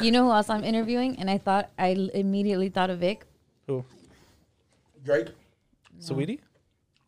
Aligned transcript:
You 0.00 0.10
know 0.10 0.24
who 0.26 0.32
else 0.32 0.48
I'm 0.50 0.64
interviewing? 0.64 1.16
And 1.18 1.30
I 1.30 1.38
thought 1.38 1.70
I 1.78 1.92
l- 1.94 2.08
immediately 2.14 2.68
thought 2.68 2.90
of 2.90 2.98
Vic. 3.00 3.24
Who? 3.66 3.84
Drake. 5.04 5.28
Saweetie? 6.00 6.38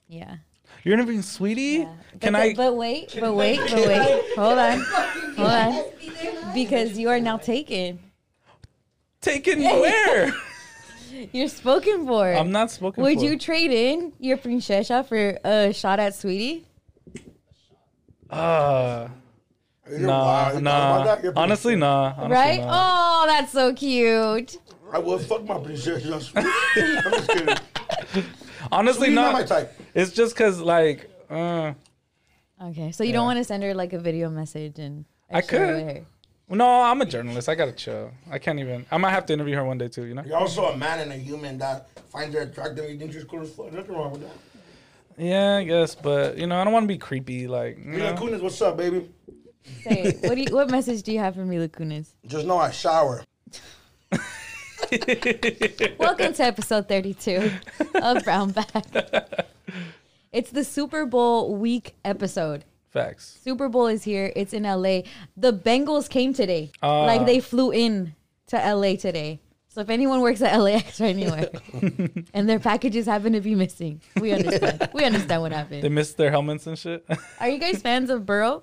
Yeah. 0.09 0.37
You're 0.85 0.95
interviewing 0.95 1.21
Saweetie? 1.21 1.81
yeah. 1.85 1.95
Can 2.21 2.33
but 2.35 2.43
I? 2.43 2.55
but 2.55 2.77
wait, 2.77 3.17
but 3.19 3.35
wait, 3.35 3.59
but 3.71 3.87
wait. 3.87 4.23
Hold 4.37 4.59
on, 4.59 4.81
hold 5.37 5.51
on. 5.51 6.53
Because 6.55 6.99
you 6.99 7.09
are 7.09 7.21
now 7.21 7.37
taken. 7.39 7.99
Taken 9.21 9.61
where? 9.63 10.33
You're 11.33 11.49
spoken 11.49 12.07
for. 12.07 12.33
I'm 12.33 12.51
not 12.51 12.71
spoken 12.71 12.97
for 12.97 13.03
Would 13.09 13.19
for. 13.19 13.25
you 13.25 13.39
trade 13.39 13.71
in 13.71 14.13
your 14.19 14.37
princesa 14.37 15.05
for 15.05 15.39
a 15.45 15.73
shot 15.73 16.01
at 16.01 16.15
Saweetie? 16.15 16.65
Uh, 18.29 19.09
You're 19.09 19.22
nah, 19.91 20.25
wild. 20.25 20.49
You 20.49 20.55
thought 20.55 20.63
nah. 20.63 20.95
about 20.95 21.05
that? 21.05 21.25
You're 21.25 21.33
Honestly, 21.37 21.73
pretty- 21.73 21.81
nah. 21.81 22.15
Honestly, 22.17 22.35
right? 22.35 22.61
nah. 22.61 23.23
Oh, 23.23 23.27
that's 23.27 23.53
so 23.53 23.75
cute. 23.75 24.57
I 24.93 24.99
will 24.99 25.19
fuck 25.19 25.45
my 25.45 25.59
princess. 25.59 26.05
I'm 26.37 26.43
just 26.43 27.29
kidding. 27.29 27.57
Honestly, 28.73 29.09
Saweetie's 29.09 29.15
not 29.15 29.33
not. 29.33 29.33
my 29.33 29.43
type. 29.45 29.73
It's 29.95 30.13
just 30.13 30.37
cause 30.37 30.61
like, 30.61 31.11
uh, 31.31 31.73
Okay, 32.63 32.93
so 32.93 33.03
you 33.03 33.13
don't 33.13 33.25
want 33.25 33.39
to 33.39 33.45
send 33.45 33.63
her 33.65 33.75
like 33.75 33.93
a 33.93 33.99
video 33.99 34.31
message 34.31 34.79
and 34.79 35.05
I 35.31 35.39
and 35.39 35.49
share 35.49 35.65
it 35.65 35.67
could. 35.67 35.87
with 35.87 35.97
her. 35.97 36.57
no, 36.57 36.83
I'm 36.83 37.01
a 37.01 37.07
journalist. 37.07 37.49
I 37.49 37.55
gotta 37.57 37.73
chill. 37.73 38.13
I 38.31 38.39
can't 38.39 38.61
even. 38.61 38.87
I 38.91 38.99
might 38.99 39.11
have 39.11 39.27
to 39.27 39.33
interview 39.33 39.57
her 39.57 39.65
one 39.65 39.79
day 39.79 39.89
too. 39.89 40.05
You 40.05 40.15
know? 40.15 40.23
You're 40.25 40.37
also 40.37 40.67
a 40.67 40.77
man 40.77 41.01
and 41.01 41.11
a 41.11 41.17
human 41.17 41.59
that 41.59 41.89
finds 42.11 42.35
her 42.37 42.43
attractive. 42.43 42.89
You 42.89 42.99
think 42.99 43.13
she's 43.15 43.25
cool 43.25 43.41
as 43.41 43.51
fuck. 43.53 43.73
Nothing 43.73 43.95
wrong 43.97 44.13
with 44.13 44.21
that. 44.21 44.37
Yeah, 45.19 45.57
I 45.57 45.65
guess. 45.65 45.95
But 45.97 46.39
you 46.39 46.47
know, 46.47 46.57
I 46.57 46.65
don't 46.65 46.73
want 46.73 46.85
to 46.85 46.89
be 46.89 46.99
creepy. 46.99 47.49
Like, 47.49 47.79
you 47.79 47.85
Mila 47.85 48.15
know? 48.15 48.21
Kunis, 48.21 48.41
what's 48.41 48.61
up, 48.63 48.77
baby? 48.77 49.09
Say, 49.85 50.13
what 50.23 50.35
do 50.35 50.41
you, 50.43 50.55
what 50.55 50.71
message 50.71 51.03
do 51.03 51.13
you 51.13 51.19
have 51.19 51.35
for 51.35 51.45
Mila 51.45 51.69
Kunis? 51.69 52.09
Just 52.27 52.47
know 52.47 52.59
I 52.59 52.71
shower. 52.71 53.25
Welcome 55.99 56.33
to 56.35 56.43
episode 56.43 56.89
32 56.89 57.51
of 57.95 58.25
Brown 58.25 58.51
Bag. 58.51 59.25
It's 60.33 60.51
the 60.51 60.65
Super 60.65 61.07
Bowl 61.07 61.55
week 61.55 61.95
episode. 62.05 62.65
facts. 62.91 63.39
Super 63.43 63.69
Bowl 63.69 63.87
is 63.87 64.03
here. 64.05 64.33
It's 64.37 64.53
in 64.53 64.65
LA. 64.65 65.03
The 65.37 65.53
Bengals 65.53 66.09
came 66.09 66.35
today. 66.35 66.71
Ah. 66.83 67.05
like 67.05 67.25
they 67.27 67.41
flew 67.41 67.71
in 67.71 68.15
to 68.49 68.57
LA 68.57 68.97
today. 68.97 69.41
So 69.69 69.81
if 69.81 69.89
anyone 69.89 70.21
works 70.21 70.43
at 70.43 70.55
LAX 70.59 71.01
or 71.01 71.05
anywhere 71.05 71.49
and 72.35 72.47
their 72.49 72.59
packages 72.59 73.07
happen 73.07 73.33
to 73.33 73.41
be 73.41 73.55
missing, 73.55 74.03
we 74.21 74.33
understand. 74.33 74.91
we 74.93 75.05
understand 75.05 75.41
what 75.41 75.53
happened. 75.53 75.83
They 75.83 75.89
missed 75.89 76.19
their 76.19 76.31
helmets 76.31 76.67
and 76.67 76.79
shit. 76.79 77.07
Are 77.41 77.49
you 77.49 77.59
guys 77.59 77.81
fans 77.81 78.11
of 78.11 78.27
Burrow? 78.27 78.61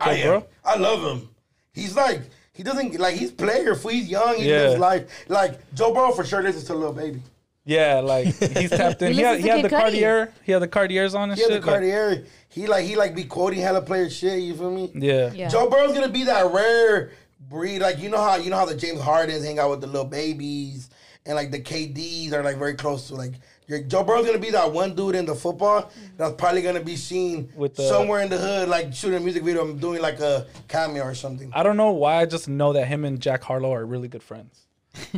I 0.00 0.16
Joe 0.16 0.20
am. 0.20 0.26
Burrow? 0.40 0.46
I 0.64 0.76
love 0.76 1.02
him. 1.18 1.28
He's 1.72 1.94
like 1.96 2.22
he 2.52 2.62
doesn't 2.62 2.98
like 2.98 3.14
he's 3.16 3.30
player. 3.30 3.72
If 3.72 3.82
he's 3.82 4.08
young, 4.08 4.36
he 4.36 4.50
Yeah. 4.50 4.60
lives 4.68 4.78
life. 4.80 5.24
Like 5.28 5.74
Joe 5.74 5.94
Burrow 5.94 6.12
for 6.12 6.24
sure 6.24 6.42
listens 6.42 6.64
to 6.64 6.74
Lil 6.74 6.92
Baby. 6.92 7.22
yeah, 7.64 8.00
like 8.00 8.26
he's 8.26 8.70
tapped 8.70 9.00
in. 9.02 9.12
He 9.12 9.18
he, 9.18 9.22
had, 9.22 9.40
he 9.40 9.48
had 9.48 9.64
the 9.64 9.68
Kid 9.68 9.76
Cudi. 9.76 9.80
Cartier. 9.80 10.32
He 10.44 10.52
had 10.52 10.62
the 10.62 10.68
Cartiers 10.68 11.14
on 11.14 11.30
and 11.30 11.38
He 11.38 11.42
has 11.42 11.52
shit. 11.52 11.60
the 11.62 11.66
like- 11.66 11.74
Cartier. 11.80 12.24
He 12.48 12.66
like 12.66 12.84
he 12.84 12.96
like 12.96 13.14
be 13.14 13.24
quoting 13.24 13.60
hella 13.60 13.82
player 13.82 14.10
shit. 14.10 14.40
You 14.42 14.54
feel 14.56 14.70
me? 14.72 14.90
yeah. 14.94 15.32
Yeah. 15.32 15.48
Joe 15.48 15.70
Burrow's 15.70 15.94
gonna 15.94 16.08
be 16.08 16.24
that 16.24 16.52
rare 16.52 17.12
breed. 17.48 17.80
Like 17.80 17.98
you 18.00 18.08
know 18.08 18.18
how 18.20 18.36
you 18.36 18.50
know 18.50 18.56
how 18.56 18.64
the 18.66 18.74
James 18.76 19.00
Hardens 19.00 19.44
hang 19.44 19.58
out 19.58 19.70
with 19.70 19.80
the 19.80 19.86
little 19.86 20.04
babies 20.04 20.90
and 21.26 21.36
like 21.36 21.50
the 21.52 21.60
KDs 21.60 22.32
are 22.32 22.42
like 22.42 22.56
very 22.56 22.74
close 22.74 23.08
to 23.08 23.14
like. 23.14 23.34
Your, 23.70 23.80
Joe 23.82 24.02
Burrow's 24.02 24.26
gonna 24.26 24.38
be 24.38 24.50
that 24.50 24.72
one 24.72 24.94
dude 24.96 25.14
in 25.14 25.24
the 25.24 25.34
football 25.34 25.90
that's 26.16 26.34
probably 26.34 26.60
gonna 26.60 26.80
be 26.82 26.96
seen 26.96 27.48
With 27.54 27.76
the- 27.76 27.88
somewhere 27.88 28.20
in 28.20 28.28
the 28.28 28.36
hood, 28.38 28.68
like 28.68 28.92
shooting 28.92 29.18
a 29.18 29.20
music 29.20 29.44
video, 29.44 29.64
and 29.64 29.80
doing 29.80 30.02
like 30.02 30.18
a 30.18 30.46
cameo 30.66 31.04
or 31.04 31.14
something. 31.14 31.50
I 31.54 31.62
don't 31.62 31.76
know 31.76 31.92
why. 31.92 32.16
I 32.20 32.26
just 32.26 32.48
know 32.48 32.72
that 32.72 32.86
him 32.88 33.04
and 33.04 33.20
Jack 33.20 33.44
Harlow 33.44 33.72
are 33.72 33.86
really 33.86 34.08
good 34.08 34.22
friends. 34.24 34.66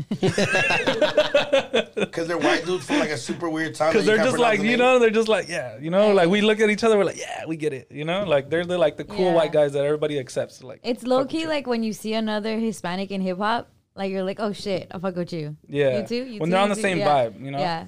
Because 1.95 2.29
they're 2.29 2.39
white 2.39 2.65
dudes 2.67 2.85
from 2.87 2.99
like 2.99 3.11
a 3.11 3.17
super 3.17 3.49
weird 3.49 3.75
time. 3.75 3.93
Because 3.93 4.05
that 4.07 4.17
they're 4.17 4.25
just 4.25 4.39
like, 4.39 4.61
the 4.61 4.67
you 4.67 4.77
know, 4.77 4.99
they're 4.99 5.11
just 5.11 5.29
like, 5.29 5.49
yeah, 5.49 5.79
you 5.79 5.91
know, 5.91 6.13
like 6.13 6.29
we 6.29 6.41
look 6.43 6.61
at 6.61 6.69
each 6.69 6.85
other, 6.85 6.99
we're 6.99 7.05
like, 7.05 7.19
yeah, 7.19 7.45
we 7.47 7.57
get 7.57 7.73
it, 7.73 7.89
you 7.91 8.05
know, 8.05 8.25
like 8.25 8.51
they're, 8.51 8.65
they're 8.67 8.77
like 8.79 8.97
the 8.97 9.05
cool 9.05 9.27
Yeah. 9.27 9.35
white 9.35 9.53
guys 9.53 9.73
that 9.73 9.85
everybody 9.85 10.19
accepts. 10.19 10.63
Like, 10.63 10.81
It's 10.83 11.05
low 11.05 11.25
key 11.25 11.47
like 11.47 11.67
when 11.67 11.83
you 11.83 11.93
see 11.93 12.13
another 12.15 12.59
Hispanic 12.59 13.11
in 13.11 13.21
hip 13.23 13.39
hop, 13.39 13.71
like 13.95 14.11
you're 14.11 14.23
like, 14.25 14.41
oh 14.41 14.53
shit, 14.53 14.89
I 14.91 14.99
fuck 14.99 15.17
with 15.17 15.33
you. 15.33 15.57
Yeah. 15.69 16.01
You 16.01 16.07
too? 16.07 16.15
You 16.17 16.41
When 16.41 16.49
too? 16.49 16.53
they're 16.53 16.61
on 16.61 16.69
You 16.69 16.75
the 16.75 16.81
too? 16.81 16.83
same 16.83 16.99
Yeah. 16.99 17.09
vibe, 17.09 17.41
you 17.43 17.51
know? 17.51 17.59
Yeah. 17.59 17.87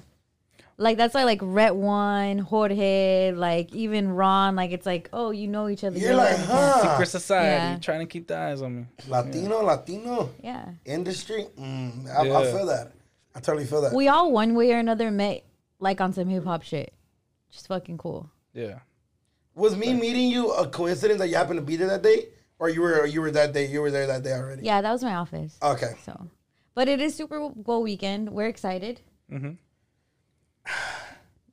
Like 0.77 0.97
that's 0.97 1.13
why 1.13 1.23
like 1.23 1.39
Rhett 1.41 1.75
One, 1.75 2.37
Jorge, 2.39 3.31
like 3.31 3.73
even 3.73 4.09
Ron, 4.09 4.55
like 4.57 4.71
it's 4.71 4.85
like, 4.85 5.09
oh, 5.13 5.31
you 5.31 5.47
know 5.47 5.69
each 5.69 5.83
other. 5.85 5.97
You're 5.97 6.15
like, 6.15 6.35
huh? 6.37 6.81
secret 6.91 7.05
society, 7.07 7.73
Yeah. 7.73 7.79
trying 7.79 7.99
to 8.01 8.05
keep 8.05 8.27
the 8.27 8.37
eyes 8.37 8.61
on 8.61 8.75
me. 8.75 8.85
Latino, 9.07 9.63
Latino 9.63 10.31
Yeah. 10.43 10.65
industry. 10.83 11.47
Mm, 11.57 12.09
I, 12.09 12.21
I 12.29 12.51
feel 12.51 12.65
that. 12.65 12.91
I 13.33 13.39
totally 13.39 13.65
feel 13.65 13.81
that. 13.81 13.93
We 13.93 14.09
all 14.09 14.31
one 14.33 14.53
way 14.53 14.73
or 14.73 14.77
another 14.79 15.11
met 15.11 15.45
like 15.79 16.01
on 16.01 16.11
some 16.11 16.27
hip 16.27 16.43
hop 16.43 16.63
shit. 16.63 16.93
Just 17.51 17.67
fucking 17.67 17.97
cool. 17.97 18.29
Yeah. 18.53 18.79
Was 19.55 19.77
me 19.77 19.93
meeting 19.93 20.29
you 20.29 20.51
a 20.51 20.67
coincidence 20.67 21.19
that 21.19 21.29
you 21.29 21.35
happened 21.35 21.59
to 21.59 21.65
be 21.65 21.77
there 21.77 21.87
that 21.87 22.01
day, 22.03 22.27
or 22.59 22.67
you 22.67 22.81
were 22.81 23.05
you 23.05 23.21
were 23.21 23.31
that 23.31 23.53
day 23.53 23.67
you 23.67 23.79
were 23.81 23.91
there 23.91 24.07
that 24.07 24.23
day 24.23 24.33
already? 24.33 24.63
Yeah, 24.63 24.81
that 24.81 24.91
was 24.91 25.01
my 25.03 25.15
office. 25.15 25.57
Okay. 25.63 25.93
So, 26.03 26.27
but 26.73 26.89
it 26.89 26.99
is 26.99 27.15
Super 27.15 27.49
Bowl 27.49 27.81
weekend. 27.81 28.29
We're 28.31 28.47
excited. 28.47 28.99
Mm-hmm. 29.31 29.51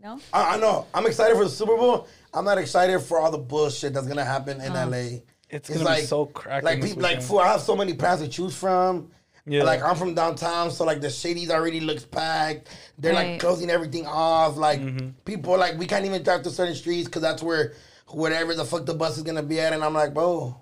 No. 0.02 0.18
I, 0.32 0.54
I 0.54 0.58
know. 0.58 0.86
I'm 0.92 1.06
excited 1.06 1.36
for 1.36 1.44
the 1.44 1.50
Super 1.50 1.76
Bowl. 1.76 2.08
I'm 2.34 2.44
not 2.44 2.58
excited 2.58 2.98
for 3.00 3.20
all 3.20 3.30
the 3.30 3.38
bullshit 3.38 3.94
that's 3.94 4.06
gonna 4.06 4.24
happen 4.24 4.60
in 4.60 4.72
Oh. 4.76 4.88
LA. 4.88 5.20
It's 5.48 5.68
gonna 5.68 5.94
be 5.96 6.02
so 6.02 6.26
cracking 6.26 6.64
Like 6.64 6.82
people, 6.82 7.02
like 7.02 7.10
weekend. 7.12 7.24
fool, 7.28 7.38
I 7.40 7.48
have 7.52 7.60
so 7.60 7.76
many 7.76 7.94
plans 7.94 8.20
to 8.22 8.28
choose 8.28 8.56
from. 8.56 9.10
Yeah. 9.44 9.64
Like 9.64 9.82
I'm 9.82 9.96
from 9.96 10.14
downtown, 10.14 10.70
so 10.70 10.84
like 10.84 11.00
the 11.00 11.10
cities 11.10 11.50
already 11.50 11.80
looks 11.80 12.04
packed. 12.04 12.68
They're 12.98 13.12
like 13.12 13.38
closing 13.40 13.70
everything 13.70 14.06
off. 14.06 14.56
Like 14.56 14.80
Mm-hmm. 14.80 15.08
people, 15.24 15.58
like 15.58 15.76
we 15.78 15.86
can't 15.86 16.04
even 16.04 16.22
drive 16.22 16.42
to 16.44 16.50
certain 16.50 16.74
streets 16.74 17.06
because 17.06 17.22
that's 17.22 17.42
where 17.42 17.74
whatever 18.08 18.54
the 18.54 18.64
fuck 18.64 18.86
the 18.86 18.94
bus 18.94 19.16
is 19.18 19.22
gonna 19.24 19.42
be 19.42 19.60
at. 19.60 19.72
And 19.72 19.84
I'm 19.84 19.94
like, 19.94 20.14
bro, 20.14 20.56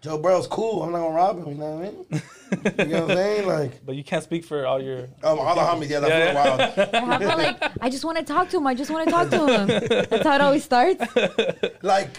Joe 0.00 0.18
Burrow's 0.18 0.46
cool. 0.46 0.82
I'm 0.84 0.92
not 0.92 0.98
gonna 0.98 1.14
rob 1.14 1.38
him. 1.38 1.48
You 1.48 1.54
know 1.54 1.70
what 1.76 1.84
I 1.84 1.90
mean? 1.90 2.88
you 2.88 2.94
know 2.94 3.00
what 3.02 3.10
I'm 3.10 3.16
saying? 3.16 3.46
Like 3.48 3.84
But 3.84 3.96
you 3.96 4.04
can't 4.04 4.22
speak 4.22 4.44
for 4.44 4.64
all 4.66 4.80
your. 4.80 5.08
um, 5.22 5.38
all 5.38 5.54
the 5.54 5.60
homies. 5.60 5.90
Yeah, 5.90 6.00
that's 6.00 6.10
Yeah, 6.10 6.24
real 6.26 6.34
wild. 6.34 6.94
How 6.94 7.16
about 7.16 7.38
like 7.38 7.72
I 7.80 7.90
just 7.90 8.04
want 8.04 8.18
to 8.18 8.24
talk 8.24 8.48
to 8.50 8.58
him. 8.58 8.66
I 8.66 8.74
just 8.74 8.90
want 8.90 9.06
to 9.06 9.10
talk 9.10 9.30
to 9.30 9.46
him. 9.46 9.66
That's 10.08 10.24
how 10.24 10.34
it 10.36 10.40
always 10.40 10.64
starts. 10.64 11.02
like, 11.82 12.10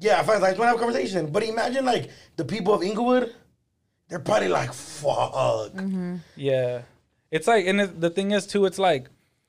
yeah, 0.00 0.20
if 0.20 0.28
I 0.28 0.36
like, 0.38 0.58
want 0.58 0.58
to 0.58 0.66
have 0.66 0.76
a 0.76 0.78
conversation. 0.78 1.26
But 1.30 1.42
imagine 1.42 1.84
like 1.84 2.10
the 2.36 2.44
people 2.44 2.72
of 2.74 2.82
Inglewood, 2.82 3.34
they're 4.08 4.20
probably 4.20 4.48
like, 4.48 4.72
fuck. 4.72 5.72
Yeah. 6.36 6.82
It's 7.30 7.46
like, 7.48 7.66
and 7.66 7.80
it, 7.80 8.00
the 8.00 8.10
thing 8.10 8.30
is 8.32 8.46
too, 8.46 8.66
it's 8.66 8.78
like, 8.78 9.08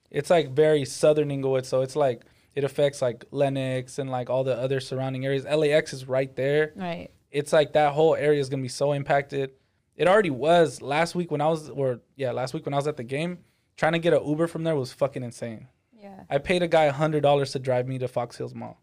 it's 0.09 0.29
like 0.29 0.51
very 0.51 0.85
southern 0.85 1.31
Inglewood, 1.31 1.65
so 1.65 1.81
it's 1.81 1.95
like 1.95 2.21
it 2.55 2.63
affects 2.63 3.01
like 3.01 3.25
Lennox 3.31 3.99
and 3.99 4.09
like 4.09 4.29
all 4.29 4.43
the 4.43 4.55
other 4.57 4.79
surrounding 4.79 5.25
areas. 5.25 5.43
LAX 5.45 5.91
is 5.91 6.07
right 6.07 6.33
there. 6.35 6.71
Right. 6.75 7.09
It's 7.33 7.51
like 7.51 7.73
that 7.73 7.91
whole 7.93 8.15
area 8.15 8.39
is 8.39 8.47
gonna 8.47 8.61
be 8.61 8.69
so 8.69 8.93
impacted. 8.93 9.51
It 9.95 10.07
already 10.07 10.29
was 10.29 10.81
last 10.81 11.15
week 11.15 11.31
when 11.31 11.41
I 11.41 11.47
was, 11.47 11.69
or 11.69 11.99
yeah, 12.15 12.31
last 12.31 12.53
week 12.53 12.65
when 12.65 12.73
I 12.73 12.77
was 12.77 12.87
at 12.87 12.95
the 12.97 13.03
game. 13.03 13.39
Trying 13.75 13.93
to 13.93 13.99
get 13.99 14.13
an 14.13 14.25
Uber 14.25 14.45
from 14.47 14.63
there 14.63 14.75
was 14.75 14.93
fucking 14.93 15.23
insane. 15.23 15.67
Yeah. 15.99 16.21
I 16.29 16.37
paid 16.37 16.61
a 16.61 16.67
guy 16.67 16.87
hundred 16.89 17.21
dollars 17.21 17.51
to 17.53 17.59
drive 17.59 17.87
me 17.87 17.97
to 17.97 18.07
Fox 18.07 18.37
Hills 18.37 18.53
Mall. 18.53 18.79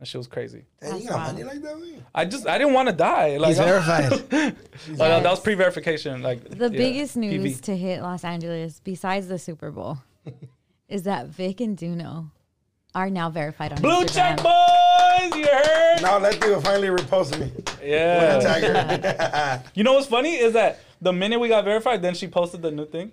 That 0.00 0.08
shit 0.08 0.18
was 0.18 0.26
crazy. 0.26 0.64
Damn, 0.80 0.98
you 0.98 1.08
got 1.08 1.32
money 1.32 1.44
like 1.44 1.62
that, 1.62 1.78
man? 1.78 2.04
I 2.14 2.24
just 2.24 2.48
I 2.48 2.56
didn't 2.58 2.72
want 2.72 2.88
to 2.88 2.94
die. 2.94 3.36
Like 3.36 3.48
He's 3.48 3.58
verified. 3.58 4.12
oh, 4.32 4.52
no, 4.98 5.20
that 5.20 5.24
was 5.24 5.40
pre-verification. 5.40 6.22
Like 6.22 6.42
The 6.48 6.70
yeah, 6.70 6.78
biggest 6.78 7.16
news 7.16 7.58
PV. 7.58 7.60
to 7.62 7.76
hit 7.76 8.00
Los 8.02 8.24
Angeles, 8.24 8.80
besides 8.82 9.28
the 9.28 9.38
Super 9.38 9.70
Bowl, 9.70 9.98
is 10.88 11.02
that 11.04 11.26
Vic 11.28 11.60
and 11.60 11.76
Duno 11.76 12.30
are 12.94 13.10
now 13.10 13.28
verified 13.30 13.72
on 13.72 13.82
Blue 13.82 14.04
Instagram. 14.04 14.12
check 14.14 14.42
boys, 15.20 15.38
you 15.38 15.46
heard? 15.46 16.02
Now 16.02 16.18
let 16.18 16.34
people 16.40 16.60
finally 16.60 16.88
reposted 16.88 17.40
me. 17.40 17.52
Yeah. 17.82 18.38
Tag 18.40 18.62
her. 18.62 19.64
You 19.74 19.84
know 19.84 19.94
what's 19.94 20.06
funny 20.06 20.34
is 20.36 20.52
that 20.54 20.80
the 21.00 21.12
minute 21.12 21.38
we 21.38 21.48
got 21.48 21.64
verified, 21.64 22.00
then 22.02 22.14
she 22.14 22.26
posted 22.28 22.62
the 22.62 22.70
new 22.70 22.86
thing. 22.86 23.12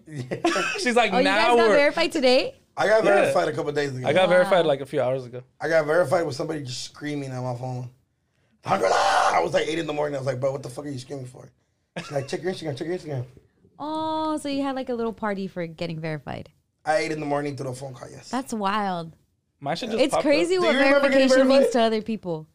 She's 0.79 0.95
like, 0.95 1.11
Oh, 1.13 1.17
you 1.17 1.23
now 1.23 1.35
guys 1.35 1.47
got 1.47 1.57
we're. 1.57 1.75
verified 1.75 2.11
today? 2.11 2.55
I 2.77 2.87
got 2.87 3.03
Yeah. 3.03 3.15
verified 3.15 3.47
a 3.49 3.53
couple 3.53 3.71
days 3.73 3.95
ago. 3.95 4.07
I 4.07 4.13
got 4.13 4.23
Wow. 4.29 4.35
verified 4.35 4.65
like 4.65 4.81
a 4.81 4.85
few 4.85 5.01
hours 5.01 5.25
ago. 5.25 5.43
I 5.59 5.67
got 5.67 5.85
verified 5.85 6.25
with 6.25 6.35
somebody 6.35 6.63
just 6.63 6.83
screaming 6.83 7.31
at 7.31 7.41
my 7.41 7.55
phone. 7.55 7.89
I 8.63 9.39
was 9.43 9.53
like 9.53 9.67
eight 9.67 9.79
in 9.79 9.87
the 9.87 9.93
morning. 9.93 10.15
I 10.15 10.19
was 10.19 10.27
like, 10.27 10.39
bro, 10.39 10.51
what 10.51 10.63
the 10.63 10.69
fuck 10.69 10.85
are 10.85 10.89
you 10.89 10.99
screaming 10.99 11.25
for? 11.25 11.49
She's 11.97 12.11
like, 12.11 12.27
check 12.27 12.43
your 12.43 12.53
Instagram, 12.53 12.77
check 12.77 12.87
your 12.87 12.97
Instagram. 12.97 13.25
Oh, 13.79 14.37
so 14.37 14.47
you 14.47 14.61
had 14.63 14.75
like 14.75 14.89
a 14.89 14.93
little 14.93 15.13
party 15.13 15.47
for 15.47 15.65
getting 15.67 15.99
verified. 15.99 16.49
I 16.85 16.97
eight 16.97 17.11
in 17.11 17.19
the 17.19 17.25
morning 17.25 17.57
through 17.57 17.69
the 17.71 17.75
phone 17.75 17.93
call. 17.93 18.09
Yes. 18.09 18.29
That's 18.29 18.53
wild. 18.53 19.15
Mine 19.61 19.75
should 19.77 19.91
just 19.91 20.03
It's 20.03 20.13
pop 20.13 20.23
crazy 20.23 20.57
Up. 20.57 20.63
what 20.63 20.73
you 20.73 20.79
remember 20.79 21.07
getting 21.09 21.17
verification 21.29 21.47
means 21.47 21.59
verified? 21.65 21.71
to 21.73 21.81
other 21.81 22.01
people. 22.01 22.47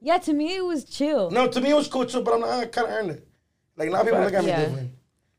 Yeah, 0.00 0.18
to 0.18 0.32
me 0.32 0.54
it 0.56 0.64
was 0.64 0.84
chill. 0.84 1.30
no, 1.30 1.48
to 1.48 1.60
me 1.60 1.70
it 1.70 1.74
was 1.74 1.88
cool 1.88 2.04
too, 2.06 2.20
but 2.22 2.34
I'm 2.34 2.40
not. 2.40 2.50
Ah, 2.50 2.60
I 2.60 2.66
kind 2.66 2.86
of 2.86 2.92
earned 2.92 3.10
it. 3.12 3.26
Like 3.76 3.90
now 3.90 4.02
people 4.04 4.20
look 4.20 4.34
at 4.34 4.44
me 4.44 4.50
Yeah. 4.50 4.64
different. 4.66 4.90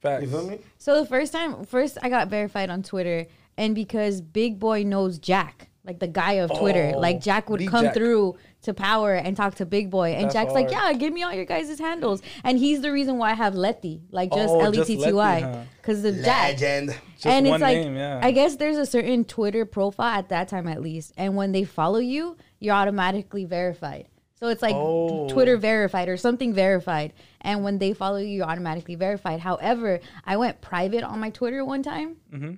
Facts. 0.01 0.23
You 0.23 0.29
feel 0.29 0.47
me? 0.47 0.59
So 0.77 0.99
the 0.99 1.07
first 1.07 1.31
time, 1.31 1.63
first 1.65 1.97
I 2.01 2.09
got 2.09 2.27
verified 2.27 2.69
on 2.69 2.83
Twitter, 2.83 3.27
and 3.57 3.73
because 3.75 4.21
Big 4.21 4.59
Boy 4.59 4.83
knows 4.83 5.19
Jack, 5.19 5.69
like 5.87 5.99
the 5.99 6.07
guy 6.07 6.33
of 6.33 6.51
Twitter. 6.59 6.91
Oh, 6.93 6.99
like 6.99 7.21
Jack 7.21 7.49
would 7.49 7.65
come 7.65 7.85
Jack. 7.85 7.93
through 7.93 8.35
to 8.63 8.73
Power 8.73 9.15
and 9.15 9.37
talk 9.37 9.55
to 9.55 9.65
Big 9.65 9.89
Boy, 9.89 10.11
and 10.11 10.25
That's 10.25 10.33
Jack's 10.33 10.53
like, 10.53 10.69
"Yeah, 10.69 10.91
give 10.93 11.13
me 11.13 11.23
all 11.23 11.33
your 11.33 11.45
guys' 11.45 11.79
handles." 11.79 12.21
And 12.43 12.59
he's 12.59 12.81
the 12.81 12.91
reason 12.91 13.17
why 13.17 13.31
I 13.31 13.35
have 13.35 13.55
Letty, 13.55 14.01
like 14.11 14.31
just 14.31 14.53
Oh, 14.53 14.59
L 14.59 14.73
E 14.73 14.77
just 14.77 14.87
T 14.87 14.97
T 14.97 15.13
Y, 15.13 15.39
Letty, 15.39 15.43
huh? 15.43 15.63
because 15.81 16.03
of 16.03 16.15
Jack. 16.17 16.51
Legend. 16.53 16.89
Just 17.15 17.25
and 17.25 17.47
one 17.47 17.55
it's 17.55 17.61
like 17.61 17.77
name, 17.77 17.95
yeah. 17.95 18.19
I 18.21 18.31
guess 18.31 18.57
there's 18.57 18.77
a 18.77 18.85
certain 18.85 19.23
Twitter 19.23 19.65
profile 19.65 20.19
at 20.19 20.29
that 20.29 20.49
time 20.49 20.67
at 20.67 20.81
least, 20.81 21.13
and 21.17 21.35
when 21.37 21.53
they 21.53 21.63
follow 21.63 21.99
you, 21.99 22.35
you're 22.59 22.75
automatically 22.75 23.45
verified. 23.45 24.07
So 24.39 24.49
it's 24.49 24.61
like 24.61 24.75
Oh. 24.75 25.27
Twitter 25.29 25.57
verified 25.57 26.09
or 26.09 26.17
something 26.17 26.53
verified, 26.53 27.13
and 27.41 27.63
when 27.63 27.79
they 27.79 27.93
follow 27.93 28.17
you, 28.17 28.27
you're 28.27 28.45
automatically 28.45 28.95
verified. 28.95 29.39
However, 29.39 29.99
I 30.25 30.35
went 30.37 30.59
private 30.61 31.03
on 31.03 31.19
my 31.19 31.29
Twitter 31.31 31.63
one 31.65 31.81
time, 31.81 32.17
mm-hmm. 32.31 32.55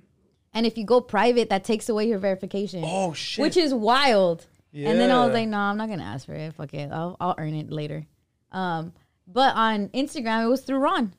And 0.54 0.66
if 0.66 0.76
you 0.78 0.84
go 0.84 1.00
private, 1.00 1.50
that 1.50 1.64
takes 1.64 1.88
away 1.88 2.08
your 2.08 2.18
verification. 2.18 2.82
Oh, 2.86 3.12
shit. 3.12 3.42
Which 3.42 3.56
is 3.56 3.72
wild. 3.74 4.46
Yeah. 4.72 4.90
And 4.90 5.00
then 5.00 5.10
I 5.10 5.24
was 5.24 5.34
like, 5.34 5.48
no, 5.48 5.58
I'm 5.58 5.76
not 5.76 5.88
gonna 5.88 6.04
ask 6.04 6.26
for 6.26 6.34
it. 6.34 6.54
Fuck 6.54 6.74
it, 6.74 6.90
I'll, 6.92 7.16
I'll 7.20 7.34
earn 7.38 7.54
it 7.54 7.70
later. 7.70 8.06
Um, 8.52 8.92
but 9.26 9.54
on 9.56 9.88
Instagram, 9.88 10.44
it 10.44 10.48
was 10.48 10.62
through 10.62 10.78
Ron. 10.78 11.12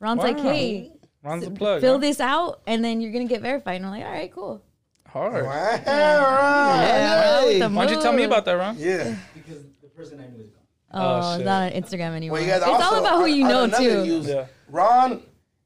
Ron's 0.00 0.20
like, 0.22 0.38
hey, 0.40 0.92
Ron's 1.22 1.44
the 1.44 1.50
plug. 1.52 1.80
fill 1.80 1.94
huh? 1.94 1.98
this 1.98 2.18
out 2.20 2.60
and 2.66 2.84
then 2.84 3.00
you're 3.00 3.12
gonna 3.12 3.26
get 3.26 3.40
verified. 3.42 3.76
And 3.76 3.86
I'm 3.86 3.92
like, 3.92 4.04
all 4.04 4.10
right, 4.10 4.32
cool. 4.32 4.62
hard. 5.06 5.44
Wow, 5.44 5.50
right. 5.50 5.82
Yeah, 5.86 7.44
with 7.44 7.58
the 7.60 7.68
Why 7.68 7.86
don't 7.86 7.96
you 7.96 8.02
tell 8.02 8.12
me 8.12 8.24
about 8.24 8.44
that, 8.46 8.52
Ron? 8.56 8.76
Yeah. 8.78 9.14
because 9.34 9.62
the 9.80 9.88
person 9.88 10.18
I 10.20 10.26
knew 10.26 10.42
is 10.42 10.50
gone. 10.50 10.58
Oh, 10.92 11.00
Oh, 11.00 11.18
it's 11.28 11.36
shit. 11.38 11.46
not 11.46 11.72
on 11.72 11.82
Instagram 11.82 12.16
anymore. 12.16 12.34
Well, 12.34 12.42
you 12.42 12.48
guys 12.48 12.62
it's 12.62 12.66
also, 12.70 12.84
all 12.96 13.00
about 13.00 13.18
who 13.20 13.26
you 13.26 13.44
on 13.44 13.50
know 13.50 13.64
another 13.64 13.84
too. 13.84 14.02
news, 14.04 14.28
Yeah. 14.28 14.46
Ron 14.68 15.22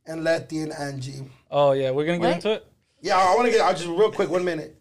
and 0.07 0.23
Letty 0.25 0.59
and 0.61 0.73
Angie. 0.73 1.25
Oh 1.51 1.73
yeah, 1.73 1.91
we're 1.93 2.05
gonna 2.07 2.19
get 2.19 2.27
What? 2.27 2.35
into 2.37 2.53
it. 2.53 2.67
Yeah, 3.07 3.19
I 3.19 3.37
want 3.37 3.47
to 3.47 3.53
get. 3.53 3.61
I 3.61 3.73
just 3.73 3.87
real 3.87 4.11
quick, 4.11 4.29
one 4.29 4.45
minute. 4.45 4.75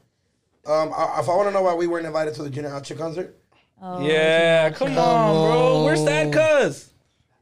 Um, 0.65 0.91
I, 0.97 1.19
if 1.19 1.29
I 1.29 1.35
want 1.35 1.47
to 1.47 1.51
know 1.53 1.61
why 1.61 1.75
we 1.75 1.85
weren't 1.85 2.07
invited 2.07 2.33
to 2.35 2.43
the 2.43 2.49
Junior 2.49 2.75
H 2.75 2.91
concert, 2.97 3.37
Oh, 3.79 4.01
yeah, 4.01 4.71
come 4.71 4.97
on, 4.97 5.51
bro. 5.51 5.83
Where's 5.83 6.03
that, 6.05 6.33
cuz? 6.33 6.89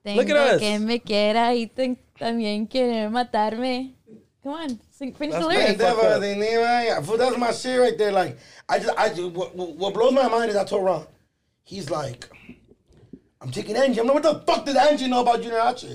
Look 0.03 0.27
at 0.29 0.35
Tengo 0.35 0.35
us. 0.35 0.59
Que 0.59 0.79
me 0.79 0.99
quiera 0.99 1.53
y 1.53 1.71
ten- 1.73 1.97
también 2.19 2.69
quiere 2.69 3.07
matarme. 3.09 3.93
Come 4.43 4.51
on, 4.53 4.79
sing, 4.91 5.13
finish 5.13 5.35
That's 5.35 5.45
the 5.45 5.53
great. 5.53 5.77
lyrics. 5.77 5.81
fucked 5.81 6.03
up. 6.03 6.21
Never, 6.21 6.37
never, 6.37 7.01
fool, 7.05 7.17
that's 7.17 7.37
my 7.37 7.51
shit 7.53 7.79
right 7.79 7.97
there. 7.97 8.11
Like, 8.11 8.37
I 8.67 8.79
just, 8.79 8.97
I 8.97 9.07
just, 9.07 9.31
what, 9.31 9.55
what 9.55 9.69
what 9.77 9.93
blows 9.93 10.11
my 10.11 10.27
mind 10.27 10.49
is 10.49 10.57
I 10.57 10.65
told 10.65 10.83
Ron, 10.83 11.07
he's 11.63 11.89
like, 11.89 12.27
I'm 13.39 13.51
taking 13.51 13.77
Angie. 13.77 14.01
I'm 14.01 14.07
like, 14.07 14.15
what 14.21 14.23
the 14.23 14.39
fuck 14.51 14.65
did 14.65 14.75
Angie 14.75 15.07
know 15.07 15.21
about 15.21 15.41
Junior 15.41 15.61
H? 15.65 15.85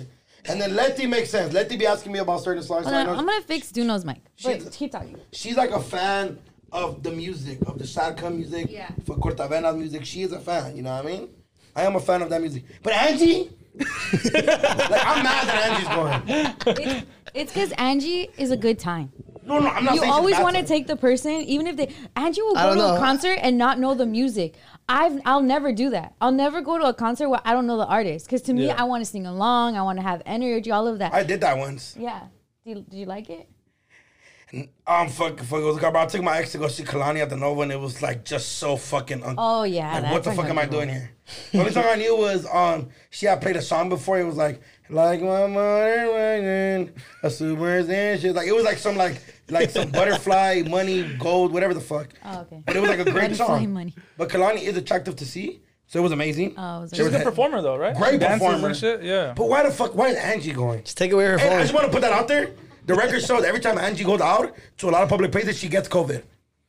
And 0.47 0.61
then 0.61 0.75
Letty 0.75 1.07
makes 1.07 1.31
sense. 1.31 1.53
Letty 1.53 1.77
be 1.77 1.87
asking 1.87 2.13
me 2.13 2.21
about 2.21 2.41
certain 2.43 2.63
songs. 2.63 2.85
so 2.87 2.91
Hold 2.93 2.95
I 2.95 3.01
on, 3.01 3.07
know 3.15 3.21
I'm 3.21 3.27
gonna 3.27 3.43
fix 3.43 3.71
Duno's 3.73 4.05
mic. 4.05 4.19
Wait, 4.45 4.61
She's- 4.63 4.77
keep 4.77 4.93
talking. 4.93 5.17
she's 5.33 5.57
like 5.57 5.71
a 5.71 5.81
fan 5.81 6.39
of 6.73 7.03
the 7.03 7.11
music, 7.11 7.59
of 7.67 7.79
the 7.79 7.87
Sad 7.87 8.17
Cuh 8.17 8.31
music, 8.31 8.67
Yeah. 8.71 8.89
for 9.07 9.17
Cortavena's 9.17 9.77
music. 9.77 10.05
She 10.05 10.23
is 10.23 10.33
a 10.33 10.41
fan, 10.41 10.77
you 10.77 10.83
know 10.83 10.95
what 10.95 11.05
I 11.05 11.09
mean? 11.09 11.29
I 11.75 11.83
am 11.83 11.97
a 11.97 12.01
fan 12.01 12.23
of 12.23 12.31
that 12.31 12.41
music. 12.41 12.65
But 12.83 12.93
Angie, 12.95 13.51
like, 13.79 15.07
I'm 15.07 15.23
mad 15.23 15.47
that 15.47 15.71
Angie's 15.71 15.89
going. 15.89 16.79
It's- 16.79 17.05
It's 17.35 17.53
because 17.53 17.73
Angie 17.73 18.31
is 18.39 18.51
a 18.51 18.57
good 18.57 18.79
time. 18.79 19.13
No, 19.45 19.59
no, 19.61 19.69
I'm 19.69 19.85
not 19.85 19.95
You 19.95 20.01
saying 20.01 20.13
always 20.13 20.39
want 20.39 20.57
to 20.57 20.63
take 20.65 20.87
the 20.87 20.97
person, 20.97 21.33
even 21.43 21.67
if 21.67 21.77
they. 21.77 21.95
Angie 22.17 22.43
will 22.43 22.55
go 22.55 22.75
don't 22.75 22.79
to 22.79 22.95
a 22.95 22.99
concert 22.99 23.39
and 23.43 23.57
not 23.59 23.79
know 23.79 23.95
the 23.95 24.07
music. 24.07 24.55
I've 24.89 25.21
I'll 25.27 25.43
never 25.43 25.73
do 25.73 25.91
that. 25.91 26.15
I'll 26.21 26.33
never 26.33 26.61
go 26.63 26.79
to 26.79 26.85
a 26.87 26.95
concert 26.95 27.29
where 27.29 27.41
I 27.45 27.53
don't 27.53 27.67
know 27.67 27.77
the 27.77 27.87
artist 27.87 28.27
because 28.27 28.43
to 28.43 28.55
me, 28.55 28.67
Yeah. 28.67 28.77
I 28.79 28.85
want 28.85 29.05
to 29.05 29.11
sing 29.11 29.27
along. 29.27 29.77
I 29.77 29.83
want 29.83 29.99
to 29.99 30.03
have 30.03 30.23
energy, 30.25 30.71
all 30.71 30.87
of 30.89 30.99
that. 31.01 31.13
I 31.13 31.23
did 31.23 31.41
that 31.43 31.59
once. 31.59 31.95
yeah. 31.99 32.23
Do 32.65 32.71
you, 32.71 32.85
do 32.89 32.97
you 32.97 33.07
like 33.07 33.31
it? 33.31 33.49
Um, 34.87 35.09
fuck, 35.11 35.39
fuck, 35.41 35.59
it 35.61 35.63
was 35.63 35.83
I 35.85 36.07
took 36.07 36.23
my 36.23 36.39
ex 36.39 36.53
to 36.53 36.59
go 36.59 36.69
see 36.69 36.83
Kehlani 36.83 37.21
at 37.21 37.29
the 37.29 37.37
Novo, 37.37 37.61
and 37.63 37.71
it 37.71 37.79
was 37.79 38.01
like 38.01 38.25
just 38.25 38.57
so 38.57 38.77
fucking. 38.79 39.23
Un- 39.23 39.35
Oh 39.37 39.65
yeah. 39.65 40.01
like, 40.01 40.11
what 40.13 40.25
the 40.25 40.33
fuck 40.33 40.47
am 40.47 40.59
I 40.59 40.65
doing 40.65 40.89
here? 40.89 41.11
The 41.53 41.59
only 41.61 41.73
song 41.73 41.85
I 41.87 41.97
knew 41.97 42.17
was 42.17 42.47
um, 42.51 42.89
she 43.11 43.27
had 43.27 43.43
played 43.43 43.57
a 43.57 43.63
song 43.63 43.91
before. 43.91 44.19
It 44.19 44.25
was 44.25 44.37
like 44.37 44.63
like 44.89 45.21
my 45.21 45.47
mother 45.47 46.11
wagon, 46.11 46.95
a 47.23 47.29
super's 47.31 47.91
and 47.91 48.19
shit. 48.19 48.35
Like 48.35 48.49
it 48.49 48.55
was 48.55 48.65
like 48.65 48.79
some 48.79 48.97
like 48.97 49.21
like 49.51 49.71
some 49.71 49.91
butterfly 49.91 50.63
money 50.69 51.03
gold 51.19 51.53
whatever 51.53 51.75
the 51.75 51.81
fuck. 51.81 52.09
Oh 52.25 52.41
okay. 52.43 52.63
But 52.67 52.77
it 52.77 52.81
was 52.81 52.91
like 52.91 53.01
a 53.01 53.05
great 53.05 53.31
Butterfly 53.31 53.47
song. 53.47 53.73
money. 53.73 53.95
But 54.17 54.29
Kehlani 54.29 54.63
is 54.63 54.77
attractive 54.77 55.17
to 55.17 55.25
see, 55.25 55.61
so 55.87 55.99
it 55.99 56.03
was 56.03 56.13
amazing. 56.13 56.55
Oh, 56.57 56.79
it 56.79 56.81
was 56.83 56.91
She 56.91 56.97
She's 56.97 57.01
a 57.01 57.05
was 57.05 57.13
good 57.13 57.19
he- 57.21 57.25
performer 57.25 57.63
though, 57.63 57.77
right? 57.77 57.97
Great 57.97 58.13
She 58.13 58.19
dances 58.19 58.47
performer. 58.47 58.69
and 58.69 58.77
shit. 58.77 59.03
Yeah. 59.03 59.33
But 59.37 59.49
why 59.49 59.63
the 59.63 59.71
fuck? 59.71 59.95
Why 59.95 60.09
is 60.09 60.17
Angie 60.17 60.53
going? 60.53 60.83
Just 60.85 60.99
take 60.99 61.13
away 61.13 61.25
her 61.27 61.39
Hey, 61.39 61.47
I 61.47 61.51
phone. 61.51 61.61
just 61.63 61.75
want 61.75 61.87
to 61.87 61.93
put 61.93 62.01
that 62.03 62.13
out 62.13 62.29
there. 62.29 62.51
The 62.87 62.95
record 62.95 63.23
shows 63.23 63.45
every 63.45 63.61
time 63.61 63.77
Angie 63.79 64.05
goes 64.05 64.21
out 64.21 64.55
to 64.79 64.89
a 64.89 64.91
lot 64.91 65.03
of 65.03 65.09
public 65.11 65.31
places, 65.33 65.59
she 65.59 65.69
gets 65.69 65.89
COVID. 65.89 66.23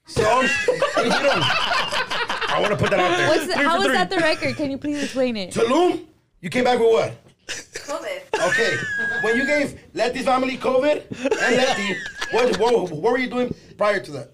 So, 0.07 0.21
you 0.41 1.09
know, 1.09 1.41
I 1.41 2.57
want 2.59 2.71
to 2.71 2.77
put 2.77 2.89
that 2.89 2.99
out 2.99 3.15
there. 3.17 3.29
What's 3.29 3.47
the, 3.47 3.53
Three 3.53 3.63
how 3.63 3.75
for 3.75 3.81
is 3.81 3.85
three. 3.87 3.95
that 3.97 4.09
the 4.09 4.17
record? 4.17 4.55
Can 4.57 4.71
you 4.71 4.77
please 4.77 5.03
explain 5.03 5.37
it? 5.37 5.51
Tulum, 5.53 6.05
you 6.41 6.49
came 6.49 6.63
back 6.65 6.79
with 6.79 6.89
what? 6.91 7.13
COVID. 7.47 8.47
Okay. 8.49 8.75
when 9.23 9.37
you 9.37 9.45
gave 9.45 9.79
Letty's 9.93 10.25
family 10.25 10.57
COVID 10.57 11.09
and 11.21 11.55
Letty, 11.57 11.95
what, 12.31 12.57
what, 12.59 12.91
what 12.91 13.11
were 13.13 13.17
you 13.17 13.29
doing 13.29 13.53
prior 13.77 13.99
to 13.99 14.11
that? 14.11 14.31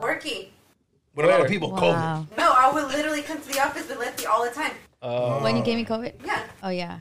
Working. 0.00 0.46
With 1.14 1.26
a 1.26 1.28
lot 1.28 1.34
of 1.36 1.40
Where? 1.42 1.48
people, 1.50 1.72
COVID. 1.72 1.92
Wow. 1.92 2.26
No, 2.38 2.52
I 2.56 2.72
would 2.72 2.88
literally 2.88 3.22
come 3.22 3.40
to 3.40 3.48
the 3.48 3.60
office 3.60 3.86
with 3.88 3.98
Letty 3.98 4.26
all 4.26 4.44
the 4.44 4.50
time. 4.50 4.72
Oh. 5.02 5.42
When 5.42 5.56
you 5.56 5.62
gave 5.62 5.76
me 5.76 5.84
COVID? 5.84 6.14
Yeah. 6.24 6.42
Oh 6.62 6.70
yeah. 6.70 7.00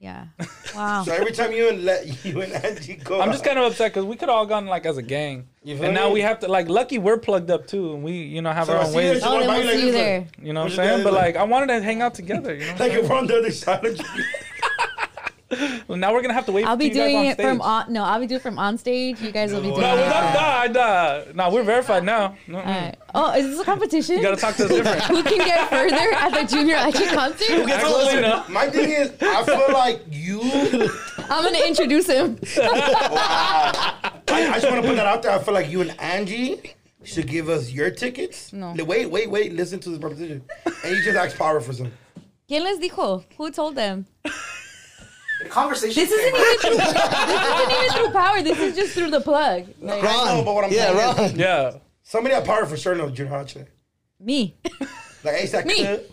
Yeah. 0.00 0.26
Wow. 0.74 1.02
So 1.04 1.12
every 1.12 1.32
time 1.32 1.52
you 1.52 1.68
and 1.68 1.84
Let, 1.84 2.24
you 2.24 2.40
and 2.40 2.50
Angie 2.54 2.94
go, 2.94 3.20
I'm 3.20 3.30
just 3.30 3.44
kind 3.44 3.58
of 3.58 3.66
upset 3.70 3.92
because 3.92 4.06
we 4.06 4.16
could 4.16 4.30
all 4.30 4.46
gone 4.46 4.64
like 4.66 4.86
as 4.86 4.96
a 4.96 5.02
gang, 5.02 5.46
You 5.62 5.76
feel 5.76 5.84
and 5.84 5.94
now 5.94 6.08
me? 6.08 6.14
we 6.14 6.20
have 6.22 6.40
to 6.40 6.48
like. 6.48 6.70
Lucky 6.70 6.96
we're 6.96 7.18
plugged 7.18 7.50
up 7.50 7.66
too, 7.66 7.92
and 7.92 8.02
we 8.02 8.12
you 8.22 8.40
know 8.40 8.50
have 8.52 8.66
So 8.68 8.72
our 8.72 8.78
I 8.80 8.84
own 8.86 8.90
see 8.90 8.96
ways. 8.96 9.20
that 9.20 9.28
Oh, 9.30 9.38
then 9.40 9.48
we'll 9.48 9.64
you 9.66 9.70
see 9.80 9.86
you 9.86 9.92
there. 9.92 10.26
You 10.42 10.52
know 10.54 10.60
what 10.60 10.72
I'm 10.72 10.76
What's 10.76 10.76
saying? 10.76 11.04
But 11.04 11.10
dad 11.10 11.16
like, 11.16 11.36
I 11.36 11.44
wanted 11.44 11.66
to 11.74 11.82
hang 11.82 12.00
out 12.00 12.14
together. 12.14 12.54
You 12.54 12.66
know. 12.68 12.76
like 12.80 12.92
if 12.92 13.06
we're 13.08 13.16
on 13.16 13.26
the 13.26 13.36
other 13.38 13.50
side 13.52 13.84
of 13.84 13.98
you. 13.98 14.04
Well, 15.88 15.98
now 15.98 16.12
we're 16.12 16.22
gonna 16.22 16.34
have 16.34 16.46
to 16.46 16.52
wait. 16.52 16.66
I'll 16.66 16.76
be 16.76 16.88
doing 16.90 17.16
on 17.16 17.24
it 17.26 17.36
from 17.36 17.58
stage. 17.58 17.66
on. 17.66 17.92
No, 17.92 18.04
I'll 18.04 18.20
be 18.20 18.26
doing 18.26 18.40
it 18.40 18.42
from 18.42 18.58
on 18.58 18.78
stage. 18.78 19.20
You 19.20 19.30
guys 19.32 19.52
will 19.52 19.60
be 19.60 19.68
No, 19.68 19.74
doing 19.76 19.86
No, 19.86 19.94
it. 19.94 19.98
we're 19.98 20.10
Wow. 20.10 20.32
not. 20.34 20.72
Nah, 20.72 21.22
nah, 21.26 21.32
nah, 21.34 21.50
we're 21.54 21.62
verified 21.62 22.04
now. 22.04 22.36
No, 22.46 22.58
All 22.58 22.64
right. 22.64 22.94
Oh, 23.14 23.32
is 23.34 23.46
this 23.48 23.60
a 23.60 23.64
competition? 23.64 24.16
You 24.16 24.22
gotta 24.22 24.36
talk 24.40 24.56
to 24.56 24.64
us 24.64 24.70
different. 24.70 25.02
Who 25.12 25.22
can 25.22 25.38
get 25.38 25.68
further 25.68 26.14
at 26.14 26.30
the 26.32 26.44
junior 26.56 26.76
H 26.76 26.94
concert? 27.12 27.50
Absolutely 27.68 28.20
not. 28.22 28.50
My 28.50 28.68
thing 28.70 28.90
is, 28.90 29.12
I 29.20 29.44
feel 29.44 29.72
like 29.74 30.02
you. 30.10 30.40
I'm 31.30 31.44
gonna 31.44 31.66
introduce 31.66 32.06
him. 32.08 32.38
I, 32.56 34.10
I 34.28 34.52
just 34.60 34.64
want 34.70 34.82
to 34.82 34.88
put 34.88 34.96
that 34.96 35.06
out 35.06 35.22
there. 35.22 35.32
I 35.32 35.38
feel 35.38 35.54
like 35.54 35.68
you 35.70 35.80
and 35.82 35.94
Angie 36.00 36.74
should 37.04 37.26
give 37.26 37.48
us 37.48 37.70
your 37.70 37.90
tickets. 37.90 38.52
No. 38.52 38.74
Wait, 38.84 39.10
wait, 39.10 39.30
wait. 39.30 39.52
Listen 39.52 39.78
to 39.80 39.90
this 39.90 39.98
proposition. 39.98 40.42
And 40.84 40.96
you 40.96 41.02
just 41.02 41.16
asked 41.16 41.36
Power 41.38 41.60
for 41.60 41.72
some. 41.72 41.90
¿Quién 42.48 42.64
les 42.64 42.78
dijo? 42.78 43.24
Who 43.36 43.50
told 43.50 43.74
them? 43.76 44.06
The 45.42 45.48
conversation. 45.48 46.02
This 46.02 46.10
isn't 46.10 46.34
even 46.34 46.58
through. 46.58 46.76
this 46.76 47.54
isn't 47.54 47.70
even 47.70 47.90
through 47.92 48.10
power. 48.12 48.42
This 48.42 48.58
is 48.58 48.76
just 48.76 48.94
through 48.94 49.10
the 49.10 49.20
plug. 49.20 49.66
Like, 49.80 50.04
I 50.04 50.36
know, 50.36 50.42
but 50.44 50.54
what 50.54 50.64
I'm 50.64 50.72
yeah, 50.72 50.92
saying 50.92 51.26
is, 51.26 51.32
Ron. 51.32 51.38
Yeah. 51.38 51.72
somebody 52.02 52.34
at 52.34 52.44
Power 52.44 52.66
for 52.66 52.76
sure 52.76 52.94
knows 52.94 53.12
Junior 53.12 53.40
H. 53.40 53.56
me. 54.20 54.56
Like 55.24 55.36
ASAP. 55.36 55.66
Me. 55.66 55.84
could. 55.84 56.10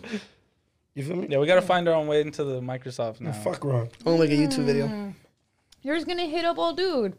You 0.94 1.04
feel 1.04 1.16
me? 1.16 1.26
Yeah, 1.30 1.38
we 1.38 1.46
gotta 1.46 1.62
find 1.62 1.88
our 1.88 1.94
own 1.94 2.06
way 2.06 2.20
into 2.20 2.44
the 2.44 2.60
Microsoft 2.60 3.20
now. 3.20 3.32
Fuck 3.32 3.64
Ron. 3.64 3.88
I'm 4.04 4.14
a 4.14 4.18
YouTube 4.18 4.64
video. 4.64 4.86
Mm. 4.86 5.14
You're 5.82 5.96
just 5.96 6.06
gonna 6.06 6.26
hit 6.26 6.44
up 6.44 6.58
old 6.58 6.76
dude. 6.76 7.16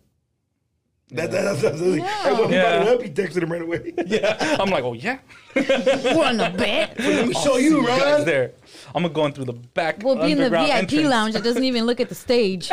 That, 1.13 1.30
that, 1.32 1.41
that's, 1.44 1.62
that's, 1.62 1.80
that's, 1.80 1.82
No. 1.82 2.03
Hey, 2.03 2.32
when 2.34 2.50
he 2.50 2.56
Yeah. 2.56 2.77
brought 2.84 2.88
it 2.88 2.94
up, 2.96 3.01
he 3.03 3.10
texted 3.10 3.44
him 3.44 3.51
right 3.51 3.62
away. 3.62 3.94
Yeah. 4.08 4.58
I'm 4.60 4.70
like, 4.70 4.84
oh 4.84 4.94
yeah. 4.94 5.20
Wanna 6.15 6.50
bet? 6.58 6.96
Let 7.00 7.27
me 7.27 7.34
show 7.34 7.58
you, 7.58 7.82
You 7.82 7.88
guys 7.88 8.24
there. 8.25 8.53
I'm 8.96 9.01
gonna 9.03 9.13
going 9.13 9.34
through 9.34 9.46
the 9.46 9.53
back. 9.53 10.01
We'll 10.03 10.15
be 10.15 10.32
in 10.32 10.38
the 10.38 10.50
VIP 10.50 10.70
entrance. 10.70 11.08
lounge. 11.08 11.36
It 11.36 11.44
doesn't 11.44 11.63
even 11.63 11.86
look 11.86 12.00
at 12.00 12.08
the 12.10 12.15
stage. 12.15 12.70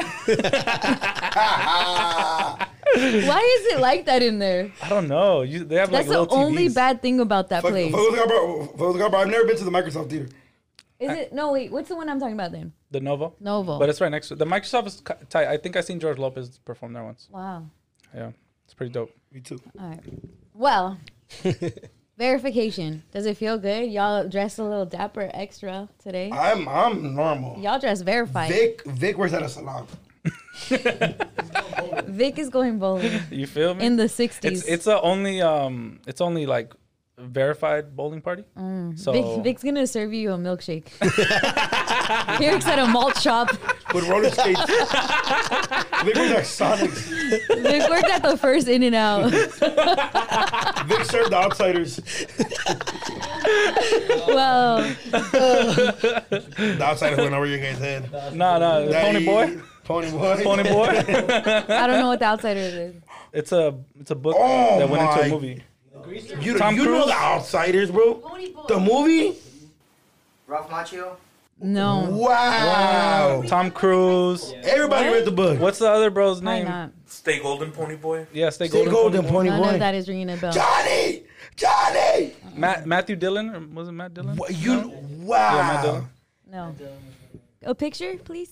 Why 2.95 3.59
is 3.61 3.75
it 3.75 3.81
like 3.81 4.07
that 4.07 4.23
in 4.23 4.39
there? 4.39 4.73
I 4.83 4.89
don't 4.89 5.09
know. 5.09 5.43
You, 5.43 5.65
they 5.65 5.77
have 5.77 5.91
That's 5.91 6.09
like 6.09 6.29
the 6.29 6.35
only 6.35 6.69
TVs. 6.69 6.75
bad 6.75 7.03
thing 7.03 7.21
about 7.21 7.49
that 7.51 7.63
fuck, 7.63 7.73
place. 7.73 7.91
fuck 7.93 8.01
with 8.01 8.11
the 8.13 8.17
guy, 8.19 8.27
bro. 8.27 8.67
Fuck 8.67 8.79
with 8.81 8.93
the 8.95 8.99
guy, 9.03 9.09
bro. 9.09 9.21
I've 9.21 9.29
never 9.29 9.45
been 9.47 9.57
to 9.57 9.65
the 9.65 9.71
Microsoft 9.71 10.11
Theater. 10.11 10.29
Is 10.99 11.13
it? 11.13 11.33
No, 11.33 11.53
wait. 11.53 11.71
What's 11.71 11.89
the 11.89 11.95
one 11.97 12.09
I'm 12.09 12.19
talking 12.19 12.35
about 12.35 12.51
then? 12.53 12.73
The 12.91 13.01
Novo. 13.01 13.35
Novo. 13.41 13.79
But 13.79 13.89
it's 13.89 14.01
right 14.01 14.11
next 14.11 14.29
to 14.29 14.35
the 14.37 14.47
Microsoft 14.47 14.87
is 14.87 15.03
tight. 15.29 15.47
I 15.47 15.57
think 15.57 15.77
I 15.77 15.81
seen 15.81 16.01
George 16.01 16.19
Lopez 16.19 16.59
perform 16.65 16.93
there 16.93 17.05
once. 17.05 17.29
wow. 17.31 17.65
Yeah, 18.15 18.31
it's 18.65 18.75
pretty 18.75 18.93
dope. 18.93 19.11
Me 19.33 19.41
too. 19.41 19.61
All 19.79 19.89
right. 19.89 20.01
Well, 20.55 20.99
verification. 22.19 23.03
Does 23.13 23.27
it 23.27 23.37
feel 23.37 23.59
good? 23.59 23.91
Y'all 23.91 24.29
dressed 24.29 24.59
a 24.59 24.65
little 24.65 24.87
dapper 24.87 25.31
extra 25.35 25.89
today. 26.03 26.31
I'm 26.33 26.69
I'm 26.69 27.15
normal. 27.15 27.59
Y'all 27.61 27.79
dressed 27.79 28.05
verified. 28.05 28.51
Vic 28.51 28.83
Vic 28.87 29.17
works 29.19 29.33
at 29.33 29.43
a 29.43 29.49
salon. 29.49 29.87
Vic 32.07 32.39
is 32.39 32.49
going 32.51 32.79
bowling 32.79 33.21
You 33.31 33.47
feel 33.47 33.75
me? 33.75 33.85
in 33.87 33.97
the 33.97 34.05
60s. 34.05 34.39
it's 34.45 34.65
it's 34.67 34.87
a 34.87 35.01
only 35.01 35.41
um 35.41 36.01
it's 36.07 36.21
only 36.21 36.47
like 36.47 36.73
verified 37.19 37.97
bowling 37.97 38.21
party. 38.21 38.45
Mm. 38.57 38.99
So 38.99 39.13
Vic, 39.13 39.43
Vic's 39.45 39.63
gonna 39.63 39.87
serve 39.87 40.13
you 40.13 40.33
a 40.33 40.37
milkshake. 40.39 40.87
Eric's 42.41 42.67
at 42.67 42.79
a 42.79 42.87
malt 42.87 43.19
shop. 43.19 43.49
with 43.93 44.09
roller 44.09 44.31
skates. 44.31 44.61
Vic 44.67 46.15
was 46.15 46.31
like 46.31 46.45
Sonics. 46.45 47.09
Vic 47.63 47.89
worked 47.91 48.09
at 48.11 48.23
the 48.23 48.37
first 48.37 48.69
In 48.69 48.83
and 48.83 48.95
Out. 48.95 49.31
Vic 50.87 51.05
served 51.05 51.33
the 51.33 51.37
outsiders. 51.37 52.01
well, 54.29 54.79
The 55.11 56.79
outsiders 56.81 57.19
went 57.19 57.35
over 57.35 57.47
your 57.47 57.59
guys' 57.59 57.79
head. 57.79 58.11
Nah, 58.35 58.59
nah, 58.59 58.81
the 58.81 58.93
Pony 58.93 59.25
Boy. 59.27 59.59
Pony 59.85 60.11
boy. 60.11 60.43
Pony 60.45 60.63
Boy. 60.65 60.87
I 60.87 61.87
don't 61.87 61.99
know 62.01 62.09
what 62.09 62.19
the 62.19 62.27
Outsiders 62.27 62.75
is. 62.75 62.95
it's 63.33 63.53
a 63.53 63.75
it's 63.99 64.11
a 64.11 64.15
book 64.15 64.37
Oh 64.39 64.79
that 64.79 64.87
went 64.89 65.03
into 65.03 65.23
a 65.23 65.29
movie. 65.31 65.63
You, 66.41 66.57
Tom 66.59 66.75
you 66.77 66.85
know 66.85 66.93
Cruise? 67.03 67.07
the 67.07 67.13
outsiders, 67.13 67.91
bro. 67.91 68.65
The 68.69 68.79
movie? 68.81 69.37
Ralph 70.47 70.69
Macchio. 70.71 71.17
No. 71.61 72.07
Wow. 72.11 73.43
Tom 73.47 73.71
Cruise. 73.71 74.53
Everybody 74.63 75.07
What? 75.09 75.13
read 75.15 75.25
the 75.25 75.31
book. 75.33 75.59
What's 75.61 75.79
the 75.81 75.91
other 75.91 76.11
bro's 76.11 76.41
Why 76.41 76.59
name? 76.59 76.69
not? 76.69 76.91
Stay 77.07 77.41
golden, 77.41 77.73
pony 77.73 77.97
boy. 77.97 78.27
Yeah, 78.33 78.51
Stay 78.51 78.69
Stay 78.69 78.85
Golden. 78.85 78.93
golden, 78.95 79.25
Pony 79.27 79.49
None 79.51 79.63
boy. 79.63 79.69
of 79.75 79.79
that 79.81 79.95
is 79.95 80.09
ringing 80.09 80.31
a 80.31 80.37
bell. 80.37 80.53
Johnny! 80.53 81.25
Johnny! 81.57 82.33
Matt, 82.55 82.87
Matthew 82.87 83.17
Dillon, 83.17 83.51
or 83.55 83.61
was 83.75 83.89
it 83.89 83.93
Matt 83.93 84.15
Dillon? 84.15 84.37
What, 84.37 84.55
you, 84.55 84.73
Yeah, 84.73 84.85
Matt 84.85 85.27
wow. 85.27 85.83
Dillon. 85.83 86.09
No. 86.51 86.75
A 87.65 87.75
picture, 87.75 88.17
please. 88.23 88.51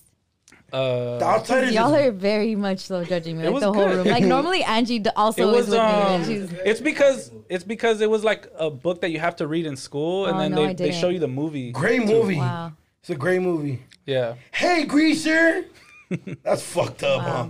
Uh, 0.77 1.19
The 1.19 1.25
outsiders 1.25 1.73
Y'all 1.75 1.95
is- 1.95 2.07
are 2.09 2.13
very 2.13 2.55
much 2.55 2.81
slow 2.81 3.03
judging 3.05 3.37
me, 3.39 3.45
It 3.45 3.47
like 3.47 3.55
was 3.55 3.63
the 3.63 3.73
whole 3.73 3.87
good. 3.87 3.97
room. 3.97 4.07
Like 4.09 4.25
normally 4.37 4.63
Angie 4.63 4.99
d- 4.99 5.09
it 5.09 5.13
also 5.17 5.55
is 5.55 5.67
with 5.71 5.79
um, 5.79 5.81
And 6.13 6.27
she's, 6.27 6.53
it's 6.65 6.81
because 6.81 7.31
it's 7.49 7.65
because 7.65 8.01
it 8.01 8.11
was 8.11 8.23
like 8.25 8.49
a 8.59 8.69
book 8.71 9.01
that 9.01 9.11
you 9.11 9.19
have 9.21 9.37
to 9.37 9.47
read 9.47 9.65
in 9.67 9.77
school, 9.77 10.27
and 10.27 10.37
Oh, 10.37 10.41
then 10.41 10.51
no, 10.53 10.67
they, 10.67 10.75
they 10.75 10.93
show 10.93 11.09
you 11.09 11.19
the 11.19 11.29
movie. 11.29 11.71
great 11.73 12.05
movie. 12.05 12.37
wow. 12.37 12.73
It's 13.01 13.11
a 13.11 13.15
great 13.15 13.41
movie. 13.41 13.83
Yeah, 14.05 14.35
Hey, 14.53 14.85
Greaser! 14.85 15.65
That's 16.45 16.63
fucked 16.63 17.03
up, 17.05 17.23
huh? 17.23 17.47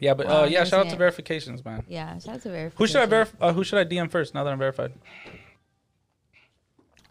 Yeah, 0.00 0.14
but 0.14 0.26
Wow, 0.26 0.42
uh, 0.42 0.44
yeah, 0.46 0.64
shout 0.64 0.80
out 0.80 0.86
see 0.86 0.90
to 0.90 0.96
verifications, 0.96 1.64
man. 1.64 1.82
Yeah, 1.88 2.18
shout 2.18 2.34
out 2.36 2.42
to 2.42 2.50
verification. 2.50 2.76
Who 2.78 2.86
should 2.86 3.00
I 3.02 3.06
verify? 3.06 3.36
Uh, 3.40 3.52
who 3.52 3.64
should 3.64 3.78
I 3.78 3.84
DM 3.88 4.10
first? 4.10 4.34
Now 4.34 4.44
that 4.44 4.52
I'm 4.52 4.58
verified. 4.58 4.92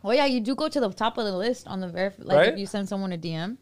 Well, 0.04 0.16
yeah, 0.16 0.26
you 0.26 0.40
do 0.40 0.54
go 0.56 0.70
to 0.70 0.80
the 0.80 0.90
top 0.94 1.18
of 1.18 1.26
the 1.26 1.36
list 1.36 1.68
on 1.68 1.80
the 1.80 1.88
verif. 1.88 2.14
Like 2.20 2.38
Right? 2.38 2.54
if 2.54 2.60
you 2.60 2.68
send 2.68 2.88
someone 2.88 3.12
a 3.12 3.18
DM, 3.18 3.58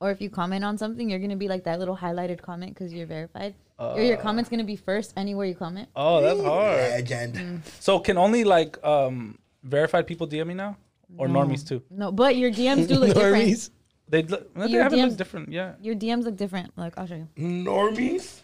or 0.00 0.10
if 0.10 0.20
you 0.20 0.30
comment 0.30 0.64
on 0.64 0.78
something, 0.78 1.08
you're 1.10 1.18
gonna 1.18 1.36
be 1.36 1.48
like 1.48 1.64
that 1.64 1.78
little 1.78 1.96
highlighted 1.96 2.40
comment 2.42 2.74
because 2.74 2.92
you're 2.92 3.06
verified. 3.06 3.54
or 3.78 4.00
your 4.02 4.16
comment's 4.16 4.50
gonna 4.50 4.64
be 4.64 4.76
first 4.76 5.12
anywhere 5.16 5.46
you 5.46 5.54
comment. 5.54 5.88
Oh, 5.94 6.20
that's 6.20 6.40
hard. 6.40 6.76
Legend. 6.76 7.34
Mm. 7.34 7.60
So 7.80 7.98
can 8.00 8.18
only 8.18 8.44
like 8.44 8.82
um 8.84 9.38
verified 9.62 10.06
people 10.06 10.26
DM 10.26 10.46
me 10.48 10.54
now, 10.54 10.76
or 11.16 11.28
normies 11.28 11.66
too? 11.66 11.82
No, 11.90 12.10
but 12.12 12.36
your 12.36 12.50
DMs 12.50 12.88
do 12.88 12.94
look 12.96 13.14
different. 13.14 13.36
Normies. 13.46 13.70
They 14.08 14.22
look, 14.24 14.52
they 14.54 14.66
Your 14.66 14.82
have 14.82 14.92
it 14.92 14.96
DMs 14.96 15.08
look 15.10 15.16
different. 15.18 15.52
Yeah. 15.52 15.74
Your 15.80 15.94
DMs 15.94 16.24
look 16.24 16.36
different. 16.36 16.72
Like 16.76 16.98
I'll 16.98 17.06
show 17.06 17.14
you. 17.14 17.28
Normies? 17.38 18.40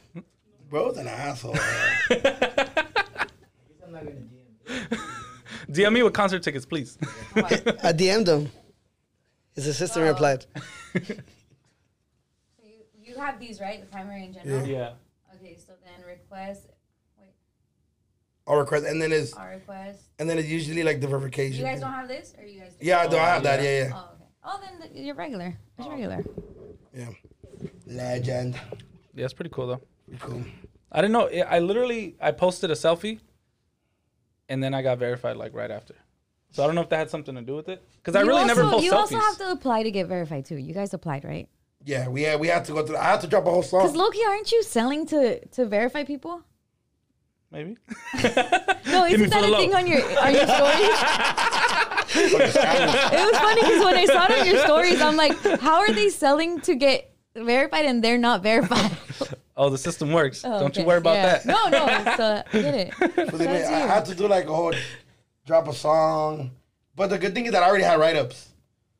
Bro's 0.68 0.96
an 0.96 1.08
asshole. 1.08 1.54
man. 1.54 2.22
I'm 3.84 3.92
not 3.92 4.04
gonna 4.04 4.22
DM. 4.68 4.98
DM 5.70 5.92
me 5.92 6.02
with 6.02 6.12
concert 6.12 6.42
tickets, 6.42 6.66
please. 6.66 6.98
I 7.36 7.92
DM'd 7.92 8.28
him. 8.28 8.50
His 9.54 9.66
assistant 9.68 10.04
Oh. 10.04 10.08
replied. 10.08 10.44
You, 13.16 13.20
you 13.23 13.26
have 13.26 13.40
these 13.40 13.61
right, 13.61 13.80
the 13.80 13.87
primary 13.87 14.25
and 14.25 14.35
general. 14.35 14.66
yeah. 14.66 14.92
Okay, 15.35 15.56
so 15.56 15.73
then 15.85 16.06
request. 16.06 16.66
Wait, 17.18 17.28
Our 18.46 18.61
request, 18.61 18.87
and 18.87 19.00
then 19.00 19.12
it's 19.12 19.32
our 19.35 19.50
request. 19.50 20.02
and 20.18 20.28
then 20.28 20.38
it's 20.38 20.49
usually 20.49 20.82
like 20.82 21.00
the 21.00 21.08
verification. 21.08 21.58
You 21.58 21.64
guys 21.64 21.80
don't 21.80 21.92
have 21.92 22.08
this, 22.08 22.35
or 22.38 22.44
you 22.44 22.61
guys? 22.61 22.75
Do? 22.78 22.87
Yeah, 22.87 23.00
I 23.00 23.06
do. 23.06 23.16
I 23.16 23.26
have 23.26 23.42
that. 23.42 23.62
yeah. 23.62 23.70
Yeah, 23.70 23.85
yeah, 23.88 23.92
Oh, 23.94 24.11
okay. 24.14 24.25
Oh, 24.44 24.61
then 24.62 24.90
th- 24.92 25.04
you're 25.04 25.14
regular. 25.14 25.56
It's 25.78 25.87
oh. 25.87 25.90
regular. 25.90 26.25
yeah. 26.94 27.08
Legend. 27.87 28.58
Yeah, 29.14 29.25
it's 29.25 29.35
pretty 29.35 29.50
cool 29.50 29.66
though. 29.66 29.80
Pretty 30.08 30.23
Cool. 30.25 30.42
I 30.92 31.00
didn't 31.00 31.12
know. 31.12 31.28
I 31.28 31.58
literally 31.58 32.16
I 32.20 32.30
posted 32.32 32.70
a 32.70 32.75
selfie, 32.75 33.18
and 34.49 34.62
then 34.62 34.73
I 34.75 34.82
got 34.82 34.99
verified 34.99 35.37
like 35.37 35.54
right 35.54 35.70
after. 35.70 35.94
So 36.52 36.62
I 36.62 36.66
don't 36.66 36.75
know 36.75 36.80
if 36.82 36.88
that 36.90 36.99
had 36.99 37.11
something 37.11 37.35
to 37.35 37.42
do 37.42 37.54
with 37.56 37.68
it. 37.68 37.82
Because 37.96 38.14
I 38.16 38.23
You 38.23 38.28
really 38.28 38.44
never 38.46 38.62
also- 38.62 38.76
post 38.76 38.85
You 38.85 38.92
selfies. 38.92 38.96
also 38.96 39.18
have 39.18 39.38
to 39.38 39.50
apply 39.50 39.82
to 39.82 39.90
get 39.90 40.06
verified 40.06 40.46
too. 40.46 40.56
You 40.56 40.73
guys 40.73 40.94
applied, 40.94 41.25
right? 41.25 41.49
Yeah, 41.87 42.09
we 42.09 42.23
had 42.23 42.40
we 42.40 42.49
had 42.49 42.64
to 42.66 42.73
go 42.73 42.85
through. 42.85 42.97
I 42.99 43.05
had 43.05 43.21
to 43.23 43.28
drop 43.28 43.47
a 43.47 43.50
whole 43.50 43.62
song. 43.62 43.81
Because. 43.83 43.97
Loki, 43.97 44.19
aren't 44.26 44.50
you 44.52 44.62
selling 44.64 45.07
to 45.07 45.45
to 45.57 45.64
verify 45.66 46.02
people? 46.05 46.43
Maybe. 47.50 47.76
No, 48.87 49.05
isn't 49.05 49.31
that 49.31 49.45
a 49.45 49.49
low. 49.49 49.59
thing 49.59 49.75
on 49.75 49.87
your 49.87 50.00
on 50.25 50.33
your 50.35 50.47
stories? 50.47 50.99
it 52.16 53.26
was 53.26 53.38
funny 53.38 53.61
because 53.61 53.85
when 53.85 53.97
I 53.97 54.05
saw 54.07 54.25
it 54.26 54.38
on 54.40 54.47
your 54.47 54.59
stories, 54.64 55.00
I'm 55.02 55.16
like, 55.16 55.37
how 55.61 55.78
are 55.81 55.93
they 55.93 56.09
selling 56.09 56.61
to 56.62 56.75
get 56.75 57.12
verified 57.35 57.85
and 57.85 58.02
they're 58.02 58.19
not 58.19 58.43
verified? 58.43 58.93
Oh, 59.59 59.71
the 59.71 59.78
system 59.78 60.12
works. 60.12 60.43
Oh, 60.45 60.61
Don't 60.61 60.76
you 60.76 60.85
worry 60.85 60.99
about 60.99 61.14
Yeah. 61.14 61.38
that. 61.38 61.47
No, 61.47 61.69
no, 61.71 61.87
so 62.19 62.43
I 62.52 62.61
get 62.61 62.75
it. 62.75 62.93
So 63.31 63.38
they 63.38 63.47
Shout 63.47 63.55
made- 63.55 63.64
out 63.64 63.69
to 63.71 63.75
I 63.75 63.87
had 63.95 64.05
to 64.05 64.14
do 64.14 64.28
like 64.28 64.45
a 64.50 64.55
whole 64.55 64.75
drop 65.47 65.66
a 65.69 65.73
song. 65.73 66.50
But 66.95 67.07
the 67.09 67.16
good 67.16 67.33
thing 67.35 67.47
is 67.47 67.52
that 67.52 67.62
I 67.62 67.66
already 67.71 67.85
had 67.85 67.99
write 67.99 68.16
ups, 68.16 68.50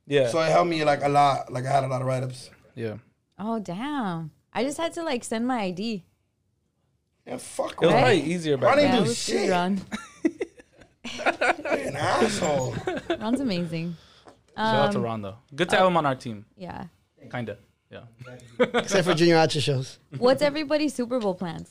Yeah. 0.07 0.29
so 0.31 0.41
it 0.41 0.51
helped 0.51 0.71
me 0.71 0.83
like 0.83 1.03
a 1.05 1.11
lot. 1.11 1.53
Like 1.53 1.67
I 1.67 1.71
had 1.73 1.85
a 1.85 1.89
lot 1.89 2.01
of 2.01 2.07
write 2.07 2.23
ups. 2.23 2.49
Yeah. 2.77 2.99
Oh 3.39 3.59
damn! 3.59 4.31
I 4.53 4.63
just 4.63 4.79
had 4.79 4.93
to 4.95 5.03
like 5.03 5.25
send 5.25 5.47
my 5.49 5.63
ID. 5.63 6.05
Yeah, 7.27 7.39
fuck. 7.39 7.73
It 7.73 7.87
was 7.87 7.93
Ron. 7.93 8.03
probably 8.03 8.21
easier 8.23 8.57
Ron 8.57 8.77
back 8.77 8.85
ain't 8.85 8.93
then. 8.93 8.99
Yeah, 9.01 9.05
do 9.05 9.11
it 9.11 9.17
shit. 9.17 9.41
good, 9.43 9.51
Ron. 9.51 9.81
You're 11.79 11.89
an 11.89 11.97
asshole. 11.97 12.75
Ron's 13.19 13.41
amazing. 13.41 13.97
Shout 14.57 14.75
out 14.75 14.93
to 14.93 14.99
Um, 14.99 15.05
Ron 15.05 15.23
though. 15.23 15.37
Good 15.55 15.69
to 15.71 15.77
have 15.77 15.87
him 15.89 15.97
on 15.97 16.07
our 16.07 16.15
team. 16.15 16.45
Yeah. 16.57 16.85
Kinda. 17.31 17.59
Yeah. 17.91 18.03
Except 18.59 19.07
for 19.07 19.15
Junior 19.15 19.37
H 19.39 19.53
shows. 19.63 19.99
What's 20.19 20.43
everybody's 20.43 20.95
Super 20.95 21.19
Bowl 21.19 21.35
plans? 21.35 21.71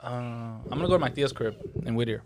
Uh, 0.00 0.06
I'm 0.08 0.62
gonna 0.68 0.86
go 0.86 0.94
to 0.94 0.98
my 0.98 1.10
Thea's 1.10 1.32
crib 1.32 1.56
in 1.84 1.94
Whittier 1.94 2.22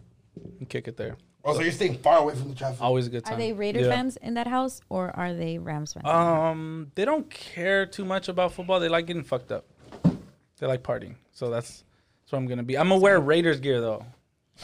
and 0.59 0.69
kick 0.69 0.89
it 0.89 0.97
there. 0.97 1.17
Oh, 1.49 1.55
so 1.55 1.61
you're 1.62 1.73
staying 1.73 1.99
far 1.99 2.19
away 2.19 2.35
from 2.35 2.49
the 2.49 2.55
traffic. 2.55 2.81
Always 2.81 3.07
a 3.07 3.11
good 3.11 3.25
time. 3.25 3.35
Are 3.35 3.37
they 3.38 3.52
Raider 3.52 3.81
Yeah. 3.81 3.90
fans 3.90 4.17
in 4.19 4.35
that 4.35 4.47
house 4.47 4.81
or 4.88 5.11
are 5.17 5.33
they 5.35 5.59
Rams 5.59 5.93
fans? 5.95 6.07
Um, 6.07 6.93
they 6.95 7.05
don't 7.05 7.28
care 7.31 7.87
too 7.87 8.05
much 8.05 8.28
about 8.28 8.52
football. 8.52 8.81
They 8.81 8.88
like 8.88 9.07
getting 9.07 9.25
fucked 9.25 9.50
up. 9.52 9.64
They 10.59 10.67
like 10.67 10.83
partying. 10.83 11.14
So 11.33 11.50
that's 11.50 11.85
that's 12.23 12.33
what 12.33 12.38
I'm 12.38 12.47
gonna 12.47 12.62
be. 12.62 12.76
I'm 12.76 12.88
gonna 12.88 13.00
wear 13.00 13.19
Raiders 13.21 13.61
gear 13.61 13.81
though. 13.81 14.05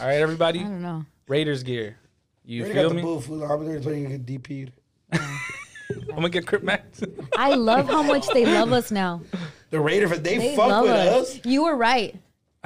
All 0.01 0.07
right, 0.07 0.15
everybody. 0.21 0.61
I 0.61 0.65
don't 0.65 0.83
know. 0.83 1.05
Raiders 1.29 1.63
gear. 1.63 1.97
You 2.45 2.67
You 2.67 2.73
feel 2.73 2.83
got 2.83 2.89
the 2.91 2.95
me? 2.97 3.03
boo 3.03 3.21
food. 3.21 3.43
I'm 3.45 3.65
there 3.65 3.77
until 3.77 3.95
you 3.95 4.09
get 4.09 4.27
DP'd. 4.27 4.73
I'm 5.13 6.17
gonna 6.17 6.29
get 6.29 6.47
Crip 6.47 6.63
Max. 6.63 7.03
I 7.37 7.55
love 7.55 7.87
how 7.89 8.03
much 8.03 8.27
they 8.29 8.45
love 8.45 8.73
us 8.73 8.91
now. 8.91 9.21
The 9.71 9.81
Raider, 9.81 10.07
they, 10.09 10.39
They 10.39 10.57
fuck 10.57 10.69
love 10.69 10.83
with 10.85 10.93
us. 10.93 11.37
us. 11.39 11.41
You 11.45 11.65
were 11.65 11.77
right. 11.77 12.15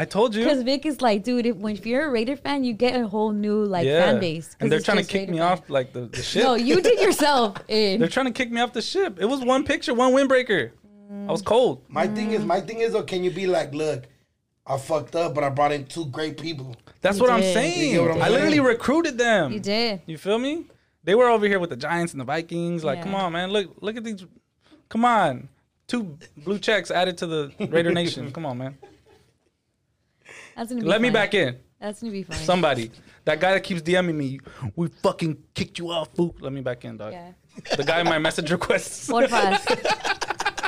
I 0.00 0.04
told 0.04 0.34
you. 0.34 0.44
Because 0.44 0.62
Vic 0.62 0.86
is 0.86 1.02
like, 1.02 1.24
dude, 1.24 1.44
if, 1.44 1.56
when, 1.56 1.74
if 1.74 1.84
you're 1.84 2.06
a 2.06 2.10
Raider 2.10 2.36
fan, 2.36 2.62
you 2.62 2.72
get 2.72 2.98
a 2.98 3.08
whole 3.08 3.32
new 3.32 3.64
like 3.64 3.84
yeah. 3.84 4.04
fan 4.04 4.20
base. 4.20 4.56
And 4.60 4.70
they're 4.70 4.78
trying 4.80 4.98
to 4.98 5.02
kick 5.02 5.22
Raider 5.22 5.32
me 5.32 5.38
fan. 5.38 5.52
off 5.52 5.68
like 5.68 5.92
the, 5.92 6.02
the 6.06 6.22
ship. 6.30 6.44
No, 6.44 6.54
you 6.54 6.80
did 6.80 7.00
yourself. 7.00 7.56
In. 7.68 7.94
Eh. 7.94 7.96
They're 7.98 8.08
trying 8.08 8.26
to 8.26 8.32
kick 8.32 8.50
me 8.52 8.60
off 8.60 8.72
the 8.72 8.80
ship. 8.80 9.18
It 9.20 9.26
was 9.26 9.40
one 9.40 9.64
picture, 9.64 9.92
one 9.94 10.12
windbreaker. 10.12 10.70
I 11.26 11.32
was 11.32 11.42
cold. 11.42 11.82
My 11.88 12.06
thing 12.06 12.30
is, 12.32 12.44
my 12.44 12.60
thing 12.60 12.80
is, 12.80 12.92
though, 12.92 13.02
can 13.02 13.24
you 13.24 13.30
be 13.30 13.46
like, 13.46 13.74
look, 13.74 14.04
I 14.66 14.76
fucked 14.78 15.16
up, 15.16 15.34
but 15.34 15.42
I 15.42 15.48
brought 15.48 15.72
in 15.72 15.86
two 15.86 16.06
great 16.06 16.38
people. 16.40 16.76
That's 17.00 17.16
You 17.18 17.24
what 17.24 17.32
I'm 17.32 17.42
saying. 17.42 17.94
You 17.94 18.02
what 18.02 18.10
I'm 18.12 18.22
I 18.22 18.28
literally 18.28 18.56
saying? 18.56 18.64
recruited 18.66 19.18
them. 19.18 19.52
You 19.52 19.60
did. 19.60 20.02
You 20.06 20.18
feel 20.18 20.38
me? 20.38 20.66
They 21.04 21.14
were 21.14 21.28
over 21.28 21.46
here 21.46 21.58
with 21.58 21.70
the 21.70 21.76
Giants 21.76 22.12
and 22.12 22.20
the 22.20 22.24
Vikings. 22.24 22.84
Like, 22.84 22.98
Yeah. 22.98 23.04
come 23.04 23.14
on, 23.14 23.32
man. 23.32 23.50
Look, 23.50 23.76
look 23.80 23.96
at 23.96 24.04
these. 24.04 24.24
Come 24.90 25.04
on, 25.04 25.48
two 25.86 26.18
blue 26.36 26.58
checks 26.58 26.90
added 26.90 27.16
to 27.18 27.26
the 27.26 27.52
Raider 27.68 27.92
Nation. 27.92 28.30
Come 28.32 28.44
on, 28.46 28.58
man. 28.58 28.76
That's 30.58 30.70
gonna 30.70 30.82
be 30.82 30.88
Let 30.88 31.00
me 31.00 31.08
fun. 31.08 31.12
back 31.14 31.34
in. 31.34 31.56
That's 31.80 32.00
gonna 32.00 32.12
be 32.12 32.24
fun. 32.24 32.36
Somebody. 32.38 32.90
That 33.24 33.38
guy 33.40 33.52
that 33.52 33.62
keeps 33.62 33.80
DMing 33.80 34.14
me. 34.16 34.40
We 34.74 34.88
fucking 34.88 35.38
kicked 35.54 35.78
you 35.78 35.90
off, 35.90 36.08
fool. 36.16 36.34
Let 36.40 36.52
me 36.52 36.60
back 36.62 36.84
in, 36.84 36.96
dog. 36.96 37.12
Yeah. 37.12 37.32
The 37.76 37.84
guy 37.84 38.00
in 38.00 38.06
my 38.06 38.18
message 38.18 38.50
requests. 38.50 39.08
Porfas. 39.10 39.58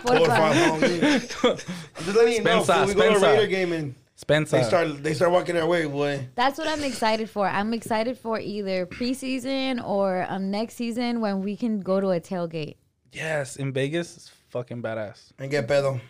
Four 0.03 0.19
or 0.19 0.27
five 0.27 0.55
Porfas. 0.55 0.81
homies. 0.81 1.69
I'm 1.99 2.05
just 2.05 2.17
letting 2.17 2.33
you 2.35 2.43
know, 2.45 2.63
Spencer, 2.63 2.73
fool, 2.73 2.87
we 2.87 2.95
go 2.95 3.01
to 3.01 3.09
a 3.17 3.19
Spencer. 3.19 3.27
Raider 3.27 3.47
game 3.49 3.73
and 3.73 3.95
Spencer. 4.15 4.57
they 4.59 4.63
start, 4.63 5.03
they 5.03 5.15
start 5.15 5.33
walking 5.33 5.57
their 5.57 5.67
way, 5.67 5.87
boy. 5.87 6.29
That's 6.37 6.57
what 6.59 6.69
I'm 6.69 6.85
excited 6.85 7.29
for. 7.29 7.49
I'm 7.49 7.75
excited 7.75 8.17
for 8.17 8.39
either 8.39 8.87
preseason 8.87 9.85
or 9.85 10.25
um, 10.29 10.51
next 10.53 10.75
season 10.75 11.21
when 11.21 11.43
we 11.43 11.57
can 11.57 11.81
go 11.81 12.01
to 12.01 12.11
a 12.11 12.21
tailgate. 12.21 12.77
yes, 13.13 13.57
in 13.57 13.73
Vegas. 13.73 14.17
It's 14.17 14.31
fucking 14.51 14.83
badass. 14.83 15.33
And 15.39 15.51
get 15.51 15.67
pedo. 15.67 16.01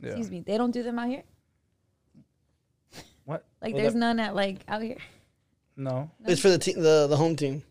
Yeah. 0.00 0.10
Excuse 0.10 0.30
me. 0.30 0.40
They 0.40 0.58
don't 0.58 0.70
do 0.70 0.82
them 0.82 0.98
out 0.98 1.08
here. 1.08 1.22
What? 3.30 3.44
Like, 3.62 3.74
Well, 3.74 3.82
there's 3.82 3.92
that- 3.94 3.98
none 4.00 4.18
at 4.20 4.34
like 4.34 4.58
out 4.66 4.82
here. 4.82 4.96
No. 5.76 6.10
It's 6.26 6.40
for 6.40 6.48
the 6.50 6.58
team, 6.58 6.80
the 6.82 7.06
the 7.08 7.16
home 7.16 7.36
team. 7.36 7.62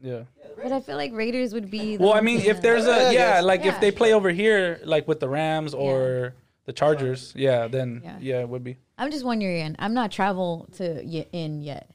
Yeah. 0.00 0.22
But 0.62 0.70
I 0.72 0.80
feel 0.80 0.96
like 0.96 1.12
Raiders 1.12 1.52
would 1.52 1.70
be. 1.70 1.96
The 1.96 2.04
Well, 2.04 2.12
I 2.12 2.16
home 2.16 2.26
mean, 2.26 2.40
team 2.40 2.50
if 2.50 2.56
then. 2.56 2.62
there's 2.62 2.86
Yeah, 2.86 2.92
I 2.92 2.96
a 2.98 3.02
yeah, 3.12 3.12
guess. 3.12 3.44
like 3.44 3.64
Yeah. 3.64 3.74
if 3.74 3.80
they 3.80 3.90
play 3.90 4.12
over 4.14 4.30
here, 4.30 4.80
like 4.84 5.08
with 5.08 5.18
the 5.18 5.28
Rams 5.28 5.74
or 5.74 6.34
the 6.66 6.72
Chargers, 6.72 7.32
yeah, 7.36 7.66
then 7.66 8.00
Yeah. 8.04 8.18
yeah, 8.20 8.40
it 8.40 8.48
would 8.48 8.62
be. 8.62 8.76
I'm 8.96 9.10
just 9.10 9.24
one 9.24 9.40
year 9.40 9.56
in. 9.56 9.74
I'm 9.80 9.94
not 9.94 10.12
travel 10.12 10.68
to 10.76 11.02
y- 11.04 11.26
in 11.32 11.62
yet. 11.62 11.90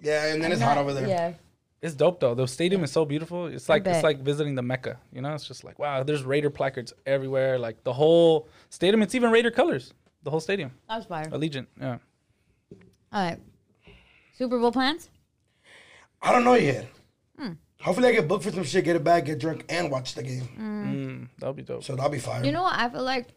Yeah, 0.00 0.32
and 0.32 0.40
then 0.42 0.46
I'm 0.46 0.52
it's 0.52 0.60
not- 0.60 0.68
hot 0.68 0.78
over 0.78 0.94
there. 0.94 1.06
Yeah. 1.06 1.32
It's 1.82 1.94
dope 1.94 2.20
though. 2.20 2.34
The 2.34 2.46
stadium 2.48 2.84
is 2.84 2.90
so 2.92 3.04
beautiful. 3.04 3.46
It's 3.48 3.68
like 3.68 3.82
it's 3.82 3.96
bet. 3.98 4.04
like 4.04 4.18
visiting 4.20 4.54
the 4.54 4.62
Mecca. 4.62 4.98
You 5.12 5.20
know, 5.20 5.34
it's 5.34 5.46
just 5.46 5.62
like 5.62 5.78
wow. 5.78 6.02
There's 6.04 6.22
Raider 6.24 6.48
placards 6.50 6.92
everywhere. 7.04 7.58
Like 7.58 7.84
the 7.84 7.92
whole 7.92 8.48
stadium. 8.70 9.02
It's 9.02 9.14
even 9.14 9.30
Raider 9.30 9.50
colors. 9.50 9.92
The 10.22 10.30
whole 10.30 10.40
stadium. 10.40 10.70
That 10.88 10.96
was 10.96 11.06
fire. 11.06 11.26
Allegiant. 11.30 11.66
Yeah. 11.80 11.98
All 13.12 13.28
right. 13.28 13.38
Super 14.34 14.58
Bowl 14.58 14.72
plans? 14.72 15.10
I 16.20 16.32
don't 16.32 16.44
know 16.44 16.54
yet. 16.54 16.86
Hmm. 17.38 17.52
Hopefully, 17.80 18.08
I 18.08 18.12
get 18.12 18.28
booked 18.28 18.44
for 18.44 18.52
some 18.52 18.64
shit, 18.64 18.84
get 18.84 18.96
it 18.96 19.04
back, 19.04 19.26
get 19.26 19.38
drunk, 19.38 19.64
and 19.68 19.90
watch 19.90 20.14
the 20.14 20.22
game. 20.22 20.48
Mm, 20.58 21.28
that'll 21.38 21.54
be 21.54 21.62
dope. 21.62 21.84
So 21.84 21.94
that'll 21.96 22.10
be 22.10 22.18
fire. 22.18 22.44
You 22.44 22.52
know 22.52 22.62
what? 22.62 22.74
I 22.76 22.88
feel 22.88 23.02
like 23.02 23.28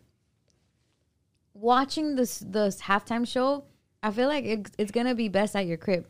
watching 1.54 2.16
this 2.16 2.40
this 2.40 2.82
halftime 2.82 3.28
show. 3.28 3.66
I 4.04 4.12
feel 4.12 4.28
like 4.28 4.46
it's, 4.46 4.72
it's 4.78 4.92
gonna 4.92 5.16
be 5.16 5.30
best 5.30 5.56
at 5.56 5.66
your 5.66 5.78
crib 5.78 6.06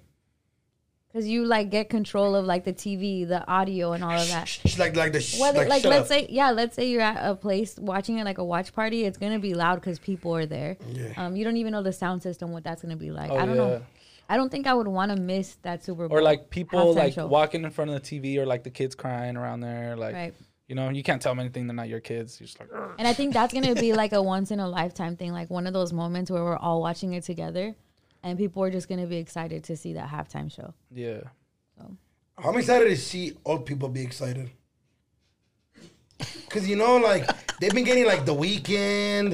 because 1.16 1.30
you 1.30 1.46
like 1.46 1.70
get 1.70 1.90
control 1.90 2.36
of 2.36 2.44
like 2.44 2.66
the 2.66 2.74
TV, 2.74 3.26
the 3.26 3.48
audio, 3.48 3.94
and 3.94 4.04
all 4.04 4.12
of 4.20 4.28
that. 4.28 4.50
She's 4.50 4.78
like, 4.78 4.98
like 4.98 5.14
the 5.14 5.22
sh- 5.22 5.40
Whether 5.40 5.60
like, 5.60 5.70
like, 5.70 5.82
shut 5.84 5.92
let's 5.92 6.02
up. 6.02 6.08
say 6.20 6.28
yeah, 6.30 6.52
let's 6.52 6.76
say 6.76 6.90
you're 6.90 7.02
at 7.02 7.18
a 7.26 7.36
place 7.36 7.78
watching 7.80 8.18
it 8.20 8.26
like 8.26 8.38
a 8.38 8.44
watch 8.44 8.74
party. 8.74 9.06
It's 9.06 9.18
gonna 9.18 9.40
be 9.40 9.54
loud 9.54 9.76
because 9.76 9.98
people 9.98 10.36
are 10.36 10.46
there. 10.46 10.76
Yeah. 10.92 11.14
Um, 11.16 11.38
you 11.38 11.46
don't 11.46 11.56
even 11.56 11.72
know 11.72 11.82
the 11.82 11.94
sound 11.94 12.22
system 12.22 12.52
what 12.52 12.66
that's 12.66 12.82
gonna 12.82 12.98
be 12.98 13.12
like. 13.12 13.32
Oh, 13.32 13.38
I 13.38 13.46
don't 13.46 13.56
yeah. 13.56 13.64
know. 13.64 13.82
I 14.28 14.36
don't 14.36 14.50
think 14.50 14.68
I 14.68 14.74
would 14.74 14.90
want 14.90 15.16
to 15.16 15.18
miss 15.22 15.56
that 15.62 15.86
Super 15.86 16.10
Bowl 16.10 16.18
Or 16.18 16.22
like 16.22 16.50
people 16.50 16.94
like 16.94 17.14
show. 17.14 17.28
walking 17.28 17.64
in 17.64 17.70
front 17.72 17.92
of 17.92 18.02
the 18.04 18.20
TV, 18.20 18.38
or 18.38 18.46
like 18.46 18.64
the 18.66 18.70
kids 18.72 18.94
crying 18.94 19.38
around 19.38 19.62
there. 19.62 19.96
Like 19.96 20.16
Right. 20.16 20.34
you 20.68 20.76
know, 20.76 20.90
you 20.90 21.02
can't 21.02 21.22
tell 21.22 21.32
them 21.32 21.40
anything. 21.40 21.66
They're 21.68 21.76
not 21.76 21.88
your 21.88 22.02
kids. 22.02 22.42
You're 22.42 22.48
just 22.48 22.60
like. 22.60 22.68
"Ugh." 22.76 22.92
And 23.00 23.08
I 23.08 23.14
think 23.14 23.32
that's 23.34 23.54
gonna 23.54 23.74
be 23.76 23.94
like 23.94 24.12
a 24.12 24.22
once 24.22 24.52
in 24.52 24.60
a 24.60 24.68
lifetime 24.68 25.16
thing, 25.16 25.32
like 25.32 25.50
one 25.50 25.66
of 25.66 25.72
those 25.72 25.94
moments 25.94 26.30
where 26.30 26.44
we're 26.44 26.58
all 26.58 26.82
watching 26.82 27.14
it 27.14 27.24
together, 27.24 27.74
and 28.26 28.40
people 28.40 28.64
are 28.64 28.72
just 28.72 28.90
gonna 28.90 29.06
be 29.06 29.18
excited 29.18 29.64
to 29.66 29.78
see 29.78 29.94
that 29.94 30.10
halftime 30.10 30.52
show. 30.52 30.74
Yeah. 30.92 31.22
I'm 32.38 32.58
excited 32.58 32.90
to 32.90 32.98
see 32.98 33.38
old 33.46 33.66
people 33.66 33.88
be 33.88 34.02
excited. 34.02 34.50
Cause 36.50 36.68
you 36.68 36.76
know, 36.76 36.98
like 36.98 37.30
they've 37.60 37.74
been 37.74 37.86
getting 37.86 38.06
like 38.06 38.26
the 38.26 38.34
weekend, 38.34 39.34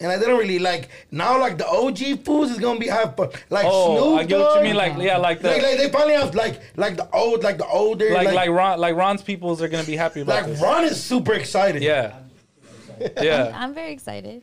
and 0.00 0.08
like 0.08 0.20
they 0.20 0.26
don't 0.26 0.38
really 0.38 0.58
like 0.58 0.90
now. 1.10 1.38
Like 1.38 1.56
the 1.56 1.66
OG 1.66 2.24
foods 2.24 2.50
is 2.50 2.58
gonna 2.58 2.80
be 2.80 2.88
have 2.88 3.16
fun. 3.16 3.30
Like 3.48 3.66
Oh, 3.68 3.96
Snoop 3.96 4.20
I 4.20 4.24
get 4.24 4.38
what 4.38 4.56
you 4.56 4.62
mean. 4.64 4.76
Like 4.76 4.98
yeah, 4.98 5.16
like 5.18 5.40
the 5.40 5.48
Like, 5.48 5.62
like 5.62 5.78
they 5.78 5.88
finally 5.90 6.14
have 6.14 6.34
like 6.34 6.60
like 6.76 6.96
the 6.96 7.08
old 7.14 7.42
like 7.42 7.58
the 7.58 7.66
older 7.66 8.10
like 8.12 8.26
like 8.26 8.34
like 8.34 8.50
Ron 8.50 8.78
like 8.80 8.96
Ron's 8.96 9.22
peoples 9.22 9.62
are 9.62 9.68
gonna 9.68 9.84
be 9.84 9.96
happy 9.96 10.20
about 10.22 10.42
like 10.42 10.46
this. 10.46 10.60
Ron 10.60 10.84
is 10.84 11.02
super 11.02 11.32
excited. 11.34 11.82
Yeah. 11.82 12.18
Yeah. 13.20 13.50
I'm 13.54 13.74
very 13.74 13.92
excited. 13.92 14.42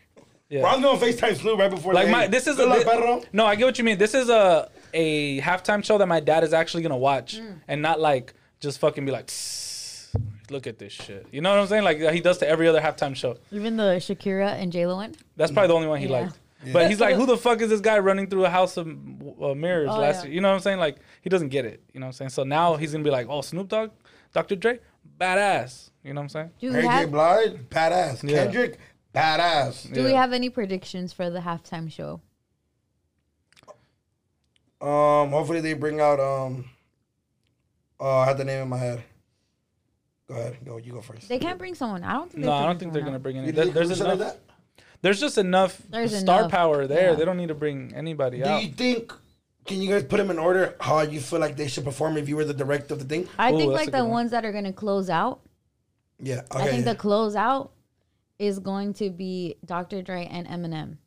Yeah. 0.50 0.62
Ron's 0.64 0.84
gonna 0.84 1.00
Facetime 1.00 1.36
Snoop 1.38 1.60
right 1.60 1.70
before 1.70 1.94
like 1.94 2.10
my 2.10 2.26
this 2.28 2.48
is 2.48 2.58
a 2.58 2.68
Hola, 2.68 3.22
thi- 3.22 3.28
no 3.34 3.46
i 3.46 3.56
get 3.56 3.66
what 3.66 3.78
you 3.78 3.84
mean 3.84 4.00
this 4.00 4.16
is 4.16 4.30
a 4.30 4.68
a 4.96 5.40
halftime 5.42 5.84
show 5.86 6.00
that 6.00 6.08
my 6.08 6.20
dad 6.20 6.44
is 6.44 6.54
actually 6.54 6.82
gonna 6.82 6.98
watch 6.98 7.40
and 7.68 7.82
not 7.84 8.00
like 8.00 8.34
just 8.60 8.80
fucking 8.80 9.06
be 9.06 9.12
like 9.12 9.28
"Tss, 9.28 10.12
look 10.50 10.66
at 10.66 10.80
this 10.80 10.92
shit 10.92 11.28
you 11.32 11.42
know 11.42 11.52
what 11.52 11.60
i'm 11.60 11.68
saying 11.68 11.84
like 11.84 12.00
he 12.00 12.20
does 12.20 12.40
to 12.40 12.48
every 12.48 12.68
other 12.68 12.82
halftime 12.82 13.16
show 13.16 13.38
Even 13.52 13.78
the 13.78 13.98
Shakira 14.00 14.54
and 14.60 14.72
J 14.72 14.88
Lo 14.88 14.96
one. 14.96 15.14
that's 15.38 15.52
probably 15.52 15.68
the 15.68 15.76
only 15.76 15.88
one 15.88 16.00
he 16.00 16.08
Yeah. 16.08 16.22
liked 16.22 16.40
but 16.74 16.90
he's 16.90 17.00
like 17.00 17.16
who 17.16 17.28
the 17.28 17.38
fuck 17.38 17.62
is 17.62 17.70
this 17.70 17.80
guy 17.82 18.00
running 18.00 18.28
through 18.28 18.46
a 18.46 18.50
house 18.50 18.76
of 18.78 18.88
uh, 18.88 19.54
mirrors 19.54 19.90
Oh, 19.92 20.00
last 20.00 20.18
yeah. 20.18 20.24
year 20.26 20.34
you 20.34 20.42
know 20.42 20.50
what 20.50 20.56
i'm 20.56 20.62
saying 20.62 20.80
like 20.80 20.98
he 21.22 21.30
doesn't 21.30 21.50
get 21.50 21.66
it 21.66 21.84
you 21.94 22.00
know 22.00 22.08
what 22.08 22.10
i'm 22.10 22.14
saying 22.14 22.30
so 22.30 22.44
now 22.44 22.76
he's 22.76 22.92
gonna 22.92 23.04
be 23.04 23.12
like 23.12 23.28
oh 23.30 23.42
snoop 23.42 23.68
dogg 23.68 23.92
dr 24.34 24.56
dre 24.56 24.80
badass 25.20 25.92
you 26.04 26.14
know 26.14 26.22
what 26.22 26.24
i'm 26.24 26.30
saying 26.30 26.50
Do 26.60 26.68
we 26.68 26.74
Mary 26.74 26.84
J. 26.88 26.90
have 26.90 27.12
Blige, 27.12 27.52
badass. 27.70 28.28
Yeah. 28.30 28.44
Kendrick, 28.46 28.80
badass. 29.14 29.92
Do 29.94 30.04
we 30.04 30.14
have 30.14 30.34
any 30.34 30.50
predictions 30.50 31.14
for 31.14 31.30
the 31.30 31.40
halftime 31.40 31.92
show? 31.92 32.22
Um, 34.82 35.32
hopefully 35.32 35.62
they 35.62 35.74
bring 35.74 36.00
out 36.00 36.20
um. 36.20 36.66
Oh, 38.00 38.20
I 38.20 38.26
had 38.26 38.38
the 38.38 38.46
name 38.46 38.64
in 38.64 38.70
my 38.70 38.78
head. 38.78 39.04
Go 40.30 40.36
ahead, 40.36 40.58
go. 40.64 40.78
You 40.78 40.94
go 40.94 41.02
first. 41.02 41.28
They 41.28 41.40
can't 41.40 41.58
bring 41.58 41.76
someone. 41.76 42.04
I 42.04 42.14
don't 42.14 42.32
think. 42.32 42.46
no 42.46 42.54
i 42.54 42.66
don't 42.66 42.78
think 42.80 42.94
they're 42.94 43.02
someone 43.02 43.14
gonna 43.14 43.20
bring 43.20 43.38
any 43.38 43.52
there, 43.52 43.66
there's 43.66 43.90
we 43.90 43.96
should 43.96 44.06
enough 44.06 44.20
that? 44.20 44.40
there's 45.02 45.20
just 45.20 45.38
enough 45.38 45.82
There's 45.90 46.18
star 46.18 46.42
enough. 46.42 46.52
power 46.52 46.88
there 46.88 47.10
Yeah. 47.10 47.16
they 47.16 47.26
don't 47.26 47.38
need 47.38 47.48
to 47.48 47.56
bring 47.56 47.94
anybody 47.96 48.38
Do 48.38 48.46
out 48.46 48.64
you 48.64 48.70
think? 48.70 49.12
Can 49.66 49.82
you 49.82 49.90
guys 49.90 50.04
put 50.04 50.18
them 50.18 50.32
in 50.32 50.40
order? 50.40 50.76
How 50.80 51.02
you 51.02 51.20
feel 51.20 51.40
like 51.40 51.58
they 51.58 51.68
should 51.68 51.84
perform 51.84 52.18
if 52.18 52.30
you 52.30 52.36
were 52.36 52.46
the 52.46 52.54
director 52.54 52.94
of 52.94 53.00
the 53.00 53.06
thing? 53.06 53.28
I 53.38 53.52
Ooh, 53.52 53.58
think 53.58 53.72
like 53.74 53.92
the 53.92 54.00
one. 54.00 54.10
ones 54.10 54.32
that 54.32 54.46
are 54.46 54.52
gonna 54.52 54.74
close 54.74 55.10
out. 55.10 55.42
Yeah. 56.20 56.42
I 56.52 56.66
think 56.68 56.86
yeah. 56.86 56.94
the 56.94 57.00
closeout 57.00 57.70
is 58.40 58.58
going 58.60 58.94
to 58.96 59.10
be 59.10 59.58
Dr. 59.66 60.02
Dre 60.02 60.26
and 60.26 60.48
Eminem 60.48 60.98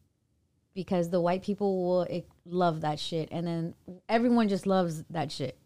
because 0.75 1.11
the 1.11 1.21
white 1.21 1.43
people 1.43 1.85
will 1.85 2.07
eh, 2.09 2.21
love 2.45 2.83
that 2.83 2.99
shit, 2.99 3.29
and 3.33 3.47
then 3.47 3.75
everyone 4.09 4.49
just 4.49 4.67
loves 4.67 5.03
that 5.11 5.33
shit. 5.33 5.59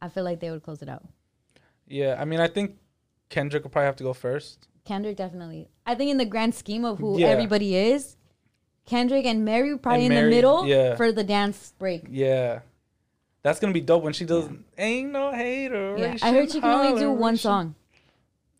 I 0.00 0.08
feel 0.08 0.24
like 0.24 0.40
they 0.40 0.50
would 0.50 0.62
close 0.62 0.82
it 0.82 0.88
out. 0.88 1.06
Yeah, 1.86 2.16
I 2.18 2.24
mean, 2.24 2.40
I 2.40 2.48
think 2.48 2.76
Kendrick 3.28 3.64
will 3.64 3.70
probably 3.70 3.86
have 3.86 3.96
to 3.96 4.04
go 4.04 4.12
first. 4.12 4.68
Kendrick 4.84 5.16
definitely. 5.16 5.68
I 5.84 5.94
think 5.94 6.10
in 6.10 6.16
the 6.16 6.24
grand 6.24 6.54
scheme 6.54 6.84
of 6.84 6.98
who 6.98 7.18
Yeah. 7.18 7.28
everybody 7.28 7.74
is, 7.76 8.16
Kendrick 8.86 9.24
and 9.26 9.44
Mary 9.44 9.76
probably 9.78 10.06
And 10.06 10.14
in 10.14 10.24
the 10.24 10.30
middle 10.30 10.66
yeah. 10.66 10.96
for 10.96 11.12
the 11.12 11.22
dance 11.24 11.74
break. 11.78 12.06
Yeah, 12.10 12.60
that's 13.42 13.60
gonna 13.60 13.72
be 13.72 13.80
dope 13.80 14.02
when 14.02 14.12
she 14.12 14.24
does. 14.24 14.48
Ain't 14.78 15.12
no 15.12 15.32
hater. 15.32 15.96
Yeah, 15.98 16.16
I 16.22 16.32
heard 16.32 16.50
she 16.50 16.60
can 16.60 16.70
only 16.70 17.00
do 17.00 17.10
one 17.10 17.36
song. 17.36 17.74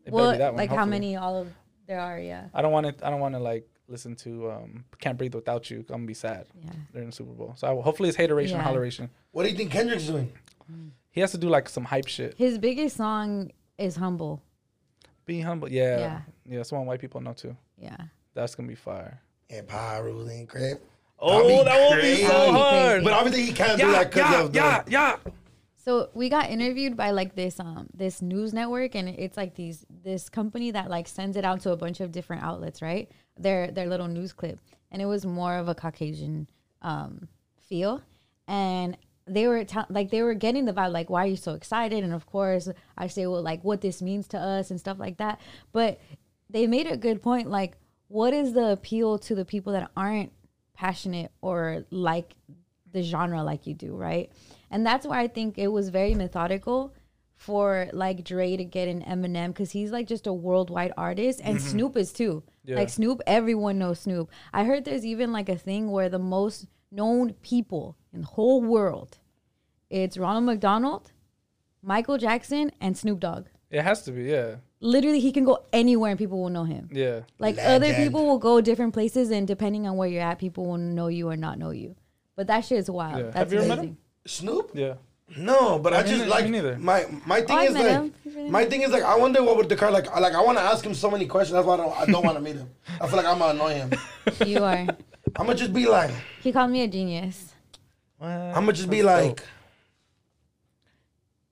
It 0.05 0.13
Well, 0.13 0.33
be 0.33 0.39
that 0.39 0.53
one, 0.53 0.59
like 0.59 0.71
how 0.71 0.85
many 0.85 1.17
all 1.17 1.43
of 1.43 1.49
there 1.91 2.01
are? 2.01 2.19
Yeah, 2.21 2.45
I 2.55 2.63
don't 2.63 2.73
want 2.73 2.87
to. 2.87 3.07
I 3.07 3.11
don't 3.11 3.21
want 3.21 3.35
to 3.35 3.41
like 3.41 3.69
listen 3.89 4.15
to 4.17 4.51
um 4.51 4.85
"Can't 5.01 5.19
Breathe 5.19 5.35
Without 5.35 5.69
You." 5.71 5.79
I'm 5.81 5.85
gonna 5.87 6.07
be 6.07 6.15
sad 6.15 6.47
yeah. 6.65 6.71
during 6.93 7.11
the 7.11 7.15
Super 7.15 7.33
Bowl. 7.33 7.55
So 7.57 7.67
I, 7.67 7.73
will- 7.73 7.83
hopefully 7.83 8.09
it's 8.09 8.17
hateration, 8.17 8.57
Yeah. 8.59 8.65
holleration. 8.65 9.09
What 9.33 9.43
do 9.43 9.51
you 9.51 9.57
think 9.57 9.71
Kendrick's 9.73 10.07
doing? 10.07 10.33
He 11.11 11.21
has 11.21 11.33
to 11.33 11.39
do 11.39 11.49
like 11.49 11.69
some 11.69 11.85
hype 11.85 12.07
shit. 12.07 12.35
His 12.39 12.59
biggest 12.59 12.97
song 12.97 13.51
is 13.77 13.97
"Humble." 13.97 14.41
Be 15.27 15.41
humble. 15.41 15.69
Yeah, 15.71 15.99
Yeah. 15.99 16.21
yeah. 16.47 16.57
That's 16.59 16.73
one 16.73 16.87
white 16.87 17.01
people 17.01 17.21
know 17.21 17.33
too. 17.33 17.57
Yeah, 17.77 17.97
That's 18.35 18.55
gonna 18.55 18.69
be 18.69 18.75
fire. 18.77 19.21
Yeah, 19.51 19.63
Pyro 19.67 20.21
and 20.21 20.49
Crip. 20.49 20.81
Oh, 21.19 21.65
that 21.65 21.79
won't 21.79 22.01
be 22.01 22.17
so 22.25 22.53
hard. 22.53 22.91
crazy. 22.93 23.05
But 23.05 23.13
obviously 23.13 23.43
he 23.47 23.53
can't 23.53 23.79
do 23.81 23.91
that 23.93 24.11
because 24.11 24.31
yeah, 24.31 24.41
of 24.41 24.53
the. 24.53 24.59
yeah, 24.59 24.83
yeah. 24.89 25.17
So 25.83 26.11
we 26.13 26.29
got 26.29 26.51
interviewed 26.51 26.95
by 26.95 27.11
like 27.11 27.35
this 27.35 27.59
um 27.59 27.89
this 27.95 28.21
news 28.21 28.53
network 28.53 28.95
and 28.95 29.09
it's 29.09 29.37
like 29.37 29.55
these 29.55 29.87
this 30.05 30.29
company 30.29 30.71
that 30.73 30.91
like 30.91 31.09
sends 31.09 31.37
it 31.39 31.45
out 31.45 31.63
to 31.63 31.73
a 31.73 31.77
bunch 31.77 32.01
of 32.01 32.13
different 32.13 32.43
outlets, 32.43 32.83
right? 32.83 33.11
Their 33.39 33.71
their 33.71 33.87
little 33.87 34.09
news 34.09 34.33
clip. 34.35 34.61
And 34.91 35.01
it 35.01 35.07
was 35.07 35.25
more 35.25 35.57
of 35.57 35.69
a 35.69 35.75
Caucasian 35.75 36.49
um 36.83 37.29
feel. 37.59 38.03
And 38.47 38.99
they 39.27 39.47
were 39.47 39.65
ta- 39.65 39.87
like 39.89 40.11
they 40.11 40.23
were 40.23 40.35
getting 40.35 40.67
the 40.67 40.73
vibe 40.75 40.93
like 40.93 41.09
why 41.09 41.25
are 41.25 41.29
you 41.29 41.37
so 41.37 41.55
excited? 41.55 42.05
And 42.05 42.13
of 42.13 42.27
course 42.27 42.69
I 42.99 43.07
say 43.07 43.27
well 43.27 43.43
like 43.43 43.65
what 43.65 43.81
this 43.81 44.03
means 44.03 44.29
to 44.29 44.39
us 44.39 44.71
and 44.71 44.79
stuff 44.79 44.99
like 44.99 45.17
that. 45.17 45.41
But 45.73 45.99
they 46.51 46.67
made 46.67 46.89
a 46.89 46.97
good 46.97 47.23
point 47.23 47.49
like 47.49 47.79
what 48.09 48.35
is 48.35 48.53
the 48.53 48.73
appeal 48.73 49.19
to 49.19 49.35
the 49.35 49.47
people 49.47 49.73
that 49.73 49.91
aren't 49.97 50.33
passionate 50.75 51.31
or 51.41 51.85
like 51.91 52.35
the 52.93 53.03
genre 53.03 53.43
like 53.43 53.67
you 53.67 53.73
do, 53.73 53.95
right? 53.95 54.31
And 54.71 54.87
that's 54.87 55.07
why 55.07 55.21
I 55.21 55.29
think 55.29 55.59
it 55.59 55.69
was 55.69 55.89
very 55.89 56.15
methodical 56.15 56.95
for 57.37 57.89
like 57.93 58.23
Dre 58.25 58.57
to 58.57 58.65
get 58.65 58.87
an 58.87 59.03
Eminem 59.03 59.49
because 59.49 59.71
he's 59.71 59.91
like 59.91 60.07
just 60.07 60.27
a 60.27 60.33
worldwide 60.33 60.93
artist, 60.97 61.41
and 61.43 61.59
mm-hmm. 61.59 61.69
Snoop 61.69 61.97
is 61.97 62.13
too. 62.13 62.43
Yeah. 62.65 62.77
Like 62.77 62.91
Snoop, 62.91 63.23
everyone 63.27 63.79
knows 63.79 64.01
Snoop. 64.01 64.31
I 64.53 64.65
heard 64.65 64.85
there's 64.85 65.07
even 65.07 65.33
like 65.33 65.49
a 65.49 65.57
thing 65.57 65.91
where 65.91 66.09
the 66.09 66.19
most 66.19 66.67
known 66.93 67.33
people 67.35 67.97
in 68.13 68.21
the 68.21 68.27
whole 68.27 68.61
world, 68.61 69.19
it's 69.89 70.19
Ronald 70.19 70.45
McDonald, 70.45 71.13
Michael 71.83 72.19
Jackson, 72.19 72.71
and 72.81 72.97
Snoop 72.97 73.21
Dogg. 73.21 73.47
It 73.71 73.83
has 73.83 74.03
to 74.03 74.13
be. 74.13 74.25
Yeah, 74.25 74.57
Literally, 74.81 75.21
he 75.21 75.31
can 75.31 75.45
go 75.45 75.65
anywhere 75.73 76.11
and 76.11 76.19
people 76.19 76.43
will 76.43 76.49
know 76.49 76.65
him. 76.65 76.89
yeah. 76.93 77.21
Like 77.39 77.59
other 77.59 77.95
people 77.95 78.27
will 78.27 78.39
go 78.39 78.61
different 78.61 78.95
places, 78.95 79.31
and 79.31 79.47
depending 79.47 79.87
on 79.87 79.97
where 79.97 80.09
you're 80.09 80.23
at, 80.23 80.39
people 80.39 80.67
will 80.67 80.79
know 80.79 81.09
you 81.09 81.29
or 81.29 81.37
not 81.37 81.59
know 81.59 81.71
you. 81.71 81.97
But 82.35 82.47
that 82.47 82.65
shit 82.65 82.79
is 82.79 82.91
wild. 82.91 83.19
Yeah. 83.19 83.23
That's 83.25 83.37
Have 83.37 83.53
you 83.53 83.59
ever 83.61 83.69
met 83.69 83.79
amazing. 83.79 83.93
him? 83.93 83.99
Snoop? 84.27 84.71
Yeah. 84.75 84.95
No, 85.37 85.79
but 85.79 85.95
I 85.95 86.03
Me 86.03 86.09
just 86.11 86.27
like 86.27 86.49
neither. 86.49 86.77
my 86.79 87.07
my 87.25 87.41
thing 87.41 87.57
Oh, 87.59 87.63
is 87.63 87.75
like 87.75 87.87
him. 87.87 88.51
My 88.51 88.65
thing 88.65 88.83
is 88.83 88.91
like 88.91 89.05
I 89.05 89.17
wonder 89.17 89.43
what 89.45 89.57
would 89.57 89.69
the 89.69 89.77
car 89.77 89.91
like 89.93 90.13
like 90.21 90.35
I 90.35 90.41
want 90.43 90.59
to 90.59 90.63
ask 90.65 90.85
him 90.85 90.93
so 90.95 91.09
many 91.11 91.27
questions. 91.27 91.55
That's 91.55 91.67
why 91.67 91.75
I 91.75 91.77
don't 91.77 91.97
I 91.97 92.07
don't 92.07 92.25
want 92.25 92.37
to 92.37 92.43
meet 92.43 92.57
him. 92.57 92.69
I 93.01 93.07
feel 93.07 93.17
like 93.17 93.27
I'm 93.27 93.39
gonna 93.39 93.55
annoy 93.55 93.75
him. 93.75 93.93
You 94.47 94.65
are. 94.65 94.87
I'm 95.37 95.47
gonna 95.47 95.55
just 95.55 95.73
be 95.73 95.87
like 95.87 96.11
He 96.43 96.51
called 96.51 96.71
me 96.73 96.83
a 96.83 96.89
genius. 96.89 97.55
I'm 98.21 98.53
gonna 98.55 98.73
just 98.73 98.91
be 98.91 99.03
That's 99.03 99.27
like. 99.27 99.37
dope. 99.37 99.47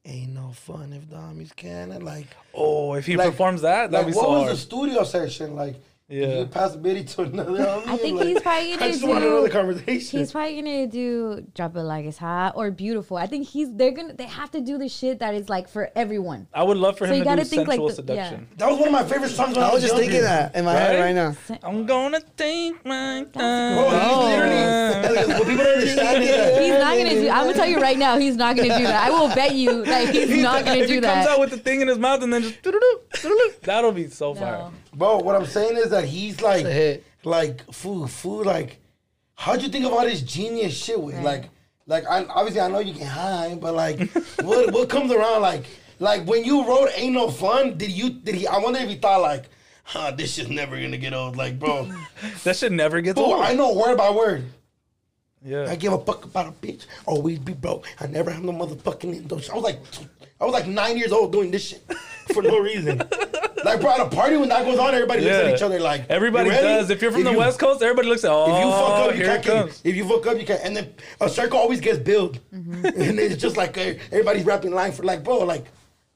Ain't 0.04 0.32
no 0.32 0.50
fun 0.52 0.92
if 0.92 1.08
dummies 1.08 1.52
can. 1.54 1.92
And 1.92 2.02
like, 2.04 2.26
Oh, 2.54 2.94
if 2.94 3.06
he 3.06 3.16
Like- 3.16 3.30
performs 3.30 3.62
that, 3.62 3.82
like 3.82 3.90
that'd 3.92 4.06
be 4.08 4.12
what 4.16 4.24
so 4.24 4.30
was 4.32 4.42
hard. 4.42 4.52
the 4.52 4.56
studio 4.56 5.04
session 5.04 5.54
like? 5.54 5.76
Yeah. 6.10 6.38
You 6.38 6.46
pass 6.46 6.74
Biddy 6.74 7.04
to 7.04 7.22
another 7.22 7.50
homie. 7.52 7.86
I 7.86 7.96
think 7.98 8.16
like, 8.18 8.28
he's 8.28 8.40
probably 8.40 8.76
gonna 8.76 8.92
just 8.92 9.06
want 9.06 9.22
another 9.24 9.48
do. 9.48 9.52
conversation. 9.52 10.18
He's 10.18 10.32
probably 10.32 10.56
gonna 10.56 10.86
do 10.86 11.46
drop 11.54 11.76
it 11.76 11.82
like 11.82 12.06
it's 12.06 12.16
hot 12.16 12.54
or 12.56 12.70
beautiful. 12.70 13.18
I 13.18 13.26
think 13.26 13.46
he's 13.46 13.70
they're 13.74 13.90
gonna 13.90 14.14
they 14.14 14.24
have 14.24 14.50
to 14.52 14.62
do 14.62 14.78
the 14.78 14.88
shit 14.88 15.18
that 15.18 15.34
is 15.34 15.50
like 15.50 15.68
for 15.68 15.90
everyone. 15.94 16.48
I 16.54 16.62
would 16.62 16.78
love 16.78 16.96
for 16.96 17.06
So 17.06 17.12
him 17.12 17.18
you 17.18 17.24
to 17.24 17.28
gotta 17.28 17.42
do 17.42 17.48
think, 17.50 17.68
like, 17.68 17.78
sensual 17.80 18.04
the- 18.06 18.14
yeah. 18.14 18.24
seduction. 18.30 18.48
that 18.56 18.70
was 18.70 18.78
one 18.78 18.88
of 18.88 18.92
my 18.92 19.04
favorite 19.04 19.28
songs 19.28 19.54
when 19.54 19.62
I, 19.66 19.68
I 19.68 19.74
was 19.74 19.82
just 19.82 19.92
younger. 19.92 20.04
thinking 20.10 20.22
that 20.22 20.56
in 20.56 20.64
my 20.64 20.72
head 20.72 20.94
Right? 20.98 21.04
right 21.04 21.14
now. 21.14 21.36
I'm 21.62 21.84
gonna 21.84 22.20
take 22.38 22.82
my 22.86 23.24
Bro, 23.30 23.42
time. 23.42 23.76
he's 23.76 24.24
literally. 24.24 25.44
People 25.44 25.64
don't 25.64 25.74
understand 25.78 26.24
is. 26.24 26.58
He's 26.58 26.78
not 26.78 26.96
gonna 26.96 27.10
do. 27.10 27.28
I'm 27.28 27.44
gonna 27.44 27.52
tell 27.54 27.66
you 27.68 27.80
right 27.80 27.98
now, 27.98 28.18
he's 28.18 28.36
not 28.36 28.56
gonna 28.56 28.78
do 28.78 28.84
that. 28.84 29.08
I 29.08 29.10
will 29.10 29.28
bet 29.34 29.54
you 29.54 29.84
that 29.84 30.08
he's 30.14 30.42
not 30.42 30.64
gonna 30.64 30.78
if 30.80 30.88
do 30.88 30.94
he 30.94 31.00
that. 31.00 31.14
comes 31.24 31.26
out 31.28 31.40
with 31.40 31.50
the 31.50 31.58
thing 31.58 31.82
in 31.82 31.88
his 31.88 31.98
mouth 31.98 32.22
and 32.22 32.32
then 32.32 32.42
just 32.42 32.62
that'll 33.62 33.92
be 33.92 34.08
so 34.08 34.34
fire. 34.34 34.70
No. 34.98 35.06
Bro, 35.06 35.18
what 35.18 35.34
I'm 35.36 35.46
saying 35.46 35.76
is 35.76 35.90
that 35.90 36.04
he's 36.04 36.40
like, 36.40 36.64
like 37.24 37.72
food, 37.72 38.08
food. 38.10 38.46
Like, 38.46 38.78
how'd 39.34 39.62
you 39.62 39.68
think 39.68 39.84
of 39.86 39.92
all 39.92 40.02
this 40.04 40.20
genius 40.22 40.76
shit 40.76 41.00
with 41.00 41.20
like, 41.22 41.44
like 41.86 42.04
I 42.06 42.24
obviously 42.24 42.60
I 42.60 42.68
know 42.68 42.80
you 42.80 42.94
can 42.94 43.06
hide, 43.06 43.60
but 43.60 43.74
like, 43.74 44.00
what 44.42 44.72
what 44.72 44.88
comes 44.88 45.10
around 45.12 45.42
like, 45.42 45.64
like 45.98 46.26
when 46.26 46.44
you 46.44 46.66
wrote 46.66 46.90
"Ain't 46.96 47.14
No 47.14 47.30
Fun," 47.30 47.78
did 47.78 47.90
you 47.90 48.10
did 48.10 48.34
he? 48.34 48.46
I 48.46 48.58
wonder 48.58 48.78
if 48.80 48.88
he 48.88 48.96
thought 48.96 49.20
like, 49.22 49.44
huh, 49.84 50.10
this 50.10 50.34
shit's 50.34 50.50
never 50.50 50.80
gonna 50.80 50.98
get 50.98 51.14
old. 51.14 51.36
Like, 51.36 51.58
bro, 51.58 51.90
That 52.44 52.56
shit 52.56 52.72
never 52.72 53.00
gets 53.00 53.18
fool, 53.18 53.34
old. 53.34 53.44
I 53.44 53.54
know 53.54 53.74
word 53.74 53.96
by 53.96 54.10
word. 54.10 54.44
Yeah. 55.44 55.66
I 55.68 55.76
give 55.76 55.92
a 55.92 55.98
fuck 55.98 56.24
about 56.24 56.48
a 56.48 56.50
bitch. 56.50 56.86
Always 57.06 57.38
be 57.38 57.52
broke. 57.54 57.86
I 58.00 58.06
never 58.06 58.30
have 58.30 58.42
no 58.42 58.52
motherfucking 58.52 59.08
Windows. 59.08 59.48
I 59.48 59.54
was 59.54 59.62
like, 59.62 59.80
I 60.40 60.44
was 60.44 60.52
like 60.52 60.66
nine 60.66 60.98
years 60.98 61.12
old 61.12 61.32
doing 61.32 61.50
this 61.50 61.68
shit 61.68 61.82
for 62.34 62.42
no 62.42 62.58
reason. 62.58 63.02
like, 63.64 63.80
bro, 63.80 63.90
at 63.92 64.00
a 64.00 64.08
party 64.08 64.36
when 64.36 64.48
that 64.48 64.64
goes 64.64 64.78
on, 64.78 64.94
everybody 64.94 65.22
looks 65.22 65.34
at 65.36 65.54
each 65.54 65.62
other 65.62 65.78
like 65.80 66.06
Everybody 66.08 66.50
ready?" 66.50 66.62
does. 66.62 66.90
If 66.90 67.02
you're 67.02 67.12
from 67.12 67.24
the 67.24 67.32
you- 67.32 67.38
West 67.38 67.58
Coast, 67.58 67.82
everybody 67.82 68.08
looks 68.08 68.24
at, 68.24 68.30
oh, 68.30 68.44
if 68.46 68.64
you 68.64 68.70
fuck 68.70 69.08
up, 69.10 69.16
you 69.16 69.24
can't. 69.24 69.46
it 69.46 69.48
comes. 69.48 69.80
If 69.84 69.96
you 69.96 70.08
fuck 70.08 70.26
up, 70.26 70.38
you 70.38 70.46
can't. 70.46 70.60
And 70.64 70.76
then 70.76 70.94
a 71.20 71.28
circle 71.28 71.58
always 71.58 71.80
gets 71.80 71.98
built, 71.98 72.38
Mm-hmm. 72.54 72.86
and 72.86 73.18
it's 73.18 73.36
just 73.40 73.56
like 73.56 73.76
uh, 73.78 73.94
everybody's 74.12 74.44
rapping 74.44 74.72
line 74.72 74.92
for 74.92 75.02
like, 75.04 75.22
bro, 75.24 75.38
like, 75.38 75.66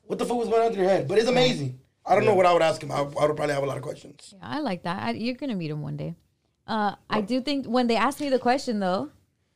what 0.05 0.19
the 0.19 0.25
fuck 0.25 0.37
was 0.39 0.49
going 0.49 0.67
on 0.67 0.73
through 0.73 0.83
your 0.83 0.91
head? 0.91 1.09
But 1.09 1.19
it's 1.19 1.29
amazing. 1.29 1.79
I 2.05 2.15
don't 2.17 2.25
know 2.25 2.35
what 2.35 2.47
I 2.47 2.53
would 2.53 2.63
ask 2.63 2.83
him. 2.83 2.91
I, 2.91 2.97
I 2.97 3.01
would 3.03 3.15
probably 3.37 3.55
have 3.55 3.63
a 3.63 3.67
lot 3.67 3.77
of 3.77 3.83
questions. 3.83 4.35
I 4.43 4.59
like 4.61 4.83
that. 4.83 5.03
I, 5.03 5.11
you're 5.13 5.37
gonna 5.37 5.55
meet 5.55 5.71
him 5.71 5.83
one 5.83 5.97
day. 5.97 6.15
Uh, 6.67 6.95
I 7.09 7.21
do 7.21 7.41
think 7.41 7.67
when 7.67 7.87
they 7.87 7.97
asked 7.97 8.21
me 8.21 8.29
the 8.29 8.39
question 8.39 8.81
though, 8.81 9.11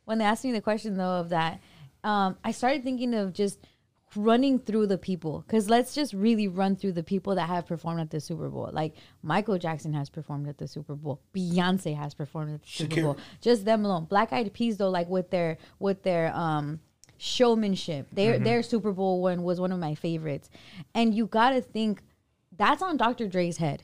when 0.05 0.18
they 0.18 0.25
asked 0.25 0.44
me 0.44 0.53
the 0.53 0.61
question 0.61 0.96
though 0.96 1.18
of 1.20 1.29
that, 1.31 1.61
um, 2.05 2.37
I 2.44 2.53
started 2.53 2.85
thinking 2.85 3.14
of 3.14 3.33
just 3.33 3.59
running 4.16 4.59
through 4.59 4.87
the 4.87 4.98
people 4.98 5.44
because 5.46 5.68
let's 5.68 5.94
just 5.94 6.12
really 6.12 6.48
run 6.48 6.76
through 6.76 6.92
the 6.92 7.02
people 7.02 7.35
that 7.35 7.48
have 7.48 7.66
performed 7.66 8.00
at 8.00 8.11
the 8.11 8.20
Super 8.20 8.48
Bowl. 8.48 8.70
Like 8.72 8.94
Michael 9.22 9.59
Jackson 9.59 9.92
has 9.94 10.11
performed 10.11 10.48
at 10.48 10.59
the 10.59 10.68
Super 10.68 10.94
Bowl, 10.94 11.20
Beyonce 11.35 11.96
has 11.96 12.14
performed 12.14 12.55
at 12.55 12.62
the 12.62 12.68
Super 12.68 13.02
Bowl. 13.02 13.16
Just 13.40 13.64
them 13.64 13.85
alone. 13.85 14.05
Black 14.05 14.33
Eyed 14.33 14.52
Peas 14.52 14.76
though, 14.76 14.90
like 14.90 15.09
with 15.09 15.31
their 15.31 15.59
with 15.79 16.02
their 16.02 16.35
um 16.35 16.81
showmanship, 17.18 18.09
their 18.12 18.38
their 18.38 18.62
Super 18.62 18.92
Bowl 18.92 19.22
one 19.22 19.42
was 19.42 19.61
one 19.61 19.72
of 19.72 19.79
my 19.79 19.94
favorites, 19.94 20.50
and 20.94 21.14
you 21.14 21.26
got 21.26 21.50
to 21.50 21.61
think 21.61 22.02
that's 22.57 22.83
on 22.83 22.96
Dr. 22.96 23.29
Dre's 23.29 23.59
head 23.59 23.83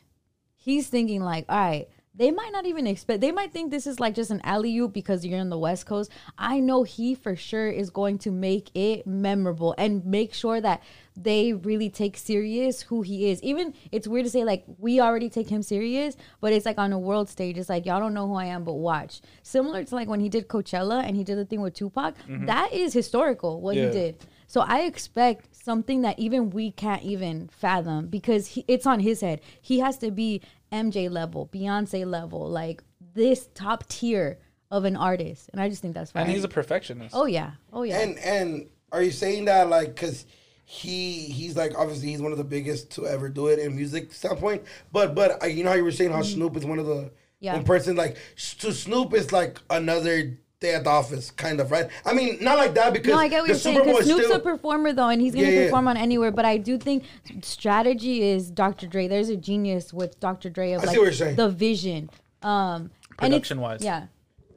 he's 0.62 0.88
thinking 0.88 1.22
like, 1.22 1.44
all 1.48 1.58
right, 1.58 1.88
they 2.14 2.30
might 2.30 2.52
not 2.52 2.66
even 2.66 2.86
expect. 2.86 3.22
They 3.22 3.32
might 3.32 3.52
think 3.52 3.70
this 3.70 3.86
is 3.86 3.98
like 3.98 4.14
just 4.14 4.30
an 4.30 4.42
alley 4.44 4.76
oop 4.78 4.92
because 4.92 5.24
you're 5.24 5.38
in 5.38 5.48
the 5.48 5.58
West 5.58 5.86
Coast. 5.86 6.10
I 6.36 6.60
know 6.60 6.82
he 6.82 7.14
for 7.14 7.34
sure 7.34 7.68
is 7.70 7.88
going 7.88 8.18
to 8.18 8.30
make 8.30 8.70
it 8.74 9.06
memorable 9.06 9.74
and 9.78 10.04
make 10.04 10.34
sure 10.34 10.60
that 10.60 10.82
they 11.16 11.52
really 11.54 11.88
take 11.90 12.16
serious 12.18 12.82
who 12.82 13.00
he 13.02 13.30
is. 13.30 13.42
Even 13.42 13.72
it's 13.90 14.06
weird 14.06 14.24
to 14.26 14.30
say 14.30 14.44
like 14.44 14.64
we 14.78 15.00
already 15.00 15.30
take 15.30 15.48
him 15.48 15.62
serious, 15.62 16.16
but 16.40 16.52
it's 16.52 16.66
like 16.66 16.78
on 16.78 16.92
a 16.92 16.98
world 16.98 17.30
stage. 17.30 17.56
It's 17.56 17.70
like 17.70 17.86
y'all 17.86 18.00
don't 18.00 18.14
know 18.14 18.28
who 18.28 18.34
I 18.34 18.44
am, 18.46 18.64
but 18.64 18.74
watch. 18.74 19.22
Similar 19.42 19.84
to 19.84 19.94
like 19.94 20.08
when 20.08 20.20
he 20.20 20.28
did 20.28 20.48
Coachella 20.48 21.02
and 21.04 21.16
he 21.16 21.24
did 21.24 21.38
the 21.38 21.46
thing 21.46 21.62
with 21.62 21.72
Tupac. 21.74 22.14
Mm-hmm. 22.28 22.44
That 22.46 22.72
is 22.74 22.92
historical 22.92 23.60
what 23.60 23.74
Yeah. 23.76 23.86
he 23.86 23.90
did. 23.92 24.16
So 24.52 24.60
I 24.60 24.80
expect 24.80 25.56
something 25.56 26.02
that 26.02 26.18
even 26.18 26.50
we 26.50 26.72
can't 26.72 27.02
even 27.02 27.48
fathom 27.48 28.08
because 28.08 28.48
he, 28.48 28.66
it's 28.68 28.84
on 28.84 29.00
his 29.00 29.22
head. 29.22 29.40
He 29.62 29.78
has 29.78 29.96
to 30.00 30.10
be 30.10 30.42
MJ 30.70 31.10
level, 31.10 31.48
Beyonce 31.50 32.04
level, 32.04 32.50
like 32.50 32.84
this 33.14 33.48
top 33.54 33.88
tier 33.88 34.38
of 34.70 34.84
an 34.84 34.94
artist, 34.94 35.48
and 35.54 35.60
I 35.62 35.70
just 35.70 35.80
think 35.80 35.94
that's 35.94 36.10
fine. 36.10 36.24
And 36.24 36.30
he's 36.30 36.44
a 36.44 36.48
perfectionist. 36.48 37.14
oh 37.16 37.24
yeah, 37.24 37.52
oh 37.72 37.82
yeah. 37.82 37.98
And 38.00 38.18
and 38.18 38.66
are 38.92 39.02
you 39.02 39.10
saying 39.10 39.46
that 39.46 39.70
like 39.70 39.94
because 39.94 40.26
he 40.66 41.20
he's 41.20 41.56
like 41.56 41.72
obviously 41.78 42.08
he's 42.08 42.20
one 42.20 42.32
of 42.32 42.36
the 42.36 42.44
biggest 42.44 42.90
to 42.90 43.06
ever 43.06 43.30
do 43.30 43.46
it 43.46 43.58
in 43.58 43.74
music 43.74 44.12
standpoint, 44.12 44.64
but 44.92 45.14
but 45.14 45.42
uh, 45.42 45.46
you 45.46 45.64
know 45.64 45.70
how 45.70 45.76
you 45.76 45.84
were 45.84 45.90
saying 45.90 46.12
how 46.12 46.20
Snoop 46.20 46.58
is 46.58 46.66
one 46.66 46.78
of 46.78 46.84
the 46.84 47.10
Mm-hmm. 47.42 47.46
Yeah. 47.46 47.54
one 47.54 47.64
person 47.64 47.96
like 47.96 48.18
to 48.60 48.72
Snoop 48.72 49.14
is 49.14 49.32
like 49.32 49.58
another 49.68 50.38
day 50.62 50.74
at 50.74 50.84
the 50.84 50.90
office 50.90 51.30
kind 51.30 51.60
of 51.60 51.70
right. 51.70 51.88
I 52.06 52.14
mean 52.14 52.38
not 52.40 52.56
like 52.56 52.72
that 52.74 52.92
because 52.94 53.12
no, 53.12 53.18
I 53.18 53.28
get 53.28 53.40
what 53.42 53.48
the 53.48 53.52
you're 53.52 53.58
saying. 53.58 53.76
Super 53.76 53.84
Bowl 53.84 53.94
Because 53.98 54.06
Snoop's 54.06 54.24
still 54.26 54.36
a 54.38 54.40
performer 54.40 54.92
though, 54.94 55.08
and 55.08 55.20
he's 55.20 55.34
gonna 55.34 55.46
Yeah, 55.48 55.52
yeah. 55.60 55.64
perform 55.66 55.88
on 55.88 55.96
anywhere. 55.98 56.30
But 56.30 56.46
I 56.46 56.56
do 56.56 56.78
think 56.78 57.04
strategy 57.42 58.22
is 58.22 58.50
Dr. 58.50 58.86
Dre. 58.86 59.08
There's 59.08 59.28
a 59.28 59.36
genius 59.36 59.92
with 59.92 60.18
Dr. 60.20 60.48
Dre 60.50 60.72
of 60.72 60.80
I 60.80 60.84
see 60.84 60.88
like 60.88 60.96
what 60.98 61.04
you're 61.04 61.12
saying. 61.12 61.36
the 61.36 61.48
vision. 61.50 62.08
Um, 62.42 62.50
and 62.50 62.86
it's- 62.86 63.18
Production-wise. 63.18 63.84
yeah, 63.84 64.06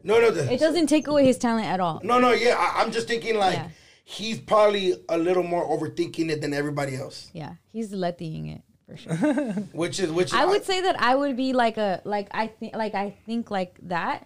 no 0.04 0.20
no 0.20 0.32
the, 0.32 0.52
it 0.52 0.60
doesn't 0.60 0.88
take 0.88 1.08
away 1.08 1.26
his 1.26 1.38
talent 1.38 1.68
at 1.68 1.80
all. 1.80 2.00
no 2.04 2.20
no 2.20 2.32
yeah 2.32 2.56
I, 2.58 2.82
I'm 2.82 2.92
just 2.92 3.08
thinking 3.08 3.36
like 3.38 3.56
Yeah. 3.58 3.68
he's 4.06 4.40
probably 4.40 4.94
a 5.10 5.18
little 5.18 5.44
more 5.44 5.66
overthinking 5.68 6.30
it 6.32 6.42
than 6.42 6.54
everybody 6.54 6.96
else, 6.96 7.30
Yeah, 7.34 7.54
he's 7.72 7.92
letting 7.92 8.48
it 8.48 8.62
for 8.88 8.98
sure. 8.98 9.16
which 9.74 10.00
is 10.00 10.12
which 10.12 10.34
I 10.34 10.46
would 10.46 10.64
say 10.64 10.82
that 10.82 11.00
I 11.00 11.14
would 11.16 11.36
be 11.38 11.54
like 11.54 11.78
a 11.78 12.02
like 12.06 12.28
I 12.32 12.48
think 12.48 12.76
like 12.76 12.96
I 12.96 13.16
think 13.26 13.52
like 13.52 13.78
that, 13.84 14.26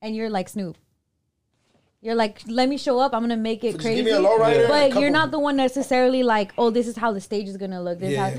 and 0.00 0.14
you're 0.16 0.30
like 0.30 0.48
Snoop. 0.48 0.76
You're 2.00 2.14
like, 2.14 2.40
let 2.46 2.68
me 2.68 2.78
show 2.78 3.00
up. 3.00 3.12
I'm 3.12 3.22
gonna 3.22 3.36
make 3.36 3.64
it 3.64 3.72
just 3.72 3.80
crazy. 3.82 3.96
give 3.96 4.04
me 4.06 4.12
a 4.12 4.20
lowrider, 4.20 4.66
a 4.66 4.68
but 4.68 4.88
couple- 4.90 5.02
you're 5.02 5.10
not 5.10 5.30
the 5.32 5.38
one 5.38 5.56
necessarily 5.56 6.22
like, 6.22 6.52
oh, 6.56 6.70
this 6.70 6.86
is 6.86 6.96
how 6.96 7.12
the 7.12 7.20
stage 7.20 7.48
is 7.48 7.56
gonna 7.56 7.82
look. 7.82 7.98
This 7.98 8.10
is 8.10 8.14
Yeah. 8.14 8.30
how. 8.30 8.36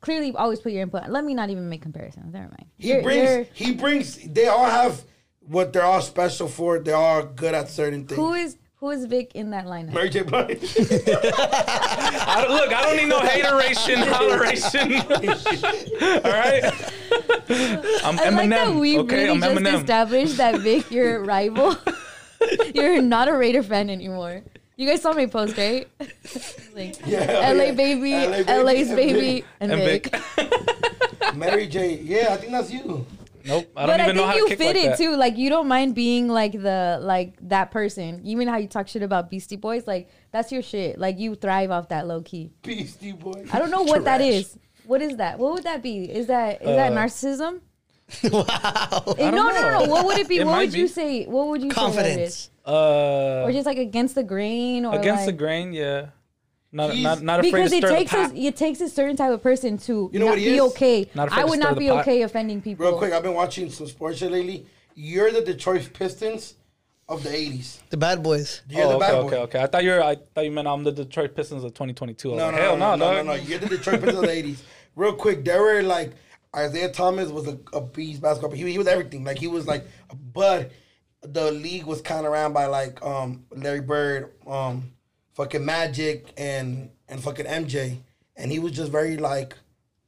Clearly, 0.00 0.32
always 0.34 0.58
put 0.60 0.72
your 0.72 0.82
input. 0.82 1.08
Let 1.08 1.24
me 1.24 1.32
not 1.34 1.50
even 1.50 1.68
make 1.68 1.82
comparisons. 1.82 2.32
Never 2.32 2.46
mind. 2.46 2.66
He 2.78 2.88
You're- 2.88 3.02
brings 3.02 3.30
you're- 3.30 3.46
he 3.52 3.74
brings 3.74 4.16
they 4.16 4.48
all 4.48 4.64
have 4.64 5.02
what 5.46 5.72
they're 5.72 5.84
all 5.84 6.00
special 6.00 6.48
for. 6.48 6.78
They're 6.80 6.96
all 6.96 7.22
good 7.22 7.54
at 7.54 7.68
certain 7.68 8.06
things. 8.06 8.16
who 8.18 8.32
is 8.34 8.56
who 8.76 8.90
is 8.90 9.04
Vic 9.04 9.30
in 9.36 9.50
that 9.50 9.66
lineup? 9.66 9.92
Mary 9.92 10.08
J. 10.08 10.22
Blige? 10.22 10.58
I 10.76 12.44
don't, 12.44 12.50
look, 12.56 12.72
I 12.72 12.82
don't 12.82 12.96
need 12.96 13.08
no 13.08 13.20
hateration, 13.20 14.00
holleration. 14.00 14.88
All 16.24 16.32
right. 16.32 16.64
I'm 18.04 18.18
I 18.18 18.22
Eminem. 18.24 18.36
like 18.36 18.50
that 18.50 18.74
we 18.74 18.98
okay, 18.98 19.16
really 19.28 19.30
I'm 19.30 19.40
just 19.40 19.54
Eminem. 19.54 19.80
established 19.82 20.36
that 20.38 20.60
Vic, 20.62 20.90
your 20.90 21.22
rival, 21.22 21.76
you're 22.74 23.02
not 23.02 23.28
a 23.28 23.32
Raider 23.36 23.62
fan 23.62 23.90
anymore. 23.90 24.42
You 24.76 24.88
guys 24.88 25.02
saw 25.02 25.12
my 25.12 25.26
post, 25.26 25.56
right? 25.56 25.86
like, 26.74 26.96
Yeah, 27.06 27.52
LA 27.54 27.62
yeah. 27.64 27.72
baby, 27.72 28.12
LA 28.14 28.42
baby, 28.42 28.62
LA's 28.62 28.88
and 28.88 28.96
baby, 28.96 29.44
and, 29.60 29.72
and 29.72 29.82
Vic. 29.82 30.16
Vic. 30.36 31.34
Mary 31.36 31.66
J. 31.66 31.98
Yeah, 32.02 32.28
I 32.32 32.36
think 32.36 32.52
that's 32.52 32.70
you. 32.72 33.06
Nope. 33.44 33.70
I 33.76 33.86
don't 33.86 33.96
But 33.96 34.00
I 34.00 34.04
even 34.04 34.16
know 34.16 34.22
think 34.22 34.30
how 34.32 34.36
you 34.36 34.42
to 34.44 34.48
kick 34.50 34.58
fit 34.58 34.76
like 34.76 34.84
it 34.84 34.88
that. 34.90 34.98
too. 34.98 35.16
Like 35.16 35.36
you 35.36 35.50
don't 35.50 35.66
mind 35.68 35.94
being 35.94 36.28
like 36.28 36.52
the 36.52 36.98
like 37.02 37.34
that 37.48 37.70
person. 37.70 38.20
You 38.24 38.32
even 38.36 38.46
how 38.48 38.56
you 38.58 38.68
talk 38.68 38.86
shit 38.88 39.02
about 39.02 39.30
Beastie 39.30 39.56
Boys, 39.56 39.86
like 39.86 40.08
that's 40.30 40.52
your 40.52 40.62
shit. 40.62 40.98
Like 40.98 41.18
you 41.18 41.34
thrive 41.34 41.70
off 41.70 41.88
that 41.88 42.06
low 42.06 42.22
key. 42.22 42.52
Beastie 42.62 43.12
Boys. 43.12 43.48
I 43.52 43.58
don't 43.58 43.70
know 43.70 43.82
what 43.82 44.04
that 44.04 44.18
Trash. 44.18 44.30
is. 44.30 44.58
What 44.86 45.02
is 45.02 45.16
that? 45.16 45.38
What 45.40 45.54
would 45.54 45.64
that 45.64 45.82
be? 45.82 46.04
Is 46.04 46.28
that 46.28 46.60
is 46.62 46.66
that 46.68 46.92
Uh, 46.92 46.96
narcissism? 46.96 47.60
wow. 48.24 49.14
Eh, 49.18 49.30
no, 49.30 49.48
no, 49.48 49.52
no, 49.52 49.84
no. 49.84 49.90
What 49.90 50.06
would 50.06 50.18
it 50.18 50.28
be? 50.28 50.38
It 50.38 50.46
what 50.46 50.52
might 50.52 50.70
would 50.70 50.74
you 50.74 50.88
say? 50.88 51.24
What 51.24 51.48
would 51.48 51.62
you 51.62 51.70
say? 51.70 51.90
that 51.92 52.06
it 52.06 52.20
is? 52.20 52.50
Confidence. 52.50 52.50
Uh, 52.66 53.44
Or 53.44 53.52
just 53.52 53.66
like 53.66 53.78
against 53.78 54.14
the 54.14 54.22
grain, 54.22 54.84
or 54.84 54.94
against 54.94 55.26
the 55.26 55.32
grain, 55.32 55.72
yeah. 55.72 56.06
Not, 56.74 56.92
He's- 56.92 57.04
not, 57.04 57.22
not 57.22 57.40
afraid 57.40 57.52
because 57.52 57.70
to 57.72 57.76
it 57.78 57.80
takes 57.82 58.12
the 58.12 58.18
a, 58.18 58.34
it 58.34 58.56
takes 58.56 58.80
a 58.80 58.88
certain 58.88 59.14
type 59.16 59.30
of 59.30 59.42
person 59.42 59.76
to 59.78 60.08
You 60.12 60.18
know 60.20 60.26
not 60.26 60.30
what 60.32 60.38
he 60.38 60.44
be 60.46 60.54
is? 60.54 60.60
okay. 60.72 61.10
Not 61.14 61.28
afraid 61.28 61.42
I 61.42 61.44
would 61.44 61.58
not 61.58 61.78
be 61.78 61.88
pot. 61.88 62.00
okay 62.00 62.22
offending 62.22 62.62
people. 62.62 62.86
Real 62.86 62.96
quick, 62.96 63.12
I've 63.12 63.22
been 63.22 63.34
watching 63.34 63.68
some 63.70 63.86
sports 63.88 64.18
shit 64.18 64.32
lately. 64.32 64.64
You're 64.94 65.30
the 65.32 65.42
Detroit 65.42 65.90
Pistons 65.92 66.54
of 67.08 67.22
the 67.24 67.28
80s. 67.28 67.78
The 67.90 67.98
bad 67.98 68.22
boys. 68.22 68.62
You're 68.70 68.84
oh, 68.84 68.88
the 68.88 68.94
okay, 68.96 69.06
bad 69.06 69.14
okay, 69.16 69.36
boy. 69.36 69.42
okay. 69.42 69.62
I 69.62 69.66
thought 69.66 69.84
you 69.84 69.90
were. 69.90 70.02
I 70.02 70.16
thought 70.34 70.44
you 70.44 70.50
meant 70.50 70.66
I'm 70.66 70.82
the 70.82 70.92
Detroit 70.92 71.34
Pistons 71.36 71.62
of 71.64 71.74
2022. 71.74 72.28
No, 72.28 72.36
like, 72.36 72.54
no, 72.54 72.60
hell 72.62 72.76
no, 72.78 72.94
no, 72.94 72.96
no, 72.96 73.10
no, 73.10 73.16
dog. 73.16 73.26
no. 73.26 73.34
You're 73.34 73.58
the 73.58 73.68
Detroit 73.68 74.00
Pistons 74.00 74.18
of 74.18 74.22
the 74.22 74.28
80s. 74.28 74.62
Real 74.96 75.12
quick, 75.14 75.44
there 75.44 75.60
were 75.62 75.82
like 75.82 76.12
Isiah 76.56 76.90
Thomas 76.90 77.30
was 77.30 77.48
a, 77.48 77.58
a 77.72 77.80
beast 77.80 78.20
basketball. 78.20 78.50
player. 78.50 78.66
He, 78.66 78.72
he 78.72 78.78
was 78.78 78.86
everything. 78.86 79.24
Like 79.24 79.38
he 79.38 79.46
was 79.46 79.66
like, 79.66 79.86
but 80.32 80.70
the 81.22 81.50
league 81.52 81.84
was 81.84 82.00
kind 82.02 82.26
of 82.26 82.32
ran 82.32 82.52
by 82.52 82.66
like 82.66 83.02
um 83.02 83.44
Larry 83.54 83.80
Bird, 83.80 84.32
um 84.46 84.92
fucking 85.34 85.64
Magic, 85.64 86.32
and 86.36 86.90
and 87.08 87.22
fucking 87.22 87.46
MJ, 87.46 87.98
and 88.36 88.50
he 88.50 88.58
was 88.58 88.72
just 88.72 88.90
very 88.92 89.16
like, 89.16 89.54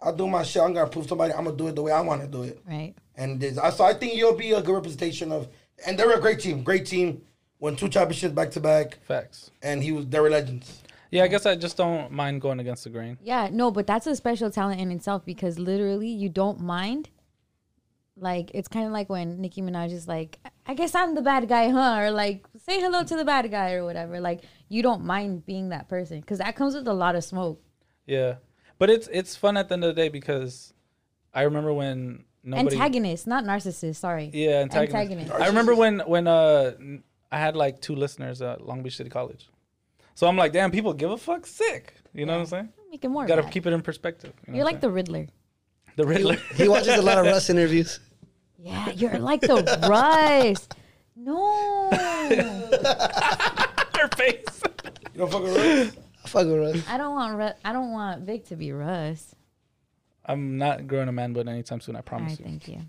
I'll 0.00 0.14
do 0.14 0.26
my 0.26 0.42
shit. 0.42 0.62
I'm 0.62 0.74
gonna 0.74 0.90
prove 0.90 1.06
somebody. 1.08 1.32
I'm 1.32 1.44
gonna 1.44 1.56
do 1.56 1.68
it 1.68 1.74
the 1.76 1.82
way 1.82 1.92
I 1.92 2.00
want 2.00 2.20
to 2.22 2.26
do 2.28 2.42
it. 2.42 2.60
right? 2.66 2.94
And 3.16 3.40
this, 3.40 3.56
I 3.58 3.70
so 3.70 3.84
I 3.84 3.94
think 3.94 4.14
you'll 4.14 4.34
be 4.34 4.52
a 4.52 4.60
good 4.62 4.74
representation 4.74 5.32
of. 5.32 5.48
And 5.86 5.98
they're 5.98 6.12
a 6.16 6.20
great 6.20 6.38
team. 6.40 6.62
Great 6.62 6.86
team. 6.86 7.22
Won 7.58 7.74
two 7.76 7.88
championships 7.88 8.34
back 8.34 8.50
to 8.52 8.60
back, 8.60 8.98
Facts. 9.06 9.50
and 9.62 9.82
he 9.82 9.92
was. 9.92 10.06
They 10.06 10.20
were 10.20 10.30
legends. 10.30 10.82
Yeah, 11.14 11.24
I 11.24 11.28
guess 11.28 11.46
I 11.46 11.54
just 11.54 11.76
don't 11.76 12.10
mind 12.10 12.40
going 12.40 12.60
against 12.60 12.84
the 12.84 12.90
grain. 12.90 13.18
Yeah, 13.22 13.48
no, 13.52 13.70
but 13.70 13.86
that's 13.86 14.06
a 14.06 14.16
special 14.16 14.50
talent 14.50 14.80
in 14.80 14.90
itself 14.90 15.24
because 15.24 15.58
literally 15.58 16.08
you 16.08 16.28
don't 16.28 16.60
mind 16.60 17.10
like 18.16 18.50
it's 18.54 18.68
kind 18.68 18.86
of 18.86 18.92
like 18.92 19.08
when 19.08 19.40
Nicki 19.40 19.60
Minaj 19.60 19.92
is 19.92 20.06
like, 20.06 20.38
I 20.66 20.74
guess 20.74 20.94
I'm 20.94 21.14
the 21.14 21.22
bad 21.22 21.48
guy, 21.48 21.68
huh? 21.70 21.98
Or 21.98 22.10
like, 22.10 22.46
say 22.56 22.80
hello 22.80 23.02
to 23.02 23.16
the 23.16 23.24
bad 23.24 23.50
guy 23.50 23.72
or 23.72 23.84
whatever. 23.84 24.20
Like 24.20 24.42
you 24.68 24.82
don't 24.82 25.04
mind 25.04 25.44
being 25.46 25.70
that 25.70 25.88
person 25.88 26.20
because 26.20 26.38
that 26.38 26.56
comes 26.56 26.74
with 26.74 26.86
a 26.86 26.92
lot 26.92 27.16
of 27.16 27.24
smoke. 27.24 27.60
Yeah, 28.06 28.36
but 28.78 28.90
it's 28.90 29.08
it's 29.12 29.36
fun 29.36 29.56
at 29.56 29.68
the 29.68 29.74
end 29.74 29.84
of 29.84 29.94
the 29.94 30.00
day 30.00 30.08
because 30.08 30.72
I 31.32 31.42
remember 31.42 31.72
when 31.72 32.24
nobody. 32.42 32.76
Antagonist, 32.76 33.26
not 33.26 33.44
narcissist. 33.44 33.96
Sorry. 33.96 34.30
Yeah, 34.32 34.60
antagonist. 34.60 34.94
Antagonist. 34.94 35.32
I 35.32 35.46
remember 35.46 35.74
when 35.74 36.00
when 36.00 36.28
uh 36.28 36.72
I 37.32 37.38
had 37.38 37.56
like 37.56 37.80
two 37.80 37.96
listeners 37.96 38.42
at 38.42 38.64
Long 38.64 38.82
Beach 38.82 38.96
City 38.96 39.10
College, 39.10 39.48
so 40.14 40.26
I'm 40.26 40.36
like, 40.36 40.52
damn, 40.52 40.70
people 40.70 40.92
give 40.92 41.10
a 41.10 41.16
fuck. 41.16 41.46
Sick. 41.46 41.94
You 42.12 42.26
know 42.26 42.34
what 42.34 42.40
I'm 42.40 42.46
saying? 42.46 42.68
Make 42.90 43.04
it 43.04 43.08
more. 43.08 43.26
Got 43.26 43.36
to 43.36 43.50
keep 43.50 43.66
it 43.66 43.72
in 43.72 43.82
perspective. 43.82 44.32
you 44.46 44.52
know 44.52 44.56
You're 44.58 44.64
what 44.64 44.74
like 44.74 44.80
the 44.80 44.90
Riddler. 44.90 45.26
The 45.96 46.04
Riddler. 46.06 46.36
He 46.54 46.68
watches 46.68 46.88
a 46.98 47.02
lot 47.02 47.18
of 47.18 47.26
Russ 47.26 47.50
interviews. 47.54 48.00
Yeah, 48.58 48.90
you're 48.90 49.18
like 49.18 49.40
the 49.40 49.62
Russ. 49.88 50.68
No. 51.16 51.90
Her 53.94 54.08
face. 54.16 54.62
You 55.12 55.18
don't 55.18 55.30
fuck 55.30 55.42
with 55.42 55.56
Russ? 55.56 55.96
Fuck 56.26 56.46
with 56.46 56.58
Russ. 56.58 56.88
I 56.88 56.96
don't 56.98 57.14
want 57.14 57.36
Ru- 57.36 57.58
I 57.64 57.72
don't 57.72 57.92
want 57.92 58.22
Vic 58.22 58.46
to 58.46 58.56
be 58.56 58.72
Russ. 58.72 59.34
I'm 60.26 60.56
not 60.56 60.86
growing 60.86 61.08
a 61.08 61.12
man 61.12 61.32
butt 61.32 61.46
anytime 61.48 61.80
soon. 61.80 61.96
I 61.96 62.00
promise 62.00 62.32
right, 62.32 62.38
you. 62.40 62.44
thank 62.46 62.68
you. 62.68 62.80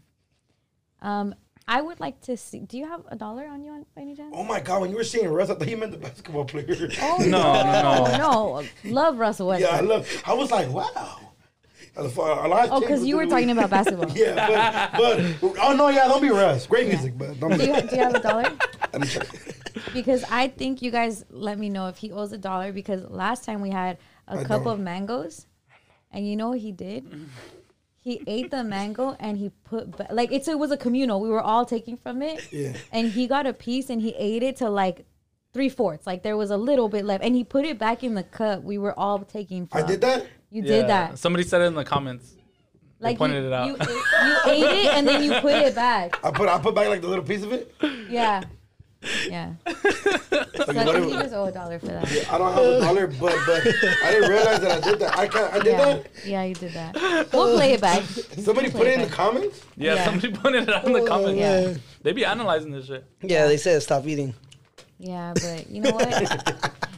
Um, 1.01 1.35
I 1.67 1.81
would 1.81 1.99
like 1.99 2.21
to 2.21 2.37
see. 2.37 2.59
Do 2.59 2.77
you 2.77 2.85
have 2.87 3.01
a 3.09 3.15
dollar 3.15 3.45
on 3.47 3.63
you 3.63 3.71
on, 3.71 3.85
by 3.95 4.01
any 4.03 4.15
chance? 4.15 4.33
Oh 4.37 4.43
my 4.43 4.59
god, 4.59 4.81
when 4.81 4.91
you 4.91 4.97
were 4.97 5.03
saying 5.03 5.27
Russ, 5.29 5.49
I 5.49 5.55
thought 5.55 5.67
you 5.67 5.77
meant 5.77 5.91
the 5.93 5.97
basketball 5.97 6.45
player. 6.45 6.65
Oh 7.01 7.17
No, 7.27 7.63
no, 7.63 8.17
no. 8.17 8.17
no! 8.17 8.63
Love 8.91 9.17
Russell 9.17 9.47
Westbrook. 9.47 9.71
yeah, 9.71 9.77
I 9.77 9.81
love. 9.81 10.23
I 10.25 10.33
was 10.33 10.51
like, 10.51 10.69
wow. 10.69 11.19
That's 11.95 12.15
a- 12.17 12.21
a 12.21 12.47
lot 12.49 12.67
oh, 12.71 12.81
because 12.81 13.05
you 13.05 13.15
were 13.15 13.25
talking 13.25 13.49
about 13.51 13.69
basketball. 13.69 14.11
Yeah, 14.15 14.89
but, 14.97 15.17
but 15.41 15.55
oh 15.61 15.73
no, 15.75 15.87
yeah, 15.89 16.07
don't 16.07 16.21
be 16.21 16.29
Russ. 16.29 16.67
Great 16.67 16.87
music, 16.89 17.17
but 17.17 17.39
don't 17.39 17.51
Do 17.51 17.57
be. 17.57 17.65
you, 17.65 17.81
do 17.81 17.95
you 17.95 18.01
have 18.03 18.15
a 18.15 18.19
dollar? 18.19 18.43
Let 18.93 19.01
me 19.01 19.07
check. 19.07 19.27
Because 19.93 20.23
I 20.29 20.49
think 20.49 20.81
you 20.81 20.91
guys 20.91 21.25
let 21.29 21.57
me 21.57 21.69
know 21.69 21.87
if 21.87 21.97
he 21.97 22.11
owes 22.11 22.31
a 22.33 22.37
dollar. 22.37 22.71
Because 22.73 23.09
last 23.09 23.45
time 23.45 23.61
we 23.61 23.69
had 23.69 23.97
a 24.27 24.39
I 24.39 24.43
cup 24.43 24.63
don't. 24.65 24.73
of 24.73 24.79
mangoes, 24.81 25.47
and 26.11 26.27
you 26.27 26.35
know 26.35 26.49
what 26.49 26.59
he 26.59 26.71
did? 26.73 27.05
He 28.05 28.21
ate 28.27 28.51
the 28.51 28.63
mango 28.63 29.15
and 29.19 29.35
he 29.35 29.49
put 29.63 29.97
ba- 29.97 30.07
like 30.11 30.31
it's 30.31 30.47
it 30.47 30.59
was 30.59 30.69
a 30.69 30.77
communal. 30.77 31.19
We 31.19 31.27
were 31.27 31.41
all 31.41 31.65
taking 31.65 31.97
from 31.97 32.21
it, 32.21 32.47
Yeah. 32.53 32.73
and 32.91 33.09
he 33.09 33.25
got 33.25 33.47
a 33.47 33.53
piece 33.53 33.89
and 33.89 33.99
he 33.99 34.09
ate 34.15 34.43
it 34.43 34.57
to 34.57 34.69
like 34.69 35.07
three 35.55 35.69
fourths. 35.69 36.05
Like 36.05 36.21
there 36.21 36.37
was 36.37 36.51
a 36.51 36.57
little 36.57 36.87
bit 36.87 37.03
left, 37.03 37.23
and 37.23 37.35
he 37.35 37.43
put 37.43 37.65
it 37.65 37.79
back 37.79 38.03
in 38.03 38.13
the 38.13 38.21
cup. 38.21 38.61
We 38.63 38.77
were 38.77 38.93
all 38.97 39.19
taking. 39.25 39.65
From. 39.65 39.83
I 39.83 39.87
did 39.87 40.01
that. 40.01 40.27
You 40.51 40.61
Yeah. 40.61 40.67
did 40.67 40.87
that. 40.89 41.17
Somebody 41.17 41.45
said 41.45 41.61
it 41.61 41.65
in 41.65 41.73
the 41.73 41.83
comments. 41.83 42.35
Like 42.99 43.17
pointed 43.17 43.41
you, 43.41 43.47
it 43.47 43.53
out. 43.53 43.67
You, 43.69 43.73
you 43.75 44.37
ate 44.53 44.85
it 44.85 44.93
and 44.93 45.07
then 45.07 45.23
you 45.23 45.41
put 45.41 45.53
it 45.55 45.73
back. 45.73 46.23
I 46.23 46.29
put 46.29 46.47
I 46.47 46.59
put 46.59 46.75
back 46.75 46.87
like 46.89 47.01
the 47.01 47.07
little 47.07 47.25
piece 47.25 47.41
of 47.41 47.53
it. 47.53 47.73
Yeah. 48.07 48.43
Yeah. 49.29 49.53
So 50.55 50.71
I 50.71 50.83
think 50.85 50.87
it- 51.05 51.09
you 51.09 51.19
just 51.19 51.33
owe 51.33 51.45
a 51.45 51.51
dollar 51.51 51.79
for 51.79 51.87
that. 51.87 52.05
I 52.31 52.37
don't 52.37 52.53
have 52.53 52.63
a 52.63 52.79
dollar, 52.79 53.07
but 53.21 53.35
but 53.45 53.61
I 54.03 54.11
didn't 54.11 54.29
realize 54.29 54.59
that 54.61 54.71
I 54.83 54.89
did 54.89 54.99
that. 54.99 55.17
I 55.17 55.27
can't. 55.27 55.53
I 55.53 55.59
did 55.59 55.65
Yeah. 55.67 55.85
that. 55.85 56.05
Yeah, 56.25 56.43
you 56.43 56.55
did 56.55 56.73
that. 56.73 56.93
We'll 57.33 57.55
play 57.55 57.73
it 57.73 57.81
back. 57.81 58.01
Somebody 58.39 58.71
put 58.71 58.87
it 58.87 58.95
in 58.95 59.01
the 59.01 59.13
comments. 59.13 59.61
Yeah, 59.77 59.95
Yeah. 59.95 60.05
somebody 60.05 60.31
put 60.33 60.55
it 60.55 60.67
out 60.69 60.85
in 60.85 60.93
the 60.93 61.05
comments. 61.05 61.39
Yeah. 61.39 61.73
They 62.03 62.13
be 62.13 62.25
analyzing 62.25 62.71
this 62.71 62.87
shit. 62.87 63.05
Yeah, 63.21 63.47
they 63.47 63.57
said 63.57 63.81
stop 63.83 64.07
eating. 64.07 64.33
Yeah, 64.97 65.33
but 65.33 65.69
you 65.69 65.81
know 65.81 65.91
what? 65.91 66.09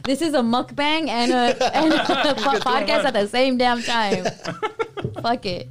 this 0.04 0.22
is 0.22 0.32
a 0.34 0.38
mukbang 0.40 1.08
and 1.08 1.32
a, 1.32 1.76
and 1.76 1.92
a 1.92 2.04
po- 2.04 2.60
podcast 2.60 3.04
at 3.04 3.12
the 3.14 3.26
same 3.26 3.58
damn 3.58 3.82
time. 3.82 4.24
Fuck 5.20 5.44
it. 5.46 5.68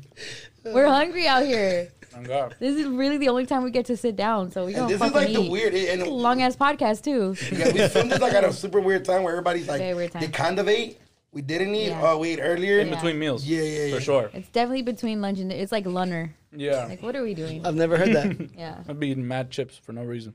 We're 0.65 0.87
hungry 0.87 1.25
out 1.27 1.43
here. 1.45 1.89
God. 2.23 2.55
This 2.59 2.75
is 2.75 2.85
really 2.87 3.17
the 3.17 3.29
only 3.29 3.45
time 3.45 3.63
we 3.63 3.71
get 3.71 3.85
to 3.87 3.97
sit 3.97 4.15
down, 4.15 4.51
so 4.51 4.65
we 4.65 4.73
don't 4.73 4.87
this 4.87 4.95
is 4.95 4.99
fucking 4.99 5.13
like 5.13 5.33
the 5.33 5.49
weird. 5.49 5.73
And 5.73 6.07
Long 6.07 6.41
ass 6.41 6.55
podcast 6.55 7.03
too. 7.03 7.35
yeah, 7.55 7.71
we 7.73 7.87
filmed 7.87 8.11
this 8.11 8.19
like 8.21 8.33
at 8.33 8.43
a 8.43 8.53
super 8.53 8.79
weird 8.79 9.05
time 9.05 9.23
where 9.23 9.33
everybody's 9.33 9.67
like 9.67 9.79
Very 9.79 9.93
weird 9.93 10.11
time. 10.11 10.21
they 10.21 10.27
kind 10.29 10.59
of 10.59 10.67
ate. 10.67 10.99
We 11.31 11.41
didn't 11.41 11.75
eat. 11.75 11.89
Yeah. 11.89 12.01
Oh, 12.03 12.17
we 12.19 12.29
ate 12.31 12.39
earlier. 12.41 12.79
In 12.79 12.87
Yeah. 12.87 12.95
between 12.95 13.19
meals. 13.19 13.45
Yeah, 13.45 13.61
yeah, 13.61 13.85
yeah. 13.85 13.95
For 13.95 14.01
sure. 14.01 14.29
It's 14.33 14.49
definitely 14.49 14.81
between 14.83 15.21
lunch 15.21 15.39
and 15.39 15.51
it's 15.51 15.71
like 15.71 15.85
lunner. 15.85 16.33
Yeah. 16.55 16.85
Like, 16.85 17.03
what 17.03 17.15
are 17.15 17.21
we 17.21 17.33
doing? 17.33 17.65
I've 17.65 17.75
never 17.75 17.97
heard 17.97 18.13
that. 18.15 18.49
Yeah. 18.57 18.81
I'd 18.87 18.99
be 18.99 19.09
eating 19.09 19.27
mad 19.27 19.51
chips 19.51 19.77
for 19.77 19.91
no 19.93 20.03
reason. 20.03 20.33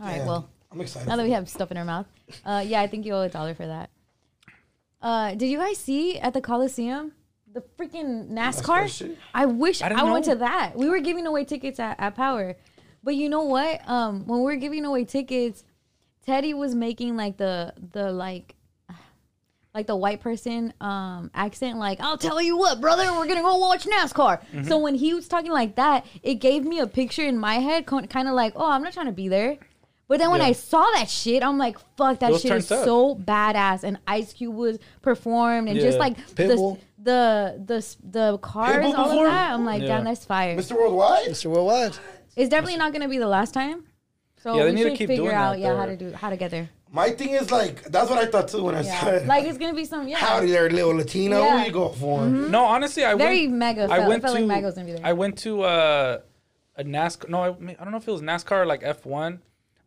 All 0.00 0.06
right. 0.06 0.16
Yeah. 0.16 0.26
Well, 0.26 0.48
I'm 0.72 0.80
excited. 0.80 1.06
now 1.08 1.16
that 1.16 1.22
we 1.24 1.30
have 1.30 1.48
stuff 1.48 1.70
in 1.70 1.76
our 1.76 1.84
mouth, 1.84 2.06
uh, 2.44 2.64
yeah, 2.66 2.80
I 2.80 2.88
think 2.88 3.06
you 3.06 3.14
owe 3.14 3.20
a 3.22 3.28
dollar 3.28 3.54
for 3.54 3.66
that. 3.66 3.90
Uh, 5.00 5.34
did 5.34 5.46
you 5.46 5.58
guys 5.58 5.76
see 5.78 6.18
at 6.18 6.32
the 6.34 6.40
Coliseum 6.40 7.12
the 7.54 7.62
freaking 7.78 8.30
NASCAR? 8.30 9.16
I 9.32 9.46
wish 9.46 9.80
I 9.80 9.88
I, 9.88 10.02
went 10.12 10.26
to 10.26 10.34
that. 10.36 10.76
We 10.76 10.88
were 10.90 10.98
giving 11.00 11.26
away 11.26 11.44
tickets 11.44 11.80
at, 11.80 11.98
at 11.98 12.14
Power, 12.14 12.56
but 13.02 13.14
you 13.14 13.28
know 13.28 13.44
what? 13.44 13.88
Um, 13.88 14.26
when 14.26 14.40
we 14.40 14.44
were 14.44 14.56
giving 14.56 14.84
away 14.84 15.04
tickets, 15.04 15.64
Teddy 16.26 16.52
was 16.52 16.74
making 16.74 17.16
like 17.16 17.36
the 17.38 17.72
the 17.92 18.12
like. 18.12 18.54
Like 19.76 19.88
the 19.88 19.96
white 19.96 20.20
person 20.20 20.72
um, 20.80 21.32
accent, 21.34 21.80
like 21.80 21.98
I'll 22.00 22.16
tell 22.16 22.40
you 22.40 22.56
what, 22.56 22.80
brother, 22.80 23.12
we're 23.12 23.26
gonna 23.26 23.42
go 23.42 23.56
watch 23.56 23.84
NASCAR. 23.86 24.38
Mm-hmm. 24.40 24.68
So 24.68 24.78
when 24.78 24.94
he 24.94 25.14
was 25.14 25.26
talking 25.26 25.50
like 25.50 25.74
that, 25.74 26.06
it 26.22 26.36
gave 26.36 26.64
me 26.64 26.78
a 26.78 26.86
picture 26.86 27.24
in 27.26 27.36
my 27.36 27.56
head, 27.56 27.84
kind 27.84 28.28
of 28.28 28.34
like, 28.34 28.52
oh, 28.54 28.70
I'm 28.70 28.84
not 28.84 28.92
trying 28.92 29.06
to 29.06 29.12
be 29.12 29.26
there. 29.26 29.58
But 30.06 30.18
then 30.20 30.30
when 30.30 30.40
Yeah. 30.40 30.46
I 30.46 30.52
saw 30.52 30.84
that 30.94 31.08
shit, 31.10 31.42
I'm 31.42 31.58
like, 31.58 31.76
fuck, 31.96 32.20
that 32.20 32.30
was 32.30 32.42
shit 32.42 32.52
is 32.52 32.70
up. 32.70 32.84
so 32.84 33.16
badass. 33.16 33.82
And 33.82 33.98
Ice 34.06 34.32
Cube 34.34 34.54
was 34.54 34.78
performed, 35.02 35.68
and 35.68 35.80
just 35.80 35.98
like 35.98 36.18
Pitbull. 36.36 36.76
the 36.76 36.80
the 37.04 37.62
the 37.64 37.78
the 38.18 38.38
cars, 38.38 38.76
Pitbull 38.76 38.94
all 38.98 39.04
of 39.04 39.10
performed? 39.10 39.30
that. 39.32 39.52
I'm 39.52 39.64
like, 39.64 39.82
Yeah. 39.82 39.88
damn, 39.88 40.04
that's 40.04 40.24
fire. 40.24 40.56
Mr. 40.56 40.72
Worldwide. 40.76 41.28
Mr. 41.28 41.46
Worldwide. 41.50 41.96
It's 42.36 42.48
definitely 42.48 42.78
not 42.78 42.92
gonna 42.92 43.08
be 43.08 43.18
the 43.18 43.28
last 43.28 43.54
time. 43.54 43.84
So 44.42 44.56
Yeah, 44.56 44.64
they 44.64 44.70
we 44.70 44.74
need 44.76 44.82
to 44.84 44.88
should 44.90 44.98
keep 44.98 45.08
figure 45.08 45.24
doing 45.24 45.34
out, 45.36 45.52
that 45.52 45.58
yeah, 45.60 45.76
how 45.76 45.86
there. 45.86 45.96
to 45.96 46.10
do 46.10 46.12
how 46.12 46.30
to 46.30 46.36
get 46.36 46.50
there. 46.50 46.68
My 46.90 47.10
thing 47.10 47.30
is 47.30 47.50
like 47.50 47.82
that's 47.84 48.08
what 48.10 48.18
I 48.18 48.26
thought 48.26 48.48
too 48.48 48.62
when 48.64 48.74
I 48.74 48.82
saw 48.82 49.06
Yeah, 49.06 49.14
it. 49.16 49.26
like 49.26 49.44
it's 49.44 49.58
gonna 49.58 49.74
be 49.74 49.84
some 49.84 50.06
yeah, 50.08 50.16
Howdy 50.18 50.48
there, 50.50 50.68
little 50.70 50.94
Latino. 50.96 51.40
Yeah. 51.40 51.58
Who 51.60 51.66
you 51.66 51.72
go 51.72 51.88
for? 51.90 52.26
No, 52.26 52.64
honestly, 52.64 53.04
I 53.04 53.14
very 53.14 53.46
went. 53.46 53.58
mega. 53.58 53.84
I 53.84 53.96
felt, 53.98 54.08
went 54.08 54.22
felt 54.22 54.36
to. 54.36 54.40
like 54.42 54.48
Mega 54.48 54.66
was 54.66 54.74
gonna 54.74 54.86
be 54.86 54.92
there. 54.92 55.06
I 55.06 55.12
went 55.12 55.38
to 55.38 55.62
uh, 55.62 56.18
a 56.76 56.84
NASCAR. 56.84 57.28
No, 57.28 57.42
I, 57.42 57.48
I 57.48 57.82
don't 57.84 57.90
know 57.90 57.96
if 57.98 58.06
it 58.08 58.12
was 58.12 58.22
NASCAR 58.22 58.62
or 58.62 58.66
like 58.66 58.82
F1, 58.82 59.38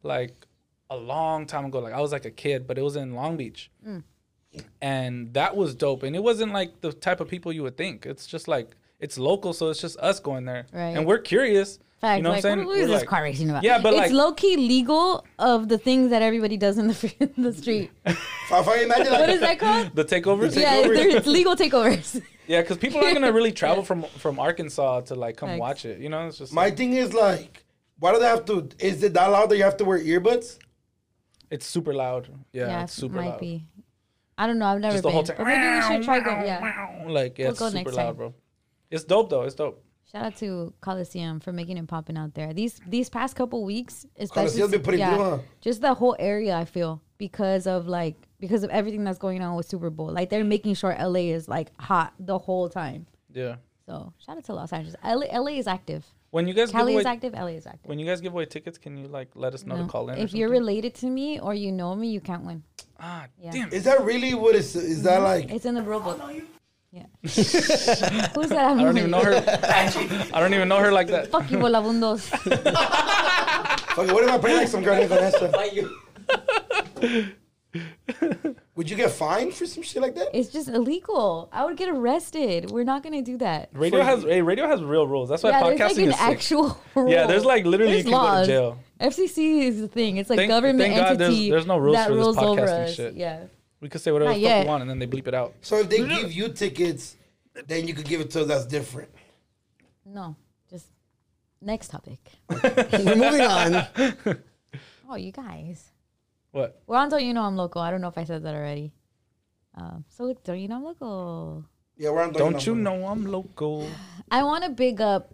like 0.03 0.47
a 0.89 0.95
long 0.97 1.45
time 1.45 1.65
ago. 1.65 1.80
Like 1.80 1.93
I 1.93 2.01
was 2.01 2.12
like 2.12 2.25
a 2.25 2.32
kid, 2.32 2.67
but 2.67 2.77
it 2.77 2.82
was 2.82 2.95
in 2.95 3.13
Long 3.15 3.38
Beach, 3.38 3.71
Mm. 3.88 4.03
And 4.82 5.34
that 5.34 5.56
was 5.56 5.76
dope. 5.76 6.04
And 6.04 6.16
it 6.16 6.24
wasn't 6.24 6.54
like 6.54 6.82
the 6.82 6.92
type 6.94 7.20
of 7.20 7.28
people 7.28 7.52
you 7.54 7.64
would 7.64 7.78
think. 7.78 8.06
It's 8.06 8.26
just 8.28 8.48
like 8.48 8.70
it's 9.00 9.18
local, 9.18 9.54
so 9.54 9.70
it's 9.70 9.80
just 9.82 9.98
us 10.00 10.20
going 10.20 10.46
there, 10.46 10.66
Right. 10.74 10.98
and 10.98 11.06
we're 11.06 11.20
curious. 11.20 11.80
Fact, 12.02 12.18
you 12.18 12.24
know 12.24 12.30
like, 12.30 12.44
what 12.44 12.52
I'm 12.52 12.58
saying? 12.60 12.68
what 12.68 12.78
is 12.78 12.82
We're 12.84 12.88
this 12.94 13.02
like- 13.02 13.10
car 13.10 13.24
racing 13.24 13.50
about? 13.50 13.64
Yeah, 13.64 13.80
but 13.82 13.94
it's 13.94 14.00
like- 14.04 14.12
low 14.12 14.32
key 14.34 14.56
legal 14.56 15.26
of 15.40 15.68
the 15.68 15.80
things 15.80 16.12
that 16.12 16.22
everybody 16.22 16.56
does 16.56 16.78
in 16.78 16.88
the 16.88 17.14
in 17.36 17.44
the 17.44 17.54
street. 17.54 17.92
If 18.50 18.66
I 18.68 18.78
imagine 18.84 19.12
like 19.12 19.20
what 19.20 19.30
is 19.30 19.40
that 19.42 19.60
called? 19.60 19.94
The 19.96 20.06
takeovers. 20.06 20.56
yeah, 20.56 20.76
it's, 20.78 20.88
there- 20.88 21.10
it's 21.18 21.28
legal 21.28 21.56
takeovers. 21.56 22.22
Yeah, 22.48 22.62
because 22.62 22.78
people 22.78 23.02
aren't 23.02 23.16
gonna 23.16 23.34
really 23.34 23.52
travel 23.52 23.84
from 23.84 24.04
from 24.04 24.40
Arkansas 24.40 25.02
to 25.02 25.16
like 25.16 25.36
come 25.36 25.50
Thanks. 25.50 25.60
watch 25.60 25.84
it. 25.84 26.00
You 26.00 26.08
know, 26.08 26.28
it's 26.28 26.38
just 26.38 26.54
my 26.54 26.66
like, 26.66 26.78
thing 26.78 26.94
is 26.94 27.14
like, 27.14 27.66
why 28.00 28.14
do 28.14 28.20
they 28.20 28.26
have 28.26 28.46
to? 28.46 28.70
Is 28.80 29.04
it 29.04 29.14
that 29.16 29.28
loud 29.28 29.50
that 29.50 29.58
you 29.58 29.64
have 29.64 29.76
to 29.78 29.86
wear 29.86 30.00
earbuds? 30.00 30.58
it's 31.52 31.66
super 31.66 31.94
loud. 31.94 32.30
Yeah, 32.54 32.68
Yeah, 32.68 32.84
it's 32.84 32.94
super 32.94 33.16
might 33.16 33.30
loud. 33.32 33.40
be. 33.42 33.66
I 34.38 34.47
don't 34.47 34.60
know. 34.60 34.65
I've 34.67 34.80
never 34.80 34.93
Just 34.93 35.04
the 35.04 35.10
been. 35.10 35.13
whole 35.13 35.23
time. 35.23 35.38
But 35.38 35.45
maybe 35.47 35.76
we 35.76 35.82
should 35.82 36.04
try 36.04 36.19
go. 36.19 36.32
Yeah. 36.32 37.04
Like 37.08 37.38
yeah, 37.38 37.45
We'll 37.45 37.52
it's 37.52 37.60
go 37.60 37.69
super 37.69 37.84
next 37.86 37.93
loud, 37.95 38.06
time. 38.08 38.15
bro. 38.15 38.34
It's 38.91 39.04
dope 39.04 39.30
though. 39.30 39.43
It's 39.43 39.56
dope. 39.56 39.84
Shout 40.12 40.23
out 40.26 40.36
to 40.38 40.73
Coliseum 40.80 41.39
for 41.41 41.52
making 41.52 41.78
it 41.78 41.88
popping 41.88 42.17
out 42.17 42.34
there. 42.34 42.54
These 42.54 42.80
these 42.88 43.10
past 43.10 43.36
couple 43.36 43.65
weeks, 43.65 44.06
especially 44.17 44.41
Coliseum's 44.62 44.71
been 44.71 44.84
pretty 44.84 45.00
yeah, 45.00 45.17
good, 45.17 45.19
huh? 45.19 45.38
just 45.60 45.82
the 45.82 45.93
whole 45.93 46.15
area. 46.19 46.56
I 46.56 46.63
feel 46.65 47.02
because 47.17 47.67
of 47.67 47.88
like 47.88 48.15
because 48.39 48.63
of 48.63 48.69
everything 48.69 49.04
that's 49.04 49.17
going 49.17 49.41
on 49.41 49.56
with 49.58 49.67
Super 49.67 49.89
Bowl. 49.89 50.12
Like 50.12 50.30
they're 50.30 50.43
making 50.45 50.76
sure 50.76 50.95
LA 50.97 51.32
is 51.36 51.50
like 51.50 51.71
hot 51.80 52.13
the 52.19 52.38
whole 52.38 52.69
time. 52.69 53.06
Yeah. 53.34 53.56
So 53.86 54.13
shout 54.26 54.38
out 54.38 54.43
to 54.45 54.54
Los 54.54 54.71
Angeles. 54.71 54.95
LA, 55.04 55.26
LA 55.39 55.58
is 55.58 55.67
active. 55.67 56.06
When 56.30 56.47
you 56.47 56.54
guys 56.54 56.71
Cali 56.71 56.93
give 56.93 57.00
is 57.00 57.06
away, 57.06 57.12
active. 57.13 57.34
LA 57.34 57.45
is 57.47 57.65
active. 57.67 57.89
when 57.89 58.00
you 58.00 58.06
guys 58.06 58.21
give 58.21 58.34
away 58.34 58.45
tickets, 58.45 58.78
can 58.78 58.97
you 58.97 59.08
like 59.08 59.30
let 59.36 59.54
us 59.54 59.65
know 59.65 59.76
No. 59.76 59.84
to 59.84 59.89
call 59.89 60.10
in? 60.10 60.15
or 60.19 60.21
If 60.21 60.34
you're 60.34 60.47
something? 60.50 60.60
related 60.62 60.93
to 60.95 61.08
me 61.08 61.39
or 61.39 61.54
you 61.54 61.71
know 61.71 61.95
me, 61.95 62.10
you 62.10 62.21
can't 62.21 62.43
win. 62.45 62.63
Ah, 63.00 63.26
Yeah. 63.42 63.52
damn. 63.52 63.72
Is 63.72 63.84
that 63.84 64.04
really 64.04 64.34
what 64.34 64.56
it's? 64.56 64.76
Is 64.76 65.04
that 65.04 65.22
like? 65.22 65.50
It's 65.52 65.66
in 65.66 65.76
the 65.76 65.82
rule 65.84 66.00
book. 66.00 66.20
Yeah. 66.92 67.04
Who's 67.22 68.50
that? 68.50 68.78
I 68.78 68.84
don't 68.84 68.98
even 68.98 69.12
know 69.12 69.24
her. 69.24 69.36
I 70.34 70.40
don't 70.40 70.54
even 70.54 70.68
know 70.68 70.78
her 70.80 70.92
like 70.92 71.08
that. 71.08 71.30
Fuck 71.32 71.52
you, 71.52 71.58
volabundos. 71.58 72.22
Fuck, 73.98 74.08
you, 74.08 74.14
what 74.14 74.24
if 74.24 74.30
I 74.30 74.38
play 74.38 74.56
like 74.56 74.68
some 74.68 74.84
girl 74.84 74.96
named 74.96 75.10
Vanessa? 75.10 75.52
Would 78.76 78.90
you 78.90 78.96
get 78.96 79.12
fined 79.12 79.54
for 79.54 79.66
some 79.66 79.84
shit 79.84 80.02
like 80.02 80.16
that? 80.16 80.30
It's 80.34 80.50
just 80.50 80.70
illegal. 80.70 81.50
I 81.52 81.66
would 81.66 81.78
get 81.78 81.90
arrested. 81.90 82.72
We're 82.72 82.84
not 82.84 83.04
gonna 83.04 83.22
do 83.22 83.38
that. 83.40 83.70
Radio 83.74 84.02
has 84.02 84.24
hey, 84.24 84.42
radio 84.42 84.68
has 84.68 84.82
real 84.84 85.08
rules. 85.08 85.30
That's 85.30 85.44
why 85.44 85.50
Yeah, 85.50 85.64
there's 85.64 85.80
like 85.80 85.92
podcasting 85.92 86.04
an 86.04 86.10
is 86.10 86.16
sick. 86.20 86.28
actual 86.28 86.82
rule. 86.96 87.10
Yeah, 87.10 87.28
there's 87.28 87.44
like 87.46 87.66
literally 87.66 87.94
There's 87.94 88.06
you 88.06 88.12
can 88.12 88.20
laws. 88.22 88.48
go 88.48 88.54
to 88.54 88.60
jail. 88.60 88.78
FCC 89.00 89.64
is 89.64 89.80
the 89.82 89.88
thing. 89.88 90.18
It's 90.18 90.30
like 90.30 90.38
Thank- 90.38 90.50
government 90.50 90.80
thank 90.80 90.96
God 90.96 91.18
there's- 91.18 91.32
entity 91.34 91.50
there's 91.52 91.66
no 91.66 91.78
rules 91.78 91.96
that 91.96 92.08
for 92.08 92.16
this 92.16 92.24
rules 92.24 92.38
over 92.38 92.62
podcasting 92.62 92.84
us. 92.86 92.96
shit. 92.96 93.14
Yeah. 93.16 93.44
We 93.80 93.90
could 93.90 94.02
say 94.02 94.12
whatever 94.12 94.32
Not 94.32 94.38
the 94.38 94.44
fuck 94.44 94.50
yet. 94.50 94.64
we 94.66 94.68
want 94.70 94.82
and 94.82 94.90
then 94.90 95.00
they 95.00 95.08
bleep 95.08 95.28
it 95.28 95.34
out. 95.36 95.54
So 95.62 95.78
if 95.78 95.90
they 95.90 95.98
give 96.08 96.32
you 96.32 96.50
tickets, 96.50 97.16
then 97.68 97.88
you 97.88 97.94
could 97.94 98.06
give 98.06 98.22
it 98.22 98.32
to 98.32 98.42
us. 98.42 98.48
That's 98.48 98.66
different. 98.66 99.10
No, 100.06 100.36
just 100.70 100.88
next 101.62 101.90
topic. 101.90 102.20
We're 102.50 103.16
moving 103.16 103.42
on. 103.42 103.88
Oh, 105.10 105.16
you 105.16 105.32
guys. 105.32 105.92
What? 106.52 106.82
We're 106.86 106.98
on 106.98 107.08
Don't 107.10 107.24
You 107.24 107.34
Know 107.34 107.44
I'm 107.44 107.56
Local. 107.56 107.82
I 107.82 107.92
don't 107.92 108.02
know 108.02 108.10
if 108.10 108.18
I 108.18 108.26
said 108.26 108.44
that 108.44 108.54
already. 108.54 108.92
Um, 109.74 110.04
so 110.10 110.34
Don't 110.44 110.60
You 110.60 110.68
Know 110.68 110.76
I'm 110.76 110.84
Local. 110.84 111.64
Yeah, 111.98 112.10
we're 112.10 112.24
on. 112.24 112.34
Don't 112.34 112.66
you 112.66 112.76
know 112.76 113.08
I'm 113.08 113.26
local? 113.26 113.90
I 114.32 114.44
want 114.44 114.66
to 114.66 114.70
big 114.70 115.00
up 115.00 115.34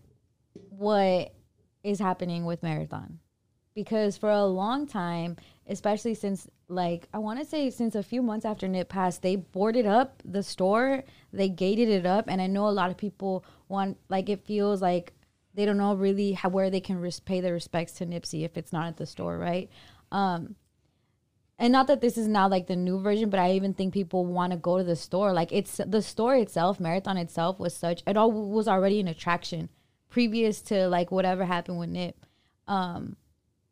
what 0.69 1.33
is 1.83 1.97
happening 1.99 2.45
with 2.45 2.61
Marathon 2.61 3.17
because 3.73 4.17
for 4.17 4.29
a 4.29 4.45
long 4.45 4.87
time, 4.87 5.37
especially 5.67 6.13
since 6.13 6.47
like 6.67 7.07
I 7.13 7.19
want 7.19 7.39
to 7.39 7.45
say 7.45 7.69
since 7.69 7.95
a 7.95 8.03
few 8.03 8.21
months 8.21 8.45
after 8.45 8.67
Nip 8.67 8.89
passed, 8.89 9.21
they 9.21 9.35
boarded 9.35 9.85
up 9.85 10.21
the 10.25 10.43
store, 10.43 11.03
they 11.31 11.49
gated 11.49 11.89
it 11.89 12.05
up, 12.05 12.25
and 12.27 12.41
I 12.41 12.47
know 12.47 12.67
a 12.67 12.71
lot 12.71 12.91
of 12.91 12.97
people 12.97 13.45
want 13.67 13.97
like 14.09 14.29
it 14.29 14.45
feels 14.45 14.81
like 14.81 15.13
they 15.53 15.65
don't 15.65 15.77
know 15.77 15.95
really 15.95 16.33
how 16.33 16.49
where 16.49 16.69
they 16.69 16.81
can 16.81 16.99
res- 16.99 17.19
pay 17.19 17.41
their 17.41 17.53
respects 17.53 17.93
to 17.93 18.05
Nipsey 18.05 18.43
if 18.43 18.57
it's 18.57 18.73
not 18.73 18.87
at 18.87 18.97
the 18.97 19.05
store, 19.05 19.37
right? 19.37 19.69
Um, 20.11 20.55
and 21.59 21.71
not 21.71 21.87
that 21.87 22.01
this 22.01 22.17
is 22.17 22.27
now 22.27 22.47
like 22.49 22.67
the 22.67 22.75
new 22.75 22.99
version, 22.99 23.29
but 23.29 23.39
I 23.39 23.51
even 23.51 23.73
think 23.73 23.93
people 23.93 24.25
want 24.25 24.51
to 24.51 24.57
go 24.57 24.79
to 24.79 24.83
the 24.83 24.95
store. 24.95 25.33
Like 25.33 25.51
it's 25.51 25.79
the 25.85 26.01
store 26.01 26.35
itself, 26.35 26.79
Marathon 26.79 27.17
itself 27.17 27.59
was 27.59 27.75
such 27.75 28.03
it 28.07 28.17
all 28.17 28.31
was 28.31 28.67
already 28.67 28.99
an 28.99 29.07
attraction 29.07 29.69
previous 30.09 30.61
to 30.61 30.87
like 30.87 31.11
whatever 31.11 31.45
happened 31.45 31.79
with 31.79 31.89
Nip. 31.89 32.15
Um, 32.67 33.15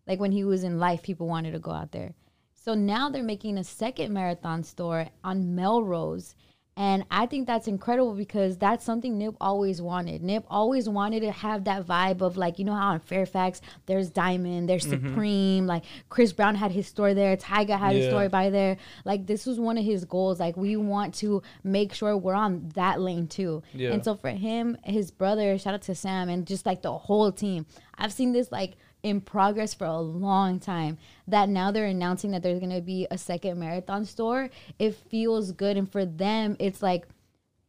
like 0.08 0.20
when 0.20 0.32
he 0.32 0.44
was 0.44 0.64
in 0.64 0.80
life, 0.80 1.02
people 1.02 1.28
wanted 1.28 1.52
to 1.52 1.60
go 1.60 1.72
out 1.72 1.92
there. 1.92 2.14
So 2.54 2.76
now 2.76 3.10
they're 3.10 3.24
making 3.24 3.58
a 3.58 3.64
second 3.64 4.14
marathon 4.14 4.64
store 4.64 5.08
on 5.24 5.56
Melrose. 5.56 6.36
And 6.78 7.06
I 7.12 7.26
think 7.26 7.48
that's 7.48 7.68
incredible 7.68 8.14
because 8.14 8.58
that's 8.58 8.86
something 8.86 9.18
Nip 9.18 9.36
always 9.42 9.82
wanted. 9.82 10.24
Nip 10.24 10.46
always 10.50 10.88
wanted 10.88 11.20
to 11.20 11.32
have 11.32 11.66
that 11.66 11.86
vibe 11.86 12.22
of 12.22 12.38
like, 12.38 12.60
you 12.60 12.66
know 12.66 12.74
how 12.74 12.94
in 12.94 13.02
Fairfax 13.02 13.62
there's 13.88 14.10
Diamond, 14.10 14.70
there's 14.70 14.86
mm-hmm. 14.86 15.08
Supreme, 15.10 15.68
like 15.68 15.84
Chris 16.10 16.32
Brown 16.32 16.56
had 16.56 16.72
his 16.72 16.88
store 16.88 17.14
there, 17.14 17.36
Tyga 17.36 17.78
had 17.78 17.96
his 17.96 18.06
Yeah. 18.06 18.12
store 18.12 18.30
by 18.30 18.50
there. 18.50 18.78
Like 19.04 19.28
this 19.28 19.46
was 19.46 19.60
one 19.60 19.78
of 19.78 19.84
his 19.84 20.06
goals. 20.06 20.40
Like 20.40 20.56
we 20.56 20.78
want 20.78 21.14
to 21.16 21.44
make 21.64 21.94
sure 21.94 22.16
we're 22.16 22.34
on 22.36 22.70
that 22.76 23.02
lane 23.02 23.28
too. 23.28 23.64
Yeah. 23.74 23.92
And 23.92 24.04
so 24.04 24.16
for 24.16 24.30
him, 24.30 24.78
his 24.86 25.12
brother, 25.12 25.58
shout 25.58 25.74
out 25.74 25.82
to 25.84 25.96
Sam 25.96 26.30
and 26.30 26.48
just 26.48 26.66
like 26.66 26.84
the 26.84 26.98
whole 26.98 27.34
team. 27.34 27.66
I've 27.98 28.14
seen 28.14 28.32
this 28.32 28.50
like 28.52 28.78
in 29.04 29.20
progress 29.22 29.74
for 29.74 29.86
a 29.86 30.00
long 30.00 30.60
time 30.60 30.98
that 31.28 31.50
now 31.50 31.72
they're 31.72 31.88
announcing 31.88 32.32
that 32.32 32.44
there's 32.44 32.60
going 32.60 32.72
to 32.72 32.82
be 32.82 33.08
a 33.12 33.18
second 33.18 33.60
marathon 33.60 34.06
store 34.06 34.50
it 34.80 34.96
feels 34.96 35.52
good 35.52 35.78
and 35.78 35.92
for 35.92 36.06
them 36.06 36.56
it's 36.60 36.82
like 36.84 37.08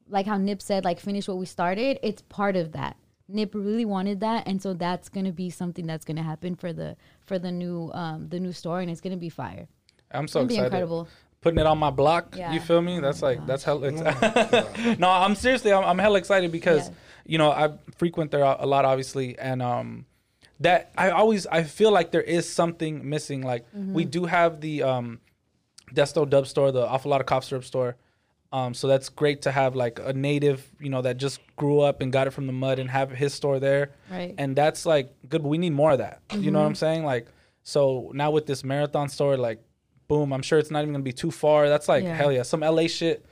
like 0.09 0.27
how 0.27 0.37
nip 0.37 0.61
said 0.61 0.85
like 0.85 1.01
finish 1.01 1.27
what 1.29 1.38
we 1.38 1.47
started 1.47 1.99
it's 2.03 2.23
part 2.23 2.55
of 2.57 2.73
that 2.73 2.97
nip 3.29 3.55
really 3.55 3.85
wanted 3.87 4.21
that 4.21 4.47
and 4.47 4.61
so 4.61 4.75
that's 4.75 5.09
going 5.09 5.25
to 5.25 5.33
be 5.33 5.49
something 5.49 5.87
that's 5.87 6.05
going 6.05 6.16
to 6.16 6.23
happen 6.23 6.55
for 6.55 6.73
the 6.73 6.95
for 7.25 7.38
the 7.38 7.51
new 7.51 7.90
um 7.95 8.29
the 8.29 8.38
new 8.38 8.53
store 8.53 8.81
and 8.81 8.90
it's 8.90 9.01
going 9.01 9.12
to 9.12 9.16
be 9.18 9.31
fire 9.31 9.66
I'm 10.11 10.29
so 10.29 10.40
It'll 10.40 10.49
be 10.49 10.55
excited. 10.57 10.66
incredible. 10.66 11.09
Putting 11.40 11.59
it 11.59 11.64
on 11.66 11.79
my 11.79 11.88
block. 11.88 12.37
Yeah. 12.37 12.53
You 12.53 12.61
feel 12.61 12.83
me? 12.83 13.01
That's 13.01 13.23
like 13.23 13.47
that's 13.47 13.64
hell. 13.64 13.83
Ex- 13.83 13.99
no, 14.99 15.09
I'm 15.09 15.35
seriously. 15.35 15.73
I'm, 15.73 15.83
I'm 15.85 15.99
hella 15.99 16.18
excited 16.18 16.53
because 16.53 16.88
Yeah. 16.88 16.95
you 17.25 17.38
know 17.38 17.51
I 17.51 17.71
frequent 17.97 18.31
there 18.31 18.42
a 18.42 18.57
a 18.61 18.66
lot, 18.66 18.85
obviously, 18.85 19.38
and 19.38 19.62
um, 19.62 20.05
that 20.62 20.92
I 20.96 21.11
always 21.11 21.46
I 21.46 21.62
feel 21.62 21.90
like 21.92 22.11
there 22.11 22.22
is 22.22 22.48
something 22.48 23.09
missing. 23.09 23.42
Like 23.42 23.64
Mm-hmm. 23.72 23.94
we 23.94 24.05
do 24.05 24.25
have 24.27 24.61
the 24.61 24.83
um, 24.83 25.20
Desto 25.94 26.27
Dubb 26.29 26.46
store, 26.46 26.72
the 26.72 26.87
Awful 26.87 27.11
Lot 27.11 27.20
of 27.20 27.27
Cough 27.27 27.44
Syrup 27.44 27.64
store. 27.64 27.96
Um, 28.53 28.75
so 28.75 28.87
that's 28.87 29.09
great 29.09 29.42
to 29.42 29.51
have 29.51 29.75
like 29.75 29.98
a 29.98 30.12
native, 30.12 30.66
you 30.79 30.90
know, 30.90 31.01
that 31.03 31.16
just 31.16 31.40
grew 31.57 31.81
up 31.81 32.03
and 32.03 32.12
got 32.12 32.27
it 32.27 32.31
from 32.33 32.46
the 32.46 32.53
mud 32.53 32.79
and 32.79 32.90
have 32.90 33.11
his 33.11 33.33
store 33.33 33.59
there. 33.59 33.92
Right. 34.11 34.29
Mm-hmm. 34.31 34.35
And 34.40 34.57
that's 34.57 34.85
like 34.85 35.11
good. 35.29 35.42
But 35.42 35.48
we 35.48 35.57
need 35.59 35.72
more 35.72 35.92
of 35.92 35.98
that. 35.98 36.20
You 36.35 36.51
know 36.51 36.61
what 36.61 36.66
I'm 36.66 36.75
saying? 36.75 37.05
Like, 37.05 37.29
so 37.62 38.11
now 38.14 38.31
with 38.31 38.44
this 38.46 38.62
marathon 38.62 39.09
store, 39.09 39.37
like, 39.38 39.59
boom, 40.09 40.33
I'm 40.35 40.42
sure 40.42 40.59
it's 40.59 40.70
not 40.70 40.83
even 40.83 40.92
gonna 40.92 41.03
be 41.03 41.12
too 41.14 41.31
far. 41.31 41.68
That's 41.70 41.88
like 41.88 42.05
Yeah. 42.05 42.14
hell 42.14 42.31
yeah, 42.33 42.42
some 42.42 42.61
LA 42.61 42.88
shit. 42.88 43.25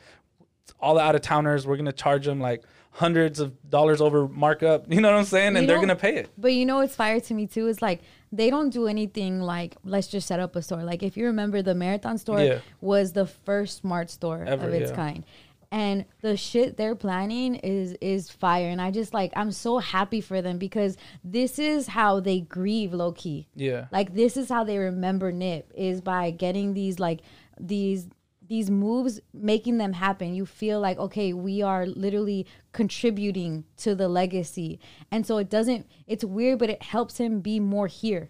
All 0.80 0.94
the 0.94 1.00
out 1.02 1.14
of 1.14 1.20
towners, 1.20 1.66
we're 1.66 1.76
gonna 1.76 1.92
charge 1.92 2.24
them 2.24 2.40
like 2.40 2.62
hundreds 3.00 3.40
of 3.40 3.48
dollars 3.70 4.00
over 4.00 4.28
markup. 4.28 4.84
You 4.92 5.00
know 5.00 5.10
what 5.10 5.18
I'm 5.18 5.24
saying? 5.24 5.56
And 5.56 5.62
You 5.62 5.66
they're 5.66 5.80
gonna 5.80 5.96
pay 5.96 6.16
it. 6.16 6.28
But 6.38 6.52
you 6.52 6.64
know 6.66 6.76
what's 6.76 6.94
fire 6.94 7.18
to 7.20 7.34
me 7.34 7.46
too 7.46 7.66
is 7.68 7.80
like 7.82 8.00
they 8.30 8.48
don't 8.50 8.70
do 8.70 8.86
anything 8.86 9.40
like 9.40 9.76
let's 9.84 10.06
just 10.06 10.28
set 10.28 10.38
up 10.38 10.54
a 10.54 10.62
store. 10.62 10.84
Like 10.84 11.02
if 11.02 11.16
you 11.16 11.24
remember 11.26 11.62
the 11.62 11.74
marathon 11.74 12.18
store 12.18 12.40
Yeah. 12.40 12.58
was 12.80 13.12
the 13.12 13.26
first 13.26 13.78
smart 13.78 14.10
store 14.10 14.44
Ever, 14.46 14.68
of 14.68 14.74
its 14.74 14.90
yeah. 14.90 14.96
kind. 14.96 15.24
And 15.72 16.04
the 16.20 16.36
shit 16.36 16.76
they're 16.76 16.96
planning 16.96 17.54
is 17.54 17.96
is 18.00 18.28
fire. 18.28 18.68
And 18.68 18.80
I 18.82 18.90
just 18.90 19.14
like 19.14 19.32
I'm 19.36 19.52
so 19.52 19.78
happy 19.78 20.20
for 20.20 20.42
them 20.42 20.58
because 20.58 20.96
this 21.24 21.58
is 21.58 21.86
how 21.86 22.20
they 22.20 22.40
grieve 22.40 22.92
low 22.92 23.12
key. 23.12 23.46
Yeah. 23.54 23.86
Like 23.92 24.14
this 24.14 24.36
is 24.36 24.48
how 24.48 24.64
they 24.64 24.78
remember 24.78 25.30
Nip 25.32 25.70
is 25.74 26.00
by 26.00 26.32
getting 26.32 26.74
these 26.74 26.98
like 26.98 27.20
these 27.58 28.08
these 28.50 28.68
moves 28.70 29.20
making 29.32 29.78
them 29.78 29.92
happen. 29.94 30.34
You 30.34 30.44
feel 30.44 30.78
like 30.80 30.98
okay, 30.98 31.32
we 31.32 31.62
are 31.62 31.86
literally 31.86 32.46
contributing 32.72 33.64
to 33.78 33.94
the 33.94 34.08
legacy. 34.08 34.80
And 35.10 35.24
so 35.24 35.38
it 35.38 35.48
doesn't 35.48 35.86
it's 36.06 36.24
weird 36.24 36.58
but 36.58 36.68
it 36.68 36.82
helps 36.82 37.18
him 37.18 37.40
be 37.40 37.60
more 37.60 37.86
here 37.86 38.28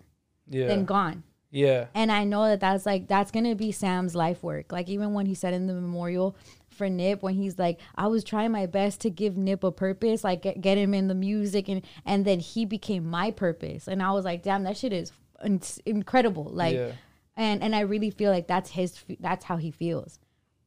Yeah. 0.49 0.67
than 0.69 0.85
gone. 0.85 1.25
yeah. 1.51 1.87
And 1.95 2.13
I 2.13 2.25
know 2.25 2.45
that 2.47 2.61
that's 2.61 2.85
like 2.85 3.09
that's 3.09 3.31
gonna 3.31 3.55
be 3.57 3.73
Sam's 3.73 4.15
life 4.15 4.43
work. 4.43 4.71
Like 4.71 4.89
even 4.91 5.15
when 5.15 5.25
he 5.27 5.35
said 5.35 5.55
in 5.55 5.67
the 5.67 5.73
memorial 5.75 6.37
for 6.69 6.89
Nip, 6.89 7.23
when 7.23 7.35
he's 7.35 7.59
like, 7.59 7.81
I 7.97 8.07
was 8.07 8.23
trying 8.23 8.53
my 8.53 8.67
best 8.67 9.01
to 9.01 9.11
give 9.11 9.37
Nip 9.37 9.65
a 9.65 9.73
purpose, 9.73 10.23
like 10.23 10.43
get, 10.43 10.61
get 10.61 10.79
him 10.79 10.93
in 10.95 11.09
the 11.09 11.15
music, 11.15 11.69
and 11.69 11.83
and 12.05 12.25
then 12.25 12.41
he 12.41 12.65
became 12.67 13.05
my 13.07 13.31
purpose. 13.31 13.89
And 13.89 14.03
I 14.03 14.13
was 14.13 14.25
like, 14.25 14.43
damn, 14.43 14.63
that 14.65 14.77
shit 14.77 14.93
is 14.93 15.13
in- 15.45 15.61
incredible. 15.87 16.45
Like, 16.53 16.75
Yeah. 16.77 16.93
And 17.41 17.63
and 17.63 17.75
I 17.75 17.81
really 17.81 18.11
feel 18.11 18.31
like 18.31 18.47
that's 18.47 18.71
his. 18.71 18.99
That's 19.19 19.45
how 19.45 19.57
he 19.57 19.71
feels. 19.71 20.19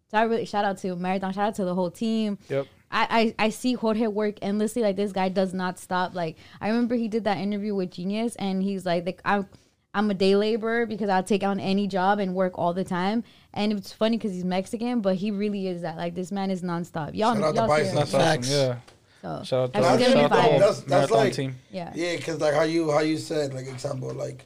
So 0.09 0.17
I 0.17 0.23
really 0.23 0.45
shout 0.45 0.65
out 0.65 0.77
to 0.79 0.95
Marathon. 0.95 1.33
Shout 1.33 1.47
out 1.49 1.55
to 1.55 1.65
the 1.65 1.75
whole 1.75 1.89
team. 1.91 2.37
Yep. 2.49 2.67
I, 2.91 3.33
I, 3.39 3.45
I 3.45 3.49
see 3.49 3.73
Jorge 3.73 4.05
work 4.07 4.35
endlessly. 4.43 4.83
Like 4.83 4.95
this 4.95 5.11
guy 5.11 5.29
does 5.29 5.53
not 5.53 5.79
stop. 5.79 6.13
Like 6.13 6.35
I 6.61 6.67
remember 6.67 6.95
he 6.95 7.07
did 7.07 7.23
that 7.23 7.37
interview 7.37 7.73
with 7.73 7.91
Genius, 7.91 8.35
and 8.35 8.61
he's 8.61 8.85
like, 8.85 9.05
like 9.05 9.21
I'm 9.25 9.47
I'm 9.95 10.09
a 10.11 10.13
day 10.13 10.35
laborer 10.35 10.85
because 10.85 11.09
I'll 11.09 11.23
take 11.23 11.43
on 11.43 11.59
any 11.59 11.87
job 11.87 12.19
and 12.19 12.35
work 12.35 12.57
all 12.57 12.73
the 12.73 12.83
time. 12.83 13.23
And 13.53 13.71
it's 13.73 13.91
funny 13.93 14.17
because 14.17 14.33
he's 14.33 14.43
Mexican, 14.45 15.01
but 15.01 15.15
he 15.15 15.31
really 15.31 15.67
is 15.67 15.81
that. 15.83 15.97
Like 15.97 16.13
this 16.15 16.31
man 16.31 16.51
is 16.51 16.61
nonstop. 16.61 17.15
Y'all, 17.15 17.33
Shout 17.35 17.43
out 17.43 17.55
y'all 17.55 17.67
see 17.67 17.83
Bison. 17.83 17.95
That's 17.95 18.13
awesome. 18.13 18.43
Yeah. 18.51 18.75
So 19.21 19.43
Shout 19.45 19.59
out 19.59 19.73
to, 19.73 19.81
that's 19.81 19.87
That's 19.87 19.99
gonna 19.99 19.99
shout 19.99 20.13
be 20.13 20.19
out 20.19 20.29
to 20.29 20.35
the 20.35 20.41
whole 20.41 20.59
That's- 20.59 20.81
that's 20.81 21.11
like- 21.11 21.33
team. 21.33 21.55
Yeah. 21.71 21.91
Yeah, 21.95 22.15
because 22.17 22.39
like 22.41 22.53
how 22.53 22.63
you 22.63 22.91
how 22.91 22.99
you 22.99 23.17
said, 23.17 23.53
like 23.53 23.67
example, 23.67 24.13
like 24.13 24.45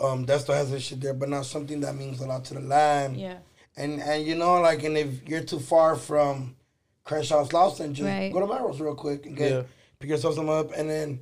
um 0.00 0.26
Desto 0.26 0.54
has 0.54 0.70
this 0.70 0.82
shit 0.84 1.00
there, 1.00 1.14
but 1.14 1.28
not 1.28 1.46
something 1.46 1.80
that 1.80 1.94
means 1.96 2.20
a 2.20 2.26
lot 2.26 2.44
to 2.46 2.54
the 2.54 2.60
land. 2.60 3.16
Yeah. 3.16 3.38
And 3.76 4.00
and 4.00 4.24
you 4.26 4.34
know, 4.34 4.60
like 4.60 4.82
and 4.84 4.96
if 4.96 5.26
you're 5.28 5.42
too 5.42 5.58
far 5.60 5.96
from 5.96 6.56
Crenshaw 7.04 7.44
Slauson, 7.44 7.92
just 7.92 8.06
Right. 8.06 8.32
go 8.32 8.40
to 8.40 8.46
Melrose 8.46 8.80
real 8.80 8.94
quick 8.94 9.26
and 9.26 9.36
get 9.36 9.50
Yeah. 9.52 9.62
pick 9.98 10.10
yourself 10.10 10.34
some 10.34 10.48
up 10.48 10.72
and 10.76 10.88
then 10.90 11.20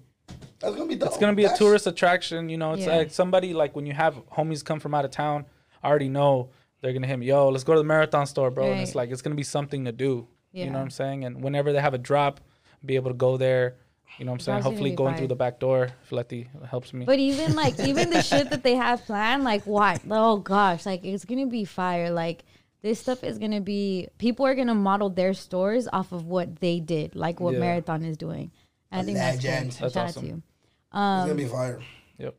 that's 0.59 0.75
gonna 0.75 0.89
be 0.89 0.97
dope. 0.97 1.09
It's 1.11 1.19
gonna 1.19 1.35
be 1.35 1.45
a 1.45 1.57
tourist 1.57 1.87
attraction. 1.87 2.49
You 2.49 2.57
know, 2.59 2.73
it's 2.73 2.87
Yeah. 2.87 2.97
like 2.97 3.11
somebody 3.11 3.53
like 3.55 3.77
when 3.77 3.87
you 3.87 3.93
have 3.93 4.17
homies 4.29 4.65
come 4.65 4.81
from 4.81 4.95
out 4.95 5.05
of 5.05 5.11
town, 5.11 5.47
I 5.83 5.89
already 5.89 6.09
know 6.09 6.51
they're 6.81 6.93
gonna 6.93 7.07
hit 7.07 7.19
me. 7.19 7.27
Yo, 7.27 7.49
let's 7.49 7.65
go 7.65 7.75
to 7.75 7.81
the 7.81 7.85
marathon 7.85 8.27
store, 8.27 8.51
bro. 8.51 8.73
And 8.73 8.81
it's 8.81 8.95
like 8.95 9.11
it's 9.11 9.23
gonna 9.23 9.37
be 9.37 9.43
something 9.43 9.85
to 9.85 9.93
do. 9.93 10.27
You 10.53 10.67
know 10.67 10.73
what 10.79 10.85
I'm 10.85 10.91
saying? 10.91 11.25
And 11.25 11.43
whenever 11.43 11.71
they 11.73 11.81
have 11.81 11.93
a 11.93 11.99
drop, 11.99 12.41
be 12.85 12.97
able 12.97 13.11
to 13.11 13.17
go 13.17 13.37
there. 13.37 13.77
You 14.19 14.25
know 14.25 14.33
what 14.33 14.37
I'm 14.37 14.41
saying? 14.41 14.63
Hopefully 14.63 14.93
going 14.93 15.13
fire. 15.13 15.19
through 15.19 15.27
the 15.29 15.37
back 15.37 15.59
door. 15.61 15.89
Fletty 16.05 16.49
helps 16.69 16.93
me. 16.95 17.05
But 17.05 17.19
even 17.19 17.55
like 17.55 17.79
even 17.91 18.11
the 18.11 18.23
shit 18.23 18.51
that 18.51 18.63
they 18.63 18.75
have 18.75 19.05
planned, 19.05 19.45
like 19.45 19.67
what? 19.67 20.01
Oh 20.11 20.39
gosh, 20.39 20.87
like 20.87 21.05
it's 21.05 21.25
gonna 21.25 21.47
be 21.47 21.65
fire. 21.65 22.11
Like 22.11 22.45
this 22.83 22.99
stuff 23.01 23.23
is 23.25 23.39
gonna 23.39 23.61
be 23.61 24.09
people 24.19 24.47
are 24.47 24.55
gonna 24.55 24.75
model 24.75 25.11
their 25.11 25.35
stores 25.35 25.87
off 25.93 26.13
of 26.13 26.27
what 26.27 26.57
they 26.61 26.81
did, 26.81 27.15
like 27.15 27.41
what 27.41 27.55
Yeah. 27.55 27.61
Marathon 27.61 28.05
is 28.05 28.17
doing. 28.17 28.51
And 28.91 29.01
I 29.03 29.05
think 29.05 29.19
that's 29.19 29.39
cool. 29.41 29.51
Legend. 29.51 29.73
That's 29.73 29.95
Shout 29.95 30.05
awesome. 30.09 30.19
out 30.19 30.23
to 30.23 30.27
you. 30.29 30.43
It's 30.89 31.27
gonna 31.27 31.35
be 31.35 31.45
fire. 31.47 31.81
yep. 32.19 32.35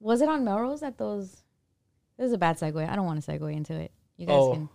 Was 0.00 0.20
it 0.20 0.28
on 0.28 0.44
Melrose 0.44 0.82
at 0.82 0.98
those? 0.98 1.42
This 2.18 2.26
is 2.28 2.32
a 2.32 2.38
bad 2.38 2.58
segue. 2.58 2.88
I 2.88 2.96
don't 2.96 3.04
want 3.06 3.22
to 3.22 3.30
segue 3.30 3.54
into 3.54 3.74
it. 3.74 3.92
You 4.16 4.26
guys 4.26 4.34
Oh. 4.36 4.52
can. 4.54 4.68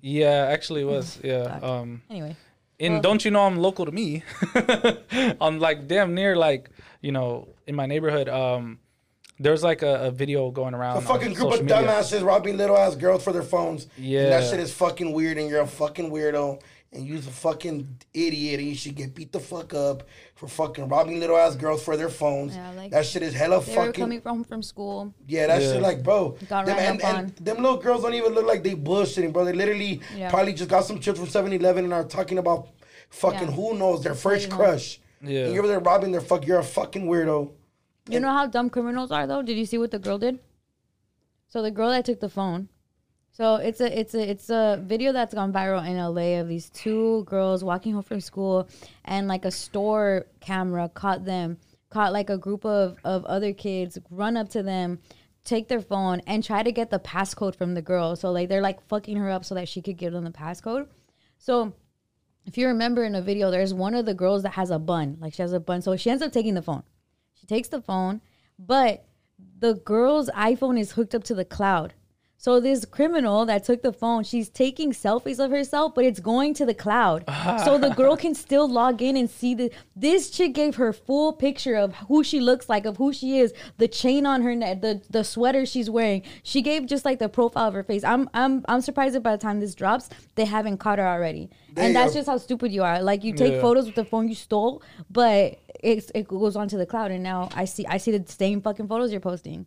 Yeah, 0.00 0.46
actually 0.50 0.82
it 0.82 0.86
was. 0.86 1.18
Yeah. 1.24 1.58
Um 1.62 2.02
Anyway, 2.10 2.36
and 2.84 2.94
Well- 2.94 3.02
don't 3.02 3.24
you 3.24 3.30
know 3.30 3.42
I'm 3.46 3.56
local 3.58 3.84
to 3.86 3.92
me? 3.92 4.22
I'm 5.40 5.58
like 5.58 5.88
damn 5.88 6.14
near 6.14 6.36
like, 6.36 6.70
you 7.00 7.12
know, 7.12 7.48
in 7.66 7.74
my 7.74 7.86
neighborhood, 7.86 8.28
um 8.28 8.78
there's 9.40 9.64
like 9.64 9.82
a, 9.82 10.06
a 10.06 10.10
video 10.12 10.50
going 10.52 10.74
around. 10.74 10.94
A 10.94 10.98
on 11.00 11.04
fucking 11.06 11.32
group 11.34 11.48
of 11.48 11.52
social 11.58 11.64
media. 11.64 11.76
dumbasses 11.88 12.24
robbing 12.24 12.56
little 12.56 12.76
ass 12.76 12.94
girls 12.94 13.24
for 13.24 13.32
their 13.32 13.42
phones. 13.42 13.88
Yeah. 13.98 14.20
And 14.22 14.32
that 14.32 14.48
shit 14.50 14.60
is 14.60 14.72
fucking 14.72 15.12
weird 15.12 15.38
and 15.38 15.48
you're 15.50 15.60
a 15.62 15.66
fucking 15.66 16.10
weirdo 16.12 16.60
and 16.94 17.06
you're 17.06 17.18
a 17.18 17.22
fucking 17.22 17.98
idiot 18.14 18.60
and 18.60 18.68
you 18.68 18.74
should 18.74 18.94
get 18.94 19.14
beat 19.14 19.32
the 19.32 19.40
fuck 19.40 19.74
up 19.74 20.04
for 20.36 20.46
fucking 20.46 20.88
robbing 20.88 21.18
little 21.18 21.36
ass 21.36 21.56
girls 21.56 21.82
for 21.82 21.96
their 21.96 22.08
phones. 22.08 22.54
Yeah, 22.54 22.70
like, 22.72 22.90
that 22.92 23.04
shit 23.04 23.22
is 23.22 23.34
hella 23.34 23.60
they 23.60 23.74
were 23.76 23.86
fucking 23.86 24.00
coming 24.00 24.20
from 24.20 24.44
from 24.44 24.62
school. 24.62 25.12
Yeah, 25.26 25.48
that 25.48 25.60
Yeah. 25.60 25.72
shit 25.72 25.82
like, 25.82 26.02
bro. 26.02 26.36
Got 26.48 26.66
them, 26.66 26.76
ran 26.76 26.92
and, 26.92 27.02
up 27.02 27.08
and 27.08 27.16
on. 27.16 27.34
them 27.44 27.56
little 27.56 27.78
girls 27.78 28.02
don't 28.02 28.14
even 28.14 28.32
look 28.32 28.46
like 28.46 28.62
they 28.62 28.74
bullshitting, 28.74 29.32
bro. 29.32 29.44
They 29.44 29.52
literally 29.52 30.00
Yeah. 30.16 30.30
probably 30.30 30.52
just 30.52 30.70
got 30.70 30.84
some 30.84 31.00
chips 31.00 31.18
from 31.18 31.28
7-Eleven 31.28 31.84
and 31.84 31.92
are 31.92 32.04
talking 32.04 32.38
about 32.38 32.68
fucking 33.10 33.48
Yeah. 33.48 33.54
who 33.54 33.74
knows 33.74 34.02
their 34.02 34.14
first 34.14 34.48
crush. 34.50 35.00
Yeah. 35.20 35.44
And 35.46 35.54
you're 35.54 35.62
over 35.64 35.68
there 35.68 35.80
robbing 35.80 36.12
their 36.12 36.20
fuck. 36.20 36.46
You're 36.46 36.60
a 36.60 36.64
fucking 36.64 37.06
weirdo. 37.06 37.50
You 38.08 38.20
know 38.20 38.30
how 38.30 38.46
dumb 38.46 38.70
criminals 38.70 39.10
are 39.10 39.26
though? 39.26 39.42
Did 39.42 39.56
you 39.56 39.66
see 39.66 39.78
what 39.78 39.90
the 39.90 39.98
girl 39.98 40.18
did? 40.18 40.38
So 41.48 41.62
the 41.62 41.70
girl 41.70 41.90
that 41.90 42.04
took 42.04 42.20
the 42.20 42.28
phone. 42.28 42.68
So 43.34 43.56
it's 43.56 43.80
a 43.80 43.98
it's 43.98 44.14
a 44.14 44.30
it's 44.30 44.48
a 44.48 44.80
video 44.80 45.12
that's 45.12 45.34
gone 45.34 45.52
viral 45.52 45.84
in 45.84 45.96
LA 45.96 46.40
of 46.40 46.46
these 46.46 46.70
two 46.70 47.24
girls 47.24 47.64
walking 47.64 47.92
home 47.92 48.04
from 48.04 48.20
school 48.20 48.68
and 49.04 49.26
like 49.26 49.44
a 49.44 49.50
store 49.50 50.26
camera 50.38 50.88
caught 50.88 51.24
them 51.24 51.58
caught 51.90 52.12
like 52.12 52.30
a 52.30 52.38
group 52.38 52.64
of 52.64 52.96
of 53.02 53.24
other 53.24 53.52
kids 53.52 53.98
run 54.08 54.36
up 54.36 54.50
to 54.50 54.62
them 54.62 55.00
take 55.44 55.66
their 55.66 55.80
phone 55.80 56.22
and 56.28 56.44
try 56.44 56.62
to 56.62 56.70
get 56.70 56.90
the 56.90 57.00
passcode 57.00 57.56
from 57.56 57.74
the 57.74 57.82
girl. 57.82 58.14
So 58.14 58.30
like 58.30 58.48
they're 58.48 58.62
like 58.62 58.80
fucking 58.86 59.16
her 59.16 59.30
up 59.30 59.44
so 59.44 59.56
that 59.56 59.68
she 59.68 59.82
could 59.82 59.96
give 59.96 60.12
them 60.12 60.22
the 60.22 60.30
passcode. 60.30 60.86
So 61.36 61.72
if 62.46 62.56
you 62.56 62.68
remember 62.68 63.02
in 63.02 63.16
a 63.16 63.20
video 63.20 63.50
there's 63.50 63.74
one 63.74 63.96
of 63.96 64.06
the 64.06 64.14
girls 64.14 64.44
that 64.44 64.50
has 64.50 64.70
a 64.70 64.78
bun. 64.78 65.18
Like 65.20 65.34
she 65.34 65.42
has 65.42 65.52
a 65.52 65.58
bun. 65.58 65.82
So 65.82 65.96
she 65.96 66.08
ends 66.08 66.22
up 66.22 66.30
taking 66.30 66.54
the 66.54 66.62
phone. 66.62 66.84
She 67.34 67.48
takes 67.48 67.66
the 67.66 67.82
phone, 67.82 68.20
but 68.60 69.08
the 69.58 69.74
girl's 69.74 70.30
iPhone 70.30 70.78
is 70.78 70.92
hooked 70.92 71.16
up 71.16 71.24
to 71.24 71.34
the 71.34 71.44
cloud. 71.44 71.94
So 72.44 72.60
this 72.60 72.84
criminal 72.84 73.46
that 73.46 73.64
took 73.64 73.80
the 73.80 73.90
phone, 73.90 74.22
she's 74.22 74.50
taking 74.50 74.92
selfies 74.92 75.42
of 75.42 75.50
herself, 75.50 75.94
but 75.94 76.04
it's 76.04 76.20
going 76.20 76.52
to 76.54 76.66
the 76.66 76.74
cloud. 76.74 77.24
so 77.64 77.78
the 77.78 77.88
girl 78.00 78.18
can 78.18 78.34
still 78.34 78.68
log 78.68 79.00
in 79.00 79.16
and 79.16 79.30
see 79.30 79.54
the 79.54 79.72
this 79.96 80.28
chick 80.28 80.52
gave 80.52 80.74
her 80.76 80.92
full 80.92 81.32
picture 81.32 81.74
of 81.74 81.94
who 82.08 82.22
she 82.22 82.40
looks 82.40 82.68
like, 82.68 82.84
of 82.84 82.98
who 82.98 83.14
she 83.14 83.38
is, 83.38 83.54
the 83.78 83.88
chain 83.88 84.26
on 84.26 84.42
her 84.42 84.54
neck, 84.54 84.82
the 84.82 85.00
the 85.08 85.24
sweater 85.24 85.64
she's 85.64 85.88
wearing. 85.88 86.20
She 86.42 86.60
gave 86.60 86.84
just 86.84 87.06
like 87.06 87.18
the 87.18 87.30
profile 87.30 87.68
of 87.68 87.72
her 87.72 87.82
face. 87.82 88.04
I'm 88.04 88.28
I'm 88.34 88.62
I'm 88.68 88.82
surprised 88.82 89.14
that 89.14 89.22
by 89.22 89.32
the 89.34 89.42
time 89.46 89.58
this 89.60 89.74
drops, 89.74 90.10
they 90.34 90.44
haven't 90.44 90.76
caught 90.76 90.98
her 90.98 91.08
already. 91.08 91.48
They 91.72 91.86
and 91.86 91.96
that's 91.96 92.12
are- 92.12 92.18
just 92.18 92.28
how 92.28 92.36
stupid 92.36 92.72
you 92.72 92.82
are. 92.82 93.00
Like 93.02 93.24
you 93.24 93.32
take 93.32 93.54
Yeah. 93.54 93.62
photos 93.62 93.86
with 93.86 93.94
the 93.94 94.04
phone 94.04 94.28
you 94.28 94.34
stole, 94.34 94.82
but 95.10 95.60
it's, 95.82 96.12
it 96.14 96.28
goes 96.28 96.56
onto 96.56 96.76
the 96.76 96.84
cloud, 96.84 97.10
and 97.10 97.22
now 97.22 97.48
I 97.54 97.64
see 97.64 97.86
I 97.86 97.96
see 97.96 98.10
the 98.18 98.30
same 98.30 98.60
fucking 98.60 98.86
photos 98.86 99.12
you're 99.12 99.28
posting. 99.32 99.64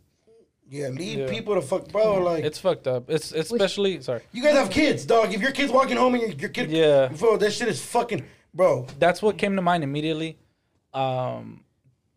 Yeah, 0.70 0.90
leave 0.90 1.20
Yeah. 1.20 1.30
people 1.30 1.56
to 1.56 1.62
fuck, 1.62 1.88
bro. 1.90 2.16
Like 2.24 2.44
It's 2.44 2.60
fucked 2.60 2.88
up. 2.88 3.10
It's 3.10 3.32
especially 3.32 4.02
sorry. 4.02 4.22
you 4.34 4.44
guys 4.44 4.56
have 4.56 4.70
kids, 4.70 5.06
dog. 5.06 5.34
If 5.34 5.42
your 5.42 5.52
kid's 5.52 5.72
walking 5.72 5.96
home 5.98 6.16
and 6.16 6.24
your, 6.24 6.32
your 6.34 6.50
kid, 6.50 6.70
Yeah. 6.72 7.08
bro, 7.18 7.38
that 7.38 7.52
shit 7.54 7.68
is 7.70 7.84
fucking, 7.84 8.24
bro. 8.54 8.86
That's 9.00 9.22
what 9.22 9.38
came 9.38 9.56
to 9.56 9.62
mind 9.62 9.84
immediately. 9.84 10.38
Um, 10.94 11.64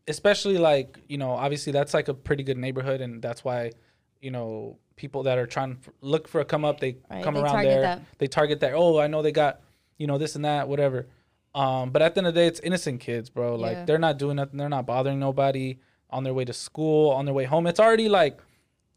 especially 0.08 0.58
like 0.58 0.98
you 1.08 1.18
know, 1.18 1.30
obviously 1.32 1.72
that's 1.72 1.94
like 1.94 2.08
a 2.08 2.14
pretty 2.14 2.42
good 2.42 2.58
neighborhood, 2.58 3.00
and 3.00 3.22
that's 3.22 3.44
why 3.44 3.72
you 4.20 4.30
know 4.30 4.78
people 4.96 5.22
that 5.24 5.38
are 5.38 5.46
trying 5.46 5.76
to 5.76 5.92
look 6.00 6.28
for 6.28 6.40
a 6.40 6.44
come 6.44 6.64
up, 6.64 6.80
they 6.80 6.96
Right, 7.10 7.22
come 7.24 7.34
they 7.34 7.40
around 7.40 7.52
target 7.52 7.70
there. 7.70 7.82
that. 7.82 8.02
They 8.18 8.26
target 8.26 8.60
that. 8.60 8.72
Oh, 8.74 8.98
I 8.98 9.06
know 9.06 9.22
they 9.22 9.32
got 9.32 9.60
you 9.98 10.06
know 10.06 10.18
this 10.18 10.34
and 10.36 10.44
that, 10.44 10.68
whatever. 10.68 11.06
Um, 11.54 11.90
but 11.90 12.00
at 12.02 12.14
the 12.14 12.20
end 12.20 12.26
of 12.28 12.34
the 12.34 12.40
day, 12.40 12.46
it's 12.46 12.60
innocent 12.60 13.00
kids, 13.00 13.28
bro. 13.30 13.56
Yeah. 13.56 13.66
Like 13.66 13.86
they're 13.86 13.98
not 13.98 14.18
doing 14.18 14.36
nothing. 14.36 14.56
They're 14.56 14.68
not 14.68 14.86
bothering 14.86 15.18
nobody 15.20 15.78
on 16.10 16.24
their 16.24 16.34
way 16.34 16.44
to 16.44 16.52
school, 16.52 17.10
on 17.10 17.24
their 17.24 17.34
way 17.34 17.44
home. 17.44 17.66
It's 17.66 17.80
already 17.80 18.08
like 18.08 18.40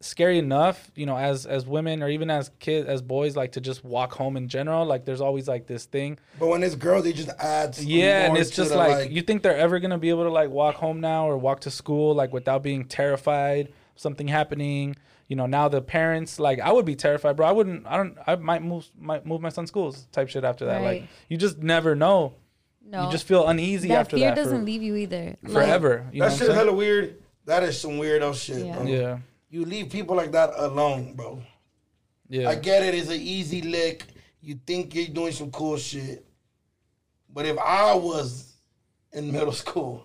scary 0.04 0.38
enough, 0.38 0.92
you 0.96 1.06
know, 1.06 1.18
as 1.18 1.46
as 1.46 1.66
women 1.66 2.04
or 2.04 2.10
even 2.10 2.30
as 2.30 2.52
kids, 2.60 2.88
as 2.88 3.02
boys, 3.02 3.36
like 3.36 3.54
to 3.54 3.62
just 3.62 3.84
walk 3.84 4.14
home 4.14 4.38
in 4.38 4.48
general. 4.48 4.86
Like 4.86 5.06
there's 5.06 5.22
always 5.22 5.48
like 5.48 5.68
this 5.68 5.86
thing. 5.86 6.20
But 6.40 6.48
when 6.48 6.64
it's 6.64 6.76
girls, 6.76 7.04
they 7.04 7.14
just 7.14 7.30
add. 7.40 7.76
some 7.76 7.86
Yeah, 7.86 8.26
and 8.26 8.38
it's 8.38 8.50
to 8.52 8.56
just 8.58 8.72
the, 8.72 8.78
like, 8.78 9.12
you 9.12 9.22
think 9.22 9.44
they're 9.44 9.58
ever 9.58 9.80
gonna 9.80 9.98
be 9.98 10.10
able 10.10 10.24
to 10.24 10.32
like 10.32 10.50
walk 10.50 10.76
home 10.76 11.00
now 11.00 11.28
or 11.28 11.38
walk 11.38 11.62
to 11.62 11.72
school 11.72 12.14
like 12.14 12.34
without 12.34 12.64
being 12.64 12.86
terrified 12.86 13.68
of 13.68 13.74
something 13.96 14.28
happening. 14.28 14.96
You 15.28 15.38
know, 15.38 15.46
now 15.46 15.68
the 15.70 15.82
parents 15.82 16.38
like 16.40 16.60
I 16.60 16.72
would 16.72 16.86
be 16.86 16.96
terrified, 16.96 17.38
bro. 17.38 17.48
I 17.48 17.52
wouldn't. 17.52 17.88
I 17.88 17.98
don't. 17.98 18.18
I 18.28 18.36
might 18.36 18.62
move. 18.62 18.90
Might 19.00 19.26
move 19.26 19.42
my 19.42 19.50
son's 19.50 19.70
schools 19.70 20.08
type 20.12 20.30
shit 20.30 20.44
after 20.44 20.66
that. 20.66 20.82
Like 20.82 21.04
you 21.30 21.38
just 21.38 21.60
never 21.60 21.96
know. 21.96 22.34
No, 22.86 23.06
You 23.06 23.12
just 23.12 23.26
feel 23.28 23.48
uneasy 23.48 23.88
that 23.90 24.00
after 24.02 24.18
fear 24.18 24.30
that 24.30 24.36
Fear 24.36 24.44
doesn't 24.44 24.66
leave 24.66 24.84
you 24.84 24.96
either. 24.96 25.36
Like, 25.42 25.52
forever. 25.54 26.08
You 26.12 26.20
know 26.22 26.30
that 26.30 26.38
shit 26.38 26.50
I'm 26.50 26.56
hella 26.56 26.74
weird. 26.74 27.22
That 27.46 27.64
is 27.64 27.80
some 27.80 27.92
weirdo 27.92 28.34
shit, 28.36 28.66
Yeah. 28.66 28.76
bro. 28.76 28.86
Yeah, 28.86 29.18
You 29.50 29.66
leave 29.66 29.90
people 29.90 30.16
like 30.16 30.32
that 30.34 30.52
alone, 30.58 31.14
bro. 31.16 31.42
yeah. 32.30 32.50
I 32.50 32.56
get 32.56 32.84
it. 32.84 32.94
It's 32.94 33.10
an 33.10 33.20
easy 33.22 33.62
lick. 33.62 34.06
You 34.42 34.60
think 34.68 34.94
you're 34.96 35.08
doing 35.08 35.32
some 35.32 35.50
cool 35.52 35.78
shit. 35.78 36.26
But 37.34 37.46
if 37.46 37.58
I 37.58 37.96
was 37.96 38.54
in 39.14 39.32
middle 39.32 39.52
school, 39.64 40.04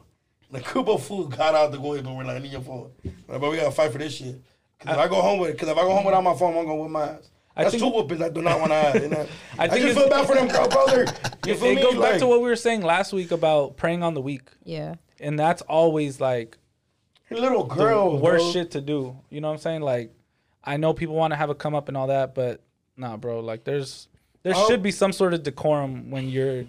the 0.50 0.60
Kubo 0.60 0.96
food 0.98 1.36
got 1.36 1.54
out 1.54 1.72
the 1.72 1.80
way, 1.80 2.00
but 2.00 2.14
we're 2.14 2.24
like, 2.24 2.36
I 2.36 2.38
need 2.38 2.52
your 2.52 2.60
phone. 2.62 2.90
Like, 3.26 3.40
but 3.40 3.50
we 3.50 3.56
gotta 3.56 3.70
fight 3.72 3.92
for 3.92 3.98
this 3.98 4.14
shit. 4.14 4.40
Cause 4.80 4.92
if 4.94 4.98
I 4.98 5.08
go 5.08 5.20
home 5.20 5.40
with, 5.40 5.58
cause 5.58 5.68
if 5.68 5.76
I 5.76 5.82
go 5.82 5.90
home 5.92 6.04
without 6.04 6.22
my 6.22 6.34
phone, 6.36 6.56
I'm 6.56 6.64
gonna 6.64 6.76
whip 6.76 6.90
my 6.90 7.02
ass. 7.08 7.28
I 7.58 7.64
That's 7.64 7.74
think- 7.74 7.82
two 7.82 7.90
whoopings 7.90 8.22
I 8.22 8.28
do 8.28 8.40
not 8.40 8.60
want 8.60 8.70
to 8.72 8.76
have. 8.76 9.02
You 9.02 9.08
know? 9.08 9.26
I 9.58 9.64
I, 9.64 9.68
think 9.68 9.82
just 9.84 9.98
feel 9.98 10.08
bad 10.08 10.26
for 10.26 10.34
them, 10.36 10.46
bro, 10.48 10.68
brother. 10.68 11.06
You 11.46 11.54
it 11.54 11.58
feel 11.60 11.70
it 11.70 11.74
me? 11.76 11.82
goes 11.82 11.96
back 11.96 12.18
to 12.20 12.26
what 12.26 12.40
we 12.40 12.48
were 12.48 12.56
saying 12.56 12.82
last 12.82 13.12
week 13.12 13.30
about 13.32 13.76
preying 13.76 14.02
on 14.02 14.14
the 14.14 14.20
weak, 14.20 14.48
Yeah, 14.64 14.94
and 15.18 15.38
that's 15.38 15.62
always 15.62 16.20
like 16.20 16.56
little 17.30 17.64
the 17.64 17.74
girl, 17.74 18.18
worst 18.18 18.44
bro. 18.44 18.52
shit 18.52 18.70
to 18.72 18.80
do. 18.80 19.16
You 19.30 19.40
know 19.40 19.48
what 19.48 19.54
I'm 19.54 19.60
saying? 19.60 19.80
Like, 19.80 20.12
I 20.62 20.76
know 20.76 20.92
people 20.92 21.14
want 21.14 21.32
to 21.32 21.36
have 21.36 21.48
a 21.50 21.54
come 21.54 21.74
up 21.74 21.88
and 21.88 21.96
all 21.96 22.06
that, 22.08 22.34
but 22.34 22.62
nah, 22.96 23.16
bro. 23.16 23.40
Like, 23.40 23.64
there's 23.64 24.08
there 24.42 24.52
Oh. 24.54 24.66
should 24.68 24.82
be 24.82 24.90
some 24.90 25.12
sort 25.12 25.32
of 25.34 25.42
decorum 25.42 26.10
when 26.10 26.28
you're 26.28 26.64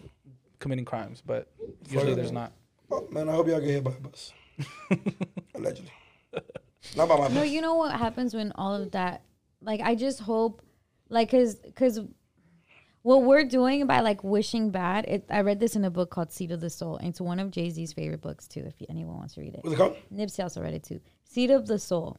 committing 0.60 0.86
crimes, 0.86 1.22
but 1.26 1.48
usually 1.90 2.14
it. 2.14 2.16
there's 2.16 2.32
not. 2.32 2.52
Oh, 2.92 3.06
man, 3.12 3.28
I 3.30 3.34
hope 3.34 3.48
y'all 3.48 3.60
get 3.60 3.70
hit 3.70 3.84
by 3.84 3.92
a 3.92 4.00
bus. 4.00 4.34
Allegedly. 5.56 5.92
Not 6.96 7.10
by 7.10 7.16
my 7.18 7.28
bus. 7.28 7.32
no, 7.34 7.44
you 7.44 7.62
know 7.62 7.76
what 7.76 7.92
happens 7.96 8.34
when 8.34 8.52
all 8.54 8.74
of 8.76 8.92
that. 8.92 9.22
Like, 9.62 9.82
I 9.82 9.96
just 9.96 10.22
hope, 10.22 10.62
like, 11.10 11.32
cause, 11.32 11.58
cause, 11.76 12.00
what 13.02 13.24
we're 13.24 13.46
doing 13.46 13.88
by 13.88 14.02
like 14.02 14.24
wishing 14.24 14.72
bad. 14.72 15.06
It, 15.08 15.26
I 15.30 15.42
read 15.42 15.60
this 15.60 15.76
in 15.76 15.86
a 15.86 15.90
book 15.90 16.10
called 16.10 16.32
Seat 16.32 16.52
of 16.52 16.60
the 16.60 16.70
Soul, 16.70 16.98
and 16.98 17.10
it's 17.10 17.22
one 17.22 17.40
of 17.40 17.52
Jay 17.52 17.70
Z's 17.70 17.94
favorite 17.94 18.22
books 18.22 18.48
too. 18.48 18.64
If 18.66 18.76
anyone 18.90 19.18
wants 19.18 19.36
to 19.36 19.42
read 19.42 19.56
it, 19.56 19.62
What's 19.64 19.76
it 19.76 19.78
called? 19.78 19.98
Nipsey 20.14 20.44
also 20.44 20.62
read 20.62 20.74
it 20.74 20.84
too. 20.84 21.00
Seat 21.24 21.50
of 21.50 21.68
the 21.68 21.80
Soul. 21.80 22.18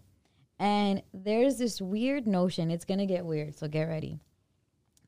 And 0.59 1.03
there's 1.15 1.59
this 1.59 1.81
weird 1.81 2.27
notion, 2.27 2.71
it's 2.71 2.85
gonna 2.85 3.07
get 3.07 3.25
weird, 3.25 3.57
so 3.57 3.69
get 3.69 3.85
ready. 3.85 4.21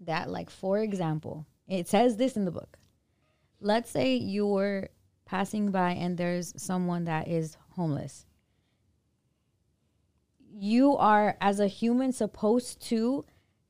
That, 0.01 0.28
like, 0.30 0.51
for 0.51 0.78
example, 0.78 1.47
it 1.68 1.89
says 1.89 2.16
this 2.16 2.37
in 2.37 2.45
the 2.45 2.51
book. 2.51 2.78
Let's 3.61 3.91
say 3.91 4.14
you're 4.14 4.89
passing 5.24 5.70
by 5.70 5.93
and 5.93 6.18
there's 6.18 6.53
someone 6.61 7.05
that 7.05 7.28
is 7.28 7.57
homeless. 7.70 8.26
You 10.55 10.97
are, 10.97 11.37
as 11.41 11.61
a 11.61 11.66
human, 11.66 12.12
supposed 12.12 12.83
to, 12.89 13.24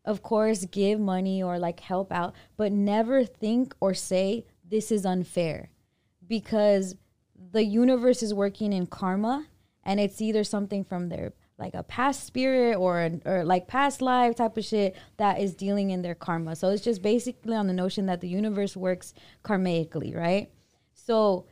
of 0.05 0.23
course, 0.23 0.65
give 0.67 0.99
money 0.99 1.43
or 1.43 1.59
like 1.59 1.81
help 1.81 2.13
out, 2.13 2.35
but 2.57 2.73
never 2.73 3.25
think 3.25 3.75
or 3.81 3.95
say, 3.95 4.45
this 4.69 4.91
is 4.91 5.05
unfair 5.05 5.71
because 6.27 6.97
the 7.53 7.65
universe 7.65 8.23
is 8.23 8.33
working 8.33 8.73
in 8.73 8.87
karma 8.87 9.47
and 9.85 10.01
it's 10.01 10.21
either 10.21 10.45
something 10.45 10.85
from 10.85 11.09
their 11.09 11.33
like 11.59 11.75
a 11.75 11.83
past 11.83 12.25
spirit 12.25 12.77
or 12.77 13.11
or 13.25 13.45
like 13.45 13.69
past 13.69 14.03
life 14.03 14.35
type 14.35 14.57
of 14.57 14.65
shit 14.65 14.97
that 15.19 15.39
is 15.39 15.55
dealing 15.55 15.91
in 15.91 16.03
their 16.03 16.15
karma. 16.15 16.57
So 16.57 16.71
it's 16.71 16.83
just 16.83 17.03
basically 17.03 17.55
on 17.55 17.67
the 17.67 17.73
notion 17.73 18.07
that 18.07 18.21
the 18.21 18.29
universe 18.29 18.77
works 18.77 19.15
karmically, 19.45 20.17
right? 20.17 20.51
So 20.95 21.47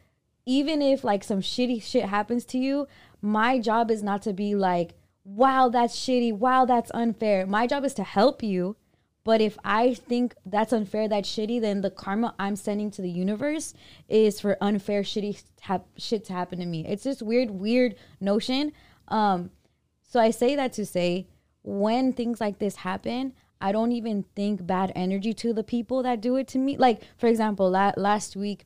even 0.46 0.82
if 0.82 1.04
like 1.04 1.22
some 1.22 1.40
shitty 1.40 1.82
shit 1.82 2.06
happens 2.06 2.44
to 2.46 2.58
you, 2.58 2.88
my 3.20 3.58
job 3.58 3.90
is 3.90 4.02
not 4.02 4.22
to 4.22 4.32
be 4.32 4.54
like, 4.54 4.94
wow, 5.24 5.68
that's 5.68 5.96
shitty, 5.96 6.32
wow, 6.32 6.64
that's 6.64 6.90
unfair. 6.92 7.46
My 7.46 7.66
job 7.66 7.84
is 7.84 7.94
to 7.94 8.04
help 8.04 8.42
you. 8.42 8.76
But 9.22 9.42
if 9.42 9.58
I 9.62 9.94
think 9.94 10.34
that's 10.46 10.72
unfair, 10.72 11.06
that's 11.06 11.28
shitty, 11.28 11.60
then 11.60 11.82
the 11.82 11.90
karma 11.90 12.34
I'm 12.38 12.56
sending 12.56 12.90
to 12.92 13.02
the 13.02 13.10
universe 13.10 13.74
is 14.08 14.40
for 14.40 14.56
unfair, 14.62 15.02
shitty 15.02 15.42
shit 15.98 16.24
to 16.24 16.32
happen 16.32 16.58
to 16.58 16.66
me. 16.66 16.86
It's 16.86 17.04
this 17.04 17.20
weird, 17.20 17.50
weird 17.50 17.96
notion. 18.18 18.72
Um, 19.08 19.50
so 20.02 20.20
I 20.20 20.30
say 20.30 20.56
that 20.56 20.72
to 20.74 20.86
say, 20.86 21.28
when 21.62 22.14
things 22.14 22.40
like 22.40 22.58
this 22.58 22.76
happen, 22.76 23.34
I 23.60 23.72
don't 23.72 23.92
even 23.92 24.24
think 24.34 24.66
bad 24.66 24.90
energy 24.96 25.34
to 25.34 25.52
the 25.52 25.62
people 25.62 26.02
that 26.02 26.22
do 26.22 26.36
it 26.36 26.48
to 26.48 26.58
me. 26.58 26.78
Like, 26.78 27.02
for 27.18 27.26
example, 27.26 27.70
la- 27.70 27.92
last 27.98 28.36
week, 28.36 28.64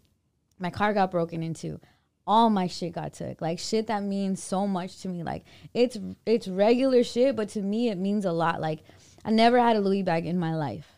my 0.59 0.71
car 0.71 0.95
got 0.95 1.11
broken 1.11 1.43
into 1.43 1.81
all 2.27 2.51
my 2.51 2.67
shit 2.67 2.93
got 2.93 3.15
took. 3.15 3.41
Like 3.41 3.59
shit 3.59 3.87
that 3.89 4.03
means 4.03 4.43
so 4.43 4.67
much 4.67 5.01
to 5.03 5.09
me. 5.09 5.23
Like 5.23 5.45
it's 5.73 5.99
it's 6.25 6.49
regular 6.49 7.05
shit 7.05 7.37
but 7.37 7.51
to 7.51 7.63
me 7.63 7.89
it 7.89 7.99
means 7.99 8.25
a 8.25 8.33
lot. 8.33 8.61
Like 8.61 8.81
i 9.25 9.31
never 9.31 9.59
had 9.59 9.77
a 9.77 9.81
louis 9.81 10.03
bag 10.03 10.27
in 10.27 10.39
my 10.39 10.55
life. 10.55 10.89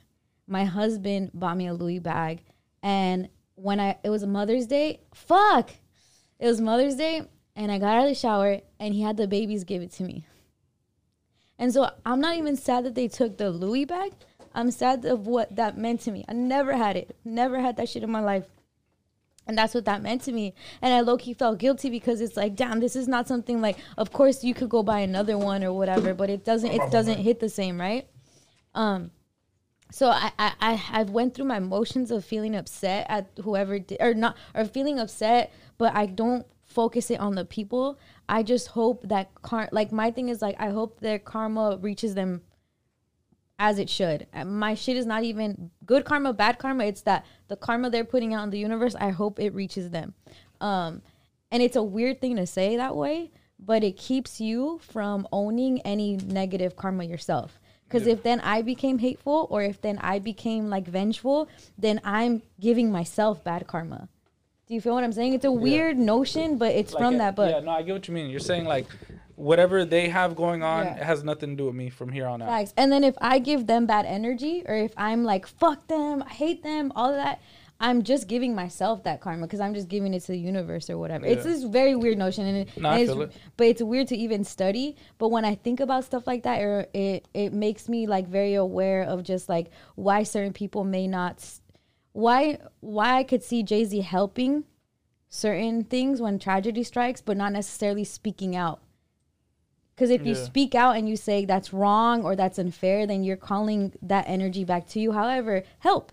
My 0.47 0.65
husband 0.65 1.31
bought 1.35 1.57
me 1.57 1.67
a 1.67 1.75
louis 1.75 1.99
bag 1.99 2.43
and 2.83 3.29
when 3.57 3.81
i 3.81 3.97
it 4.05 4.11
was 4.11 4.25
mother's 4.25 4.67
day 4.67 5.01
fuck! 5.15 5.71
It 6.39 6.47
was 6.47 6.61
mother's 6.61 6.97
day 6.97 7.23
and 7.57 7.73
i 7.73 7.79
got 7.79 7.97
out 7.97 8.05
of 8.05 8.09
the 8.11 8.15
shower 8.15 8.61
and 8.79 8.95
he 8.95 9.03
had 9.03 9.17
the 9.17 9.27
babies 9.27 9.65
give 9.65 9.83
it 9.83 9.93
to 9.93 10.05
me. 10.05 10.27
And 11.59 11.73
so 11.73 11.91
i'm 12.05 12.21
not 12.21 12.37
even 12.37 12.57
sad 12.57 12.85
that 12.85 12.95
they 12.95 13.09
took 13.09 13.37
the 13.37 13.51
louis 13.51 13.85
bag. 13.85 14.13
I'm 14.55 14.71
sad 14.71 15.05
of 15.05 15.27
what 15.27 15.57
that 15.57 15.77
meant 15.77 16.01
to 16.03 16.11
me. 16.11 16.25
I 16.27 16.33
never 16.33 16.75
had 16.75 16.97
it. 16.97 17.15
Never 17.27 17.61
had 17.61 17.77
that 17.77 17.91
shit 17.91 18.03
in 18.03 18.11
my 18.11 18.21
life 18.21 18.47
and 19.47 19.57
that's 19.57 19.75
what 19.75 19.85
that 19.85 20.03
meant 20.03 20.23
to 20.23 20.33
me. 20.33 20.55
And 20.83 20.93
I 20.93 21.01
low 21.01 21.17
key 21.17 21.35
felt 21.35 21.59
guilty 21.59 21.91
because 21.91 22.21
it's 22.21 22.37
like, 22.37 22.57
damn, 22.57 22.81
this 22.81 22.97
is 22.97 23.07
not 23.09 23.29
something 23.29 23.61
like. 23.61 23.79
Of 23.97 24.13
course, 24.13 24.43
you 24.43 24.55
could 24.55 24.69
go 24.69 24.83
buy 24.83 25.01
another 25.01 25.39
one 25.39 25.63
or 25.63 25.73
whatever, 25.73 26.15
but 26.15 26.31
it 26.31 26.45
doesn't. 26.45 26.71
It 26.71 26.91
doesn't 26.91 27.19
hit 27.19 27.41
the 27.41 27.49
same, 27.49 27.81
right? 27.81 28.09
Um, 28.75 29.11
so 29.91 30.09
I, 30.11 30.33
I 30.39 30.83
I 30.91 31.03
went 31.05 31.35
through 31.35 31.45
my 31.45 31.61
motions 31.61 32.11
of 32.11 32.25
feeling 32.25 32.57
upset 32.57 33.07
at 33.09 33.31
whoever 33.43 33.79
did 33.79 33.99
or 34.01 34.15
not 34.15 34.37
or 34.55 34.65
feeling 34.65 34.99
upset, 34.99 35.53
but 35.79 35.95
I 35.95 36.07
don't 36.07 36.47
focus 36.65 37.11
it 37.11 37.21
on 37.21 37.37
the 37.37 37.45
people. 37.45 37.99
I 38.29 38.43
just 38.43 38.69
hope 38.69 39.09
that 39.09 39.35
car 39.43 39.69
like 39.71 39.93
my 39.93 40.11
thing 40.11 40.29
is 40.29 40.43
like 40.43 40.57
I 40.59 40.71
hope 40.71 41.01
their 41.01 41.19
karma 41.19 41.79
reaches 41.81 42.15
them 42.15 42.43
as 43.59 43.79
it 43.79 43.89
should. 43.89 44.27
Uh, 44.35 44.45
My 44.45 44.75
shit 44.75 44.97
is 44.97 45.07
not 45.07 45.25
even 45.25 45.71
good 45.85 46.05
karma, 46.05 46.33
bad 46.33 46.59
karma. 46.59 46.85
It's 46.85 47.03
that 47.03 47.25
the 47.49 47.57
karma 47.57 47.91
they're 47.91 48.05
putting 48.05 48.35
out 48.35 48.45
in 48.45 48.51
the 48.51 48.59
universe. 48.59 48.95
I 48.95 49.11
hope 49.11 49.39
it 49.39 49.55
reaches 49.55 49.91
them. 49.91 50.15
Um, 50.61 51.03
and 51.51 51.63
it's 51.63 51.77
a 51.77 51.83
weird 51.83 52.21
thing 52.21 52.37
to 52.37 52.47
say 52.47 52.77
that 52.77 52.97
way, 52.97 53.31
but 53.59 53.83
it 53.85 53.97
keeps 53.97 54.41
you 54.41 54.81
from 54.83 55.27
owning 55.33 55.81
any 55.83 56.17
negative 56.17 56.77
karma 56.77 57.05
yourself. 57.05 57.61
Because 57.89 58.09
if 58.09 58.25
then 58.25 58.41
I 58.41 58.63
became 58.63 58.99
hateful, 58.99 59.47
or 59.49 59.63
if 59.63 59.81
then 59.81 59.99
I 59.99 60.19
became 60.19 60.69
like 60.69 60.89
vengeful, 60.89 61.49
then 61.79 62.01
I'm 62.03 62.43
giving 62.59 62.91
myself 62.91 63.45
bad 63.45 63.69
karma. 63.69 64.09
Do 64.67 64.75
you 64.75 64.81
feel 64.81 64.95
what 64.95 65.05
I'm 65.05 65.13
saying? 65.13 65.35
It's 65.35 65.45
a 65.45 65.53
weird 65.53 65.97
notion, 65.97 66.59
but 66.59 66.75
it's 66.75 66.93
Like, 66.93 67.01
from 67.01 67.13
yeah, 67.13 67.19
that 67.19 67.37
book. 67.37 67.49
Yeah, 67.49 67.61
no, 67.61 67.71
I 67.71 67.83
get 67.83 67.93
what 67.93 68.09
you 68.09 68.15
mean. 68.15 68.29
You're 68.29 68.41
saying 68.41 68.65
like 68.65 68.87
whatever 69.37 69.85
they 69.85 70.09
have 70.09 70.35
going 70.35 70.63
on, 70.63 70.85
Yeah. 70.87 70.97
it 70.97 71.03
has 71.03 71.23
nothing 71.23 71.51
to 71.51 71.57
do 71.57 71.67
with 71.67 71.75
me 71.75 71.89
from 71.91 72.11
here 72.11 72.27
on 72.27 72.43
out. 72.43 72.49
Facts. 72.49 72.75
And 72.77 72.91
then 72.91 73.05
if 73.05 73.15
I 73.21 73.39
give 73.39 73.67
them 73.67 73.87
bad 73.87 74.05
energy, 74.07 74.63
or 74.67 74.75
if 74.75 74.93
I'm 74.97 75.25
like 75.25 75.47
fuck 75.47 75.87
them, 75.89 76.23
I 76.27 76.31
hate 76.31 76.63
them, 76.63 76.93
all 76.97 77.11
of 77.11 77.17
that, 77.17 77.41
I'm 77.79 78.03
just 78.05 78.27
giving 78.27 78.55
myself 78.55 79.05
that 79.05 79.21
karma 79.21 79.43
because 79.47 79.61
I'm 79.61 79.75
just 79.75 79.89
giving 79.89 80.15
it 80.15 80.21
to 80.21 80.33
the 80.33 80.39
universe 80.39 80.89
or 80.89 80.97
whatever. 80.97 81.27
It's 81.27 81.45
this 81.45 81.63
very 81.65 81.95
weird 81.95 82.17
notion, 82.17 82.47
and, 82.47 82.57
it, 82.57 82.77
No, 82.81 82.89
and 82.89 83.03
it's, 83.03 83.13
it. 83.13 83.33
but 83.59 83.67
it's 83.67 83.83
weird 83.83 84.09
to 84.09 84.17
even 84.17 84.45
study. 84.45 84.97
But 85.19 85.29
when 85.29 85.45
I 85.45 85.57
think 85.57 85.81
about 85.81 86.05
stuff 86.05 86.27
like 86.27 86.45
that, 86.45 86.63
or 86.63 86.87
it 86.95 87.29
it 87.35 87.53
makes 87.53 87.87
me 87.87 88.07
like 88.07 88.27
very 88.29 88.55
aware 88.55 89.03
of 89.03 89.23
just 89.25 89.51
like 89.51 89.67
why 89.95 90.23
certain 90.23 90.55
people 90.55 90.85
may 90.85 91.07
not, 91.07 91.45
why 92.13 92.59
why 92.81 93.17
I 93.19 93.25
could 93.25 93.43
see 93.43 93.63
Jay 93.63 93.85
Z 93.85 94.01
helping 94.01 94.65
certain 95.29 95.85
things 95.85 96.23
when 96.23 96.39
tragedy 96.39 96.83
strikes, 96.83 97.21
but 97.21 97.37
not 97.37 97.53
necessarily 97.53 98.05
speaking 98.05 98.57
out. 98.57 98.81
Because 99.97 100.11
if 100.11 100.27
you 100.27 100.35
Yeah. 100.35 100.45
speak 100.45 100.75
out 100.75 100.97
and 100.97 101.09
you 101.09 101.17
say 101.17 101.47
that's 101.47 101.73
wrong 101.73 102.23
or 102.23 102.37
that's 102.37 102.59
unfair, 102.59 103.07
then 103.07 103.25
you're 103.25 103.37
calling 103.39 103.95
that 104.03 104.27
energy 104.29 104.63
back 104.63 104.87
to 104.89 105.01
you. 105.01 105.13
However, 105.13 105.63
help, 105.79 106.13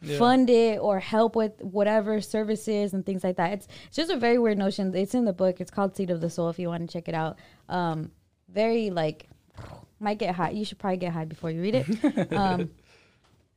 Yeah. 0.00 0.16
fund 0.18 0.48
it, 0.48 0.78
or 0.80 1.00
help 1.00 1.36
with 1.36 1.60
whatever 1.62 2.20
services 2.22 2.94
and 2.94 3.04
things 3.04 3.22
like 3.22 3.36
that. 3.36 3.52
It's, 3.52 3.68
it's 3.88 3.96
just 3.96 4.10
a 4.10 4.16
very 4.16 4.38
weird 4.38 4.56
notion. 4.56 4.94
It's 4.94 5.14
in 5.14 5.26
the 5.26 5.34
book. 5.34 5.60
It's 5.60 5.70
called 5.70 5.94
Seat 5.94 6.08
of 6.10 6.22
the 6.22 6.30
Soul. 6.30 6.48
If 6.48 6.58
you 6.58 6.68
want 6.68 6.88
to 6.88 6.92
check 6.92 7.06
it 7.08 7.14
out, 7.14 7.38
um, 7.68 8.10
very 8.48 8.88
like 8.90 9.28
might 10.00 10.18
get 10.18 10.34
high. 10.34 10.50
You 10.50 10.64
should 10.64 10.78
probably 10.78 10.96
get 10.96 11.12
high 11.12 11.24
before 11.26 11.50
you 11.50 11.60
read 11.60 11.74
it. 11.74 12.32
Um, 12.32 12.60
it 12.62 12.70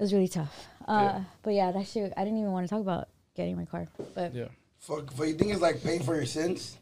was 0.04 0.14
really 0.14 0.28
tough. 0.28 0.68
Uh, 0.88 1.02
Yeah. 1.04 1.24
But 1.42 1.54
yeah, 1.54 1.72
that 1.72 1.88
shit. 1.88 2.14
I 2.18 2.24
didn't 2.26 2.40
even 2.40 2.52
want 2.52 2.66
to 2.68 2.70
talk 2.70 2.82
about 2.82 3.08
getting 3.34 3.56
my 3.56 3.66
car, 3.66 3.88
but 4.14 4.34
Yeah. 4.36 4.50
Fuck, 4.80 5.16
but 5.18 5.28
you 5.28 5.34
think 5.36 5.52
it's 5.54 5.62
like 5.62 5.82
paying 5.82 6.04
for 6.04 6.16
your 6.16 6.26
sins? 6.26 6.78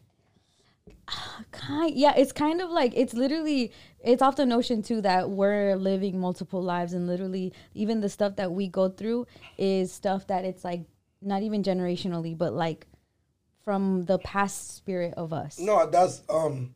Kind 1.52 1.96
yeah 1.96 2.14
it's 2.16 2.32
kind 2.32 2.62
of 2.62 2.70
like 2.70 2.92
it's 2.96 3.14
literally 3.14 3.72
it's 4.04 4.22
off 4.22 4.36
the 4.36 4.46
notion 4.46 4.82
too 4.82 5.02
that 5.02 5.30
we're 5.30 5.76
living 5.76 6.20
multiple 6.20 6.62
lives 6.62 6.94
and 6.94 7.08
literally 7.08 7.54
even 7.74 8.02
the 8.02 8.10
stuff 8.10 8.36
that 8.36 8.52
we 8.52 8.68
go 8.68 8.90
through 8.90 9.26
is 9.58 9.92
stuff 9.92 10.28
that 10.28 10.46
it's 10.46 10.64
like 10.64 10.82
not 11.22 11.42
even 11.42 11.64
generationally 11.64 12.38
but 12.38 12.54
like 12.54 12.86
from 13.64 14.04
the 14.06 14.20
past 14.20 14.76
spirit 14.76 15.14
of 15.18 15.34
us 15.34 15.60
No, 15.60 15.90
that's 15.90 16.22
um. 16.30 16.76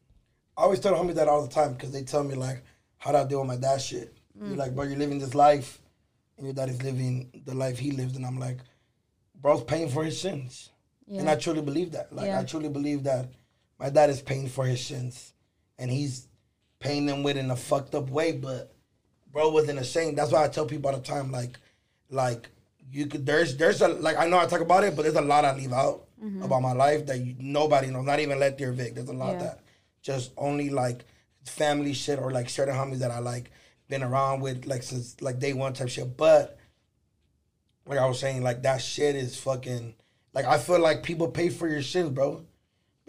I 0.57 0.63
always 0.63 0.79
tell 0.81 0.93
homies 0.93 1.13
that 1.15 1.27
all 1.29 1.41
the 1.41 1.53
time 1.53 1.73
because 1.73 1.91
they 1.91 2.03
tell 2.03 2.23
me 2.23 2.35
like, 2.35 2.63
how 2.97 3.11
do 3.13 3.17
I 3.19 3.23
deal 3.23 3.39
with 3.39 3.47
my 3.47 3.55
dad 3.55 3.79
shit? 3.79 4.17
You're 4.41 4.57
like, 4.57 4.75
bro, 4.75 4.83
you're 4.85 4.97
living 4.97 5.17
this 5.19 5.33
life, 5.33 5.79
and 6.37 6.45
your 6.45 6.53
dad 6.53 6.67
is 6.67 6.81
living 6.83 7.43
the 7.45 7.53
life 7.53 7.77
he 7.79 7.91
lived, 7.91 8.17
and 8.17 8.25
I'm 8.25 8.39
like, 8.39 8.57
bro's 9.35 9.63
paying 9.63 9.87
for 9.87 10.03
his 10.03 10.19
sins, 10.19 10.71
and 11.09 11.29
I 11.29 11.35
truly 11.35 11.61
believe 11.61 11.91
that. 11.91 12.11
Like, 12.11 12.25
Yeah. 12.27 12.39
I 12.39 12.43
truly 12.43 12.67
believe 12.67 13.03
that 13.03 13.29
my 13.79 13.89
dad 13.89 14.09
is 14.09 14.21
paying 14.21 14.47
for 14.47 14.65
his 14.65 14.85
sins, 14.85 15.33
and 15.77 15.89
he's 15.89 16.27
paying 16.79 17.05
them 17.05 17.23
with 17.23 17.37
in 17.37 17.51
a 17.51 17.55
fucked 17.55 17.95
up 17.95 18.09
way, 18.09 18.31
but 18.31 18.73
bro 19.31 19.49
wasn't 19.49 19.79
ashamed. 19.79 20.17
That's 20.17 20.31
why 20.31 20.43
I 20.43 20.47
tell 20.47 20.65
people 20.65 20.89
all 20.89 20.97
the 20.97 21.03
time, 21.03 21.31
like, 21.31 21.57
like 22.09 22.49
you 22.91 23.05
could 23.05 23.25
there's 23.25 23.55
there's 23.57 23.81
a 23.81 23.87
like 23.87 24.17
I 24.17 24.27
know 24.27 24.39
I 24.39 24.45
talk 24.45 24.61
about 24.61 24.83
it, 24.83 24.95
but 24.95 25.03
there's 25.03 25.15
a 25.15 25.21
lot 25.21 25.45
I 25.45 25.55
leave 25.55 25.73
out 25.73 26.05
mm-hmm. 26.23 26.41
about 26.41 26.61
my 26.61 26.73
life 26.73 27.05
that 27.07 27.19
you, 27.19 27.35
nobody 27.39 27.87
knows, 27.87 28.05
not 28.05 28.19
even 28.19 28.39
let 28.39 28.57
their 28.57 28.71
Vic. 28.71 28.95
There's 28.95 29.09
a 29.09 29.13
lot 29.13 29.33
Yeah. 29.33 29.39
that 29.43 29.59
just 30.01 30.31
only 30.37 30.69
like 30.69 31.05
family 31.45 31.93
shit 31.93 32.19
or 32.19 32.31
like 32.31 32.49
certain 32.49 32.75
homies 32.75 32.99
that 32.99 33.11
I 33.11 33.19
like 33.19 33.51
been 33.87 34.03
around 34.03 34.41
with 34.41 34.65
like 34.65 34.83
since 34.83 35.21
like 35.21 35.39
day 35.39 35.53
one 35.53 35.73
type 35.73 35.89
shit. 35.89 36.17
But 36.17 36.57
like 37.85 37.99
I 37.99 38.05
was 38.05 38.19
saying, 38.19 38.43
like 38.43 38.63
that 38.63 38.81
shit 38.81 39.15
is 39.15 39.39
fucking 39.39 39.95
like 40.33 40.45
I 40.45 40.57
feel 40.57 40.79
like 40.79 41.03
people 41.03 41.27
pay 41.27 41.49
for 41.49 41.67
your 41.67 41.81
shit, 41.81 42.13
bro. 42.13 42.45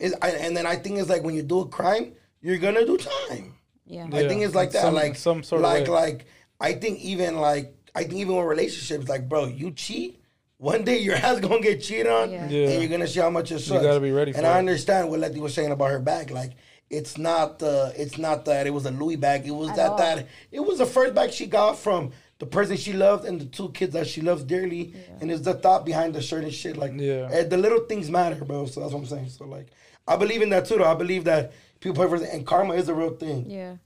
It's, 0.01 0.15
I, 0.23 0.31
and 0.31 0.57
then 0.57 0.67
I 0.67 0.77
think 0.77 0.99
it's 0.99 1.09
like 1.09 1.23
when 1.23 1.35
you 1.35 1.43
do 1.43 1.61
a 1.61 1.69
crime, 1.69 2.15
you're 2.41 2.59
gonna 2.59 2.85
do 2.87 2.97
time. 2.97 3.55
yeah 3.87 4.07
I 4.13 4.27
think 4.29 4.43
it's 4.43 4.55
like 4.55 4.69
in 4.69 4.73
that. 4.75 4.83
some- 4.83 4.95
like 4.95 5.17
some 5.17 5.43
sort 5.43 5.61
of 5.63 5.71
like 5.71 5.89
like 5.89 6.27
I 6.61 6.73
think 6.75 7.01
even 7.01 7.37
like 7.37 7.75
I 7.95 8.01
think 8.05 8.15
even 8.15 8.37
with 8.37 8.47
relationships, 8.47 9.09
like 9.09 9.29
bro, 9.29 9.47
you 9.47 9.71
cheat. 9.73 10.17
One 10.59 10.85
day 10.85 10.99
your 10.99 11.15
ass 11.27 11.41
gonna 11.41 11.61
get 11.61 11.81
cheated 11.83 12.07
on, 12.07 12.31
Yeah. 12.31 12.49
Yeah. 12.49 12.69
and 12.69 12.81
you're 12.83 12.91
gonna 12.91 13.07
see 13.09 13.21
how 13.21 13.31
much 13.31 13.51
it 13.53 13.61
sucks. 13.61 13.83
You 13.83 13.89
gotta 13.89 14.01
be 14.01 14.11
ready 14.13 14.33
And 14.33 14.41
for 14.43 14.47
I 14.47 14.57
it. 14.57 14.59
understand 14.59 15.09
what 15.11 15.21
Letty 15.21 15.41
was 15.41 15.55
saying 15.55 15.73
about 15.73 15.91
her 15.91 15.99
bag. 15.99 16.31
Like 16.31 16.53
it's 16.91 17.17
not 17.19 17.59
the 17.61 17.93
it's 17.97 18.19
not 18.19 18.45
that 18.47 18.67
it 18.67 18.71
was 18.71 18.85
a 18.87 18.91
Louis 18.91 19.17
bag. 19.17 19.47
It 19.47 19.53
was 19.53 19.71
At 19.71 19.77
that 19.77 19.91
all. 19.91 19.99
that 19.99 20.27
it 20.51 20.61
was 20.61 20.79
the 20.79 20.87
first 20.87 21.15
bag 21.15 21.31
she 21.33 21.47
got 21.47 21.79
from 21.79 22.13
the 22.41 22.47
person 22.47 22.77
she 22.77 22.93
loved 22.95 23.25
and 23.27 23.41
the 23.41 23.45
two 23.47 23.69
kids 23.71 23.93
that 23.95 24.07
she 24.07 24.21
loves 24.23 24.43
dearly. 24.45 24.95
And 25.21 25.31
it's 25.31 25.43
the 25.43 25.55
thought 25.55 25.85
behind 25.87 26.15
the 26.15 26.23
shirt 26.23 26.43
and 26.45 26.53
shit. 26.53 26.77
Like 26.77 26.93
Yeah. 26.97 27.43
the 27.45 27.57
little 27.59 27.81
things 27.81 28.11
matter, 28.11 28.43
bro. 28.45 28.67
So 28.67 28.81
that's 28.81 28.93
what 28.93 29.01
I'm 29.01 29.07
saying. 29.07 29.29
So 29.31 29.45
like 29.47 29.69
I 30.11 30.17
believe 30.17 30.43
in 30.43 30.51
that 30.51 30.67
too. 30.67 30.77
Though 30.79 30.91
I 30.91 30.95
believe 30.95 31.25
that 31.25 31.53
people 31.81 31.97
pay 32.03 32.09
for 32.11 32.23
and 32.23 32.47
karma 32.47 32.75
is 32.75 32.89
a 32.89 32.95
real 32.95 33.15
thing. 33.17 33.49
yeah 33.49 33.77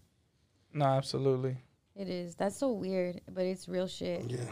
No, 0.73 0.87
absolutely. 0.87 1.57
it 1.95 2.09
is 2.09 2.35
that's 2.35 2.57
so 2.59 2.73
weird 2.73 3.21
but 3.31 3.45
it's 3.45 3.69
real 3.69 3.87
shit 3.87 4.21
Yeah. 4.29 4.51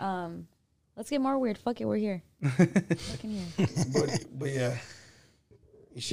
um 0.00 0.48
let's 0.96 1.10
get 1.10 1.20
more 1.20 1.38
weird 1.38 1.58
fuck 1.58 1.80
it 1.80 1.84
we're 1.84 1.96
here 2.08 2.22
Fucking 2.42 3.30
here. 3.30 3.66
but 3.94 4.10
but 4.40 4.50
yeah, 4.50 4.74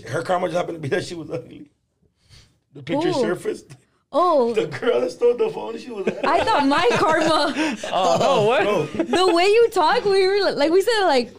her 0.09 0.21
karma 0.21 0.47
just 0.47 0.57
happened 0.57 0.75
to 0.77 0.81
be 0.81 0.89
that 0.89 1.03
she 1.05 1.15
was 1.15 1.29
ugly. 1.31 1.69
The 2.73 2.83
picture 2.83 3.09
Ooh. 3.09 3.13
surfaced. 3.13 3.75
oh 4.11 4.53
The 4.53 4.67
girl 4.67 5.01
that 5.01 5.09
stole 5.11 5.35
the 5.37 5.49
phone, 5.49 5.77
she 5.79 5.89
was 5.91 6.05
ugly. 6.07 6.19
i 6.23 6.43
thought 6.43 6.67
my 6.67 6.87
karma 6.93 7.53
Oh, 7.91 8.17
no, 8.19 8.45
what? 8.49 8.63
no. 8.63 9.25
the 9.25 9.33
way 9.33 9.45
you 9.45 9.69
talk 9.71 10.05
we 10.05 10.27
were 10.27 10.51
like 10.51 10.71
we 10.71 10.81
said 10.81 11.05
like 11.05 11.33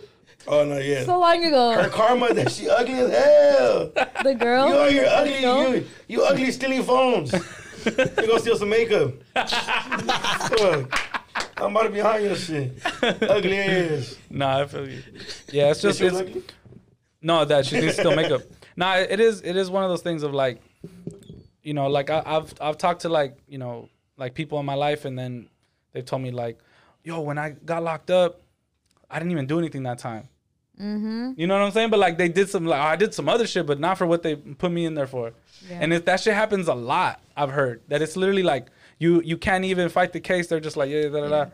Oh 0.49 0.65
no, 0.65 0.79
yeah. 0.79 1.05
so 1.05 1.19
long 1.19 1.45
ago. 1.45 1.73
her 1.73 1.89
karma 1.89 2.33
that 2.35 2.51
she 2.51 2.69
ugly 2.69 2.95
as 2.95 3.11
hell. 3.11 3.93
the 4.25 4.35
girl 4.35 4.69
You 4.69 4.75
are 4.75 4.91
you 4.91 5.03
ugly. 5.03 5.43
No. 5.43 5.69
You 5.73 5.87
you 6.09 6.23
ugly 6.25 6.51
stealing 6.51 6.83
phones. 6.83 7.33
you 7.85 7.91
gonna 7.93 8.39
steal 8.41 8.57
some 8.57 8.71
makeup. 8.71 9.13
Fuck. 9.35 10.99
I'm 11.57 11.77
about 11.77 11.83
to 11.85 11.91
be 11.91 12.01
on 12.01 12.23
your 12.23 12.35
shit. 12.37 12.73
Ugly 13.03 13.59
ass. 13.59 14.17
Nah, 14.31 14.61
I 14.61 14.67
feel 14.67 14.89
you. 14.89 15.03
Yeah, 15.53 15.71
it's 15.71 15.83
just 15.83 15.99
She 15.99 16.07
it's, 16.07 16.17
ugly? 16.17 16.43
no 17.21 17.45
that 17.45 17.67
she 17.67 17.81
needs 17.81 17.95
still 17.95 18.15
makeup. 18.17 18.43
Nah, 18.77 18.97
it 18.97 19.21
is 19.21 19.43
it 19.43 19.57
is 19.57 19.71
one 19.71 19.85
of 19.85 19.91
those 19.91 20.03
things 20.03 20.23
of 20.23 20.33
like, 20.33 20.61
you 21.63 21.75
know, 21.75 21.89
like 21.89 22.09
I, 22.09 22.23
I've 22.25 22.55
I've 22.61 22.79
talked 22.79 23.03
to 23.03 23.09
like 23.11 23.37
you 23.47 23.59
know 23.59 23.89
like 24.17 24.35
people 24.35 24.59
in 24.59 24.65
my 24.67 24.75
life, 24.75 25.05
and 25.05 25.19
then 25.19 25.49
they've 25.93 26.05
told 26.05 26.23
me 26.23 26.31
like, 26.31 26.59
yo, 27.05 27.21
when 27.21 27.37
I 27.39 27.51
got 27.51 27.83
locked 27.83 28.11
up, 28.11 28.41
I 29.11 29.19
didn't 29.19 29.33
even 29.33 29.47
do 29.47 29.59
anything 29.59 29.83
that 29.85 29.99
time. 29.99 30.29
Mm-hmm. 30.81 31.33
You 31.37 31.47
know 31.47 31.59
what 31.59 31.65
I'm 31.65 31.73
saying? 31.73 31.91
But 31.91 31.99
like 32.01 32.17
they 32.17 32.29
did 32.29 32.49
some 32.49 32.65
like 32.65 32.81
I 32.81 32.97
did 32.97 33.13
some 33.13 33.29
other 33.29 33.47
shit, 33.47 33.67
but 33.67 33.79
not 33.79 33.99
for 33.99 34.07
what 34.07 34.23
they 34.23 34.37
put 34.37 34.73
me 34.73 34.87
in 34.87 34.95
there 34.95 35.07
for. 35.07 35.33
And 35.71 35.93
if 35.93 36.07
that 36.07 36.21
shit 36.21 36.35
happens 36.35 36.69
a 36.69 36.75
lot, 36.75 37.21
I've 37.37 37.51
heard 37.51 37.83
that 37.89 38.01
it's 38.01 38.17
literally 38.17 38.43
like 38.43 38.69
you 38.99 39.21
you 39.23 39.37
can't 39.37 39.65
even 39.65 39.89
fight 39.91 40.13
the 40.13 40.21
case. 40.21 40.47
They're 40.47 40.61
just 40.61 40.77
like 40.79 40.89
yeah, 40.91 41.09
da, 41.09 41.21
da, 41.21 41.29
da. 41.29 41.47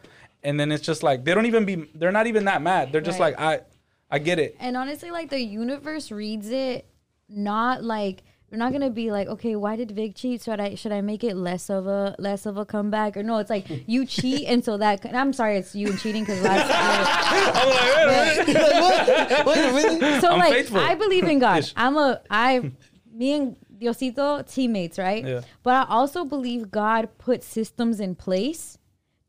and 0.44 0.60
then 0.60 0.70
it's 0.70 0.84
just 0.84 1.02
like 1.02 1.24
they 1.24 1.34
don't 1.34 1.46
even 1.46 1.64
be 1.64 1.88
they're 1.94 2.12
not 2.12 2.28
even 2.28 2.44
that 2.44 2.62
mad. 2.62 2.92
They're 2.92 3.00
just 3.00 3.18
Right. 3.18 3.36
like 3.36 3.40
I 3.40 3.64
I 4.10 4.18
get 4.20 4.38
it. 4.38 4.56
And 4.60 4.76
honestly, 4.76 5.10
like 5.10 5.30
the 5.30 5.40
universe 5.40 6.12
reads 6.12 6.50
it 6.50 6.86
not 7.28 7.82
like 7.82 8.22
they're 8.48 8.58
not 8.58 8.72
gonna 8.72 8.90
be 8.90 9.10
like, 9.10 9.26
okay, 9.28 9.56
why 9.56 9.76
did 9.76 9.90
Vic 9.90 10.14
cheat? 10.14 10.42
Should 10.42 10.60
I 10.60 10.76
should 10.76 10.92
I 10.92 11.00
make 11.00 11.24
it 11.24 11.34
less 11.36 11.68
of 11.68 11.86
a 11.86 12.14
less 12.18 12.46
of 12.46 12.56
a 12.56 12.64
comeback? 12.64 13.16
Or 13.16 13.22
no, 13.22 13.38
it's 13.38 13.50
like 13.50 13.66
you 13.88 14.06
cheat, 14.16 14.46
and 14.46 14.64
so 14.64 14.76
that 14.76 15.04
and 15.04 15.16
I'm 15.16 15.32
sorry, 15.32 15.58
it's 15.58 15.74
you 15.74 15.96
cheating 15.96 16.22
because 16.22 16.42
last 16.42 16.70
I'm 17.56 17.68
like, 17.68 18.46
wait, 18.46 18.56
wait, 18.56 19.46
wait. 19.46 19.46
Wait 19.46 19.68
a 19.68 19.72
minute. 20.00 20.20
so 20.20 20.28
I'm 20.30 20.38
like 20.38 20.52
faithful. 20.52 20.78
I 20.78 20.94
believe 20.94 21.24
in 21.24 21.38
God. 21.38 21.58
Ish. 21.60 21.72
I'm 21.76 21.96
a 21.96 22.20
I 22.30 22.70
me 23.12 23.32
and 23.32 23.56
Diosito 23.78 24.46
teammates, 24.50 24.98
right? 24.98 25.26
Yeah. 25.26 25.40
But 25.62 25.74
I 25.74 25.92
also 25.92 26.24
believe 26.24 26.70
God 26.70 27.08
put 27.18 27.42
systems 27.42 28.00
in 28.00 28.14
place 28.14 28.78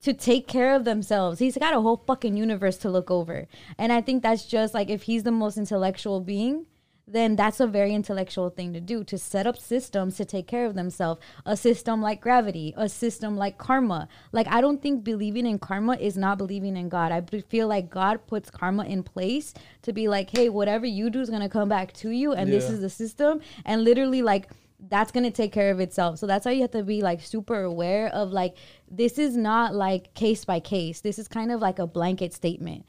to 0.02 0.14
take 0.14 0.48
care 0.48 0.76
of 0.76 0.86
themselves. 0.86 1.40
He's 1.40 1.58
got 1.58 1.74
a 1.74 1.82
whole 1.82 2.04
fucking 2.06 2.38
universe 2.38 2.78
to 2.78 2.90
look 2.90 3.10
over. 3.10 3.48
And 3.78 3.92
I 3.92 4.02
think 4.02 4.24
that's 4.24 4.46
just 4.46 4.74
like 4.74 4.90
if 4.90 5.04
he's 5.04 5.24
the 5.24 5.32
most 5.32 5.58
intellectual 5.58 6.22
being, 6.22 6.68
then 7.08 7.38
that's 7.38 7.62
a 7.62 7.68
very 7.68 7.94
intellectual 7.94 8.50
thing 8.50 8.74
to 8.74 8.82
do 8.82 9.04
to 9.06 9.18
set 9.18 9.48
up 9.48 9.58
systems 9.58 10.18
to 10.18 10.26
take 10.26 10.46
care 10.46 10.66
of 10.66 10.76
themselves. 10.76 11.22
A 11.46 11.56
system 11.56 12.02
like 12.02 12.20
gravity, 12.20 12.74
a 12.76 12.90
system 12.90 13.38
like 13.38 13.58
karma. 13.58 14.10
Like, 14.34 14.48
I 14.48 14.60
don't 14.60 14.82
think 14.82 15.06
believing 15.06 15.46
in 15.46 15.58
karma 15.58 15.96
is 15.96 16.18
not 16.18 16.38
believing 16.38 16.76
in 16.76 16.90
God. 16.90 17.14
I 17.14 17.22
feel 17.22 17.68
like 17.68 17.90
God 17.90 18.28
puts 18.28 18.50
karma 18.50 18.84
in 18.84 19.04
place 19.04 19.54
to 19.84 19.94
be 19.94 20.10
like, 20.10 20.30
hey, 20.30 20.50
whatever 20.50 20.86
you 20.86 21.10
do 21.10 21.22
is 21.22 21.30
going 21.30 21.42
to 21.42 21.50
come 21.50 21.70
back 21.70 21.94
to 21.94 22.10
you, 22.10 22.34
and 22.34 22.52
this 22.52 22.70
is 22.70 22.82
the 22.82 22.90
system. 22.90 23.40
And 23.64 23.86
literally, 23.86 24.22
like, 24.22 24.50
that's 24.90 25.12
gonna 25.12 25.32
take 25.32 25.52
care 25.52 25.72
of 25.72 25.80
itself. 25.80 26.20
So 26.20 26.28
that's 26.28 26.46
why 26.46 26.52
you 26.52 26.62
have 26.62 26.72
to 26.72 26.84
be 26.84 27.02
like 27.02 27.22
super 27.22 27.64
aware 27.64 28.10
of 28.10 28.32
like 28.32 28.56
this 28.90 29.18
is 29.18 29.36
not 29.36 29.74
like 29.74 30.14
case 30.14 30.46
by 30.46 30.60
case. 30.60 31.02
This 31.02 31.18
is 31.18 31.28
kind 31.28 31.52
of 31.52 31.60
like 31.60 31.80
a 31.80 31.88
blanket 31.88 32.32
statement. 32.34 32.86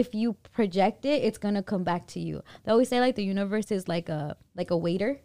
If 0.00 0.14
you 0.14 0.34
project 0.52 1.04
it, 1.04 1.22
it's 1.22 1.38
gonna 1.38 1.62
come 1.62 1.84
back 1.84 2.06
to 2.14 2.20
you. 2.20 2.42
They 2.64 2.72
always 2.72 2.88
say 2.88 2.98
like 3.00 3.14
the 3.14 3.24
universe 3.24 3.70
is 3.70 3.88
like 3.88 4.08
a 4.08 4.36
like 4.56 4.70
a 4.70 4.76
waiter, 4.76 5.20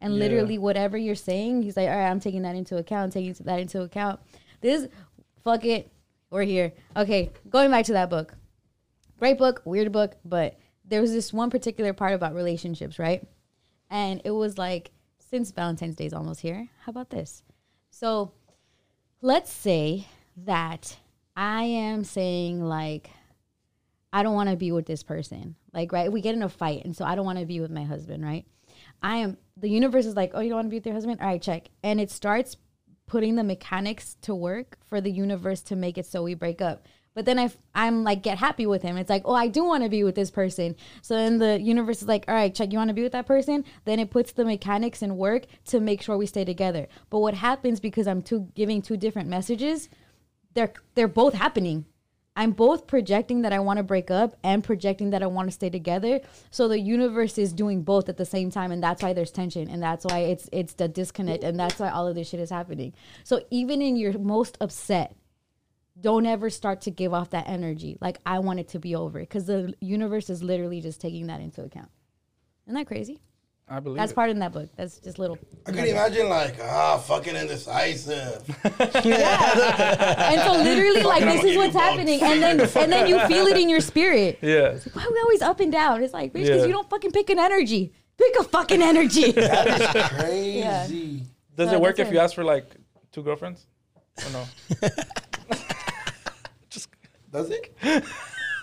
and 0.00 0.14
Yeah. 0.14 0.20
literally 0.20 0.58
whatever 0.58 0.96
you're 0.96 1.14
saying, 1.30 1.62
he's 1.62 1.76
like, 1.76 1.88
all 1.88 1.96
right, 1.96 2.10
I'm 2.10 2.20
taking 2.20 2.42
that 2.42 2.54
into 2.54 2.76
account, 2.76 3.12
taking 3.12 3.32
that 3.44 3.58
into 3.58 3.82
account. 3.82 4.20
This, 4.60 4.86
fuck 5.42 5.64
it, 5.64 5.90
we're 6.30 6.44
here. 6.44 6.72
Okay, 6.96 7.30
going 7.50 7.70
back 7.70 7.84
to 7.86 7.94
that 7.94 8.10
book, 8.10 8.34
great 9.18 9.38
book, 9.38 9.62
weird 9.64 9.90
book, 9.90 10.16
but 10.24 10.56
there 10.84 11.00
was 11.00 11.12
this 11.12 11.32
one 11.32 11.50
particular 11.50 11.92
part 11.92 12.12
about 12.14 12.34
relationships, 12.34 12.98
right? 12.98 13.26
And 13.90 14.20
it 14.24 14.30
was 14.30 14.56
like, 14.56 14.92
since 15.18 15.50
Valentine's 15.50 15.96
Day 15.96 16.06
is 16.06 16.12
almost 16.12 16.40
here, 16.40 16.68
how 16.84 16.90
about 16.90 17.10
this? 17.10 17.42
So 17.90 18.32
let's 19.20 19.52
say 19.52 20.06
that 20.36 20.96
I 21.36 21.64
am 21.64 22.04
saying, 22.04 22.62
like, 22.62 23.10
I 24.12 24.22
don't 24.22 24.34
want 24.34 24.50
to 24.50 24.56
be 24.56 24.72
with 24.72 24.86
this 24.86 25.02
person. 25.02 25.56
Like, 25.72 25.92
right? 25.92 26.12
We 26.12 26.20
get 26.20 26.34
in 26.34 26.42
a 26.42 26.48
fight, 26.48 26.84
and 26.84 26.96
so 26.96 27.04
I 27.04 27.14
don't 27.14 27.24
want 27.24 27.38
to 27.38 27.46
be 27.46 27.60
with 27.60 27.70
my 27.70 27.84
husband, 27.84 28.24
right? 28.24 28.44
I 29.02 29.18
am, 29.18 29.36
the 29.56 29.68
universe 29.68 30.06
is 30.06 30.16
like, 30.16 30.32
oh, 30.34 30.40
you 30.40 30.50
don't 30.50 30.58
want 30.58 30.66
to 30.66 30.70
be 30.70 30.76
with 30.76 30.86
your 30.86 30.94
husband? 30.94 31.20
All 31.20 31.26
right, 31.26 31.42
check. 31.42 31.68
And 31.82 32.00
it 32.00 32.10
starts 32.10 32.56
putting 33.06 33.36
the 33.36 33.44
mechanics 33.44 34.16
to 34.22 34.34
work 34.34 34.78
for 34.86 35.00
the 35.00 35.10
universe 35.10 35.60
to 35.62 35.76
make 35.76 35.98
it 35.98 36.06
so 36.06 36.22
we 36.22 36.34
break 36.34 36.60
up. 36.60 36.86
But 37.14 37.26
then 37.26 37.38
I, 37.38 37.50
I'm 37.74 38.04
like, 38.04 38.22
get 38.22 38.38
happy 38.38 38.64
with 38.64 38.82
him. 38.82 38.96
It's 38.96 39.10
like, 39.10 39.22
oh, 39.26 39.34
I 39.34 39.48
do 39.48 39.64
want 39.64 39.82
to 39.82 39.90
be 39.90 40.02
with 40.02 40.14
this 40.14 40.30
person. 40.30 40.76
So 41.02 41.14
then 41.14 41.38
the 41.38 41.60
universe 41.60 42.00
is 42.00 42.08
like, 42.08 42.24
all 42.26 42.34
right, 42.34 42.54
check, 42.54 42.72
you 42.72 42.78
want 42.78 42.88
to 42.88 42.94
be 42.94 43.02
with 43.02 43.12
that 43.12 43.26
person? 43.26 43.64
Then 43.84 43.98
it 43.98 44.10
puts 44.10 44.32
the 44.32 44.44
mechanics 44.44 45.02
in 45.02 45.18
work 45.18 45.44
to 45.66 45.80
make 45.80 46.00
sure 46.00 46.16
we 46.16 46.26
stay 46.26 46.44
together. 46.44 46.88
But 47.10 47.18
what 47.18 47.34
happens 47.34 47.80
because 47.80 48.06
I'm 48.06 48.22
two 48.22 48.48
giving 48.54 48.80
two 48.80 48.96
different 48.96 49.28
messages, 49.28 49.90
they're 50.54 50.72
they're 50.94 51.08
both 51.08 51.34
happening. 51.34 51.84
I'm 52.34 52.52
both 52.52 52.86
projecting 52.86 53.42
that 53.42 53.52
I 53.52 53.58
want 53.58 53.76
to 53.76 53.82
break 53.82 54.10
up 54.10 54.36
and 54.42 54.64
projecting 54.64 55.10
that 55.10 55.22
I 55.22 55.26
want 55.26 55.48
to 55.48 55.52
stay 55.52 55.68
together. 55.68 56.20
So 56.50 56.66
the 56.66 56.80
universe 56.80 57.36
is 57.36 57.52
doing 57.52 57.82
both 57.82 58.08
at 58.08 58.16
the 58.16 58.24
same 58.24 58.50
time, 58.50 58.72
and 58.72 58.82
that's 58.82 59.02
why 59.02 59.12
there's 59.12 59.30
tension, 59.30 59.68
and 59.68 59.82
that's 59.82 60.06
why 60.06 60.20
it's 60.20 60.48
it's 60.50 60.72
the 60.74 60.88
disconnect, 60.88 61.44
and 61.44 61.58
that's 61.60 61.78
why 61.78 61.90
all 61.90 62.06
of 62.06 62.14
this 62.14 62.30
shit 62.30 62.40
is 62.40 62.50
happening. 62.50 62.94
So 63.22 63.42
even 63.50 63.82
in 63.82 63.96
your 63.96 64.18
most 64.18 64.56
upset, 64.60 65.14
don't 66.00 66.24
ever 66.24 66.48
start 66.48 66.80
to 66.82 66.90
give 66.90 67.12
off 67.12 67.30
that 67.30 67.48
energy 67.48 67.98
like 68.00 68.18
I 68.24 68.38
want 68.38 68.60
it 68.60 68.68
to 68.68 68.78
be 68.78 68.94
over, 68.94 69.20
because 69.20 69.44
the 69.44 69.74
universe 69.80 70.30
is 70.30 70.42
literally 70.42 70.80
just 70.80 71.02
taking 71.02 71.26
that 71.26 71.40
into 71.40 71.62
account. 71.62 71.90
Isn't 72.66 72.76
that 72.76 72.86
crazy? 72.86 73.20
I 73.68 73.80
believe 73.80 73.96
That's 73.98 74.12
it. 74.12 74.14
part 74.14 74.28
in 74.28 74.38
that 74.40 74.52
book. 74.52 74.68
That's 74.76 74.98
just 74.98 75.18
little. 75.18 75.38
I 75.66 75.70
could 75.72 75.84
imagine 75.86 76.28
like 76.28 76.56
ah 76.60 76.98
fucking 76.98 77.34
indecisive. 77.34 78.42
yeah, 79.04 80.30
And 80.30 80.40
so 80.42 80.52
literally, 80.62 81.02
like 81.02 81.22
this 81.24 81.42
is 81.44 81.56
what's 81.56 81.74
happening, 81.74 82.20
and 82.22 82.42
then 82.42 82.60
and 82.60 82.92
then 82.92 83.06
you 83.08 83.18
feel 83.28 83.46
it 83.46 83.56
in 83.56 83.68
your 83.70 83.80
spirit. 83.80 84.38
Yeah. 84.42 84.76
Why 84.92 85.04
are 85.04 85.12
we 85.12 85.20
always 85.20 85.40
up 85.42 85.60
and 85.60 85.72
down? 85.72 86.02
It's 86.02 86.12
like, 86.12 86.32
bitch, 86.32 86.42
because 86.44 86.60
Yeah. 86.62 86.66
you 86.66 86.72
don't 86.72 86.90
fucking 86.90 87.12
pick 87.12 87.30
an 87.30 87.38
energy. 87.38 87.92
Pick 88.18 88.34
a 88.40 88.44
fucking 88.44 88.82
energy. 88.82 89.32
That 89.32 89.80
is 89.80 90.10
crazy. 90.20 91.22
Does 91.56 91.68
No, 91.70 91.74
it 91.74 91.80
work 91.80 91.98
if 91.98 92.08
it. 92.08 92.12
you 92.14 92.18
ask 92.20 92.34
for 92.34 92.44
like 92.44 92.66
two 93.10 93.22
girlfriends? 93.22 93.66
Or 94.26 94.30
no? 94.32 94.44
Just 96.68 96.88
does 97.30 97.50
it? 97.50 97.74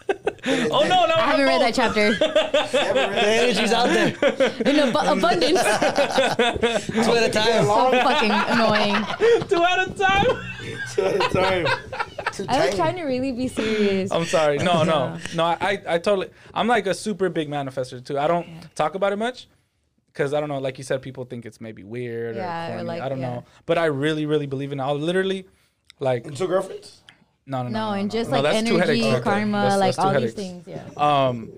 oh 0.72 0.86
no, 0.88 1.05
no. 1.05 1.16
I 1.16 1.32
haven't 1.32 1.45
read 1.45 1.62
that 1.62 1.74
chapter. 1.76 2.14
The 2.14 3.10
read 3.12 3.24
energy's 3.24 3.72
out 3.74 3.88
there. 3.88 4.07
In 4.66 4.76
ab- 4.80 5.18
abundance. 5.18 5.60
Two 7.05 7.14
at 7.14 7.24
a 7.24 7.30
time. 7.32 7.66
so 7.66 7.91
fucking 8.03 8.32
annoying. 8.32 8.95
two 9.47 9.64
at 9.64 9.88
a 9.88 9.91
time. 9.93 10.26
two 10.93 11.01
at 11.03 11.16
a 11.16 11.30
time. 11.34 11.66
Too 12.34 12.45
I 12.47 12.66
was 12.68 12.76
trying 12.76 12.95
to 12.95 13.03
really 13.03 13.32
be 13.32 13.47
serious. 13.47 14.12
I'm 14.12 14.26
sorry. 14.26 14.57
No, 14.60 14.84
no, 14.84 15.18
no. 15.36 15.43
I, 15.43 15.82
I 15.88 15.97
totally. 15.97 16.30
I'm 16.53 16.68
like 16.68 16.88
a 16.88 16.93
super 16.93 17.30
big 17.30 17.49
manifester 17.49 18.03
too. 18.03 18.18
I 18.18 18.28
don't 18.28 18.47
talk 18.76 18.95
about 18.95 19.12
it 19.14 19.18
much 19.18 19.47
because 20.07 20.34
I 20.34 20.39
don't 20.39 20.49
know. 20.49 20.60
Like 20.60 20.78
you 20.78 20.84
said, 20.84 21.01
people 21.01 21.26
think 21.26 21.45
it's 21.45 21.60
maybe 21.60 21.84
weird 21.84 22.36
Yeah, 22.38 22.76
or 22.76 22.80
or 22.80 22.84
like- 22.84 23.01
I 23.01 23.10
don't 23.10 23.20
yeah. 23.20 23.30
know. 23.36 23.45
But 23.66 23.78
I 23.78 23.86
really, 23.86 24.26
really 24.26 24.47
believe 24.47 24.72
in 24.72 24.80
it. 24.80 24.84
I'll 24.84 24.97
literally, 24.97 25.47
like, 25.99 26.26
And 26.26 26.36
two 26.38 26.47
girlfriends? 26.47 27.01
No, 27.50 27.64
no, 27.64 27.70
no. 27.70 27.88
No, 27.88 27.91
and 27.93 28.10
just 28.12 28.30
no, 28.30 28.38
like 28.38 28.43
that's 28.43 28.58
energy, 28.58 28.78
headaches 28.78 29.04
right 29.06 29.12
there. 29.14 29.22
karma, 29.22 29.58
That's- 29.58 29.80
like 29.80 29.95
that's 29.95 30.08
two 30.08 30.16
all 30.16 30.22
these 30.22 30.34
things. 30.34 30.68
Yeah. 30.68 30.84
Um, 30.95 31.52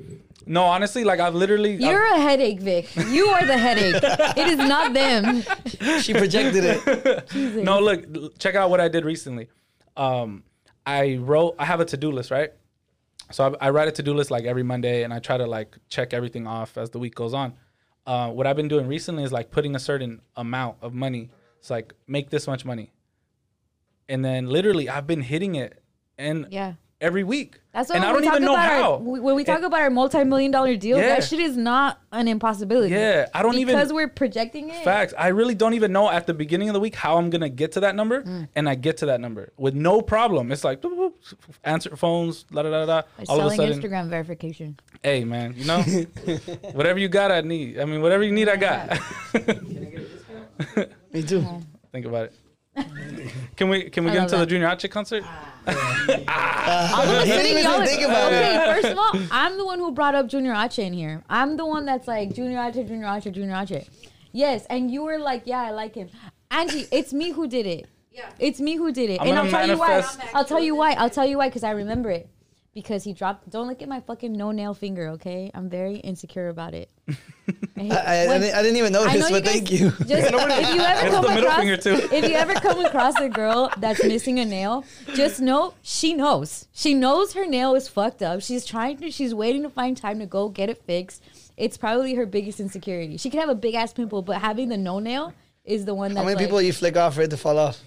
no, 0.48 0.64
honestly, 0.64 1.04
like 1.04 1.20
I've 1.20 1.36
literally. 1.36 1.74
I've- 1.76 1.84
You're 1.84 2.06
a 2.16 2.20
headache, 2.20 2.60
Vic. 2.62 2.90
You 3.10 3.28
are 3.28 3.46
the 3.46 3.58
headache. 3.58 4.02
It 4.38 4.48
is 4.48 4.58
not 4.58 4.94
them. 4.94 5.44
She 6.02 6.14
projected 6.14 6.64
it. 6.66 7.64
no, 7.64 7.80
look, 7.80 8.38
check 8.40 8.56
out 8.56 8.70
what 8.70 8.80
I 8.82 8.88
did 8.88 9.06
recently. 9.06 9.50
Um, 9.96 10.44
I 10.86 11.18
wrote. 11.18 11.56
I 11.60 11.66
have 11.66 11.80
a 11.80 11.86
to 11.86 11.98
do 11.98 12.12
list, 12.12 12.32
right? 12.32 12.52
So 13.32 13.56
I, 13.62 13.68
I 13.68 13.70
write 13.70 13.88
a 13.88 13.92
to 13.92 14.04
do 14.04 14.14
list 14.14 14.32
like 14.32 14.46
every 14.46 14.64
Monday, 14.64 15.04
and 15.04 15.14
I 15.14 15.20
try 15.20 15.38
to 15.38 15.46
like 15.46 15.78
check 15.90 16.14
everything 16.14 16.48
off 16.48 16.78
as 16.78 16.90
the 16.90 17.00
week 17.00 17.14
goes 17.16 17.34
on. 17.34 17.54
Uh, 18.08 18.30
what 18.30 18.48
I've 18.48 18.56
been 18.56 18.68
doing 18.68 18.88
recently 18.88 19.24
is 19.24 19.32
like 19.32 19.52
putting 19.52 19.76
a 19.76 19.80
certain 19.80 20.22
amount 20.36 20.78
of 20.82 20.94
money. 20.94 21.30
It's 21.60 21.70
like 21.70 21.94
make 22.08 22.30
this 22.32 22.48
much 22.48 22.66
money, 22.66 22.92
and 24.10 24.26
then 24.26 24.48
literally 24.48 24.90
I've 24.90 25.06
been 25.08 25.22
hitting 25.22 25.56
it, 25.56 25.81
and 26.22 26.48
Yeah. 26.52 26.74
every 27.00 27.24
week. 27.24 27.58
That's 27.74 27.90
why 27.90 27.96
and 27.96 28.06
I 28.06 28.12
don't 28.12 28.26
even 28.26 28.44
know 28.44 28.56
how. 28.56 28.94
Our, 28.96 28.98
when 29.00 29.34
we 29.34 29.44
talk 29.46 29.62
about 29.64 29.80
our 29.80 29.90
multi-million 29.90 30.52
dollar 30.52 30.76
deal, 30.76 30.98
Yeah. 30.98 31.08
that 31.16 31.24
shit 31.24 31.40
is 31.40 31.56
not 31.56 32.00
an 32.12 32.28
impossibility. 32.28 32.94
Yeah, 32.94 33.28
I 33.34 33.42
don't 33.42 33.56
even- 33.56 33.76
because 33.76 33.94
we're 33.94 34.10
projecting 34.10 34.70
it. 34.70 34.84
Facts. 34.84 35.14
I 35.18 35.30
really 35.30 35.56
don't 35.56 35.74
even 35.74 35.92
know 35.94 36.10
at 36.10 36.28
the 36.28 36.34
beginning 36.34 36.68
of 36.70 36.74
the 36.74 36.82
week 36.82 36.96
how 36.96 37.18
I'm 37.18 37.30
gonna 37.30 37.48
get 37.50 37.72
to 37.74 37.80
that 37.80 37.96
number, 37.96 38.24
Mm. 38.24 38.50
and 38.56 38.68
I 38.70 38.76
get 38.76 38.98
to 38.98 39.06
that 39.08 39.22
number 39.22 39.52
with 39.58 39.74
no 39.74 40.02
problem. 40.02 40.52
It's 40.52 40.64
like 40.66 40.82
boop, 40.82 40.96
boop, 40.98 41.14
answer 41.64 41.96
phones, 41.96 42.46
la 42.52 42.62
da 42.64 42.70
da 42.70 42.86
da. 42.86 43.02
By 43.18 43.24
All 43.30 43.40
of 43.40 43.46
a 43.46 43.50
selling 43.56 43.74
sudden, 43.74 43.90
Instagram 43.92 44.10
verification. 44.10 44.78
hey 45.02 45.24
man, 45.24 45.54
you 45.58 45.66
know, 45.66 45.82
whatever 46.74 47.00
you 47.00 47.08
got, 47.08 47.32
I 47.32 47.40
need. 47.42 47.80
I 47.80 47.86
mean, 47.86 48.02
whatever 48.02 48.24
you 48.24 48.34
need, 48.34 48.50
I 48.50 48.58
got. 48.58 49.00
Me 51.14 51.24
too. 51.24 51.46
Think 51.92 52.06
about 52.06 52.26
it. 52.26 52.34
Can 53.58 53.70
we 53.70 53.90
can 53.90 54.06
we 54.06 54.10
I 54.10 54.14
get 54.14 54.20
love 54.22 54.32
into 54.32 54.38
the. 54.38 54.46
Junior 54.46 54.68
H 54.70 54.90
concert? 54.90 55.24
Ah, 55.26 55.64
I'm 57.02 57.08
Didn't 57.08 57.28
listening, 57.28 57.52
even 57.52 57.64
y'all. 57.64 57.86
think 57.86 58.02
about 58.04 58.32
it. 58.32 58.36
okay, 58.36 58.82
first 58.82 58.88
of 58.94 58.98
all, 58.98 59.12
I'm 59.32 59.58
the 59.58 59.66
one 59.66 59.78
who 59.80 59.92
brought 59.92 60.16
up 60.16 60.28
Junior 60.28 60.54
H 60.56 60.80
in 60.80 60.94
here. 60.94 61.24
I'm 61.30 61.58
the 61.58 61.66
one 61.66 61.86
that's 61.86 62.08
like 62.08 62.34
Junior 62.34 62.60
H, 62.64 62.76
Junior 62.76 63.08
H, 63.08 63.26
Junior 63.26 63.56
H. 63.70 63.88
Yes, 64.32 64.66
and 64.70 64.90
you 64.90 65.04
were 65.04 65.20
like, 65.20 65.44
yeah, 65.46 65.62
I 65.62 65.72
like 65.72 65.94
him. 65.96 66.10
Angie, 66.50 66.88
it's 66.92 67.14
me 67.14 67.32
who 67.32 67.48
did 67.48 67.66
it. 67.68 67.88
Yeah. 68.12 68.30
It's 68.40 68.60
me 68.60 68.76
who 68.78 68.92
did 68.92 69.10
it. 69.10 69.22
I'm 69.22 69.28
and 69.28 69.38
I'll 69.38 69.44
gonna 69.52 69.58
tell 69.58 69.68
you 69.68 69.78
why. 69.78 69.88
manifest- 69.90 70.20
I'll 70.34 70.46
tell 70.46 70.60
you 70.60 70.76
why. 70.76 70.92
I'll 70.94 71.10
tell 71.10 71.26
you 71.26 71.38
why 71.38 71.50
because 71.50 71.64
I 71.64 71.72
remember 71.72 72.10
it. 72.10 72.30
Because 72.74 73.04
he 73.04 73.12
dropped. 73.12 73.50
Don't 73.50 73.68
look 73.68 73.82
at 73.82 73.90
my 73.90 74.00
fucking 74.00 74.32
no 74.32 74.52
nail 74.52 74.74
finger, 74.74 75.10
okay? 75.10 75.52
I'm 75.54 75.70
very 75.70 75.96
insecure 75.98 76.48
about 76.48 76.74
it. 76.74 76.90
I, 77.10 77.14
hate- 77.76 77.92
I, 77.92 78.24
I, 78.24 78.28
when- 78.28 78.42
didn't, 78.42 78.56
I 78.56 78.62
didn't 78.64 78.78
even 78.78 78.94
notice, 78.94 79.20
know 79.20 79.28
you 79.28 79.34
but 79.34 79.44
guys, 79.44 79.54
thank 79.54 79.72
you. 79.72 79.90
Just, 80.06 80.34
if 80.34 80.74
you 80.74 80.82
ever 80.82 81.10
come 81.12 81.26
across, 81.38 81.84
too. 81.84 82.16
if 82.16 82.30
you 82.30 82.36
ever 82.36 82.54
come 82.54 82.86
across 82.86 83.20
a 83.20 83.28
girl 83.28 83.70
that's 83.78 84.02
missing 84.06 84.40
a 84.40 84.46
nail, 84.46 84.86
just 85.16 85.42
know 85.42 85.74
she 85.82 86.14
knows. 86.14 86.70
She 86.72 86.94
knows 86.94 87.34
her 87.34 87.46
nail 87.46 87.76
is 87.76 87.90
fucked 87.90 88.22
up. 88.22 88.42
She's 88.42 88.66
trying 88.66 88.98
to. 89.00 89.12
She's 89.12 89.36
waiting 89.36 89.64
to 89.64 89.70
find 89.70 89.98
time 89.98 90.20
to 90.20 90.26
go 90.26 90.48
get 90.48 90.70
it 90.70 90.82
fixed. 90.86 91.22
It's 91.58 91.76
probably 91.78 92.14
her 92.16 92.26
biggest 92.26 92.62
insecurity. 92.62 93.18
She 93.18 93.30
could 93.30 93.42
have 93.42 93.50
a 93.50 93.56
big 93.56 93.76
ass 93.76 93.92
pimple, 93.92 94.22
but 94.22 94.40
having 94.40 94.70
the 94.70 94.78
no 94.78 95.00
nail 95.00 95.34
is 95.66 95.84
the 95.84 95.94
one 95.94 96.14
that's 96.14 96.20
How 96.20 96.26
many 96.26 96.36
like, 96.36 96.46
people 96.46 96.62
you 96.62 96.72
flick 96.72 96.96
off 96.96 97.16
for 97.16 97.22
it 97.22 97.30
to 97.32 97.38
fall 97.38 97.58
off? 97.60 97.82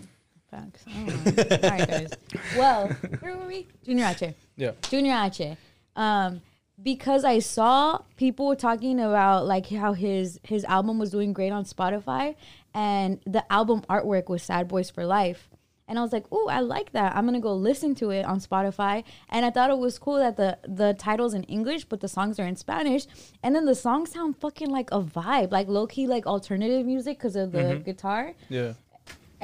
Facts. 0.51 0.85
I 0.87 0.93
don't 1.07 1.37
know. 1.37 1.59
All 1.63 1.71
right, 1.71 1.89
guys. 1.89 2.11
Well, 2.57 2.89
where 3.21 3.37
were 3.37 3.47
we? 3.47 3.67
Junior 3.85 4.05
H. 4.21 4.35
Yeah. 4.57 4.73
Junior 4.89 5.21
H. 5.25 5.57
Um, 5.97 6.43
because 6.83 7.25
I 7.25 7.39
saw 7.39 8.01
people 8.17 8.57
talking 8.57 8.99
about 9.01 9.47
like 9.47 9.69
how 9.71 9.93
his 9.93 10.41
his 10.43 10.65
album 10.65 10.99
was 10.99 11.11
doing 11.11 11.33
great 11.33 11.53
on 11.53 11.65
Spotify, 11.65 12.35
and 12.75 13.21
the 13.27 13.51
album 13.53 13.83
artwork 13.89 14.29
was 14.29 14.43
"Sad 14.43 14.69
Boys 14.69 14.91
for 14.91 15.07
Life." 15.07 15.49
And 15.87 15.99
I 15.99 16.03
was 16.03 16.13
like, 16.13 16.31
"Ooh, 16.33 16.49
I 16.49 16.61
like 16.61 16.93
that. 16.93 17.15
I'm 17.15 17.27
gonna 17.27 17.41
go 17.41 17.55
listen 17.55 17.95
to 17.97 18.11
it 18.11 18.25
on 18.25 18.41
Spotify." 18.41 19.05
And 19.29 19.45
I 19.45 19.51
thought 19.51 19.71
it 19.71 19.79
was 19.79 19.99
cool 19.99 20.17
that 20.17 20.37
the 20.37 20.59
the 20.67 20.95
titles 20.95 21.35
in 21.35 21.45
English, 21.45 21.85
but 21.85 22.01
the 22.01 22.09
songs 22.09 22.41
are 22.41 22.47
in 22.47 22.57
Spanish. 22.57 23.07
And 23.43 23.55
then 23.55 23.67
the 23.67 23.75
songs 23.75 24.11
sound 24.13 24.37
fucking 24.39 24.71
like 24.71 24.91
a 24.91 25.01
vibe, 25.01 25.53
like 25.53 25.69
low 25.69 25.87
key, 25.87 26.07
like 26.07 26.27
alternative 26.27 26.85
music 26.87 27.19
because 27.19 27.37
of 27.37 27.53
the 27.53 27.81
guitar. 27.85 28.35
Yeah. 28.49 28.73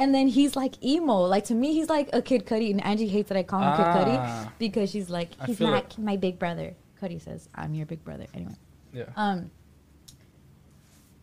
And 0.00 0.14
then 0.14 0.26
he's 0.28 0.56
like 0.56 0.82
emo. 0.82 1.18
Like 1.26 1.44
to 1.44 1.54
me, 1.54 1.72
he's 1.74 1.88
like 1.88 2.08
a 2.12 2.22
Kid 2.22 2.46
Cudi. 2.46 2.70
And 2.70 2.82
Angie 2.84 3.06
hates 3.06 3.28
that 3.28 3.38
I 3.38 3.42
call 3.44 3.60
him 3.62 3.76
Kid 3.76 3.86
Ah. 3.86 4.44
Cudi 4.46 4.52
because 4.58 4.90
she's 4.90 5.10
like, 5.10 5.28
he's 5.46 5.58
feel 5.58 5.70
not 5.70 5.84
it. 5.92 5.98
my 5.98 6.16
big 6.16 6.38
brother. 6.38 6.74
Cudi 7.00 7.20
says, 7.20 7.48
I'm 7.54 7.74
your 7.74 7.86
big 7.86 8.02
brother. 8.02 8.26
Anyway. 8.34 8.54
Yeah. 8.92 9.04
Um, 9.16 9.50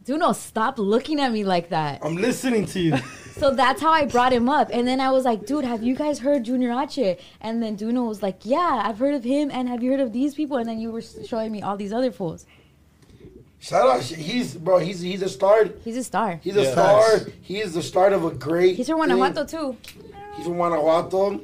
Duno, 0.05 0.33
stop 0.33 0.79
looking 0.79 1.19
at 1.19 1.33
me 1.33 1.43
like 1.43 1.69
that. 1.69 1.99
I'm 2.03 2.15
listening 2.15 2.65
to 2.67 2.79
you. 2.79 2.95
So 3.37 3.53
that's 3.53 3.79
how 3.79 3.91
I 3.91 4.05
brought 4.05 4.33
him 4.33 4.49
up. 4.49 4.71
And 4.73 4.87
then 4.87 4.99
I 4.99 5.11
was 5.11 5.23
like, 5.23 5.45
dude, 5.45 5.63
have 5.63 5.83
you 5.83 5.93
guys 5.93 6.17
heard 6.17 6.43
Junior 6.45 6.71
H? 6.71 6.97
And 7.39 7.61
then 7.61 7.77
Duno 7.77 8.07
was 8.07 8.23
like, 8.23 8.39
yeah, 8.41 8.81
I've 8.83 8.97
heard 8.97 9.13
of 9.13 9.23
him. 9.23 9.51
And 9.53 9.69
have 9.69 9.83
you 9.83 9.91
heard 9.91 9.99
of 9.99 10.11
these 10.11 10.33
people? 10.33 10.57
And 10.57 10.67
then 10.67 10.79
you 10.79 10.89
were 10.91 11.03
showing 11.03 11.51
me 11.51 11.61
all 11.61 11.77
these 11.77 11.93
other 11.93 12.11
fools. 12.11 12.47
Shout 13.59 13.89
out, 13.89 14.01
he's 14.03 14.55
bro. 14.55 14.77
He's 14.77 14.99
he's 15.01 15.21
a 15.23 15.29
star. 15.29 15.65
He's 15.83 15.97
a 15.97 16.03
star. 16.03 16.39
He's 16.43 16.55
a 16.55 16.63
Yeah. 16.63 16.71
star. 16.71 17.19
He 17.41 17.59
is 17.59 17.73
the 17.73 17.81
start 17.81 18.13
of 18.13 18.23
a 18.23 18.31
great. 18.31 18.75
He's 18.75 18.87
from 18.87 18.99
thing. 18.99 19.09
Guanajuato 19.17 19.45
too. 19.45 19.77
He's 20.35 20.45
from 20.45 20.55
Guanajuato. 20.57 21.41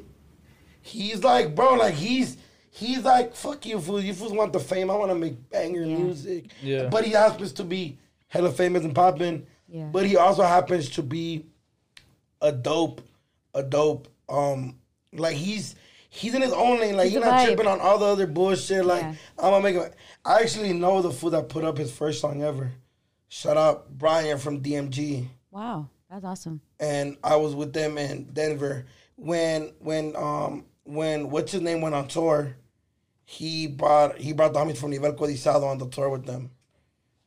He's 0.82 1.24
like, 1.24 1.56
bro, 1.56 1.74
like 1.76 1.96
he's 1.96 2.38
he's 2.70 3.04
like, 3.04 3.36
fuck 3.36 3.66
you, 3.66 3.80
fools. 3.80 4.04
You 4.04 4.14
fools 4.14 4.32
want 4.34 4.54
the 4.54 4.60
fame. 4.60 4.92
I 4.92 4.96
want 4.96 5.12
to 5.12 5.16
make 5.16 5.50
banger 5.50 5.84
Yeah. 5.84 5.98
music. 5.98 6.46
Yeah. 6.62 6.88
But 6.90 7.06
he 7.06 7.12
happens 7.12 7.52
to 7.54 7.64
be 7.64 7.98
hella 8.28 8.52
famous 8.52 8.84
and 8.84 8.94
popping. 8.94 9.48
Yeah. 9.68 9.86
But 9.92 10.06
he 10.06 10.16
also 10.18 10.44
happens 10.44 10.90
to 10.92 11.02
be 11.04 11.46
a 12.42 12.52
dope, 12.52 13.02
a 13.56 13.64
dope. 13.64 14.08
Um, 14.30 14.76
like 15.14 15.36
he's 15.36 15.76
he's 16.14 16.34
in 16.36 16.42
his 16.42 16.54
own 16.54 16.80
lane. 16.80 16.96
Like 16.96 17.08
He's 17.10 17.18
a 17.18 17.22
not 17.22 17.46
tripping 17.46 17.68
on 17.68 17.82
all 17.82 17.98
the 17.98 18.06
other 18.06 18.28
bullshit. 18.28 18.86
Like 18.86 19.02
Yeah. 19.02 19.16
I'm 19.40 19.52
gonna 19.52 19.64
make 19.64 19.76
it. 19.76 19.96
I 20.24 20.42
actually 20.42 20.74
know 20.74 21.02
the 21.02 21.12
fool 21.12 21.32
that 21.32 21.50
put 21.50 21.64
up 21.64 21.78
his 21.78 21.92
first 21.92 22.22
song 22.22 22.44
ever. 22.44 22.72
Shout 23.30 23.58
out 23.58 23.98
Brian 23.98 24.38
from 24.38 24.62
DMG 24.62 25.28
Wow, 25.50 25.90
that's 26.10 26.24
awesome. 26.24 26.62
and 26.80 27.18
I 27.24 27.36
was 27.38 27.56
with 27.56 27.74
them 27.74 27.98
in 27.98 28.26
Denver 28.32 28.86
when 29.16 29.74
when 29.80 30.16
um 30.16 30.66
when 30.84 31.30
what's 31.32 31.52
his 31.52 31.62
name 31.62 31.82
went 31.82 31.96
on 31.96 32.08
tour. 32.08 32.56
He 33.26 33.68
brought 33.68 34.18
he 34.20 34.34
brought 34.34 34.54
the 34.54 34.60
homies 34.60 34.78
from 34.78 34.92
Nivel 34.92 35.14
Codiciado 35.14 35.64
on 35.64 35.78
the 35.80 35.88
tour 35.88 36.10
with 36.10 36.26
them, 36.26 36.52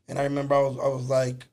and 0.09 0.19
I 0.19 0.23
remember 0.25 0.55
I 0.55 0.61
was 0.61 0.79
I 0.79 0.89
was 0.89 1.09
like, 1.09 1.47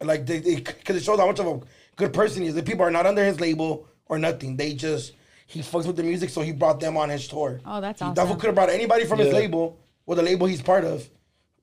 like 0.00 0.26
they 0.26 0.40
because 0.40 0.96
it 0.96 1.04
shows 1.04 1.18
how 1.20 1.26
much 1.26 1.38
of 1.38 1.46
a 1.46 1.60
good 1.96 2.12
person 2.12 2.42
he 2.42 2.48
is. 2.48 2.54
The 2.54 2.62
people 2.62 2.84
are 2.84 2.90
not 2.90 3.06
under 3.06 3.24
his 3.24 3.38
label 3.40 3.86
or 4.06 4.18
nothing. 4.18 4.56
They 4.56 4.72
just 4.74 5.12
he 5.50 5.60
fucks 5.60 5.86
with 5.86 5.96
the 5.96 6.02
music, 6.04 6.30
so 6.30 6.42
he 6.42 6.52
brought 6.52 6.78
them 6.78 6.96
on 6.96 7.08
his 7.08 7.26
tour. 7.26 7.60
Oh, 7.66 7.80
that's 7.80 8.00
he 8.00 8.04
awesome. 8.04 8.14
definitely 8.14 8.40
could 8.40 8.46
have 8.46 8.54
brought 8.54 8.70
anybody 8.70 9.04
from 9.04 9.18
his 9.18 9.32
label 9.32 9.76
or 10.06 10.14
the 10.14 10.22
label 10.22 10.46
he's 10.46 10.62
part 10.62 10.84
of, 10.84 11.08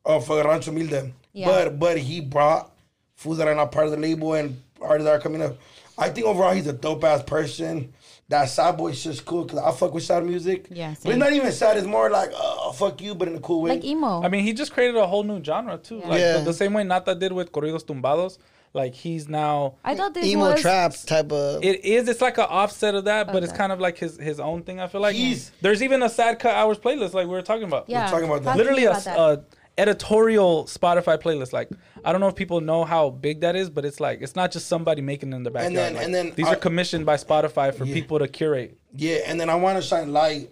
uh, 0.06 0.20
for 0.20 0.44
Rancho 0.44 0.72
Humilde. 0.72 1.14
Yeah. 1.34 1.48
But 1.48 1.80
but 1.80 1.98
he 1.98 2.20
brought 2.22 2.72
fools 3.16 3.38
that 3.38 3.48
are 3.48 3.56
not 3.56 3.72
part 3.72 3.86
of 3.86 3.92
the 3.92 3.98
label 3.98 4.34
and 4.34 4.62
artists 4.82 5.06
that 5.06 5.16
are 5.16 5.20
coming 5.22 5.42
up. 5.42 5.58
I 5.98 6.10
think 6.10 6.28
overall 6.28 6.54
he's 6.54 6.68
a 6.68 6.74
dope 6.74 7.04
ass 7.04 7.24
person. 7.24 7.94
That 8.30 8.50
sad 8.50 8.76
boy 8.76 8.92
shit's 8.92 9.22
cool 9.22 9.44
because 9.46 9.60
I 9.60 9.72
fuck 9.72 9.94
with 9.94 10.04
sad 10.04 10.26
music. 10.26 10.68
Yeah, 10.70 10.94
But 11.02 11.12
it's 11.12 11.18
not 11.20 11.32
even 11.32 11.50
sad. 11.54 11.78
It's 11.78 11.88
more 11.88 12.10
like, 12.10 12.32
oh, 12.36 12.74
fuck 12.74 13.02
you, 13.02 13.16
but 13.16 13.30
in 13.30 13.36
a 13.36 13.40
cool 13.40 13.62
way. 13.62 13.72
Like 13.72 13.86
emo. 13.86 14.22
I 14.22 14.28
mean, 14.28 14.44
he 14.44 14.52
just 14.52 14.74
created 14.74 14.98
a 14.98 15.08
whole 15.08 15.24
new 15.24 15.42
genre 15.42 15.78
too. 15.78 16.02
Like 16.02 16.20
Yeah. 16.20 16.40
the, 16.40 16.44
the 16.46 16.54
same 16.54 16.74
way 16.74 16.84
Nata 16.84 17.16
did 17.16 17.32
with 17.32 17.54
Corridos 17.54 17.86
Tumbados. 17.86 18.38
Like 18.78 18.93
he's 18.95 19.28
now 19.28 19.75
I 19.84 19.95
thought 19.95 20.13
this 20.13 20.25
Emo 20.25 20.51
was 20.51 20.61
trap 20.61 20.93
type 21.05 21.32
of. 21.32 21.63
It 21.63 21.84
is. 21.84 22.07
It's 22.07 22.21
like 22.21 22.38
an 22.38 22.45
offset 22.47 22.95
of 22.95 23.05
that, 23.05 23.28
but 23.34 23.43
it's 23.43 23.51
kind 23.51 23.71
of 23.71 23.80
like 23.80 23.97
his 23.97 24.17
his 24.17 24.39
own 24.39 24.63
thing. 24.63 24.80
I 24.80 24.88
feel 24.88 25.01
like 25.01 25.15
He's- 25.15 25.51
there's 25.61 25.82
even 25.84 26.01
a 26.03 26.09
Sad 26.09 26.39
Cuh 26.39 26.49
hours 26.49 26.78
playlist 26.78 27.13
like 27.13 27.25
we 27.28 27.34
were 27.34 27.41
talking 27.41 27.63
about. 27.63 27.89
Yeah, 27.89 28.07
talking 28.09 28.28
about 28.30 28.43
that. 28.43 28.55
literally 28.55 28.82
me 28.84 28.88
a, 28.88 28.91
about 28.91 29.03
that. 29.03 29.17
a 29.19 29.43
editorial 29.80 30.65
Spotify 30.65 31.17
playlist. 31.21 31.53
Like 31.53 31.69
I 32.05 32.11
don't 32.11 32.21
know 32.21 32.28
if 32.28 32.36
people 32.36 32.61
know 32.61 32.84
how 32.84 33.09
big 33.09 33.41
that 33.41 33.55
is, 33.55 33.69
but 33.69 33.84
it's 33.86 33.99
like 33.99 34.21
it's 34.21 34.36
not 34.36 34.51
just 34.51 34.67
somebody 34.67 35.01
making 35.01 35.34
it 35.34 35.36
in 35.36 35.43
the 35.43 35.51
backyard. 35.51 35.75
then- 35.75 35.93
Like, 35.95 36.03
and 36.05 36.13
then 36.15 36.34
these 36.36 36.47
I- 36.47 36.53
are 36.53 36.55
commissioned 36.55 37.05
by 37.05 37.15
Spotify 37.15 37.73
for 37.73 37.86
Yeah. 37.86 37.93
people 37.93 38.19
to 38.19 38.28
curate. 38.28 38.78
Yeah, 38.95 39.19
and 39.25 39.39
then 39.39 39.49
I 39.49 39.55
want 39.55 39.78
to 39.78 39.82
shine 39.82 40.11
light 40.13 40.51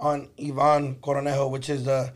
on 0.00 0.28
Ivan 0.40 0.96
Cornejo, 0.96 1.50
which 1.50 1.68
is 1.68 1.84
the 1.84 2.12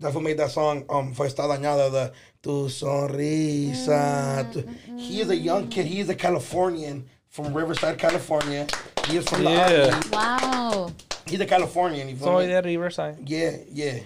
that's 0.00 0.14
what 0.14 0.22
made 0.22 0.38
that 0.38 0.50
song 0.50 0.84
um 0.88 1.12
Fue 1.14 1.26
Está 1.26 1.44
Dañada, 1.48 1.90
the 1.90 2.12
Tu 2.42 2.50
Sonrisa. 2.68 4.50
Tu- 4.52 4.66
He 4.96 5.20
is 5.20 5.30
a 5.30 5.36
young 5.36 5.68
kid. 5.68 5.86
He 5.86 6.00
is 6.00 6.08
a 6.08 6.14
Californian 6.14 7.06
from 7.28 7.54
Riverside, 7.54 7.98
California. 7.98 8.66
He 9.06 9.16
is 9.18 9.28
from 9.28 9.42
Yeah. 9.44 9.68
the 9.68 9.92
army. 9.92 10.08
wow. 10.12 10.90
He's 11.26 11.40
a 11.40 11.46
Californian. 11.46 12.08
You 12.08 12.16
feel 12.16 12.26
So 12.26 12.38
me? 12.38 12.48
yeah, 12.48 12.60
Riverside. 12.60 13.28
Yeah, 13.28 13.56
yeah. 13.70 14.00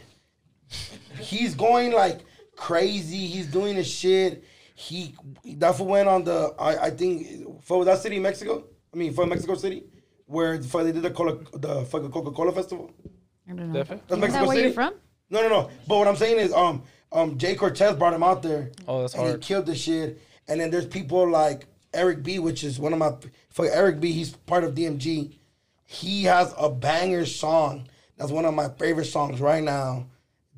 He's 1.18 1.54
going 1.54 1.92
like 1.92 2.20
crazy. 2.56 3.26
He's 3.26 3.46
doing 3.46 3.76
his 3.76 3.86
shit. 3.88 4.44
He 4.74 5.14
that 5.56 5.74
fool 5.76 5.86
went 5.86 6.08
on 6.08 6.24
the 6.24 6.54
I, 6.58 6.86
I 6.86 6.90
think 6.90 7.62
for 7.64 7.84
that 7.86 7.98
city, 8.00 8.18
Mexico. 8.18 8.64
I 8.92 8.96
mean 8.98 9.12
for 9.14 9.24
Mexico 9.26 9.54
City, 9.54 9.84
where 10.26 10.62
for 10.62 10.84
they 10.84 10.92
did 10.92 11.02
the 11.02 11.10
Cola, 11.10 11.38
the 11.54 11.84
fucking 11.86 12.10
Coca 12.10 12.30
Cola 12.32 12.52
festival. 12.52 12.90
I 13.48 13.52
don't 13.54 13.72
know. 13.72 13.82
That's 13.82 13.90
Is 14.12 14.18
Mexico 14.18 14.40
that 14.40 14.46
where 14.46 14.56
City. 14.56 14.62
you're 14.68 14.72
from? 14.74 14.94
No, 15.30 15.40
no, 15.42 15.48
no. 15.48 15.70
But 15.88 15.98
what 15.98 16.06
I'm 16.08 16.16
saying 16.16 16.38
is, 16.38 16.52
um, 16.52 16.82
um, 17.12 17.38
Jay 17.38 17.54
Cortez 17.54 17.96
brought 17.96 18.14
him 18.14 18.22
out 18.22 18.42
there. 18.42 18.70
Oh, 18.86 19.02
that's 19.02 19.14
and 19.14 19.22
hard. 19.22 19.42
He 19.42 19.46
killed 19.46 19.66
the 19.66 19.74
shit. 19.74 20.20
And 20.48 20.60
then 20.60 20.70
there's 20.70 20.86
people 20.86 21.28
like 21.28 21.66
Eric 21.92 22.22
B, 22.22 22.38
which 22.38 22.62
is 22.62 22.78
one 22.78 22.92
of 22.92 22.98
my 22.98 23.12
for 23.50 23.66
Eric 23.66 24.00
B. 24.00 24.12
He's 24.12 24.32
part 24.32 24.64
of 24.64 24.74
DMG. 24.74 25.32
He 25.84 26.24
has 26.24 26.54
a 26.58 26.68
banger 26.68 27.26
song. 27.26 27.88
That's 28.16 28.30
one 28.30 28.44
of 28.44 28.54
my 28.54 28.68
favorite 28.70 29.06
songs 29.06 29.40
right 29.40 29.62
now. 29.62 30.06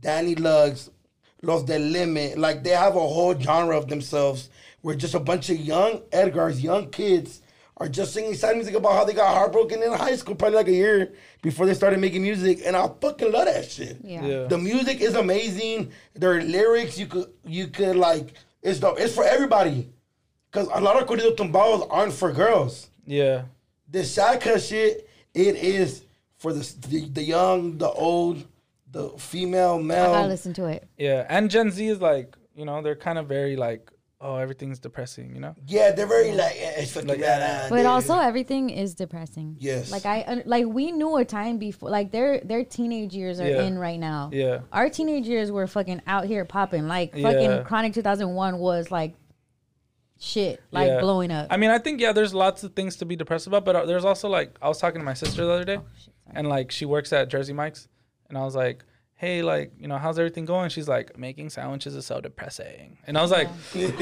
Danny 0.01 0.35
Lux, 0.35 0.91
Los 1.43 1.65
Del 1.65 1.81
Limit. 1.81 2.39
Like 2.39 2.63
they 2.63 2.71
have 2.71 2.97
a 2.97 3.01
whole 3.01 3.39
genre 3.39 3.77
of 3.77 3.89
themselves 3.89 4.51
where 4.81 4.95
just 4.95 5.15
a 5.15 5.21
bunch 5.21 5.51
of 5.51 5.59
young 5.59 6.01
Edgars, 6.13 6.63
young 6.63 6.91
kids, 6.91 7.43
are 7.79 7.89
just 7.89 8.13
singing 8.13 8.35
sad 8.35 8.57
music 8.57 8.75
about 8.75 8.93
how 8.93 9.05
they 9.05 9.13
got 9.13 9.35
heartbroken 9.35 9.83
in 9.83 9.93
high 9.93 10.17
school, 10.17 10.35
probably 10.35 10.57
like 10.57 10.69
a 10.69 10.73
year 10.73 11.13
before 11.43 11.65
they 11.65 11.75
started 11.75 12.01
making 12.01 12.23
music. 12.23 12.61
And 12.67 12.77
I 12.77 12.89
fucking 13.01 13.31
love 13.33 13.47
that 13.47 13.71
shit. 13.71 13.99
Yeah. 14.03 14.25
Yeah. 14.27 14.45
The 14.45 14.59
music 14.59 15.01
is 15.01 15.15
amazing. 15.15 15.93
Their 16.15 16.43
lyrics, 16.43 16.99
you 16.99 17.07
could 17.07 17.31
you 17.45 17.69
could 17.69 17.97
like 17.97 18.33
it's 18.63 18.81
dope. 18.81 18.99
It's 18.99 19.15
for 19.15 19.25
everybody. 19.25 19.91
Cause 20.51 20.69
a 20.73 20.81
lot 20.81 21.01
of 21.01 21.09
corridos 21.09 21.37
tumbados 21.37 21.87
aren't 21.91 22.13
for 22.13 22.33
girls. 22.33 22.89
Yeah. 23.07 23.43
The 23.91 24.05
shaka 24.05 24.59
shit, 24.59 25.09
it 25.35 25.57
is 25.57 26.03
for 26.39 26.53
the, 26.53 26.61
the 26.89 27.09
the 27.09 27.23
young, 27.23 27.79
the 27.79 27.91
old, 27.91 28.45
the 28.91 29.11
female, 29.19 29.75
I 29.75 29.83
male. 29.83 30.13
gotta 30.13 30.29
listen 30.29 30.53
to 30.55 30.67
it. 30.67 30.89
Yeah. 30.97 31.27
And 31.29 31.51
Gen 31.51 31.71
Z 31.71 31.87
is 31.87 32.01
like, 32.01 32.37
you 32.57 32.65
know, 32.65 32.83
they're 32.83 32.97
kind 32.97 33.19
of 33.19 33.29
very 33.29 33.57
like, 33.57 33.91
oh, 34.21 34.37
everything's 34.37 34.79
depressing, 34.81 35.35
you 35.35 35.41
know? 35.41 35.55
Yeah, 35.67 35.93
they're 35.93 36.07
very 36.07 36.33
like 36.33 36.57
eh, 36.57 36.73
it's 36.83 36.93
fucking 36.93 37.09
Like, 37.09 37.21
badass. 37.21 37.69
But 37.69 37.77
They- 37.77 37.85
also 37.85 38.19
everything 38.19 38.71
is 38.71 38.95
depressing. 38.95 39.57
Yes. 39.61 39.91
Like 39.93 40.07
I 40.07 40.25
un- 40.27 40.43
like 40.47 40.67
we 40.67 40.91
knew 40.93 41.17
a 41.17 41.25
time 41.25 41.59
before 41.59 41.89
like 41.91 42.11
their 42.11 42.41
their 42.41 42.65
teenage 42.65 43.15
years 43.15 43.39
are 43.41 43.49
Yeah. 43.49 43.63
in 43.63 43.79
right 43.79 43.99
now. 43.99 44.31
Yeah. 44.33 44.61
Our 44.73 44.89
teenage 44.89 45.27
years 45.29 45.53
were 45.53 45.67
fucking 45.67 46.03
out 46.07 46.25
here 46.27 46.45
popping. 46.45 46.89
Like 46.89 47.13
Yeah. 47.15 47.23
fucking 47.31 47.65
Chronic 47.65 47.93
2001 47.95 48.59
was 48.59 48.91
like 48.91 49.15
shit, 50.19 50.61
like 50.73 50.89
Yeah. 50.89 51.01
blowing 51.01 51.31
up. 51.31 51.47
I 51.51 51.57
mean, 51.57 51.71
I 51.71 51.79
think 51.79 52.01
yeah, 52.01 52.13
there's 52.13 52.35
lots 52.35 52.65
of 52.65 52.75
things 52.75 52.97
to 52.97 53.05
be 53.05 53.15
depressed 53.15 53.47
about, 53.47 53.65
but 53.65 53.77
uh, 53.77 53.87
there's 53.87 54.05
also 54.05 54.29
like 54.29 54.57
I 54.61 54.69
was 54.69 54.79
talking 54.79 55.01
to 55.01 55.05
my 55.05 55.15
sister 55.15 55.45
the 55.45 55.53
other 55.53 55.65
day, 55.65 55.79
and 56.35 56.49
like 56.49 56.71
she 56.73 56.85
works 56.85 57.13
at 57.13 57.29
Jersey 57.29 57.53
Mike's, 57.53 57.87
and 58.29 58.37
I 58.37 58.45
was 58.45 58.57
like, 58.57 58.85
hey, 59.19 59.43
like 59.43 59.73
you 59.79 59.87
know, 59.89 59.99
how's 59.99 60.19
everything 60.19 60.45
going? 60.47 60.71
She's 60.71 60.89
like, 60.89 61.19
making 61.19 61.51
sandwiches 61.51 61.95
is 61.95 62.07
so 62.07 62.21
depressing, 62.21 62.97
and 63.07 63.19
I 63.19 63.23
was 63.23 63.31
like, 63.31 63.49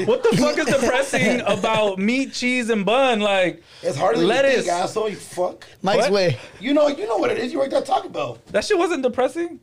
what 0.07 0.23
the 0.23 0.37
fuck 0.37 0.57
is 0.57 0.65
depressing 0.67 1.41
about 1.45 1.99
meat, 1.99 2.31
cheese, 2.33 2.69
and 2.69 2.85
bun? 2.85 3.19
Like, 3.19 3.61
it's 3.83 3.97
harder 3.97 4.19
than 4.19 4.27
lettuce. 4.27 4.55
you 4.57 4.61
think, 4.61 4.73
asshole. 4.73 5.09
You 5.09 5.15
fuck. 5.17 5.67
Mike's 5.81 6.03
What? 6.05 6.11
way. 6.13 6.37
You 6.59 6.73
know, 6.73 6.87
you 6.87 7.05
know 7.07 7.17
what 7.17 7.29
it 7.31 7.37
is. 7.39 7.51
You 7.51 7.59
worked 7.59 7.73
at 7.73 7.85
Taco 7.85 8.09
Bell, 8.09 8.37
that 8.51 8.63
shit 8.63 8.77
wasn't 8.77 9.03
depressing. 9.03 9.59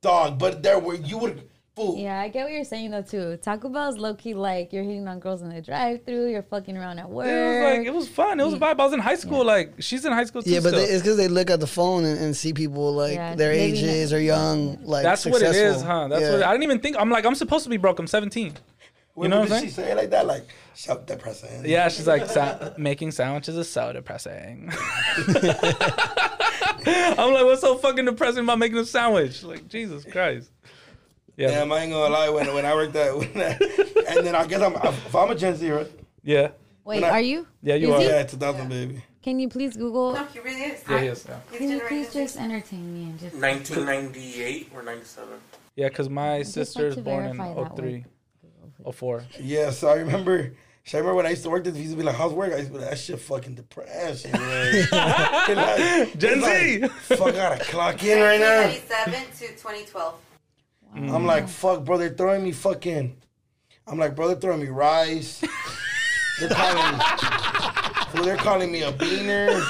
dog. 0.00 0.38
But 0.38 0.62
there 0.62 0.78
were 0.78 0.94
you 0.94 1.18
would 1.18 1.48
fool. 1.76 1.96
yeah, 1.98 2.20
I 2.20 2.28
get 2.28 2.44
what 2.44 2.52
you're 2.52 2.64
saying 2.64 2.90
though 2.90 3.02
too. 3.02 3.36
Taco 3.42 3.68
Bell's 3.68 3.98
low 3.98 4.14
key 4.14 4.34
like 4.34 4.72
you're 4.72 4.82
hitting 4.84 5.06
on 5.08 5.18
girls 5.18 5.42
in 5.42 5.48
the 5.48 5.60
drive-through. 5.60 6.30
You're 6.30 6.42
fucking 6.42 6.76
around 6.76 6.98
at 6.98 7.08
work. 7.10 7.26
It 7.26 7.30
was 7.32 7.78
like 7.78 7.86
it 7.86 7.94
was 7.94 8.08
fun. 8.08 8.40
It 8.40 8.44
was 8.44 8.54
a 8.54 8.58
vibe. 8.58 8.80
I 8.80 8.84
was 8.84 8.92
in 8.92 9.00
high 9.00 9.16
school. 9.16 9.44
Like 9.44 9.74
she's 9.80 10.04
in 10.04 10.12
high 10.12 10.24
school 10.24 10.42
too. 10.42 10.50
Yeah, 10.50 10.60
but 10.60 10.68
still. 10.70 10.80
they, 10.80 10.92
it's 10.92 11.02
because 11.02 11.16
they 11.16 11.28
look 11.28 11.50
at 11.50 11.60
the 11.60 11.66
phone 11.66 12.04
and, 12.04 12.18
and 12.18 12.36
see 12.36 12.52
people 12.52 12.92
like 12.92 13.14
Yeah, 13.14 13.34
their 13.34 13.52
ages 13.52 14.10
not- 14.12 14.16
or 14.16 14.20
young, 14.20 14.78
like 14.84 15.02
that's 15.02 15.24
what 15.26 15.42
it 15.42 15.54
is, 15.54 15.82
huh? 15.82 16.08
That's 16.08 16.22
Yeah. 16.22 16.32
what 16.32 16.42
I 16.42 16.52
didn't 16.52 16.64
even 16.64 16.80
think. 16.80 16.96
I'm 16.98 17.10
like, 17.10 17.24
I'm 17.26 17.34
supposed 17.34 17.64
to 17.64 17.70
be 17.70 17.76
broke. 17.76 17.98
I'm 17.98 18.06
17. 18.06 18.54
When 19.14 19.30
know 19.30 19.40
what 19.40 19.44
did 19.48 19.52
I'm 19.52 19.58
saying? 19.60 19.68
she 19.70 19.74
saying? 19.76 19.88
say 19.90 19.94
like 19.94 20.10
that? 20.10 20.26
Like, 20.26 20.44
shut 20.74 21.06
depressing. 21.06 21.64
Yeah, 21.64 21.88
she's 21.88 22.06
like 22.08 22.26
sa- 22.26 22.70
making 22.76 23.12
sandwiches 23.12 23.56
is 23.56 23.70
so 23.70 23.92
depressing. 23.92 24.72
I'm 26.86 27.32
like, 27.32 27.44
what's 27.44 27.60
so 27.60 27.76
fucking 27.78 28.04
depressing 28.06 28.42
about 28.42 28.58
making 28.58 28.78
a 28.78 28.84
sandwich? 28.84 29.44
Like, 29.44 29.68
Jesus 29.68 30.04
Christ. 30.04 30.50
Yeah, 31.36 31.48
Damn, 31.48 31.72
I 31.72 31.80
ain't 31.80 31.92
gonna 31.92 32.12
lie. 32.12 32.28
When 32.28 32.52
when 32.54 32.64
I 32.64 32.74
worked 32.74 32.94
at, 32.96 33.16
when 33.18 33.28
I, 33.36 33.58
and 34.08 34.24
then 34.26 34.34
I 34.36 34.46
guess 34.46 34.60
I'm 34.62 34.74
if 34.76 35.14
I'm 35.14 35.30
a 35.30 35.34
Gen 35.34 35.56
Z, 35.56 35.68
right? 35.70 35.90
yeah, 36.22 36.48
Wait, 36.84 37.02
I- 37.02 37.10
are 37.10 37.20
you? 37.20 37.46
yeah. 37.62 37.74
You 37.74 37.88
Is 37.88 37.94
are. 37.94 38.00
he? 38.00 38.06
Yeah, 38.06 38.16
Yeah, 38.18 38.22
2000 38.26 38.68
baby. 38.68 39.04
Can 39.22 39.40
you 39.40 39.48
please 39.48 39.74
Google? 39.76 40.12
No, 40.12 40.24
he 40.26 40.38
really 40.40 40.60
is. 40.60 40.82
he 40.86 40.94
is. 40.94 41.24
Yeah, 41.28 41.38
Can 41.56 41.70
you 41.70 41.80
please 41.88 42.12
just 42.12 42.36
entertain 42.36 42.92
me 42.94 43.04
and 43.10 43.18
just 43.18 43.34
1998 43.36 44.70
or 44.74 44.82
97? 44.82 45.28
yeah. 45.76 45.88
Because 45.88 46.08
my 46.10 46.38
just 46.42 46.56
like 46.56 46.66
sister's 46.66 46.96
born 46.96 47.24
in 47.26 47.36
verify 47.36 47.54
that 47.64 47.76
03, 47.76 48.04
04. 48.92 49.24
Yeah, 49.40 49.70
so 49.70 49.88
I 49.88 49.94
remember. 49.94 50.52
I 50.92 50.96
remember 50.98 51.14
when 51.14 51.24
I 51.26 51.30
used 51.30 51.42
to 51.44 51.48
work 51.50 51.64
this, 51.64 51.74
he 51.74 51.80
used 51.80 51.94
to 51.94 51.96
be 51.96 52.02
like, 52.02 52.14
"How's 52.14 52.34
work?" 52.34 52.52
I 52.52 52.56
used 52.58 52.68
to 52.68 52.74
be 52.74 52.80
like, 52.80 52.90
"That 52.90 52.98
shit 52.98 53.18
fucking 53.18 53.54
depressing." 53.54 54.32
Like, 54.32 54.92
like, 54.92 56.18
Gen 56.18 56.42
Z. 56.42 56.78
Like, 56.82 56.90
fuck, 56.90 57.20
I 57.28 57.32
gotta 57.32 57.64
clock 57.64 58.02
in 58.04 58.20
right 58.20 58.38
now. 58.38 58.64
1997 58.66 59.48
to 59.48 59.54
2012. 59.56 60.14
I'm 60.94 61.08
mm. 61.08 61.26
like, 61.26 61.48
fuck, 61.48 61.84
bro, 61.84 61.98
they're 61.98 62.10
throwing 62.10 62.44
me 62.44 62.52
fucking. 62.52 63.16
I'm 63.86 63.98
like, 63.98 64.14
bro, 64.14 64.28
they're 64.28 64.36
throwing 64.36 64.60
me 64.60 64.68
rice. 64.68 65.42
They're 66.40 66.48
calling, 66.48 67.00
fool, 68.10 68.24
they're 68.24 68.36
calling 68.36 68.70
me 68.70 68.82
a 68.82 68.92
beaner. 68.92 69.60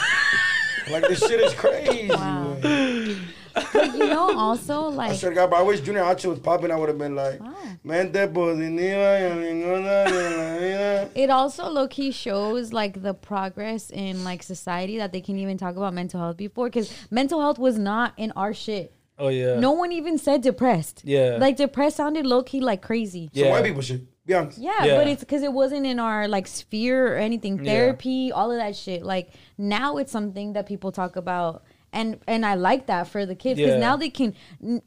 Like 0.91 1.09
this 1.09 1.21
shit 1.21 1.41
is 1.41 1.55
crazy. 1.55 2.09
Wow. 2.09 2.57
But 2.61 3.95
you 3.95 4.07
know, 4.07 4.37
also 4.37 4.89
like 4.89 5.07
I 5.07 5.11
like 5.11 5.19
swear 5.21 5.31
to 5.31 5.35
God, 5.37 5.51
bro, 5.51 5.61
I 5.61 5.63
wish 5.63 5.81
Junior 5.81 6.05
H 6.05 6.25
was 6.25 6.39
popping. 6.41 6.71
I 6.71 6.77
would 6.77 6.89
have 6.89 6.99
been 6.99 7.15
like, 7.15 7.41
Wow. 7.41 7.55
mente 7.85 8.27
positiva 8.29 9.21
y 9.21 9.35
ninguna 9.37 10.05
de 10.05 10.37
la 10.37 10.59
vida." 10.59 11.11
it 11.15 11.31
also 11.31 11.69
low 11.69 11.87
key 11.89 12.11
shows 12.11 12.73
like 12.73 13.03
the 13.03 13.15
progress 13.15 13.91
in 13.91 14.25
like 14.25 14.43
society 14.43 14.99
that 14.99 15.13
they 15.13 15.21
can 15.21 15.39
even 15.39 15.57
talk 15.57 15.77
about 15.77 15.95
mental 15.95 16.21
health 16.21 16.37
before 16.37 16.67
because 16.67 16.93
mental 17.11 17.41
health 17.41 17.59
was 17.59 17.79
not 17.79 18.13
in 18.17 18.33
our 18.33 18.53
shit. 18.53 18.93
Oh 19.19 19.29
yeah. 19.29 19.59
No 19.61 19.73
one 19.73 19.93
even 19.93 20.19
said 20.19 20.43
depressed. 20.43 21.03
Yeah. 21.05 21.37
Like 21.41 21.57
depressed 21.57 21.97
sounded 21.97 22.27
low 22.27 22.43
key 22.43 22.61
like 22.61 22.83
crazy. 22.83 23.31
So 23.35 23.41
Yeah. 23.45 23.51
white 23.51 23.65
people 23.65 23.83
should 23.83 24.07
be 24.27 24.35
honest. 24.35 24.59
Yeah, 24.59 24.85
Yeah. 24.85 24.97
but 24.97 25.07
it's 25.07 25.21
because 25.21 25.43
it 25.43 25.53
wasn't 25.53 25.87
in 25.87 25.99
our 26.01 26.27
like 26.27 26.47
sphere 26.47 27.15
or 27.15 27.17
anything. 27.17 27.59
Yeah. 27.59 27.65
Therapy, 27.73 28.33
all 28.33 28.51
of 28.51 28.59
that 28.59 28.75
shit. 28.75 29.03
Like 29.05 29.31
now 29.57 29.99
it's 29.99 30.11
something 30.11 30.55
that 30.55 30.67
people 30.67 30.91
talk 30.93 31.17
about. 31.17 31.63
And, 31.95 32.19
and 32.27 32.45
I 32.45 32.55
like 32.57 32.87
that 32.87 33.07
for 33.09 33.25
the 33.25 33.35
kids 33.35 33.57
because 33.59 33.75
Yeah. 33.75 33.79
now 33.79 33.97
they 33.97 34.11
can. 34.11 34.35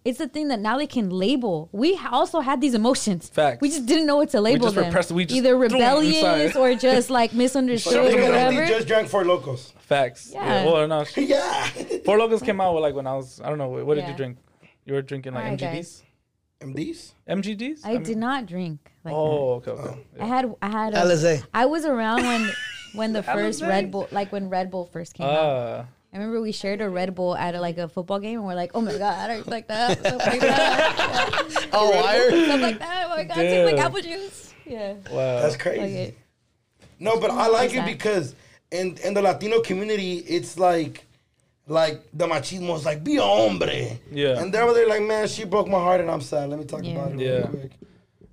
It's 0.05 0.18
the 0.20 0.28
thing 0.28 0.49
that 0.49 0.60
now 0.60 0.78
they 0.78 0.86
can 0.88 1.10
label. 1.10 1.70
We 1.72 1.97
also 2.12 2.41
had 2.41 2.60
these 2.60 2.74
emotions. 2.74 3.30
Facts. 3.30 3.62
We 3.62 3.70
just 3.70 3.86
didn't 3.86 4.05
know 4.05 4.18
what 4.18 4.30
to 4.32 4.41
label 4.41 4.66
just 4.68 4.76
them. 4.76 4.86
repressed- 4.86 5.12
we 5.12 5.24
just 5.26 5.38
Either 5.38 5.55
rebellious 5.58 6.55
or 6.55 6.76
just 6.76 7.10
like 7.10 7.34
misunderstood 7.43 8.12
the 8.12 8.18
or 8.20 8.22
whatever. 8.24 8.62
only 8.62 8.68
just 8.74 8.88
drank 8.88 9.08
four 9.08 9.24
locos. 9.26 9.74
Facts. 9.80 10.32
Yeah. 10.34 10.66
Well, 10.66 10.86
no. 10.88 11.05
yeah. 11.16 11.64
Four 12.03 12.18
Locos 12.20 12.41
came 12.41 12.60
out 12.60 12.74
with, 12.76 12.82
like 12.84 12.93
when 12.93 13.08
I 13.08 13.16
was. 13.16 13.39
I 13.41 13.47
don't 13.49 13.58
know. 13.58 13.70
What 13.70 13.95
did 13.95 14.01
Yeah. 14.03 14.12
you 14.12 14.18
drink? 14.18 14.38
You 14.86 14.93
were 14.95 15.01
drinking 15.01 15.34
like 15.34 15.43
Alright, 15.45 15.60
MGDs. 15.60 15.74
guys. 15.74 16.03
MDs? 16.62 17.14
MGDs. 17.30 17.80
I 17.86 17.97
did 17.97 18.18
not 18.18 18.45
drink 18.47 18.80
like 19.05 19.14
Oh, 19.14 19.53
okay, 19.64 19.72
okay. 19.72 19.97
that. 20.18 20.24
I 20.24 20.26
had 20.28 20.55
I 20.62 20.70
had 20.70 20.93
a, 20.93 20.97
Alizé. 20.97 21.45
I 21.53 21.66
was 21.68 21.86
around 21.86 22.24
when 22.24 22.49
when 22.95 23.14
the 23.14 23.24
first 23.38 23.62
Alizé? 23.62 23.68
Red 23.70 23.91
Bull 23.91 24.08
like 24.12 24.32
when 24.32 24.49
Red 24.49 24.72
Bull 24.72 24.86
first 24.91 25.14
came 25.14 25.28
out. 25.28 25.36
Ah. 25.38 25.86
I 26.14 26.18
remember 26.18 26.39
we 26.41 26.51
shared 26.51 26.82
a 26.82 26.89
Red 26.89 27.14
Bull 27.16 27.36
at 27.36 27.53
a, 27.53 27.60
like 27.62 27.78
a 27.78 27.88
football 27.88 28.20
game, 28.20 28.39
and 28.39 28.47
we're 28.47 28.55
like, 28.55 28.72
"Oh 28.74 28.82
my 28.82 28.97
god, 28.97 29.18
I 29.20 29.28
don't 29.28 29.47
like 29.47 29.68
that, 29.68 29.99
stuff 29.99 30.26
like 30.26 30.39
that, 30.39 31.68
Oh, 31.74 31.91
wire? 31.91 32.30
yeah. 32.32 32.45
stuff 32.45 32.62
like 32.62 32.80
that." 32.80 33.05
Oh 33.08 33.10
my 33.16 33.24
god, 33.26 33.36
tastes 33.36 33.72
like 33.72 33.84
apple 33.86 34.01
juice. 34.01 34.53
Yeah, 34.66 34.93
wow. 35.12 35.41
That's 35.41 35.53
like 35.55 35.60
crazy. 35.62 35.95
it. 35.97 36.18
No, 36.99 37.20
but 37.20 37.30
I 37.32 37.47
like 37.47 37.74
it 37.74 37.86
because 37.86 38.36
in 38.72 38.97
in 39.03 39.14
the 39.14 39.22
Latino 39.22 39.62
community, 39.62 40.18
it's 40.20 40.58
like 40.58 41.05
like 41.68 42.01
the 42.14 42.26
machismo 42.26 42.76
is 42.78 42.86
like 42.86 43.03
be 43.03 43.18
a 43.18 43.22
hombre. 43.22 43.97
Yeah. 44.12 44.39
And 44.39 44.53
they're 44.53 44.74
they're 44.74 44.88
like, 44.88 45.03
man, 45.03 45.28
she 45.28 45.43
broke 45.43 45.68
my 45.68 45.80
heart 45.80 45.99
and 46.01 46.10
I'm 46.10 46.22
sad. 46.22 46.49
Let 46.49 46.58
me 46.60 46.66
talk 46.66 46.84
Yeah. 46.84 46.91
about 46.93 47.12
it 47.12 47.20
Yeah. 47.20 47.30
real 47.34 47.47
quick. 47.47 47.72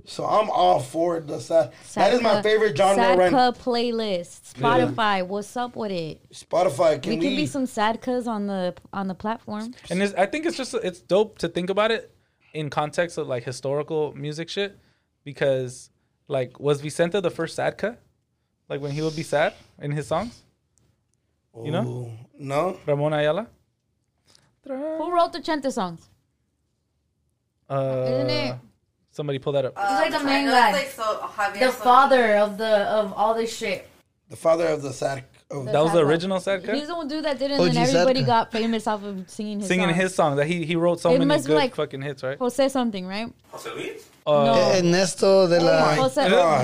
So 0.07 0.25
I'm 0.27 0.51
all 0.51 0.81
for 0.81 1.21
the 1.21 1.41
sad. 1.41 1.73
that 1.95 2.13
is 2.13 2.21
my 2.21 2.43
favorite 2.43 2.77
genre 2.77 3.17
right 3.17 3.33
now. 3.33 3.53
Sad 3.53 3.55
Cuh 3.55 3.63
playlist, 3.65 4.53
Spotify. 4.55 5.27
What's 5.27 5.57
up 5.57 5.77
with 5.77 5.93
it? 5.93 6.21
Spotify. 6.31 7.01
Can 7.01 7.13
we 7.13 7.19
we? 7.19 7.29
could 7.29 7.37
be 7.37 7.47
some 7.47 7.65
sadkas 7.65 8.27
on 8.27 8.47
the 8.47 8.75
on 8.93 9.09
the 9.09 9.15
platform. 9.15 9.75
And 9.91 10.03
it's, 10.03 10.13
I 10.15 10.27
think 10.27 10.45
it's 10.45 10.59
just 10.59 10.75
it's 10.75 11.01
dope 11.01 11.39
to 11.39 11.49
think 11.49 11.71
about 11.71 11.91
it 11.91 12.15
in 12.53 12.69
context 12.69 13.17
of 13.17 13.29
like 13.29 13.45
historical 13.45 14.13
music 14.15 14.51
shit, 14.51 14.79
because 15.25 15.89
like 16.29 16.61
was 16.61 16.83
Vicente 16.83 17.21
the 17.21 17.31
first 17.31 17.57
Sad 17.57 17.79
Cuh? 17.79 17.95
Like 18.69 18.83
when 18.83 18.91
he 18.93 19.01
would 19.01 19.17
be 19.17 19.23
sad 19.23 19.55
in 19.81 19.91
his 19.91 20.07
songs, 20.07 20.43
you 21.65 21.71
know? 21.71 21.83
Ooh, 21.83 22.11
no. 22.39 22.79
Ramon 22.87 23.13
Ayala. 23.15 23.47
Who 24.67 25.11
wrote 25.13 25.33
the 25.33 25.41
Chente 25.41 25.71
songs? 25.73 26.09
Isn't 27.71 27.79
Uh, 27.79 28.29
it 28.29 28.55
somebody 29.15 29.39
pull 29.39 29.53
that 29.55 29.65
up. 29.65 29.73
Uh, 29.77 30.01
like 30.03 30.11
the 30.13 30.21
main 30.25 30.47
know 30.47 30.53
guy. 30.53 30.73
like 30.73 30.91
so, 30.91 31.29
the 31.55 31.59
Soto. 31.71 31.71
father 31.73 32.37
of 32.37 32.59
the 32.59 32.67
of 32.99 33.13
all 33.15 33.35
this 33.35 33.57
shit? 33.57 33.89
The 34.29 34.37
father 34.37 34.67
of 34.69 34.83
the 34.83 34.93
sad. 34.93 35.25
Of 35.51 35.67
that 35.67 35.81
was 35.85 35.93
the 35.93 36.01
original 36.05 36.41
Sad 36.41 36.65
Cuh. 36.65 36.73
He's 36.75 36.89
the 36.89 36.95
one 36.97 37.07
dude 37.07 37.25
that 37.25 37.39
did 37.39 37.51
it, 37.53 37.61
and 37.61 37.71
then 37.73 37.77
everybody 37.77 38.21
Sad 38.21 38.27
Cuh. 38.27 38.33
got 38.45 38.53
famous 38.53 38.87
off 38.87 39.05
of 39.05 39.29
singing 39.31 39.61
his 39.61 39.69
Singing 39.69 39.89
songs. 39.89 39.97
his 40.01 40.15
song 40.15 40.37
that 40.37 40.47
he 40.47 40.65
he 40.65 40.75
wrote 40.77 40.99
so 41.01 41.11
It 41.11 41.15
many 41.19 41.27
must 41.27 41.45
be 41.45 41.49
good 41.53 41.57
like- 41.59 41.75
fucking 41.75 42.03
hits, 42.03 42.23
right? 42.23 42.39
Jose 42.39 42.69
something, 42.71 43.07
right? 43.07 43.31
Jose 43.53 43.71
Luis? 43.71 44.09
Uh, 44.27 44.45
No. 44.47 44.73
Ernesto 44.73 45.47
de 45.49 45.59
oh 45.59 45.65
la. 45.65 45.85
my 45.85 45.95
Jose- 45.97 46.23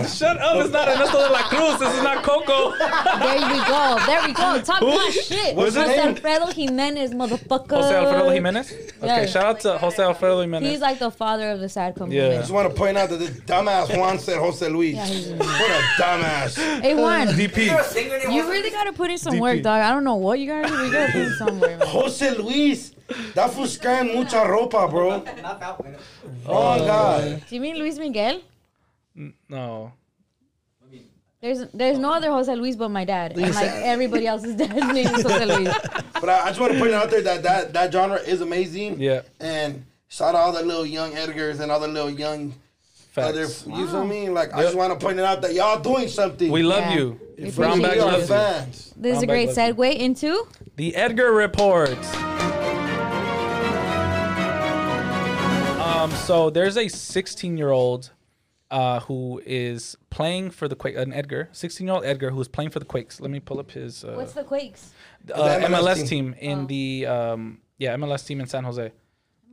Shut 0.09 0.39
up! 0.41 0.57
It's 0.65 0.73
not 0.73 0.89
Ernesto 0.89 1.19
de 1.19 1.31
la 1.31 1.43
Cruz. 1.43 1.79
This 1.79 1.95
is 1.95 2.03
not 2.03 2.23
Coco. 2.25 2.71
There 2.79 3.37
we 3.37 3.59
go. 3.69 3.99
There 4.07 4.23
we 4.27 4.33
go. 4.33 4.61
Talk 4.63 4.81
my 4.81 5.11
shit. 5.13 5.55
What's 5.55 5.75
his 5.75 5.85
Jose 5.85 5.97
name? 5.99 6.09
Alfredo 6.09 6.47
Jimenez, 6.47 7.11
motherfucker. 7.13 7.73
Jose 7.73 7.95
Alfredo 7.95 8.31
Jimenez. 8.31 8.73
Okay, 8.73 9.07
Yeah. 9.07 9.27
shout 9.27 9.45
out 9.45 9.61
to 9.61 9.77
Jose 9.77 10.03
Alfredo 10.03 10.41
Jimenez. 10.41 10.71
He's 10.71 10.81
like 10.81 10.99
the 11.01 11.11
father 11.11 11.51
of 11.51 11.61
the 11.61 11.69
sad 11.69 11.95
Yeah. 12.09 12.29
I 12.29 12.35
just 12.37 12.51
want 12.51 12.67
to 12.71 12.75
point 12.75 12.97
out 12.97 13.11
that 13.11 13.19
this 13.19 13.29
dumbass 13.31 13.95
Juan 13.95 14.19
said 14.19 14.39
Jose 14.39 14.67
Luis. 14.67 14.95
Yeah, 14.97 15.05
he's- 15.05 15.29
what 15.39 15.71
a 15.71 16.03
dumbass. 16.03 16.81
Hey 16.81 16.95
Juan, 16.95 17.27
DP. 17.29 17.67
You're 17.67 17.81
a 17.81 17.85
singer 17.85 18.19
named 18.21 18.33
you 18.33 18.41
Jose 18.41 18.51
really 18.55 18.71
gotta 18.71 18.95
put 18.95 19.11
in 19.11 19.19
some 19.19 19.35
DP. 19.35 19.41
work, 19.41 19.63
dog. 19.63 19.83
I 19.83 19.91
don't 19.93 20.05
know 20.05 20.15
what 20.17 20.39
you 20.39 20.47
gotta 20.47 20.67
do. 20.67 20.87
You 20.87 20.93
gotta 20.93 21.13
put 21.13 21.21
in 21.21 21.35
somewhere. 21.37 21.77
Man. 21.77 21.87
Jose 21.89 22.31
Luis. 22.39 22.93
That 23.35 23.51
fool's 23.53 23.77
carrying 23.77 24.15
mucha 24.17 24.37
ropa, 24.37 24.89
bro. 24.91 25.19
Not 25.43 25.61
that 25.61 25.81
one. 25.83 25.97
Oh, 26.47 26.79
God. 26.79 27.43
Do 27.49 27.55
you 27.55 27.61
mean 27.61 27.77
Luis 27.77 27.99
Miguel? 27.99 28.41
No. 29.49 29.93
There's 31.43 31.67
there's 31.73 31.99
no 31.99 32.13
other 32.13 32.31
Jose 32.31 32.55
Luis 32.55 32.77
but 32.77 32.91
my 32.91 33.07
dad, 33.07 33.33
and 33.33 33.55
like 33.55 33.65
everybody 33.71 34.27
else's 34.27 34.55
dad's 34.57 34.75
name 34.93 35.07
is 35.07 35.23
Jose 35.23 35.47
Luis. 35.47 35.75
But 36.21 36.29
I, 36.29 36.41
I 36.45 36.47
just 36.49 36.61
want 36.61 36.75
to 36.75 36.79
point 36.79 36.93
out 36.93 37.09
there 37.11 37.23
that, 37.23 37.43
that 37.43 37.73
that 37.73 37.91
genre 37.91 38.19
is 38.19 38.43
amazing. 38.43 39.01
Yeah. 39.01 39.23
And 39.41 39.87
shout 40.09 40.35
out 40.35 40.41
all 40.43 40.53
the 40.53 40.63
little 40.63 40.85
young 40.85 41.13
Edgars 41.13 41.61
and 41.61 41.73
all 41.73 41.81
the 41.81 41.89
little 41.89 42.11
young 42.11 42.53
other. 43.17 43.47
Facts. 43.47 43.65
You 43.67 43.87
feel 43.89 44.05
me? 44.07 44.29
Like 44.29 44.53
I 44.53 44.61
just 44.63 44.77
want 44.77 44.93
to 44.93 45.03
point 45.03 45.19
it 45.19 45.25
out 45.25 45.41
that 45.41 45.55
y'all 45.55 45.81
doing 45.81 46.09
something. 46.09 46.53
We 46.53 46.63
love 46.63 46.83
Yeah. 46.83 46.95
you. 46.95 47.21
We 47.39 47.51
Brown 47.53 47.79
appreciate 47.81 47.89
bag 47.89 47.97
you. 47.97 48.05
loves 48.05 48.21
you. 48.29 48.35
fans. 48.35 48.93
This 48.99 49.17
is 49.17 49.23
a 49.23 49.27
Brown 49.27 49.37
great 49.47 49.57
bag 49.57 49.79
loves 49.79 49.81
segue 49.81 49.99
into 49.99 50.47
The 50.77 50.95
Edgar 50.95 51.33
Report. 51.33 51.97
Um, 56.01 56.11
so 56.13 56.49
there's 56.51 56.77
a 56.79 56.89
16 56.89 57.57
year 57.59 57.71
old 57.71 58.11
uh, 58.71 59.01
who 59.01 59.43
is 59.45 59.97
playing 60.09 60.51
for 60.51 60.67
the 60.67 60.75
Quake. 60.77 60.97
An 60.97 61.13
Edgar, 61.13 61.49
16 61.53 61.87
year 61.87 61.95
old 61.95 62.05
Edgar, 62.05 62.31
who 62.31 62.41
is 62.41 62.49
playing 62.49 62.71
for 62.71 62.79
the 62.79 62.85
Quakes. 62.87 63.21
Let 63.21 63.31
me 63.31 63.41
pull 63.41 63.59
up 63.61 63.71
his 63.73 64.05
uh, 64.05 64.15
what's 64.17 64.33
the 64.33 64.45
Quakes? 64.45 64.93
uh, 65.35 65.59
The 65.61 65.67
MLS 65.67 65.83
MLS, 65.83 65.97
team. 65.97 66.07
team, 66.07 66.35
in 66.41 66.67
the 66.69 67.07
um, 67.07 67.59
yeah 67.79 67.97
MLS 67.97 68.27
team 68.27 68.41
in 68.41 68.47
San 68.47 68.65
Jose. 68.65 68.93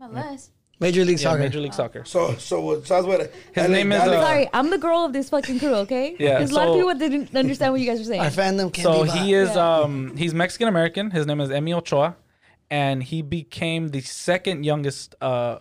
MLS. 0.02 0.50
Major 0.80 1.04
League 1.04 1.18
Yeah, 1.20 1.24
Soccer. 1.32 1.40
Major 1.40 1.60
League 1.60 1.74
Soccer. 1.74 2.06
So 2.06 2.36
so 2.36 2.62
what? 2.62 2.86
So 2.88 2.94
that's 3.02 3.08
what. 3.08 3.34
His 3.54 3.68
name 3.70 3.92
is, 3.92 4.00
uh, 4.00 4.22
Sorry, 4.22 4.48
I'm 4.54 4.70
the 4.70 4.78
girl 4.78 5.04
of 5.06 5.12
this 5.12 5.30
fucking 5.32 5.60
crew, 5.60 5.74
okay? 5.86 6.16
Yeah, 6.20 6.38
Because 6.38 6.52
a 6.52 6.56
lot 6.56 6.68
of 6.68 6.74
so- 6.76 6.78
people 6.78 6.94
didn't 6.94 7.36
understand 7.36 7.74
what 7.74 7.82
you 7.82 7.88
guys 7.88 7.98
were 8.00 8.06
saying. 8.06 8.22
Our 8.22 8.30
fandom 8.30 8.72
can 8.72 8.84
So 8.84 9.04
be 9.04 9.10
he 9.10 9.20
bought. 9.20 9.28
is 9.52 9.58
um 9.58 10.16
he's 10.16 10.34
Mexican 10.36 10.68
American. 10.70 11.10
His 11.12 11.26
name 11.26 11.42
is 11.42 11.50
Emi 11.50 11.76
Ochoa, 11.76 12.16
and 12.70 13.02
he 13.04 13.22
became 13.24 13.88
the 13.90 14.02
second 14.02 14.64
youngest 14.66 15.16
uh 15.20 15.60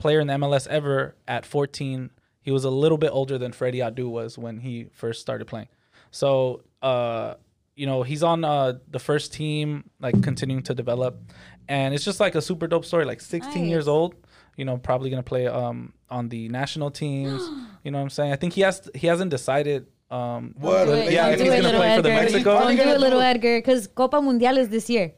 player 0.00 0.20
in 0.20 0.26
the 0.26 0.34
MLS 0.34 0.66
ever 0.66 1.14
at 1.28 1.46
14. 1.46 2.10
He 2.42 2.50
was 2.50 2.64
a 2.64 2.70
little 2.70 2.98
bit 2.98 3.10
older 3.12 3.38
than 3.38 3.52
Freddie 3.52 3.78
Adu 3.78 4.08
was 4.10 4.36
when 4.38 4.58
he 4.60 4.86
first 4.92 5.20
started 5.20 5.46
playing. 5.46 5.68
So 6.10 6.62
uh 6.82 7.34
you 7.76 7.86
know 7.86 8.02
he's 8.02 8.22
on 8.22 8.44
uh 8.44 8.74
the 8.90 8.98
first 8.98 9.32
team 9.32 9.84
like 10.00 10.20
continuing 10.22 10.62
to 10.64 10.74
develop, 10.74 11.20
and 11.68 11.94
it's 11.94 12.04
just 12.04 12.18
like 12.20 12.34
a 12.34 12.42
super 12.42 12.66
dope 12.66 12.84
story. 12.84 13.04
Like 13.04 13.20
16 13.20 13.64
years 13.66 13.86
old. 13.88 14.14
You 14.56 14.64
know, 14.66 14.76
probably 14.76 15.08
gonna 15.10 15.22
play 15.22 15.46
um 15.46 15.92
on 16.10 16.28
the 16.28 16.48
national 16.48 16.90
teams. 16.90 17.40
you 17.84 17.90
know 17.90 17.98
what 17.98 18.04
I'm 18.04 18.10
saying? 18.10 18.32
I 18.32 18.36
think 18.36 18.52
he 18.54 18.62
has 18.62 18.90
he 18.94 19.06
hasn't 19.06 19.30
decided 19.30 19.86
um 20.10 20.54
What? 20.58 20.86
Do 20.86 20.92
it. 20.92 21.12
Yeah, 21.12 21.24
Don't 21.24 21.32
if 21.34 21.38
do 21.38 21.44
he's 21.44 21.52
gonna 21.52 21.62
little 21.62 21.80
play 21.80 21.96
for 21.96 22.02
the 22.02 22.08
Mexico. 22.08 22.58
Don't 22.58 22.76
do 22.76 22.82
it, 22.82 23.00
little? 23.00 23.20
Edgar, 23.20 23.58
because 23.58 23.86
Copa 23.86 24.16
Mundial 24.20 24.56
is 24.58 24.68
this 24.68 24.90
year, 24.90 25.12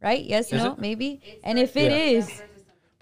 right? 0.00 0.24
Yes, 0.24 0.52
Is 0.52 0.62
no, 0.62 0.72
it? 0.72 0.78
maybe. 0.78 1.20
And 1.42 1.58
if 1.58 1.76
it 1.76 1.90
Yeah. 1.90 2.18
is, 2.18 2.42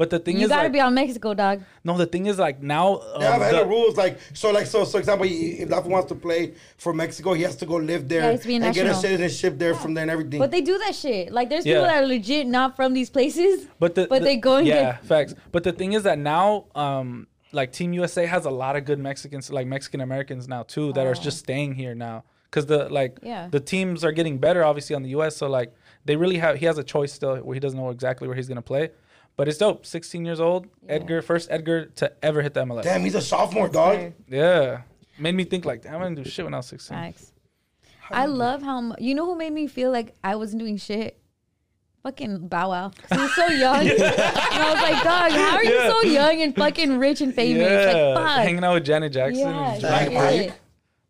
But 0.02 0.10
the 0.10 0.18
thing 0.18 0.36
you 0.38 0.44
is, 0.46 0.48
gotta 0.48 0.64
like, 0.64 0.72
be 0.72 0.80
on 0.80 0.94
Mexico, 1.02 1.32
dog. 1.44 1.56
no, 1.84 1.96
the 1.96 2.06
thing 2.14 2.24
is, 2.26 2.36
like 2.46 2.58
now, 2.60 2.86
um, 3.14 3.20
They 3.20 3.26
have 3.26 3.40
had 3.40 3.52
the- 3.52 3.56
hella 3.58 3.68
rules 3.68 3.96
like 3.96 4.18
so 4.34 4.50
like 4.50 4.66
so 4.66 4.78
so 4.84 4.98
example 4.98 5.26
he- 5.32 5.52
if 5.62 5.70
Rafa 5.70 5.88
wants 5.88 6.08
to 6.08 6.16
play 6.26 6.54
for 6.84 6.92
Mexico 6.92 7.28
he 7.34 7.42
has 7.48 7.54
to 7.62 7.66
go 7.72 7.76
live 7.76 8.08
there 8.08 8.22
Yeah, 8.22 8.26
he 8.26 8.32
has 8.32 8.40
to 8.42 8.48
be 8.48 8.56
a 8.56 8.60
and 8.66 8.74
get 8.74 8.86
a 8.86 8.94
citizenship 8.94 9.52
there 9.62 9.74
from 9.82 9.94
there 9.94 10.02
and 10.02 10.10
everything. 10.10 10.40
But 10.44 10.50
they 10.50 10.60
do 10.72 10.76
that 10.84 10.94
shit. 11.02 11.24
Like, 11.32 11.46
there's 11.50 11.64
Yeah. 11.64 11.74
people 11.74 11.86
that 11.90 12.02
are 12.02 12.06
legit 12.16 12.44
not 12.58 12.74
from 12.74 12.94
these 12.98 13.10
places, 13.10 13.66
but 13.78 13.94
the, 13.94 14.06
but 14.08 14.18
the- 14.20 14.24
they 14.24 14.36
go 14.48 14.56
and 14.56 14.66
yeah, 14.66 14.82
get. 14.92 15.04
facts. 15.04 15.34
But 15.54 15.62
the 15.62 15.72
thing 15.80 15.92
is 15.92 16.02
that 16.08 16.18
now, 16.18 16.64
um, 16.74 17.28
like 17.52 17.70
Team 17.72 17.92
USA 17.92 18.24
has 18.26 18.44
a 18.44 18.50
lot 18.50 18.74
of 18.78 18.84
good 18.84 18.98
Mexicans, 18.98 19.52
like 19.52 19.66
Mexican 19.76 20.00
Americans 20.00 20.48
now 20.48 20.62
too, 20.64 20.92
that 20.94 21.06
are 21.06 21.14
just 21.14 21.38
staying 21.38 21.74
here 21.82 21.94
now. 21.94 22.24
Cause 22.50 22.66
the 22.66 22.80
like 22.90 23.18
Oh. 23.22 23.26
Yeah. 23.28 23.48
the 23.50 23.60
teams 23.60 24.04
are 24.04 24.12
getting 24.12 24.36
better, 24.38 24.62
obviously 24.64 24.94
on 24.96 25.02
the 25.02 25.10
US. 25.18 25.36
So 25.36 25.46
like 25.48 25.72
they 26.04 26.16
really 26.16 26.38
have 26.38 26.56
he 26.56 26.66
has 26.66 26.76
a 26.78 26.82
choice 26.84 27.12
still 27.12 27.36
where 27.36 27.54
he 27.54 27.60
doesn't 27.60 27.78
know 27.78 27.90
exactly 27.90 28.26
where 28.28 28.36
he's 28.36 28.48
gonna 28.48 28.60
play. 28.74 28.90
But 29.36 29.48
it's 29.48 29.58
dope. 29.58 29.86
16 29.86 30.24
years 30.24 30.40
old, 30.40 30.66
Edgar, 30.88 31.22
first 31.22 31.48
Edgar 31.50 31.86
to 31.96 32.12
ever 32.24 32.42
hit 32.42 32.54
the 32.54 32.64
MLS. 32.64 32.82
Damn, 32.82 33.00
he's 33.02 33.14
a 33.14 33.20
sophomore 33.22 33.68
dog. 33.68 34.12
Yeah, 34.28 34.82
made 35.18 35.34
me 35.34 35.44
think 35.44 35.64
like, 35.64 35.82
damn, 35.82 36.00
I 36.00 36.04
didn't 36.04 36.22
do 36.22 36.28
shit 36.30 36.44
when 36.44 36.54
I 36.54 36.58
was 36.58 36.66
16. 36.66 36.96
Facts. 36.96 37.32
I 38.10 38.26
love 38.26 38.62
how 38.62 38.94
you 38.98 39.14
know 39.14 39.24
who 39.24 39.34
made 39.36 39.52
me 39.52 39.66
feel 39.66 39.90
like 39.90 40.14
I 40.22 40.36
wasn't 40.36 40.60
doing 40.60 40.76
shit. 40.76 41.18
fucking 42.02 42.48
Bow 42.48 42.68
Wow. 42.70 42.90
He 43.10 43.16
was 43.16 43.34
so 43.34 43.46
young. 43.64 43.88
and 43.88 44.02
I 44.02 44.72
was 44.72 44.82
like, 44.82 45.02
dog, 45.02 45.32
how 45.32 45.56
are 45.56 45.64
you 45.64 45.78
so 45.80 46.02
young 46.02 46.42
and 46.42 46.54
fucking 46.54 46.98
rich 46.98 47.20
and 47.22 47.34
famous? 47.34 47.62
yeah, 47.62 48.08
Like, 48.14 48.16
fuck. 48.26 48.36
hanging 48.44 48.64
out 48.64 48.74
with 48.74 48.84
Janet 48.84 49.12
Jackson. 49.14 49.38
yeah, 49.48 49.72
and 49.72 49.80
Black 49.80 50.08
shit. 50.08 50.12
Mike. 50.48 50.52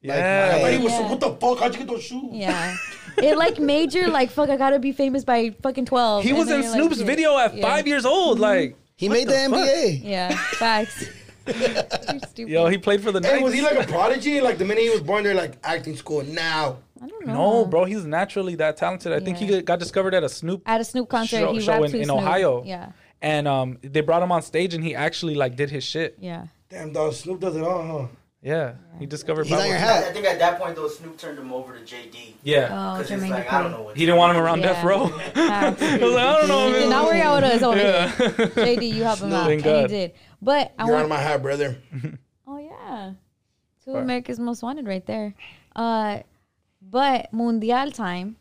yeah. 0.01 0.61
But 0.63 0.73
he 0.75 0.79
was 0.79 0.93
Yeah. 0.93 1.11
what 1.11 1.19
the 1.21 1.31
fuck? 1.35 1.59
How'd 1.59 1.73
you 1.75 1.79
get 1.81 1.89
those 1.89 2.03
shoes? 2.05 2.23
Yeah. 2.31 2.77
It 3.23 3.37
like 3.37 3.59
made 3.59 3.67
major 3.93 4.09
like 4.09 4.31
fuck 4.31 4.49
I 4.51 4.57
gotta 4.57 4.79
be 4.79 4.93
famous 4.93 5.25
by 5.25 5.51
fucking 5.63 5.87
twelve. 5.87 6.25
he 6.25 6.33
was 6.33 6.49
in 6.51 6.63
you're 6.63 6.71
like, 6.71 6.73
Snoop's 6.81 7.01
video 7.01 7.37
at 7.39 7.55
Yeah. 7.55 7.63
five 7.63 7.87
years 7.87 8.05
old. 8.05 8.39
Like, 8.39 8.77
He 8.97 9.09
made 9.09 9.29
the, 9.29 9.33
fuck? 9.33 9.53
NBA. 9.53 10.01
Yeah, 10.05 10.37
facts. 10.59 11.05
Yo, 12.37 12.67
he 12.69 12.79
played 12.79 13.03
for 13.03 13.11
the 13.13 13.21
Hey, 13.21 13.33
Knicks. 13.35 13.43
was 13.45 13.53
he 13.55 13.61
like 13.63 13.79
a 13.79 13.87
prodigy? 13.91 14.41
Like 14.41 14.59
the 14.59 14.65
minute 14.65 14.83
he 14.85 14.91
was 14.91 15.01
born, 15.01 15.25
they're 15.25 15.35
like 15.35 15.55
acting 15.65 15.97
school 15.97 16.23
now. 16.23 16.79
I 17.03 17.09
don't 17.09 17.27
know. 17.27 17.35
No, 17.35 17.65
bro, 17.67 17.85
he's 17.85 18.05
naturally 18.05 18.55
that 18.57 18.77
talented. 18.77 19.13
I 19.13 19.19
think 19.21 19.37
he 19.39 19.61
got 19.63 19.81
discovered 19.81 20.15
at 20.15 20.23
a 20.23 20.29
Snoop 20.29 20.63
At 20.67 20.81
a 20.81 20.85
Snoop 20.85 21.09
concert, 21.09 21.39
show, 21.39 21.53
he 21.53 21.61
show 21.61 21.81
rapped 21.81 21.95
in, 21.95 22.03
in 22.03 22.11
Ohio. 22.11 22.63
Yeah, 22.65 22.93
And 23.21 23.49
um, 23.49 23.79
they 23.83 24.03
brought 24.03 24.23
him 24.23 24.31
on 24.31 24.41
stage, 24.43 24.73
and 24.73 24.85
he 24.85 24.95
actually 24.95 25.35
like 25.35 25.57
did 25.57 25.69
his 25.71 25.83
shit. 25.85 26.17
yeah. 26.21 26.47
Damn, 26.69 26.93
dog, 26.93 27.13
Snoop 27.13 27.41
does 27.41 27.57
it 27.57 27.63
all, 27.65 27.83
huh? 28.03 28.07
Yeah, 28.43 28.73
he 28.99 29.07
discovered. 29.07 29.45
He's 29.47 29.53
on 29.57 29.67
your 29.69 29.77
Bible- 29.77 29.87
hat. 29.89 30.05
I 30.05 30.13
think 30.13 30.27
at 30.27 30.39
that 30.41 30.59
point 30.59 30.75
though, 30.75 30.89
Snoop 30.89 31.17
turned 31.17 31.39
him 31.39 31.53
over 31.53 31.79
to 31.79 31.85
JD. 31.85 32.35
Yeah, 32.43 32.69
Oh, 32.73 32.99
Because 32.99 33.11
it's 33.13 33.23
Jermaine 33.23 33.31
like 33.31 33.53
I 33.53 33.63
don't 33.63 33.71
know 33.71 33.83
what 33.83 33.97
he 33.97 34.05
didn't 34.05 34.19
want 34.19 34.37
him 34.37 34.43
around 34.43 34.61
Yeah. 34.61 34.67
death 34.73 34.85
row. 34.85 35.07
Facts. 35.35 35.83
I 35.83 35.99
was 35.99 36.13
like, 36.15 36.25
I 36.25 36.39
don't 36.41 36.49
know. 36.49 36.67
You 36.67 36.73
did 36.75 36.81
man. 36.81 36.91
not 36.91 37.05
work 37.05 37.15
out 37.17 37.43
with 37.43 37.53
us 37.53 37.63
over 37.63 37.77
Yeah. 37.79 38.09
here. 38.17 38.49
JD, 38.49 38.93
you 38.95 39.05
help 39.05 39.21
him 39.21 39.33
out, 39.33 39.47
Thank 39.47 39.65
and 39.65 39.81
he 39.83 39.97
did. 39.97 40.13
But 40.41 40.73
I 40.77 40.85
You're 40.87 40.95
want. 40.95 41.05
on 41.05 41.09
my 41.11 41.19
hat, 41.19 41.41
brother. 41.41 41.77
Oh 42.49 42.59
yeah, 42.59 43.13
two 43.85 43.95
Right. 43.95 44.03
America's 44.03 44.41
Most 44.41 44.63
Wanted 44.65 44.89
right 44.89 45.07
there. 45.07 45.35
Uh, 45.77 46.19
but 46.81 47.33
Mundial 47.33 47.93
time, 47.95 48.37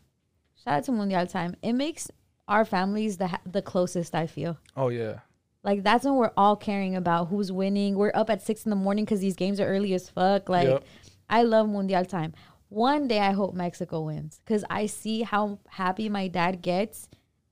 shout 0.64 0.78
out 0.78 0.84
to 0.84 0.92
Mundial 0.92 1.26
time. 1.30 1.54
It 1.62 1.74
makes 1.74 2.10
our 2.48 2.64
families 2.64 3.18
the 3.18 3.28
ha- 3.28 3.40
the 3.46 3.62
closest. 3.62 4.16
I 4.16 4.26
feel 4.26 4.58
Oh 4.76 4.88
yeah, 4.88 5.20
like 5.64 5.82
that's 5.82 6.04
when 6.04 6.14
we're 6.16 6.32
all 6.36 6.56
caring 6.56 6.96
about 6.96 7.28
who's 7.28 7.52
winning. 7.52 7.96
We're 7.96 8.12
up 8.14 8.30
at 8.30 8.42
six 8.42 8.64
in 8.64 8.70
the 8.70 8.76
morning 8.76 9.04
because 9.04 9.20
these 9.20 9.36
games 9.36 9.60
are 9.60 9.66
early 9.66 9.94
as 9.94 10.08
fuck. 10.08 10.48
Like 10.48 10.68
Yep. 10.68 10.84
I 11.30 11.42
love 11.44 11.66
Mundial 11.68 12.04
time. 12.08 12.34
One 12.68 13.06
day 13.08 13.20
I 13.20 13.32
hope 13.32 13.54
Mexico 13.54 14.02
wins 14.02 14.40
because 14.44 14.64
I 14.70 14.86
see 14.86 15.22
how 15.22 15.58
happy 15.68 16.08
my 16.08 16.28
dad 16.28 16.62
gets, 16.62 17.08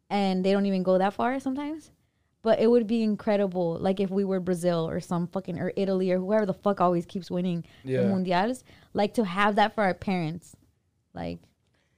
and 0.08 0.44
they 0.44 0.52
don't 0.52 0.66
even 0.66 0.82
go 0.82 0.98
that 0.98 1.14
far 1.14 1.38
sometimes. 1.40 1.90
But 2.42 2.58
it 2.58 2.68
would 2.70 2.86
be 2.86 3.02
incredible, 3.02 3.76
like 3.78 4.00
if 4.00 4.08
we 4.11 4.24
were 4.24 4.40
Brazil 4.40 4.88
or 4.88 4.98
some 5.00 5.26
fucking 5.26 5.58
or 5.58 5.72
Italy 5.76 6.11
or 6.11 6.18
whoever 6.18 6.46
the 6.46 6.54
fuck 6.54 6.80
always 6.80 7.04
keeps 7.04 7.30
winning 7.30 7.64
Yeah. 7.84 8.00
the 8.02 8.08
mundials. 8.08 8.62
Like 8.94 9.12
to 9.14 9.24
have 9.26 9.56
that 9.56 9.74
for 9.74 9.84
our 9.84 9.92
parents, 9.92 10.56
like 11.12 11.38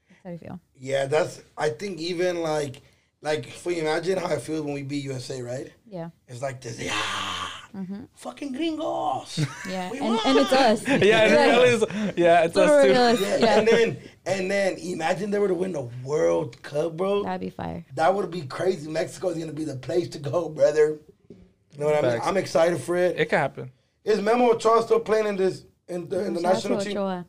that's 0.08 0.20
how 0.24 0.30
I 0.30 0.36
feel. 0.38 0.60
Yeah, 0.76 1.06
that's. 1.06 1.42
I 1.56 1.68
think 1.70 2.00
even 2.00 2.42
like, 2.42 2.82
like, 3.22 3.46
if 3.46 3.64
we 3.64 3.80
imagine 3.80 4.18
how 4.18 4.28
it 4.30 4.40
feels 4.42 4.62
when 4.62 4.74
we 4.74 4.82
beat 4.82 5.04
USA, 5.04 5.40
right? 5.42 5.72
Yeah, 5.86 6.10
It's 6.28 6.42
like 6.42 6.60
this, 6.60 6.80
yeah, 6.80 6.92
fucking 8.16 8.52
gringos. 8.52 9.38
yeah, 9.68 9.90
and, 9.92 10.18
and 10.26 10.38
it's 10.38 10.52
us. 10.52 10.86
yeah, 10.88 11.24
it 11.26 11.32
really 11.52 11.68
is. 11.70 11.84
Yeah, 12.16 12.44
it's 12.44 12.56
us 12.56 12.84
too. 12.84 12.92
us. 12.92 13.20
Yeah, 13.20 13.36
Yeah, 13.38 13.58
and 13.58 13.68
then 13.68 13.98
and 14.26 14.50
then 14.50 14.76
imagine 14.78 15.30
they 15.30 15.38
were 15.38 15.48
to 15.48 15.54
win 15.54 15.72
the 15.72 15.88
World 16.04 16.60
Cup, 16.62 16.96
bro. 16.96 17.22
that'd 17.24 17.40
be 17.40 17.50
fire. 17.50 17.84
That 17.94 18.14
would 18.14 18.30
be 18.30 18.42
crazy. 18.42 18.90
Mexico 18.90 19.28
is 19.30 19.38
gonna 19.38 19.52
be 19.52 19.64
the 19.64 19.76
place 19.76 20.08
to 20.10 20.18
go, 20.18 20.48
brother. 20.48 20.98
You 21.28 21.78
know 21.78 21.86
what 21.86 21.96
I 21.96 22.02
mean? 22.02 22.10
Facts. 22.12 22.26
I'm 22.26 22.36
excited 22.36 22.80
for 22.80 22.96
it. 22.96 23.18
It 23.18 23.26
could 23.30 23.38
happen. 23.38 23.70
Is 24.04 24.20
Memo 24.20 24.50
Ochoa 24.52 24.82
still 24.82 25.00
playing 25.00 25.26
in 25.26 25.36
this 25.36 25.64
in 25.88 26.08
the, 26.08 26.24
in 26.26 26.34
the 26.34 26.40
national 26.40 26.78
to 26.78 26.84
team? 26.84 26.96
Ochoa. 26.98 27.26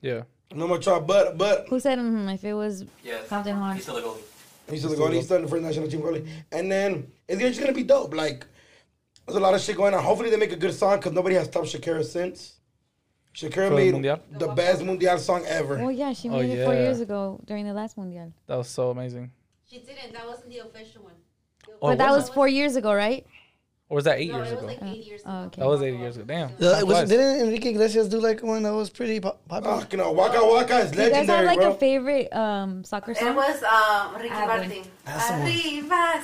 Yeah. 0.00 0.22
Memo 0.54 0.74
Ochoa, 0.76 1.00
but 1.00 1.36
but 1.38 1.66
Who 1.68 1.78
said 1.78 1.98
mm, 1.98 2.32
if 2.34 2.42
it 2.44 2.54
was 2.54 2.84
Yes. 3.04 3.28
Compton 3.28 3.58
Juan? 3.60 3.74
He's 3.76 3.82
still 3.84 3.98
a 3.98 4.02
goalie. 4.02 4.22
He's 4.70 4.80
still 4.80 4.90
the 4.90 4.96
goalie. 4.96 5.14
He's 5.14 5.24
still 5.24 5.36
in 5.36 5.42
the 5.42 5.48
first 5.48 5.62
national 5.62 5.88
team 5.88 6.00
goalie. 6.02 6.26
And 6.52 6.70
then 6.70 7.10
it's 7.28 7.40
just 7.40 7.60
gonna 7.60 7.72
be 7.72 7.82
dope. 7.84 8.14
Like 8.14 8.46
there's 9.26 9.36
a 9.36 9.40
lot 9.40 9.54
of 9.54 9.60
shit 9.60 9.76
going 9.76 9.94
on. 9.94 10.02
Hopefully 10.02 10.30
they 10.30 10.36
make 10.36 10.52
a 10.52 10.56
good 10.56 10.74
song 10.74 10.96
because 10.98 11.12
nobody 11.12 11.34
has 11.36 11.48
topped 11.48 11.66
Shakira 11.66 12.04
since. 12.04 12.54
Shakira 13.34 13.74
made 13.74 13.94
Mundial? 13.94 14.20
the 14.38 14.48
best 14.48 14.82
Mundial 14.82 15.18
song 15.18 15.44
ever. 15.46 15.78
Oh 15.78 15.88
yeah, 15.90 16.12
she 16.12 16.28
Oh, 16.28 16.32
made 16.38 16.50
it 16.50 16.64
four 16.64 16.74
years 16.74 17.00
ago 17.00 17.40
during 17.46 17.66
the 17.66 17.72
last 17.74 17.96
mundial. 17.96 18.32
That 18.46 18.56
was 18.56 18.68
so 18.68 18.90
amazing. 18.90 19.30
She 19.70 19.78
didn't. 19.78 20.12
That 20.12 20.26
wasn't 20.26 20.50
the 20.50 20.58
official 20.58 21.02
one. 21.04 21.12
Oh, 21.82 21.88
but 21.90 21.98
that 21.98 22.10
was 22.10 22.28
four 22.30 22.48
years 22.48 22.76
ago, 22.76 22.92
right? 22.94 23.26
Or 23.90 23.94
was 23.96 24.04
that 24.04 24.18
eight 24.18 24.30
No, 24.30 24.36
years 24.36 24.48
it 24.52 24.54
was 24.56 24.64
ago? 24.64 24.66
like 24.66 24.82
eight 24.92 25.06
years 25.06 25.22
Oh, 25.24 25.44
okay. 25.44 25.62
that 25.62 25.66
was 25.66 25.80
eight 25.82 25.98
years 25.98 26.16
ago. 26.16 26.26
Damn. 26.26 26.48
Uh, 26.48 26.78
it 26.78 26.86
was, 26.86 26.96
flies. 26.98 27.08
didn't 27.08 27.40
Enrique 27.46 27.70
Iglesias 27.70 28.08
do 28.10 28.20
like 28.20 28.42
one 28.42 28.62
that 28.64 28.74
was 28.74 28.90
pretty 28.90 29.18
po- 29.18 29.36
popular? 29.48 29.80
Fuck, 29.80 29.92
you 29.92 29.98
know, 29.98 30.12
Waka 30.12 30.44
Waka 30.44 30.78
is 30.80 30.90
Do 30.90 31.02
you 31.04 31.08
guys 31.10 31.26
have 31.26 31.28
legendary, 31.28 31.46
like 31.46 31.58
bro. 31.58 31.70
a 31.72 31.74
favorite 31.74 32.28
um 32.36 32.84
soccer 32.84 33.14
song? 33.14 33.28
It 33.28 33.34
was 33.34 33.62
um, 33.62 34.14
Ricky 34.16 34.28
I 34.28 34.34
haven't. 34.40 34.68
Martin. 34.68 34.84
That's 35.06 35.28
the. 35.30 35.34
Arriba. 35.36 36.22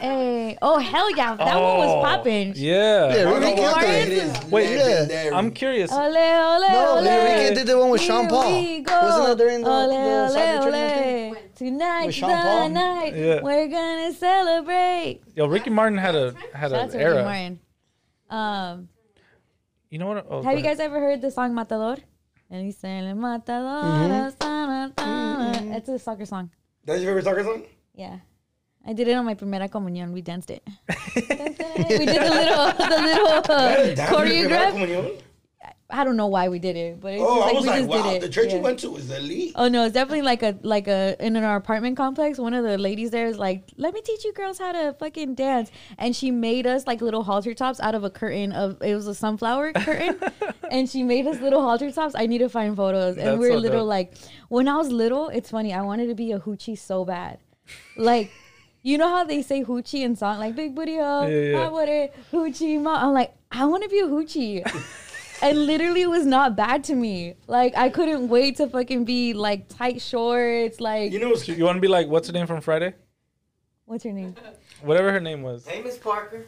Hey, 0.00 0.58
oh 0.60 0.78
hell 0.78 1.10
yeah, 1.16 1.34
that 1.36 1.54
one 1.54 1.78
was 1.78 1.88
Oh, 1.90 2.02
popping. 2.02 2.52
Yeah. 2.54 3.14
Yeah, 3.14 3.24
Waka 3.30 3.46
Enrique 3.46 3.62
Waka 3.62 4.06
did. 4.06 4.52
Wait, 4.52 4.76
legendary. 4.76 5.30
I'm 5.34 5.50
curious. 5.52 5.90
Ole 5.92 6.00
ole 6.00 6.60
No, 6.68 6.96
ole. 6.98 7.06
Enrique 7.06 7.54
did 7.54 7.66
the 7.66 7.78
one 7.78 7.88
with 7.90 8.02
Sean 8.02 8.28
Paul. 8.28 8.42
Wasn't 8.52 8.86
that 8.86 9.38
during 9.38 9.62
the- 9.62 9.70
ole, 9.70 9.88
the 9.88 9.94
ole, 9.96 10.28
soccer 10.28 10.42
tournament 10.60 10.66
ole. 10.66 10.70
Tonight's 10.70 11.30
With 11.30 11.45
Sean 11.58 12.30
the 12.30 12.36
Paul? 12.36 12.68
night. 12.70 13.14
Yeah. 13.16 13.40
We're 13.42 13.68
gonna 13.68 14.12
celebrate. 14.12 15.20
Yo, 15.34 15.46
Ricky 15.46 15.70
Martin 15.70 15.98
had 15.98 16.14
a 16.14 16.34
had 16.54 16.72
an 16.72 16.80
out 16.80 16.88
Ricky 16.92 17.04
era. 17.04 17.24
Martin. 17.24 17.60
Um, 18.30 18.88
You 19.90 19.98
know 19.98 20.08
what? 20.08 20.26
Oh, 20.28 20.42
have 20.42 20.52
you 20.52 20.58
ahead. 20.64 20.76
guys 20.76 20.80
ever 20.80 20.98
heard 21.00 21.20
the 21.22 21.30
song 21.30 21.54
Matador? 21.54 21.96
And 22.50 22.64
he's 22.64 22.76
saying 22.76 23.18
Matador. 23.20 23.82
Mm-hmm. 23.82 24.38
ta, 24.38 24.66
ta, 24.66 24.90
ta. 24.96 25.76
It's 25.76 25.88
a 25.88 25.98
soccer 25.98 26.26
song. 26.26 26.50
That's 26.84 27.00
your 27.02 27.10
favorite 27.10 27.24
soccer 27.24 27.44
song? 27.44 27.62
Yeah. 27.94 28.18
I 28.86 28.92
did 28.92 29.08
it 29.08 29.14
on 29.14 29.24
my 29.24 29.34
primera 29.34 29.68
comunión. 29.68 30.12
We 30.12 30.22
danced 30.22 30.50
it. 30.50 30.62
we 31.16 31.22
did 32.06 32.22
the 32.22 32.30
little, 32.30 32.66
the 32.70 32.98
little 33.02 33.42
uh, 33.50 33.94
Damn, 33.94 34.14
choreograph. 34.14 35.22
I 35.88 36.02
don't 36.02 36.16
know 36.16 36.26
why 36.26 36.48
we 36.48 36.58
did 36.58 36.74
it, 36.76 37.00
but 37.00 37.12
it's 37.14 37.22
Oh, 37.24 37.36
just 37.42 37.48
I 37.48 37.52
was 37.52 37.62
we 37.62 37.68
like, 37.70 37.78
just 37.78 37.88
wow, 37.90 38.02
did 38.10 38.16
it. 38.16 38.20
the 38.22 38.28
church 38.28 38.48
Yeah. 38.50 38.56
you 38.56 38.62
went 38.62 38.78
to 38.80 38.90
was 38.90 39.08
elite. 39.10 39.52
Oh 39.54 39.68
no, 39.68 39.84
it's 39.84 39.94
definitely 39.94 40.22
like 40.22 40.42
a 40.42 40.58
like 40.62 40.88
a 40.88 41.14
in 41.24 41.36
our 41.36 41.54
apartment 41.56 41.96
complex. 41.96 42.38
One 42.38 42.54
of 42.54 42.64
the 42.64 42.76
ladies 42.76 43.10
there 43.12 43.26
is 43.28 43.38
like, 43.38 43.70
"Let 43.76 43.94
me 43.94 44.00
teach 44.02 44.24
you 44.24 44.32
girls 44.32 44.58
how 44.58 44.72
to 44.72 44.94
fucking 44.98 45.36
dance," 45.36 45.70
and 45.96 46.16
she 46.16 46.32
made 46.32 46.66
us 46.66 46.88
like 46.88 47.00
little 47.00 47.22
halter 47.22 47.54
tops 47.54 47.78
out 47.78 47.94
of 47.94 48.02
a 48.02 48.10
curtain 48.10 48.50
of 48.52 48.82
it 48.82 48.96
was 48.96 49.06
a 49.06 49.14
sunflower 49.14 49.72
curtain, 49.86 50.18
and 50.72 50.88
she 50.90 51.04
made 51.04 51.24
us 51.28 51.40
little 51.40 51.62
halter 51.62 51.92
tops. 51.92 52.16
I 52.16 52.26
need 52.26 52.38
to 52.38 52.48
find 52.48 52.74
photos, 52.74 53.16
and 53.16 53.26
That's 53.26 53.38
we 53.38 53.48
we're 53.50 53.54
so 53.54 53.58
little 53.60 53.80
dope. 53.80 53.88
like 53.88 54.12
when 54.48 54.66
I 54.66 54.76
was 54.78 54.88
little. 54.90 55.28
It's 55.28 55.50
funny. 55.50 55.72
I 55.72 55.82
wanted 55.82 56.08
to 56.08 56.16
be 56.16 56.32
a 56.32 56.40
hoochie 56.40 56.76
so 56.78 57.04
bad, 57.04 57.38
like. 57.96 58.30
You 58.82 58.98
know 58.98 59.08
how 59.08 59.24
they 59.24 59.42
say 59.42 59.64
hoochie 59.64 60.02
in 60.02 60.14
song 60.14 60.38
like 60.38 60.54
big 60.54 60.76
booty 60.76 60.94
ho, 60.96 61.26
Yeah, 61.26 61.28
yeah. 61.28 61.58
hot 61.58 61.72
water, 61.72 62.08
hoochie 62.30 62.80
ma. 62.80 63.04
I'm 63.04 63.14
like, 63.14 63.34
I 63.50 63.64
want 63.64 63.82
to 63.82 63.88
be 63.88 63.98
a 63.98 64.06
hoochie. 64.06 64.62
and 65.42 65.66
literally 65.66 66.02
it 66.02 66.10
was 66.10 66.26
not 66.26 66.56
bad 66.56 66.84
to 66.84 66.94
me. 66.94 67.34
Like 67.46 67.76
I 67.76 67.88
couldn't 67.88 68.28
wait 68.28 68.56
to 68.56 68.68
fucking 68.68 69.04
be 69.04 69.32
like 69.34 69.68
tight 69.68 70.00
shorts. 70.00 70.80
Like 70.80 71.12
You 71.12 71.18
know, 71.20 71.32
it's, 71.32 71.46
You 71.48 71.64
want 71.64 71.76
to 71.76 71.80
be 71.80 71.88
like 71.88 72.08
what's 72.08 72.26
her 72.28 72.32
name 72.32 72.46
from 72.46 72.60
Friday? 72.60 72.94
what's 73.84 74.04
her 74.04 74.12
name? 74.12 74.34
Whatever 74.82 75.12
her 75.12 75.20
name 75.20 75.42
was. 75.42 75.66
Hey, 75.66 75.82
Miss 75.82 75.96
Parker. 75.98 76.46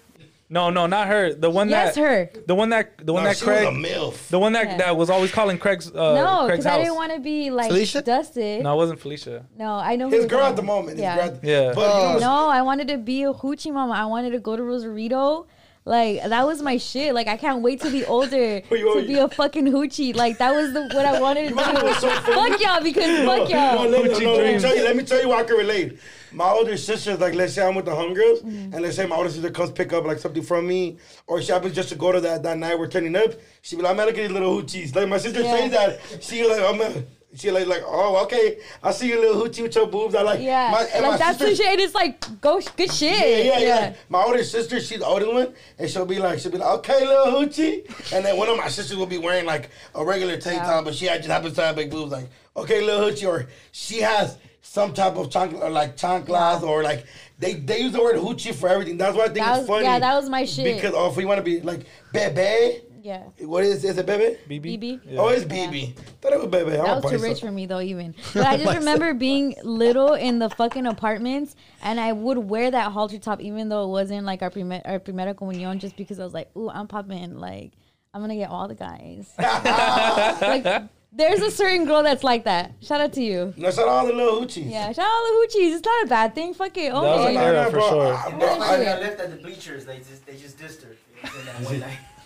No, 0.51 0.71
no, 0.71 0.87
not 0.87 1.09
her. 1.09 1.35
The 1.35 1.51
one 1.51 1.69
Yes, 1.69 1.95
that 1.95 2.01
her. 2.01 2.31
the 2.47 2.55
one 2.55 2.71
that 2.71 3.05
the 3.05 3.13
one 3.13 3.23
no, 3.25 3.29
that 3.29 3.37
she 3.37 3.45
Craig 3.45 3.67
was 3.67 3.75
a 3.75 3.79
MILF. 3.79 4.29
the 4.29 4.39
one 4.39 4.53
that 4.55 4.67
Yeah. 4.67 4.77
that 4.79 4.97
was 4.97 5.11
always 5.11 5.31
calling 5.31 5.59
Craig's 5.59 5.89
uh 5.95 6.15
no, 6.15 6.47
Craig's 6.47 6.65
because 6.65 6.67
I 6.67 6.79
didn't 6.79 6.95
want 6.95 7.13
to 7.13 7.21
be 7.21 7.51
like 7.51 7.69
Felicia? 7.69 8.01
dusted. 8.01 8.63
no, 8.63 8.73
it 8.73 8.77
wasn't 8.77 8.99
Felicia. 8.99 9.45
No, 9.59 9.75
I 9.75 9.97
know 9.97 10.09
His 10.09 10.21
you're 10.21 10.29
girl 10.29 10.39
talking 10.41 10.51
at 10.53 10.57
the 10.57 10.63
about. 10.63 10.75
moment. 10.75 10.97
His 10.97 11.03
Yeah. 11.03 11.17
girl 11.29 11.41
Yeah. 11.43 11.73
But 11.75 12.15
you 12.15 12.15
know, 12.15 12.19
No, 12.21 12.49
I 12.49 12.63
wanted 12.63 12.89
to 12.89 12.97
be 12.97 13.25
a 13.25 13.33
hoochie 13.35 13.71
mama. 13.73 13.93
I 13.93 14.07
wanted 14.07 14.31
to 14.31 14.39
go 14.41 14.57
to 14.57 14.63
Rosarito. 14.63 15.47
Like 15.89 16.23
that 16.23 16.47
was 16.47 16.61
my 16.63 16.77
shit. 16.77 17.15
Like 17.15 17.27
I 17.29 17.37
can't 17.37 17.63
wait 17.63 17.81
to 17.81 17.91
be 17.91 18.05
older 18.05 18.37
Wait, 18.71 18.81
to 18.83 18.93
wait. 18.95 19.07
be 19.09 19.15
a 19.15 19.29
fucking 19.29 19.65
hoochie. 19.67 20.15
Like 20.15 20.39
that 20.39 20.55
was 20.55 20.73
the 20.73 20.83
what 20.95 21.05
I 21.07 21.19
wanted 21.21 21.49
to 21.49 21.55
do. 21.55 21.95
so 21.95 22.11
fuck 22.11 22.61
y'all 22.61 22.83
because 22.83 23.25
fuck 23.25 23.49
y'all. 23.49 23.85
No, 23.85 23.91
no, 23.91 24.03
no, 24.03 24.11
Hoochie 24.11 24.23
no, 24.23 24.35
let, 24.37 24.55
me 24.55 24.61
tell 24.61 24.77
you, 24.77 24.83
let 24.85 24.97
me 24.97 25.03
tell 25.03 25.21
you 25.23 25.29
why 25.31 25.41
I 25.41 25.45
can 25.45 25.57
relate. 25.57 25.99
My 26.31 26.51
older 26.51 26.77
sisters, 26.77 27.19
like, 27.19 27.35
let's 27.35 27.55
say 27.55 27.67
I'm 27.67 27.75
with 27.75 27.87
the 27.87 27.93
homegirls, 27.93 28.43
Mm-hmm. 28.43 28.75
and 28.75 28.83
let's 28.83 28.97
say 28.97 29.07
my 29.07 29.17
older 29.17 29.31
sister 29.31 29.49
comes 29.51 29.71
pick 29.71 29.95
up, 29.95 30.05
like, 30.05 30.19
something 30.19 30.43
from 30.43 30.67
me, 30.67 30.99
or 31.27 31.41
she 31.41 31.53
happens 31.53 31.75
just 31.75 31.89
to 31.89 31.95
go 31.95 32.13
to 32.13 32.21
that, 32.21 32.43
that 32.43 32.59
night 32.59 32.79
we're 32.79 32.87
turning 32.87 33.17
up, 33.17 33.33
she 33.63 33.77
be 33.77 33.81
like, 33.83 33.97
man, 33.97 34.05
look 34.05 34.19
at 34.19 34.29
these 34.29 34.31
little 34.31 34.61
hoochies. 34.61 34.95
Like, 34.95 35.09
my 35.09 35.17
sister 35.17 35.41
Yeah. 35.41 35.57
says 35.57 35.71
that, 35.71 36.23
she 36.23 36.47
like, 36.47 36.61
I'm 36.61 36.83
a, 36.83 37.03
she 37.35 37.51
like, 37.51 37.67
like, 37.67 37.83
oh, 37.85 38.23
okay, 38.25 38.59
I 38.83 38.91
see 38.91 39.09
your 39.09 39.21
little 39.21 39.43
hoochie 39.43 39.63
with 39.63 39.75
your 39.75 39.87
boobs. 39.87 40.15
I 40.15 40.23
like, 40.23 40.41
Yeah, 40.41 40.71
my, 40.73 40.83
and 40.95 41.03
my 41.03 41.09
like 41.11 41.19
that's 41.19 41.39
the 41.39 41.49
sister- 41.49 41.65
shit. 41.65 41.79
It's 41.81 41.95
like 41.95 42.41
go 42.41 42.61
good 42.77 42.91
shit. 42.91 43.45
Yeah, 43.45 43.59
yeah, 43.59 43.59
yeah, 43.61 43.95
My 44.09 44.23
older 44.23 44.43
sister, 44.43 44.81
she's 44.81 44.99
the 45.01 45.07
oldest 45.07 45.33
one, 45.33 45.55
and 45.79 45.91
she'll 45.91 46.07
be 46.07 46.19
like, 46.19 46.39
she'll 46.39 46.51
be 46.53 46.59
like, 46.59 46.79
okay, 46.79 47.07
little 47.07 47.27
hoochie. 47.27 47.85
And 48.13 48.25
then 48.25 48.37
one 48.39 48.49
of 48.49 48.57
my 48.57 48.69
sisters 48.69 48.97
will 48.97 49.07
be 49.07 49.19
wearing 49.19 49.45
like 49.45 49.69
a 49.95 50.05
regular 50.05 50.39
tank 50.39 50.57
Yeah. 50.63 50.65
top, 50.71 50.85
but 50.87 50.95
she 50.95 51.05
just 51.07 51.27
happens 51.27 51.55
to 51.57 51.63
have 51.63 51.77
big 51.77 51.91
boobs. 51.91 52.13
Like, 52.13 52.29
okay, 52.57 52.81
little 52.81 53.09
hoochie, 53.11 53.29
or 53.29 53.47
she 53.73 54.01
has 54.01 54.39
some 54.63 54.95
type 54.95 55.17
of 55.17 55.29
chancla, 55.29 55.61
or 55.65 55.71
like 55.71 55.97
chanclas, 55.99 56.63
or 56.63 56.83
like 56.83 57.05
they 57.39 57.55
they 57.55 57.81
use 57.81 57.93
the 57.93 58.03
word 58.03 58.17
hoochie 58.17 58.55
for 58.55 58.69
everything. 58.71 58.97
That's 58.97 59.17
why 59.17 59.25
I 59.25 59.27
think 59.29 59.39
That 59.45 59.51
it's 59.51 59.59
was- 59.61 59.69
funny. 59.69 59.85
yeah, 59.85 59.99
that 59.99 60.15
was 60.19 60.31
my 60.31 60.45
shit. 60.47 60.77
Because 60.77 60.95
oh, 60.95 61.11
if 61.11 61.17
we 61.17 61.27
want 61.27 61.39
to 61.39 61.43
be 61.45 61.61
like 61.61 61.85
bebe, 62.13 62.81
Yeah. 63.03 63.25
What 63.41 63.65
is 63.65 63.85
is 63.85 63.97
it, 63.99 64.07
Bebe? 64.07 64.37
BB. 64.49 64.79
BB? 64.81 65.01
Yeah. 65.05 65.21
Oh, 65.21 65.29
it's 65.29 65.45
BB. 65.45 65.95
Thought 66.21 66.33
it 66.33 66.39
was 66.41 66.49
Bebe. 66.49 66.73
I'm 66.77 66.85
That 66.85 67.03
was 67.03 67.13
too 67.13 67.19
rich 67.19 67.41
for 67.41 67.51
me 67.51 67.67
though, 67.67 67.81
even. 67.81 68.15
But 68.35 68.47
I 68.47 68.57
just 68.57 68.79
remember 68.79 69.15
being 69.15 69.55
little 69.63 70.15
in 70.15 70.39
the 70.39 70.51
fucking 70.51 70.87
apartments, 70.87 71.55
and 71.83 71.99
I 72.01 72.13
would 72.13 72.39
wear 72.39 72.71
that 72.71 72.93
halter 72.93 73.19
top, 73.19 73.41
even 73.41 73.69
though 73.69 73.85
it 73.85 73.89
wasn't 73.89 74.25
like 74.27 74.43
our 74.43 74.51
pre 74.51 74.63
our 74.63 74.99
primera 74.99 75.35
comunion, 75.37 75.79
just 75.79 75.97
because 75.97 76.19
I 76.21 76.25
was 76.25 76.35
like, 76.35 76.49
"Ooh, 76.57 76.69
I'm 76.71 76.87
popping! 76.89 77.37
Like, 77.39 77.73
I'm 78.15 78.21
gonna 78.21 78.37
get 78.37 78.51
all 78.51 78.69
the 78.69 78.75
guys." 78.75 79.33
like, 79.39 80.83
there's 81.13 81.41
a 81.41 81.51
certain 81.51 81.87
girl 81.87 82.03
that's 82.03 82.23
like 82.25 82.45
that. 82.45 82.73
Shout 82.83 83.01
out 83.01 83.13
to 83.15 83.23
you. 83.23 83.55
No, 83.57 83.71
shout 83.71 83.89
out 83.89 83.89
all 83.89 84.07
the 84.07 84.13
little 84.13 84.41
hoochies. 84.43 84.71
Yeah, 84.71 84.93
shout 84.93 85.07
out 85.07 85.23
to 85.27 85.49
the 85.51 85.59
hoochies. 85.59 85.77
It's 85.77 85.85
not 85.87 86.05
a 86.05 86.09
bad 86.09 86.35
thing. 86.35 86.53
Fuck 86.55 86.77
it. 86.77 86.93
was 86.93 87.03
an 87.03 87.25
Okay. 87.27 87.35
No, 87.35 87.41
era 87.41 87.63
no, 87.65 87.71
for 87.71 87.77
bro. 87.77 87.89
sure. 87.89 88.15
I- 88.15 88.27
And 88.29 88.39
bro, 88.39 88.49
that's 88.49 88.59
why 88.61 88.75
I- 88.75 89.01
left 89.01 89.21
at 89.21 89.31
the 89.31 89.37
bleachers. 89.37 89.87
They 89.87 89.99
just 89.99 90.27
they 90.27 90.37
just 90.37 90.59
dissed 90.59 90.83
her. 90.85 90.97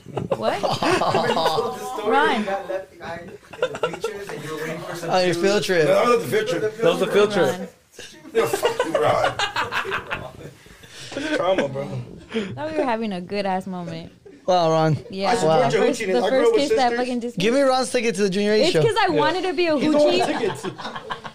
You 0.06 0.12
know, 0.14 0.20
that 0.22 0.38
one 0.38 0.50
night. 0.50 0.58
What? 0.60 0.60
Told 1.32 1.74
the 1.74 1.78
story. 1.96 2.10
Run. 2.10 2.40
You 2.40 2.46
got 2.46 2.68
left 2.68 2.98
guy 2.98 3.16
in 3.18 3.26
the 3.60 3.68
bleachers 3.78 4.28
and 4.28 4.44
you 4.44 4.50
were 4.56 4.60
waiting 4.62 4.80
for 4.80 4.94
some. 4.96 5.10
On 5.10 5.24
your 5.24 5.34
shoes. 5.34 5.42
field 5.42 5.62
trip. 5.64 5.86
That 5.86 6.06
was 6.06 6.22
the 6.24 6.28
field 6.30 6.48
trip. 6.48 6.62
That 6.76 6.84
was 6.84 6.98
the 7.00 7.06
field 7.06 7.32
trip. 7.32 7.48
Run. 7.48 7.68
Yeah, 8.34 8.46
fuck 8.46 8.84
you, 8.86 8.92
Ron. 9.00 9.32
Trauma, 11.36 11.68
bro. 11.68 11.84
Thought 12.54 12.70
we 12.72 12.78
were 12.78 12.84
having 12.84 13.12
a 13.12 13.20
good 13.20 13.44
ass 13.44 13.66
moment. 13.66 14.10
Wow, 14.46 14.70
Ron. 14.70 14.96
Yeah. 15.10 15.34
support 15.34 15.70
The 15.70 15.78
first, 15.78 16.00
hoochie. 16.00 16.12
the 16.12 16.18
I 16.24 16.28
grew 16.30 16.38
up 16.38 16.44
first 16.44 16.52
with 16.52 16.60
kiss 16.70 16.78
that 16.78 16.96
fucking 16.96 17.20
just 17.20 17.36
Give 17.38 17.52
me 17.54 17.60
Ron's 17.60 17.90
ticket 17.92 18.14
to 18.16 18.22
the 18.22 18.30
Junior 18.30 18.52
H 18.54 18.62
It's 18.62 18.70
show. 18.72 18.80
because 18.80 18.96
I 19.00 19.08
wanted 19.10 19.42
to 19.44 19.52
be 19.52 19.66
a 19.66 19.76
He's 19.78 19.92
the 19.92 19.98
one 19.98 20.06
with 20.06 20.20
hoochie, 20.22 20.38
tickets. 20.38 20.66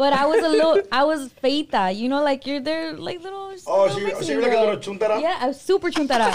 but 0.00 0.12
I 0.14 0.24
was 0.32 0.42
a 0.42 0.48
little, 0.48 0.76
I 1.00 1.04
was 1.04 1.20
feita. 1.42 1.94
You 2.00 2.08
know, 2.08 2.22
like 2.30 2.46
you're 2.46 2.60
there, 2.70 2.92
like 3.08 3.20
little. 3.26 3.52
Oh, 3.66 3.82
little 3.82 3.88
so 3.94 3.98
you- 3.98 4.04
Mexican 4.06 4.26
so 4.26 4.32
you're 4.32 4.42
like 4.48 4.52
a 4.58 4.60
little 4.66 4.76
chuntara? 4.86 5.20
Yeah, 5.26 5.36
I 5.40 5.46
was 5.48 5.60
super 5.60 5.88
chuntara. 5.96 6.28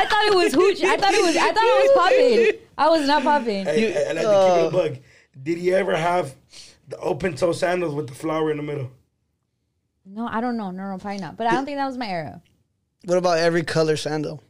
I 0.00 0.02
thought 0.10 0.24
it 0.30 0.34
was 0.42 0.52
hoochie. 0.60 0.84
I 0.94 0.96
thought 0.96 1.14
it 1.14 1.24
was. 1.28 1.36
I 1.36 1.50
thought 1.54 1.68
it 1.72 1.78
was 1.84 1.92
popping. 2.02 2.60
I 2.84 2.88
was 2.94 3.06
not 3.06 3.22
popping. 3.22 3.64
Hey, 3.66 3.92
hey, 3.92 4.06
I 4.08 4.12
like 4.12 4.24
to 4.26 4.44
keep 4.46 4.64
it 4.64 4.66
a 4.66 4.70
bug. 4.78 4.92
Did 5.46 5.58
he 5.58 5.72
ever 5.72 5.94
have 5.96 6.34
the 6.88 6.98
open 6.98 7.36
toe 7.36 7.52
sandals 7.52 7.94
with 7.94 8.08
the 8.08 8.14
flower 8.14 8.50
in 8.50 8.56
the 8.56 8.62
middle? 8.70 8.90
No, 10.04 10.26
I 10.26 10.40
don't 10.40 10.56
know. 10.56 10.70
No, 10.72 10.90
no, 10.90 10.98
probably 10.98 11.20
not. 11.20 11.36
But 11.36 11.46
I 11.46 11.52
don't 11.52 11.64
think 11.64 11.76
that 11.78 11.86
was 11.86 11.96
my 11.96 12.08
era. 12.08 12.42
What 13.04 13.18
about 13.18 13.38
every 13.38 13.62
color 13.62 13.96
sandal? 13.96 14.42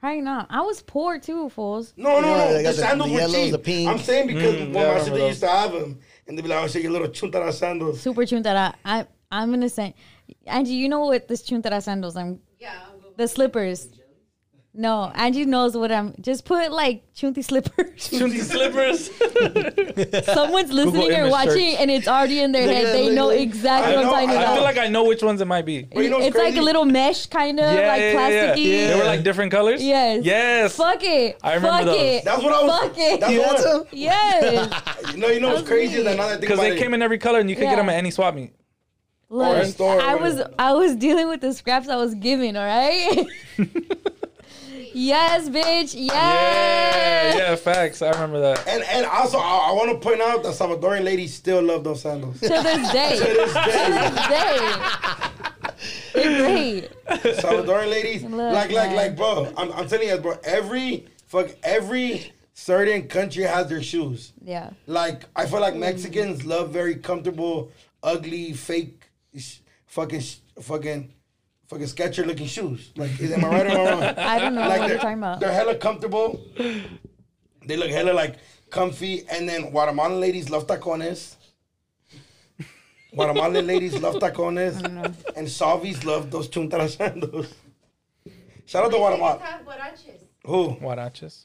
Probably 0.00 0.20
not. 0.22 0.46
I 0.50 0.62
was 0.62 0.82
poor 0.82 1.18
too, 1.20 1.48
fools. 1.50 1.92
No, 1.96 2.20
no, 2.20 2.28
Yeah, 2.28 2.36
no. 2.44 2.52
they 2.54 2.62
the 2.64 2.68
the- 2.70 2.74
sandals 2.74 3.08
the 3.10 3.14
were 3.14 3.20
yellows, 3.20 3.36
cheap. 3.36 3.52
the 3.52 3.58
pink. 3.58 3.88
I'm 3.88 3.98
saying 3.98 4.26
because 4.28 4.54
Mm, 4.54 4.58
when 4.58 4.72
yeah, 4.74 4.80
I 4.80 4.84
my 4.84 4.88
remember 4.88 5.04
sister 5.10 5.26
used 5.28 5.40
to 5.42 5.48
have 5.48 5.72
them, 5.72 5.98
and 6.30 6.38
they'd 6.38 6.42
be 6.42 6.48
like, 6.48 6.62
"Oh, 6.62 6.68
shit, 6.68 6.82
your 6.82 6.92
little 6.92 7.08
chuntara 7.08 7.52
sandals." 7.52 8.00
Super 8.00 8.22
chuntara. 8.22 8.72
I, 8.84 9.04
I'm 9.32 9.50
gonna 9.50 9.68
say, 9.68 9.94
Angie, 10.46 10.74
you 10.74 10.88
know 10.88 11.00
what 11.00 11.26
this 11.26 11.42
chuntara 11.42 11.82
sandals? 11.82 12.16
I'm 12.16 12.40
Yeah, 12.58 12.72
I'm 12.88 13.00
the 13.16 13.26
slippers. 13.26 13.88
No, 14.80 15.12
Angie 15.14 15.44
knows 15.44 15.76
what 15.76 15.92
I'm. 15.92 16.14
Just 16.22 16.46
put 16.46 16.72
like 16.72 17.02
chunty 17.14 17.42
slippers. 17.42 18.08
Chunty 18.18 18.38
slippers. 18.38 19.10
Someone's 20.24 20.72
listening 20.72 21.12
or 21.12 21.28
watching, 21.28 21.72
search. 21.72 21.80
and 21.80 21.90
it's 21.90 22.08
already 22.08 22.40
in 22.40 22.52
their 22.52 22.66
head. 22.66 22.86
at- 22.86 22.92
They 22.94 23.04
look- 23.06 23.14
know 23.14 23.28
exactly 23.28 23.92
I 23.92 23.96
what 23.96 24.06
I'm 24.06 24.10
talking 24.12 24.30
I 24.30 24.32
about. 24.36 24.48
I 24.48 24.54
feel 24.54 24.62
like 24.64 24.78
I 24.78 24.88
know 24.88 25.04
which 25.04 25.22
ones 25.22 25.42
it 25.42 25.44
might 25.44 25.66
be. 25.66 25.82
But 25.82 26.02
you 26.02 26.08
know 26.08 26.16
what's 26.16 26.28
it's 26.28 26.36
like 26.38 26.56
a 26.56 26.62
little 26.62 26.86
mesh 26.86 27.26
kind 27.26 27.60
of 27.60 27.66
Yeah, 27.74 27.88
like 27.88 28.00
yeah, 28.00 28.28
yeah, 28.28 28.54
plasticky. 28.54 28.64
yeah. 28.66 28.86
They 28.88 28.98
were 29.00 29.04
like 29.04 29.22
different 29.22 29.52
colors. 29.52 29.82
Yes. 29.84 30.24
Yes. 30.24 30.76
Fuck 30.76 31.04
it. 31.04 31.36
I 31.42 31.56
remember 31.56 31.76
Fuck 31.76 31.84
those. 31.84 32.00
it. 32.00 32.24
That's 32.24 32.42
what 32.42 32.52
I 32.54 32.62
was. 32.64 32.80
Fuck 32.80 32.94
it. 32.96 33.20
That's 33.20 33.32
You 33.34 33.42
had 33.42 33.52
what. 33.52 33.60
some? 33.60 33.84
Yes. 33.92 35.12
You 35.12 35.16
know, 35.18 35.28
you 35.28 35.40
know 35.40 35.48
what's 35.52 35.68
crazy? 35.68 35.98
me. 35.98 36.02
That 36.04 36.16
now 36.16 36.28
that 36.28 36.40
Because 36.40 36.58
they 36.58 36.72
it, 36.74 36.78
came 36.78 36.94
in 36.94 37.02
every 37.02 37.18
color 37.18 37.38
and 37.40 37.50
you 37.50 37.56
could 37.56 37.64
get 37.68 37.76
them 37.76 37.90
at 37.90 37.96
any 37.96 38.10
swap 38.10 38.34
meet. 38.34 38.54
Look, 39.32 39.64
store, 39.66 40.00
I 40.00 40.16
was. 40.16 40.42
I 40.58 40.72
was 40.72 40.96
dealing 40.96 41.28
with 41.28 41.40
the 41.40 41.52
scraps 41.52 41.88
I 41.88 41.94
was 41.96 42.14
given. 42.16 42.56
All 42.56 42.64
right. 42.66 43.26
Yes, 44.94 45.48
bitch. 45.48 45.94
Yeah, 45.94 46.12
Yes. 46.14 47.36
yeah, 47.38 47.56
facts. 47.56 48.02
I 48.02 48.10
remember 48.10 48.40
that. 48.40 48.66
And 48.66 48.82
and 48.84 49.06
also, 49.06 49.38
I, 49.38 49.68
I 49.70 49.72
want 49.72 49.90
to 49.90 49.98
point 50.08 50.20
out 50.20 50.42
that 50.42 50.54
Salvadorian 50.54 51.04
ladies 51.04 51.34
still 51.34 51.62
love 51.62 51.84
those 51.84 52.02
sandals. 52.02 52.40
To 52.40 52.48
this 52.48 52.92
day. 52.92 53.16
to 53.18 53.24
this 53.24 53.54
day, 53.54 54.28
Day. 54.28 54.72
They're 56.14 56.42
great. 56.42 56.90
Salvadorian 57.36 57.90
ladies, 57.90 58.22
Look, 58.22 58.32
like 58.32 58.70
like 58.72 58.88
man. 58.88 58.96
like, 58.96 59.16
bro. 59.16 59.52
I'm, 59.56 59.72
I'm 59.72 59.88
telling 59.88 60.08
you, 60.08 60.18
bro. 60.18 60.38
Every 60.44 61.06
fuck 61.26 61.48
every 61.62 62.32
certain 62.54 63.08
country 63.08 63.44
has 63.44 63.68
their 63.68 63.82
shoes. 63.82 64.32
Yeah. 64.44 64.70
Like 64.86 65.22
I 65.36 65.46
feel 65.46 65.60
like 65.60 65.76
Mexicans 65.76 66.44
love 66.44 66.70
very 66.70 66.96
comfortable, 66.96 67.70
ugly, 68.02 68.52
fake, 68.52 69.08
sh- 69.36 69.58
fucking, 69.86 70.20
sh- 70.20 70.36
fucking, 70.60 71.12
fucking 71.70 71.86
Sketcher 71.86 72.26
looking 72.26 72.46
shoes. 72.48 72.90
Like, 72.96 73.18
is 73.20 73.32
am 73.32 73.44
I 73.44 73.48
right 73.48 73.66
or 73.66 73.70
am 73.70 73.86
I 73.86 73.90
wrong? 73.90 74.02
I 74.18 74.38
don't 74.40 74.54
know 74.56 74.60
like 74.62 74.70
what 74.70 74.78
they're, 74.80 74.88
you're 74.88 74.98
talking 74.98 75.18
about. 75.18 75.40
they're 75.40 75.52
hella 75.52 75.76
comfortable. 75.76 76.40
They 77.66 77.76
look 77.76 77.90
hella 77.90 78.12
like 78.12 78.36
comfy, 78.70 79.24
and 79.30 79.48
then 79.48 79.70
Guatemalan 79.70 80.20
ladies 80.20 80.50
love 80.50 80.66
tacones. 80.66 81.36
Guatemalan 83.14 83.66
ladies 83.66 84.00
love 84.00 84.16
tacones, 84.16 84.82
and 85.36 85.46
Salvis 85.46 86.04
love 86.04 86.30
those 86.30 86.48
chuntara 86.48 86.88
sandals. 86.88 87.54
Shout 88.66 88.84
out 88.84 88.90
to 88.92 88.96
Guatemala. 88.98 89.38
Have. 89.40 89.66
Who? 90.46 90.70
Huaraches. 90.76 91.44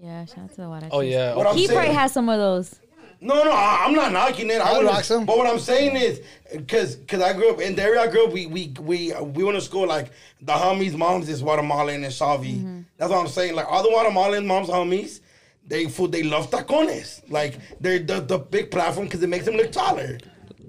Yeah. 0.00 0.24
Shout 0.26 0.38
out 0.38 0.50
to 0.50 0.56
the 0.56 0.62
Huaraches. 0.62 0.88
Oh 0.92 1.00
yeah. 1.00 1.34
What 1.34 1.46
I'm 1.46 1.56
He 1.56 1.66
saying- 1.66 1.78
probably 1.78 1.94
has 1.94 2.12
some 2.12 2.28
of 2.28 2.38
those. 2.38 2.80
No, 3.20 3.42
no, 3.44 3.50
I, 3.50 3.84
I'm 3.86 3.94
not 3.94 4.12
knocking 4.12 4.50
it. 4.50 4.60
I 4.60 4.72
I'd 4.72 4.84
rock 4.84 5.04
some. 5.04 5.24
But 5.24 5.38
what 5.38 5.46
I'm 5.46 5.58
saying 5.58 5.96
is, 5.96 6.20
cause, 6.68 6.98
cause 7.08 7.20
I 7.20 7.32
grew 7.32 7.50
up 7.50 7.60
in 7.60 7.74
the 7.74 7.82
area 7.82 8.00
I 8.00 8.08
grew 8.08 8.26
up. 8.26 8.32
We 8.32 8.46
we 8.46 8.74
we 8.80 9.12
uh, 9.12 9.22
we 9.22 9.42
went 9.42 9.56
to 9.56 9.62
school 9.62 9.86
like 9.86 10.10
the 10.40 10.52
homies' 10.52 10.96
moms 10.96 11.28
is 11.28 11.40
Guatemalan 11.42 12.04
and 12.04 12.12
Salvi. 12.12 12.56
Mm-hmm. 12.56 12.80
That's 12.98 13.10
what 13.10 13.20
I'm 13.20 13.28
saying. 13.28 13.54
Like 13.54 13.66
all 13.68 13.82
the 13.82 13.88
Guatemalan 13.88 14.46
moms, 14.46 14.68
homies, 14.68 15.20
they 15.66 15.86
food 15.88 16.12
they 16.12 16.22
love 16.22 16.50
tacones. 16.50 17.22
Like 17.30 17.58
they're 17.80 17.98
the, 18.00 18.20
the 18.20 18.38
big 18.38 18.70
platform 18.70 19.06
because 19.06 19.22
it 19.22 19.28
makes 19.28 19.46
them 19.46 19.54
look 19.56 19.72
taller. 19.72 20.18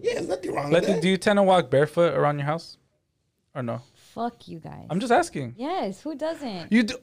Yeah, 0.02 0.14
there's 0.16 0.28
nothing 0.30 0.54
wrong 0.54 0.66
with 0.66 0.74
Letty, 0.74 0.93
that. 0.93 1.02
do 1.02 1.10
you 1.10 1.18
tend 1.18 1.38
to 1.38 1.43
walk 1.43 1.70
barefoot 1.70 2.14
around 2.14 2.38
your 2.38 2.45
house, 2.45 2.78
or 3.56 3.64
no? 3.64 3.82
Fuck 4.14 4.48
you 4.48 4.60
guys. 4.60 4.86
I'm 4.89 5.00
just 5.00 5.12
asking. 5.12 5.56
yes. 5.58 6.02
Who 6.02 6.16
doesn't? 6.16 6.72
You 6.72 6.84
do. 6.84 6.95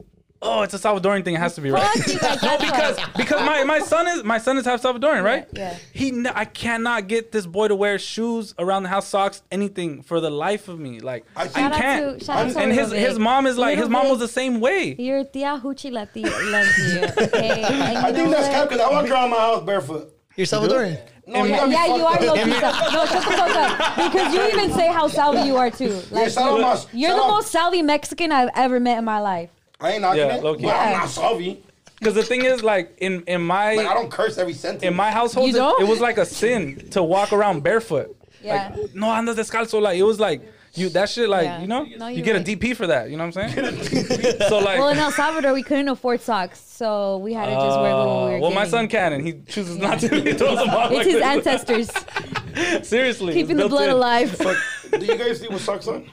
Oh, 0.47 0.62
it's 0.62 0.74
a 0.74 0.78
Salvadoran 0.78 1.24
thing. 1.24 1.34
It 1.34 1.38
has 1.40 1.55
to 1.55 1.61
be 1.62 1.70
right. 1.70 1.82
Fuck 1.82 2.07
you 2.07 2.18
guys. 2.20 2.42
No, 2.42 2.59
because 2.59 2.99
because 3.16 3.40
my, 3.47 3.64
my 3.64 3.78
son 3.78 4.07
is 4.09 4.22
my 4.24 4.38
son 4.38 4.59
is 4.59 4.64
half 4.66 4.82
Salvadoran, 4.82 5.24
right? 5.24 5.47
yeah. 5.53 5.76
He 5.92 6.11
ne- 6.11 6.30
I 6.34 6.45
cannot 6.45 7.09
get 7.09 7.32
this 7.32 7.47
boy 7.47 7.68
to 7.68 7.74
wear 7.74 7.99
shoes 7.99 8.55
around 8.59 8.82
the 8.82 8.90
house, 8.90 9.09
socks, 9.09 9.42
anything 9.51 10.03
for 10.03 10.20
the 10.20 10.30
life 10.30 10.68
of 10.68 10.78
me. 10.78 11.01
Like 11.01 11.24
I, 11.34 11.42
I- 11.45 11.49
can't. 11.49 12.18
to- 12.20 12.24
shout 12.24 12.47
out 12.47 12.53
to 12.53 12.59
and 12.61 12.72
his 12.72 12.92
his 12.92 13.18
mom 13.18 13.47
is 13.47 13.57
like 13.57 13.78
his 13.78 13.88
mom 13.88 14.03
Vic. 14.03 14.11
was 14.12 14.20
the 14.20 14.28
same 14.28 14.61
way. 14.61 14.95
Your 14.99 15.24
tia 15.24 15.61
Hoochie 15.62 15.90
Letty 15.90 16.22
loves 16.24 16.78
you. 16.78 17.24
Okay. 17.26 17.62
And 17.64 17.92
you 17.95 17.99
I 17.99 18.12
think 18.12 18.16
know 18.26 18.30
that's 18.32 18.49
cap 18.49 18.68
because 18.68 18.80
I 18.84 18.90
walk 18.90 19.11
around 19.11 19.30
my 19.30 19.36
house 19.38 19.62
barefoot. 19.64 20.11
You're 20.36 20.47
Salvadorian. 20.47 21.01
No, 21.26 21.45
you 21.45 21.55
got 21.55 21.68
me 21.68 21.74
Yeah, 21.74 21.86
you 21.97 22.05
are 22.05 22.14
up. 22.16 22.20
low 22.20 22.34
key. 22.34 22.51
No, 22.51 23.07
shut 23.07 23.09
the 23.09 23.20
fuck 23.20 23.57
up. 23.57 24.12
Because 24.12 24.34
you 24.34 24.42
even 24.49 24.72
say 24.74 24.88
how 24.92 25.09
Salvi 25.09 25.47
you 25.49 25.57
are 25.57 25.70
too. 25.70 25.86
Yeah, 26.11 26.18
Like, 26.20 26.30
shout 26.32 26.61
out 26.61 26.61
my, 26.61 26.84
you're 26.92 27.12
the 27.12 27.16
most 27.16 27.51
Salvi 27.53 27.82
Mexican 27.82 28.30
I've 28.32 28.51
ever 28.55 28.78
met 28.80 28.99
in 28.99 29.05
my 29.05 29.20
life. 29.20 29.49
I 29.81 29.93
ain't 29.93 30.03
knocking 30.03 30.20
Yeah, 30.27 30.37
it, 30.37 30.45
low-key. 30.45 30.62
but 30.64 30.75
I'm 30.77 30.93
not 30.93 31.09
Salvi. 31.09 31.62
Because 31.99 32.14
the 32.14 32.22
thing 32.22 32.45
is, 32.45 32.62
like 32.62 32.97
in 32.99 33.22
in 33.27 33.43
my 33.43 33.75
Like 33.75 33.87
I 33.87 33.95
don't 33.95 34.11
curse 34.11 34.37
every 34.39 34.53
sentence. 34.55 34.83
in 34.83 34.95
my 34.95 35.11
household, 35.11 35.49
it, 35.55 35.57
it 35.83 35.89
was 35.89 36.01
like 36.01 36.18
a 36.18 36.27
sin 36.27 36.89
to 36.91 37.03
walk 37.03 37.33
around 37.33 37.62
barefoot. 37.62 38.16
Yeah. 38.43 38.75
Like, 38.77 38.95
no 38.95 39.07
andas 39.07 39.37
descalzo. 39.37 39.81
Like 39.81 39.99
it 39.99 40.03
was 40.03 40.20
like 40.20 40.43
you 40.75 40.89
that 40.91 41.09
shit. 41.09 41.29
Like 41.29 41.45
Yeah. 41.45 41.61
you 41.61 41.66
know, 41.66 41.85
No, 41.85 42.09
you 42.09 42.16
you're 42.16 42.25
get 42.25 42.37
right. 42.37 42.49
a 42.49 42.57
DP 42.57 42.77
for 42.77 42.87
that. 42.89 43.09
You 43.11 43.16
know 43.16 43.27
what 43.27 43.37
I'm 43.39 43.51
saying? 43.55 44.39
so 44.49 44.59
like. 44.59 44.79
well, 44.79 44.89
in 44.91 44.99
El 44.99 45.12
Salvador, 45.12 45.55
we 45.55 45.62
couldn't 45.62 45.89
afford 45.89 46.20
socks, 46.20 46.61
so 46.61 47.18
we 47.18 47.33
had 47.33 47.47
to 47.47 47.53
just 47.55 47.81
wear 47.81 47.95
what 47.95 48.07
we 48.07 48.12
were 48.33 48.37
Uh, 48.37 48.41
well, 48.41 48.51
my 48.51 48.66
son 48.66 48.87
can, 48.89 49.12
and 49.14 49.27
he 49.27 49.35
chooses 49.47 49.79
not 49.79 50.01
to. 50.01 50.09
He 50.20 50.33
throws 50.35 50.59
them 50.59 50.68
out 50.70 50.93
It's 50.93 50.97
like 50.99 51.07
his 51.07 51.14
this. 51.14 51.22
ancestors 51.22 51.91
Seriously, 52.87 53.29
it's 53.29 53.37
keeping 53.37 53.57
the 53.57 53.68
blood 53.68 53.85
in. 53.89 53.95
alive. 53.95 54.31
Fuck, 54.33 54.57
do 54.91 55.05
you 55.07 55.16
guys 55.16 55.39
sleep 55.39 55.53
with 55.53 55.62
socks 55.62 55.87
on? 55.89 56.11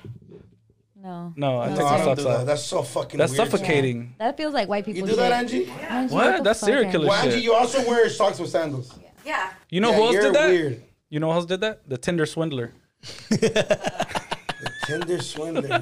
No. 1.01 1.33
No, 1.35 1.59
I 1.61 1.69
No, 1.69 1.75
take 1.75 1.79
No, 1.79 1.85
my 1.85 1.91
I 1.91 1.97
don't 1.97 2.05
socks 2.05 2.17
do 2.21 2.23
that. 2.29 2.39
off. 2.41 2.45
That's 2.45 2.63
so 2.63 2.83
fucking 2.83 3.17
That's 3.17 3.31
weird. 3.37 3.49
suffocating. 3.49 4.15
That 4.19 4.37
feels 4.37 4.53
like 4.53 4.69
white 4.69 4.85
people 4.85 5.01
You 5.01 5.07
do 5.07 5.15
that, 5.15 5.49
shit. 5.49 5.67
Angie? 5.67 5.71
Angie, 5.89 6.13
What? 6.13 6.37
the 6.37 6.43
That's 6.43 6.59
fuck, 6.59 6.67
serial 6.67 6.91
killer 6.91 7.07
Well, 7.07 7.17
Angie, 7.23 7.31
shit. 7.37 7.43
you 7.43 7.53
also 7.53 7.79
wear 7.87 8.07
socks 8.09 8.39
with 8.39 8.49
sandals. 8.51 8.93
Yeah. 9.25 9.49
You 9.69 9.81
know 9.81 9.89
yeah, 9.89 9.95
who 9.95 10.01
else 10.03 10.13
you're 10.13 10.21
did 10.23 10.35
that? 10.35 10.49
weird. 10.49 10.83
You 11.09 11.19
know 11.19 11.27
who 11.27 11.33
else 11.33 11.45
did 11.45 11.61
that? 11.61 11.89
The 11.89 11.97
Tinder 11.97 12.25
swindler. 12.27 12.73
The 13.29 14.71
Tinder 14.85 15.21
swindler. 15.21 15.79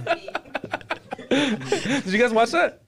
Did 1.30 2.06
you 2.06 2.18
guys 2.18 2.32
watch 2.32 2.52
that? 2.52 2.82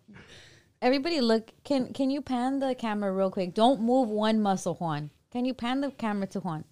Everybody, 0.81 1.19
look. 1.21 1.51
Can 1.63 1.91
can 1.93 2.09
you 2.09 2.21
pan 2.21 2.59
the 2.59 2.73
camera 2.75 3.11
real 3.13 3.29
quick? 3.29 3.53
Don't 3.53 3.81
move 3.81 4.09
one 4.09 4.41
muscle, 4.41 4.75
Juan. 4.75 5.09
Can 5.31 5.43
you 5.45 5.53
pan 5.53 5.81
the 5.81 5.91
camera 5.91 6.27
to 6.27 6.39
Juan? 6.39 6.63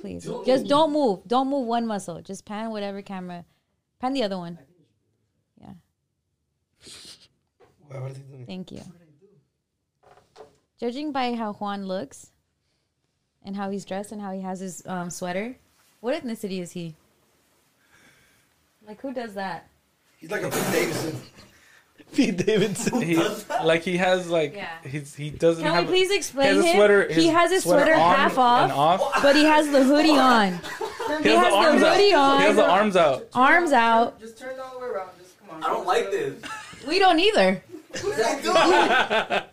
Please, 0.00 0.26
just 0.46 0.66
don't 0.66 0.90
move. 0.92 1.20
Don't 1.26 1.48
move 1.48 1.66
one 1.66 1.86
muscle. 1.86 2.20
Just 2.22 2.44
pan 2.46 2.70
whatever 2.70 3.02
camera. 3.02 3.44
Pan 4.00 4.14
the 4.14 4.22
other 4.22 4.38
one. 4.38 4.58
Yeah. 5.60 5.66
What- 5.66 5.74
what 6.78 6.88
is 6.88 7.18
he 7.18 7.28
doing? 7.68 7.79
Thank 8.46 8.72
you. 8.72 8.80
Judging 10.78 11.12
by 11.12 11.34
how 11.34 11.52
Juan 11.54 11.86
looks 11.86 12.30
and 13.44 13.54
how 13.56 13.70
he's 13.70 13.84
dressed 13.84 14.12
and 14.12 14.20
how 14.20 14.32
he 14.32 14.40
has 14.40 14.60
his 14.60 14.82
um, 14.86 15.10
sweater, 15.10 15.56
what 16.00 16.14
ethnicity 16.22 16.60
is 16.60 16.72
he? 16.72 16.94
Like, 18.86 19.00
who 19.00 19.12
does 19.12 19.34
that? 19.34 19.68
He's 20.18 20.30
like 20.30 20.42
a 20.42 20.50
Pete 20.50 20.70
Davidson. 20.72 21.20
Pete 22.14 22.36
Davidson. 22.46 23.02
He 23.02 23.16
like 23.64 23.82
he 23.82 23.96
has 23.98 24.28
like 24.28 24.54
Yeah. 24.56 24.68
he's 24.84 25.14
he 25.14 25.30
doesn't 25.30 25.62
Can 25.62 25.72
have. 25.72 25.84
we 25.84 25.90
please 25.90 26.10
he 26.10 26.16
explain 26.16 26.48
has 26.56 26.64
a 26.64 26.66
him? 26.66 26.76
sweater. 26.76 27.08
he 27.12 27.28
has 27.28 27.50
his 27.52 27.62
sweater, 27.62 27.92
on 27.94 27.98
half 28.16 28.36
off, 28.38 28.72
off. 28.72 29.22
but 29.22 29.36
he 29.36 29.44
has 29.44 29.70
the 29.70 29.84
hoodie 29.84 30.10
on. 30.10 30.54
He 31.22 31.28
He 31.30 31.34
has, 31.36 31.44
has 31.44 31.52
the 31.52 31.56
arms 31.56 31.80
the 31.80 31.86
out. 31.86 31.96
hoodie 31.96 32.12
on. 32.14 32.40
He 32.40 32.46
has 32.46 32.56
the 32.56 32.68
arms 32.68 32.96
out. 32.96 33.28
Arms 33.34 33.72
out. 33.72 34.18
Just 34.20 34.38
turn 34.38 34.54
it 34.54 34.58
all 34.58 34.74
the 34.74 34.84
way 34.86 34.90
around. 34.92 35.10
Just 35.20 35.38
come 35.40 35.50
on. 35.56 35.62
I 35.62 35.68
don't 35.68 35.86
like 35.86 36.10
this. 36.10 36.42
We 36.88 36.98
don't 36.98 37.20
either. 37.20 37.62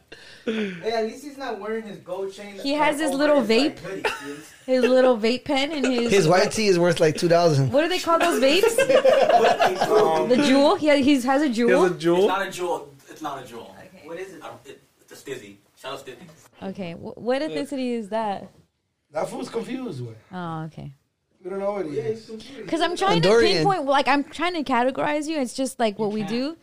Hey, 0.47 0.91
at 0.93 1.03
least 1.05 1.25
he's 1.25 1.37
not 1.37 1.59
wearing 1.59 1.83
his 1.83 1.97
gold 1.97 2.31
chain. 2.31 2.57
He 2.59 2.71
has 2.71 2.97
his 3.01 3.11
little 3.11 3.41
vape. 3.41 3.79
hoodie, 3.79 4.01
dude. 4.25 4.39
His 4.65 4.81
little 4.85 5.17
vape 5.17 5.43
pen 5.43 5.73
and 5.73 5.85
his. 5.85 6.09
His 6.09 6.25
white 6.25 6.53
tee 6.53 6.67
is 6.67 6.79
worth 6.79 7.01
like 7.01 7.17
two 7.17 7.27
thousand. 7.27 7.73
What 7.73 7.81
do 7.81 7.89
they 7.89 7.99
call 7.99 8.17
those 8.17 8.41
vapes? 8.41 8.63
Um, 9.87 10.29
the 10.29 10.35
Juul. 10.35 10.77
He 10.79 10.87
has, 10.87 11.03
he 11.05 11.13
has 11.15 11.41
a 11.41 11.47
He 11.49 11.61
has 11.69 11.91
a 11.91 11.95
Juul. 11.95 12.17
it's 12.19 12.27
not 12.27 12.41
a 12.41 12.49
Juul. 12.49 12.87
It's 13.09 13.21
not 13.21 13.39
a 13.43 13.45
Juul. 13.45 13.69
What 14.05 14.17
is 14.19 14.33
it? 14.35 14.41
I 14.41 14.47
don't, 14.47 14.59
it, 14.65 14.81
it's 15.01 15.11
a 15.11 15.15
Stiiizy. 15.15 15.57
Shout 15.75 15.93
out 15.93 16.05
Stiiizy. 16.05 16.69
Okay, 16.69 16.93
wh- 16.93 17.17
what 17.17 17.41
ethnicity 17.41 17.93
is 17.95 18.09
that? 18.09 18.49
That 19.11 19.27
fool's 19.29 19.49
confused 19.49 20.05
with. 20.05 20.15
Oh, 20.31 20.63
okay. 20.65 20.93
We 21.47 21.51
don't 21.51 21.59
know 21.59 21.71
what 21.71 21.85
he 21.85 21.93
is. 21.97 22.29
Because 22.57 22.81
I'm 22.81 22.97
trying 22.97 23.21
Honduran. 23.21 23.39
to 23.39 23.47
pinpoint, 23.47 23.85
like 23.85 24.09
I'm 24.09 24.25
trying 24.25 24.53
to 24.55 24.69
categorize 24.69 25.27
you. 25.29 25.39
It's 25.39 25.53
just 25.53 25.79
like 25.79 25.97
what 25.97 26.11
we 26.11 26.23
do. 26.23 26.57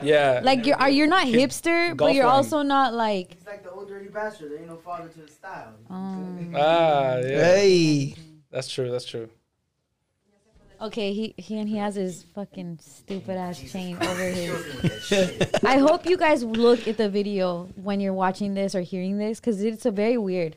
Yeah. 0.00 0.40
Like 0.42 0.64
you're, 0.64 0.78
are 0.78 0.88
you're 0.88 1.06
not 1.06 1.26
hipster, 1.26 1.90
but 1.90 1.98
golf 1.98 2.14
you're 2.14 2.24
wearing. 2.24 2.36
also 2.36 2.62
not 2.62 2.94
like. 2.94 3.34
He's 3.34 3.46
like 3.46 3.62
the 3.62 3.70
old 3.70 3.88
dirty 3.88 4.08
bastard. 4.08 4.52
There 4.52 4.58
ain't 4.60 4.68
no 4.68 4.78
father 4.78 5.08
to 5.10 5.20
the 5.20 5.28
style. 5.28 5.74
Um, 5.90 6.52
Ah, 6.56 7.16
yeah. 7.18 7.22
Hey, 7.22 8.14
That's 8.50 8.68
true. 8.68 8.90
That's 8.90 9.04
true. 9.04 9.28
okay, 10.80 11.12
he 11.12 11.34
he 11.36 11.58
and 11.58 11.68
he 11.68 11.76
has 11.76 11.94
his 11.96 12.22
fucking 12.34 12.78
stupid 12.80 13.36
ass 13.36 13.60
chain 13.70 13.98
over 14.00 14.22
his. 14.24 15.50
I 15.62 15.76
hope 15.76 16.06
you 16.06 16.16
guys 16.16 16.42
look 16.44 16.88
at 16.88 16.96
the 16.96 17.10
video 17.10 17.68
when 17.76 18.00
you're 18.00 18.14
watching 18.14 18.54
this 18.54 18.74
or 18.74 18.80
hearing 18.80 19.18
this 19.18 19.38
because 19.38 19.62
it's 19.62 19.84
a 19.84 19.90
very 19.90 20.16
weird. 20.16 20.56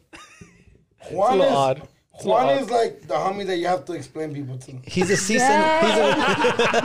Juan 1.12 1.40
little 1.40 1.54
odd. 1.58 1.88
It's 2.16 2.26
Juan 2.26 2.48
odd. 2.48 2.62
is 2.62 2.70
like 2.70 3.02
the 3.02 3.16
homie 3.16 3.46
that 3.48 3.58
you 3.58 3.68
have 3.68 3.86
to 3.86 3.94
explain 3.94 4.34
people 4.34 4.58
to. 4.60 4.78
he's 4.86 5.10
a 5.10 5.18
season. 5.18 5.50
Yes. 5.50 6.80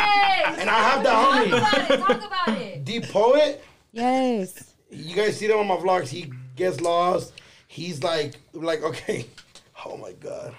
And 0.60 0.68
I 0.68 0.74
have 0.74 1.02
the 1.02 1.08
homie. 1.08 1.58
about 1.58 1.90
it. 1.90 2.00
Talk 2.00 2.26
about 2.26 2.60
it. 2.60 2.84
Deep 2.90 3.08
Poet. 3.08 3.64
Yes. 3.92 4.74
You 4.90 5.14
guys 5.16 5.36
see 5.38 5.46
that 5.46 5.56
on 5.56 5.66
my 5.66 5.76
vlogs. 5.76 6.08
He 6.08 6.30
gets 6.54 6.80
lost. 6.80 7.32
He's 7.66 8.02
like, 8.02 8.34
like, 8.52 8.82
okay. 8.82 9.26
Oh 9.86 9.96
my 9.96 10.12
God. 10.12 10.54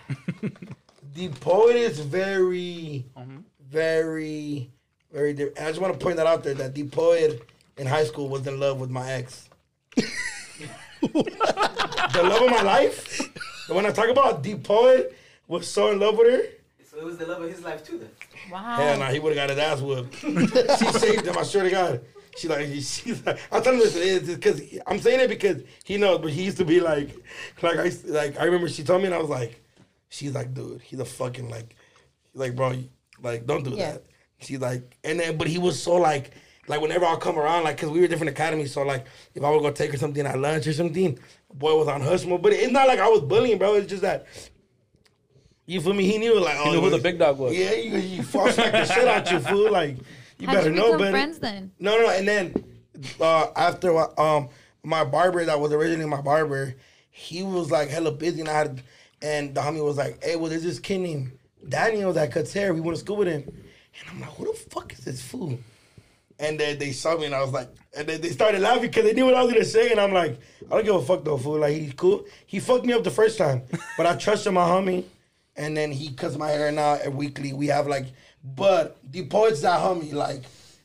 the 1.13 1.29
poet 1.41 1.75
is 1.75 1.99
very, 1.99 3.05
mm-hmm. 3.15 3.37
very, 3.69 4.71
very 5.13 5.33
different. 5.33 5.59
And 5.59 5.67
I 5.67 5.69
just 5.69 5.79
want 5.79 5.93
to 5.93 6.03
point 6.03 6.17
that 6.17 6.25
out 6.25 6.43
there 6.43 6.55
that 6.55 6.73
the 6.73 6.85
poet 6.85 7.47
in 7.77 7.85
high 7.85 8.05
school 8.05 8.29
was 8.29 8.47
in 8.47 8.59
love 8.59 8.79
with 8.79 8.89
my 8.89 9.11
ex. 9.11 9.47
the 9.95 10.03
love 12.15 12.41
of 12.41 12.49
my 12.49 12.63
life. 12.63 13.21
The 13.71 13.75
one 13.75 13.85
I 13.85 13.91
talk 13.91 14.09
about, 14.09 14.43
the 14.43 14.55
poet 14.55 15.15
was 15.47 15.65
so 15.65 15.91
in 15.93 15.99
love 16.01 16.17
with 16.17 16.27
her. 16.29 16.45
So 16.83 16.97
it 16.97 17.05
was 17.05 17.17
the 17.17 17.25
love 17.25 17.41
of 17.41 17.49
his 17.49 17.63
life 17.63 17.85
too. 17.85 17.99
Then. 17.99 18.09
Wow. 18.51 18.75
Hell 18.75 18.99
nah, 18.99 19.09
he 19.11 19.19
would 19.19 19.33
have 19.33 19.47
got 19.47 19.55
his 19.55 19.65
ass 19.65 19.79
whooped. 19.79 20.13
she 20.19 20.99
saved 20.99 21.25
him. 21.25 21.37
I 21.37 21.43
swear 21.43 21.63
to 21.63 21.69
God. 21.69 22.01
She 22.35 22.49
like 22.49 22.67
she's 22.81 23.25
like 23.25 23.39
I'm 23.49 23.63
telling 23.63 23.79
you 23.79 23.89
this 23.89 24.35
because 24.35 24.61
I'm 24.85 24.99
saying 24.99 25.21
it 25.21 25.29
because 25.29 25.63
he 25.85 25.95
knows, 25.95 26.19
but 26.19 26.31
he 26.31 26.43
used 26.43 26.57
to 26.57 26.65
be 26.65 26.81
like, 26.81 27.11
like 27.61 27.77
I 27.79 27.91
like 28.07 28.37
I 28.37 28.43
remember 28.43 28.67
she 28.67 28.83
told 28.83 29.03
me 29.03 29.05
and 29.05 29.15
I 29.15 29.19
was 29.19 29.29
like, 29.29 29.63
she's 30.09 30.33
like, 30.35 30.53
dude, 30.53 30.81
he's 30.81 30.99
a 30.99 31.05
fucking 31.05 31.49
like, 31.49 31.77
like 32.33 32.57
bro, 32.57 32.73
like 33.23 33.45
don't 33.45 33.63
do 33.63 33.69
Yeah. 33.69 33.93
that. 33.93 34.03
She's 34.39 34.59
like, 34.59 34.97
and 35.05 35.17
then 35.17 35.37
but 35.37 35.47
he 35.47 35.59
was 35.59 35.81
so 35.81 35.93
like, 35.95 36.31
like 36.71 36.81
whenever 36.81 37.05
I'll 37.05 37.17
come 37.17 37.37
around, 37.37 37.65
like, 37.65 37.77
cause 37.77 37.89
we 37.89 37.99
were 37.99 38.07
different 38.07 38.29
academies, 38.31 38.73
so 38.73 38.81
like 38.83 39.05
if 39.35 39.43
I 39.43 39.49
would 39.49 39.61
go 39.61 39.71
take 39.71 39.91
her 39.91 39.97
something 39.97 40.25
at 40.25 40.39
lunch 40.39 40.65
or 40.65 40.73
something, 40.73 41.19
boy 41.53 41.77
was 41.77 41.89
on 41.89 42.01
hush 42.01 42.25
mode. 42.25 42.41
But 42.41 42.53
it's 42.53 42.71
not 42.71 42.87
like 42.87 42.99
I 42.99 43.09
was 43.09 43.19
bullying, 43.21 43.57
bro. 43.57 43.75
It's 43.75 43.87
just 43.87 44.01
that. 44.01 44.25
You 45.65 45.81
feel 45.81 45.93
me? 45.93 46.05
He 46.05 46.17
knew 46.17 46.39
like 46.39 46.55
oh, 46.57 46.63
He 46.65 46.71
knew 46.71 46.81
who 46.81 46.89
the 46.89 46.97
big 46.97 47.19
dog 47.19 47.37
was. 47.37 47.55
Yeah, 47.55 47.73
you, 47.73 47.97
you 47.97 48.23
fall 48.23 48.49
smack 48.51 48.71
the 48.71 48.85
shit 48.85 49.07
out 49.07 49.29
you, 49.29 49.39
fool. 49.39 49.69
Like 49.71 49.97
you 50.39 50.47
How'd 50.47 50.55
better 50.55 50.69
you 50.69 50.75
know 50.75 50.85
become 50.85 50.99
better. 50.99 51.11
friends 51.11 51.39
then? 51.39 51.71
No, 51.77 51.99
no, 51.99 52.09
and 52.09 52.27
then 52.27 52.63
uh, 53.19 53.47
after 53.55 54.19
um 54.19 54.49
my 54.83 55.03
barber 55.03 55.43
that 55.45 55.59
was 55.59 55.73
originally 55.73 56.09
my 56.09 56.21
barber, 56.21 56.75
he 57.09 57.43
was 57.43 57.69
like 57.69 57.89
hella 57.89 58.11
busy, 58.11 58.39
and 58.39 58.49
I 58.49 58.53
had, 58.53 58.81
and 59.21 59.53
the 59.53 59.61
homie 59.61 59.83
was 59.83 59.97
like, 59.97 60.23
"Hey, 60.23 60.37
well, 60.37 60.49
there's 60.49 60.63
this 60.63 60.79
kid 60.79 60.99
named 60.99 61.37
Daniel 61.67 62.13
that 62.13 62.31
cuts 62.31 62.53
hair. 62.53 62.73
We 62.73 62.79
went 62.79 62.97
to 62.97 63.03
school 63.03 63.17
with 63.17 63.27
him," 63.27 63.43
and 63.43 64.09
I'm 64.09 64.21
like, 64.21 64.29
"Who 64.31 64.45
the 64.45 64.53
fuck 64.53 64.93
is 64.93 64.99
this 64.99 65.21
fool?" 65.21 65.59
And 66.41 66.59
then 66.59 66.77
they 66.79 66.91
saw 66.91 67.15
me, 67.17 67.27
and 67.27 67.35
I 67.35 67.41
was 67.41 67.51
like, 67.51 67.69
and 67.95 68.07
then 68.07 68.19
they 68.19 68.29
started 68.29 68.61
laughing 68.61 68.81
because 68.89 69.03
they 69.05 69.13
knew 69.13 69.25
what 69.25 69.35
I 69.35 69.43
was 69.43 69.53
gonna 69.53 69.63
say, 69.63 69.91
and 69.91 69.99
I'm 69.99 70.11
like, 70.11 70.39
I 70.69 70.75
don't 70.75 70.83
give 70.85 70.95
a 70.95 71.01
fuck 71.01 71.23
though, 71.23 71.37
fool. 71.37 71.59
Like 71.59 71.75
he's 71.77 71.93
cool. 71.93 72.25
He 72.47 72.59
fucked 72.59 72.83
me 72.85 72.93
up 72.93 73.03
the 73.03 73.11
first 73.11 73.37
time, 73.37 73.61
but 73.97 74.05
I 74.07 74.15
trusted 74.15 74.51
my 74.51 74.65
homie, 74.65 75.03
and 75.55 75.77
then 75.77 75.91
he 75.91 76.11
cuts 76.11 76.35
my 76.37 76.49
hair 76.49 76.71
now 76.71 76.93
uh, 77.05 77.11
weekly. 77.11 77.53
We 77.53 77.67
have 77.67 77.85
like, 77.87 78.07
but 78.43 78.97
the 79.11 79.25
poet's 79.27 79.61
that 79.61 79.79
homie, 79.79 80.11
like. 80.13 80.43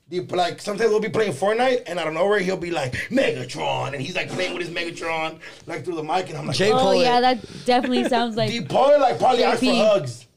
The, 0.09 0.21
like 0.21 0.61
sometimes 0.61 0.91
we'll 0.91 1.01
be 1.01 1.09
playing 1.09 1.33
Fortnite 1.33 1.83
and 1.89 1.99
out 1.99 2.07
of 2.07 2.15
nowhere 2.15 2.39
he'll 2.39 2.57
be 2.57 2.71
like 2.71 2.93
Megatron 3.11 3.93
and 3.93 4.01
he's 4.01 4.15
like 4.15 4.29
playing 4.29 4.55
with 4.57 4.65
his 4.65 4.73
Megatron 4.73 5.41
like 5.67 5.85
through 5.85 5.97
the 5.97 6.03
mic 6.05 6.29
and 6.29 6.39
I'm 6.39 6.47
like 6.47 6.55
J 6.55 6.71
Oh 6.71 6.79
Poet. 6.79 6.99
yeah, 7.01 7.21
that 7.21 7.45
definitely 7.65 8.09
sounds 8.09 8.37
like. 8.41 8.51
the 8.53 8.65
poet 8.67 9.01
like 9.01 9.19
probably 9.19 9.43
asked 9.43 9.65
for 9.65 9.75
hugs 9.75 10.29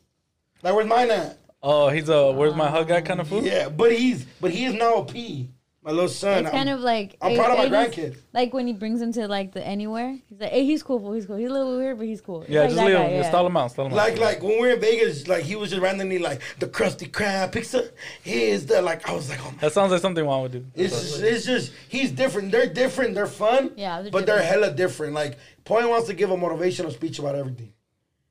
like 0.64 0.74
where's 0.74 0.88
mine 0.88 1.12
at 1.12 1.38
Oh, 1.62 1.90
he's 1.90 2.08
a 2.10 2.32
where's 2.32 2.56
my 2.56 2.70
hug 2.70 2.88
guy 2.88 3.02
kind 3.02 3.20
of 3.20 3.28
fool. 3.28 3.44
yeah 3.44 3.70
but 3.70 3.92
he's 3.92 4.26
but 4.42 4.52
he 4.52 4.66
is 4.66 4.74
now 4.74 4.96
a 4.98 5.06
P 5.06 5.50
my 5.82 5.92
little 5.92 6.10
son 6.10 6.44
It's 6.46 6.52
kind 6.52 6.68
of 6.70 6.82
like 6.82 7.16
I'm 7.22 7.36
proud 7.38 7.52
of 7.52 7.58
my 7.72 7.78
eh, 7.78 7.90
he's- 7.90 7.96
grandkid. 7.96 8.18
Like 8.34 8.54
when 8.54 8.68
he 8.68 8.74
brings 8.74 9.02
him 9.02 9.14
to 9.14 9.28
like 9.30 9.54
the 9.54 9.66
anywhere, 9.66 10.18
he's 10.28 10.40
like, 10.40 10.52
"Hey, 10.52 10.66
he's 10.66 10.84
cool, 10.84 11.00
fool, 11.00 11.14
he's 11.14 11.26
cool. 11.26 11.38
He's 11.38 11.50
a 11.50 11.54
little 11.54 11.78
weird, 11.78 11.98
but 11.98 12.06
he's 12.06 12.20
cool." 12.22 12.46
Yeah, 12.48 12.62
like 12.62 12.70
just 12.70 12.76
that 12.78 12.86
leave 12.86 12.96
guy, 12.96 13.04
him. 13.06 13.12
yeah. 13.12 13.18
Just 13.20 13.30
stall 13.30 13.48
him 13.48 13.58
out. 13.58 13.72
Stall 13.72 13.86
him 13.88 13.94
out. 13.94 13.96
like 13.96 14.18
like 14.20 14.44
when 14.44 14.52
we 14.52 14.60
were 14.60 14.70
in 14.74 14.82
Vegas 14.82 15.28
like 15.30 15.44
he 15.44 15.56
was 15.56 15.70
just 15.70 15.82
randomly 15.82 16.20
like 16.20 16.42
the 16.60 16.68
Krusty 16.68 17.10
Krab 17.10 17.54
pizza 17.54 17.90
here's 18.24 18.66
the 18.66 18.82
like 18.82 19.08
I 19.10 19.14
was 19.14 19.30
like 19.30 19.40
oh 19.42 19.52
my 19.52 19.58
that 19.62 19.72
sounds 19.74 19.92
like 19.94 20.02
something 20.02 20.26
Juan 20.26 20.42
would 20.44 20.52
do. 20.52 20.66
It's 20.76 20.94
just, 20.94 21.22
it's 21.24 21.46
just 21.46 21.72
he's 21.88 22.12
different. 22.12 22.52
They're 22.52 22.68
different. 22.68 23.16
They're 23.16 23.26
fun. 23.26 23.72
Yeah, 23.78 24.02
they're 24.02 24.12
but 24.12 24.26
they're 24.26 24.44
hella 24.44 24.72
different. 24.72 25.14
Like 25.14 25.38
Poet 25.64 25.88
wants 25.90 26.08
to 26.08 26.14
give 26.14 26.30
a 26.30 26.36
motivational 26.38 26.92
speech 26.92 27.20
about 27.20 27.36
everything. 27.36 27.72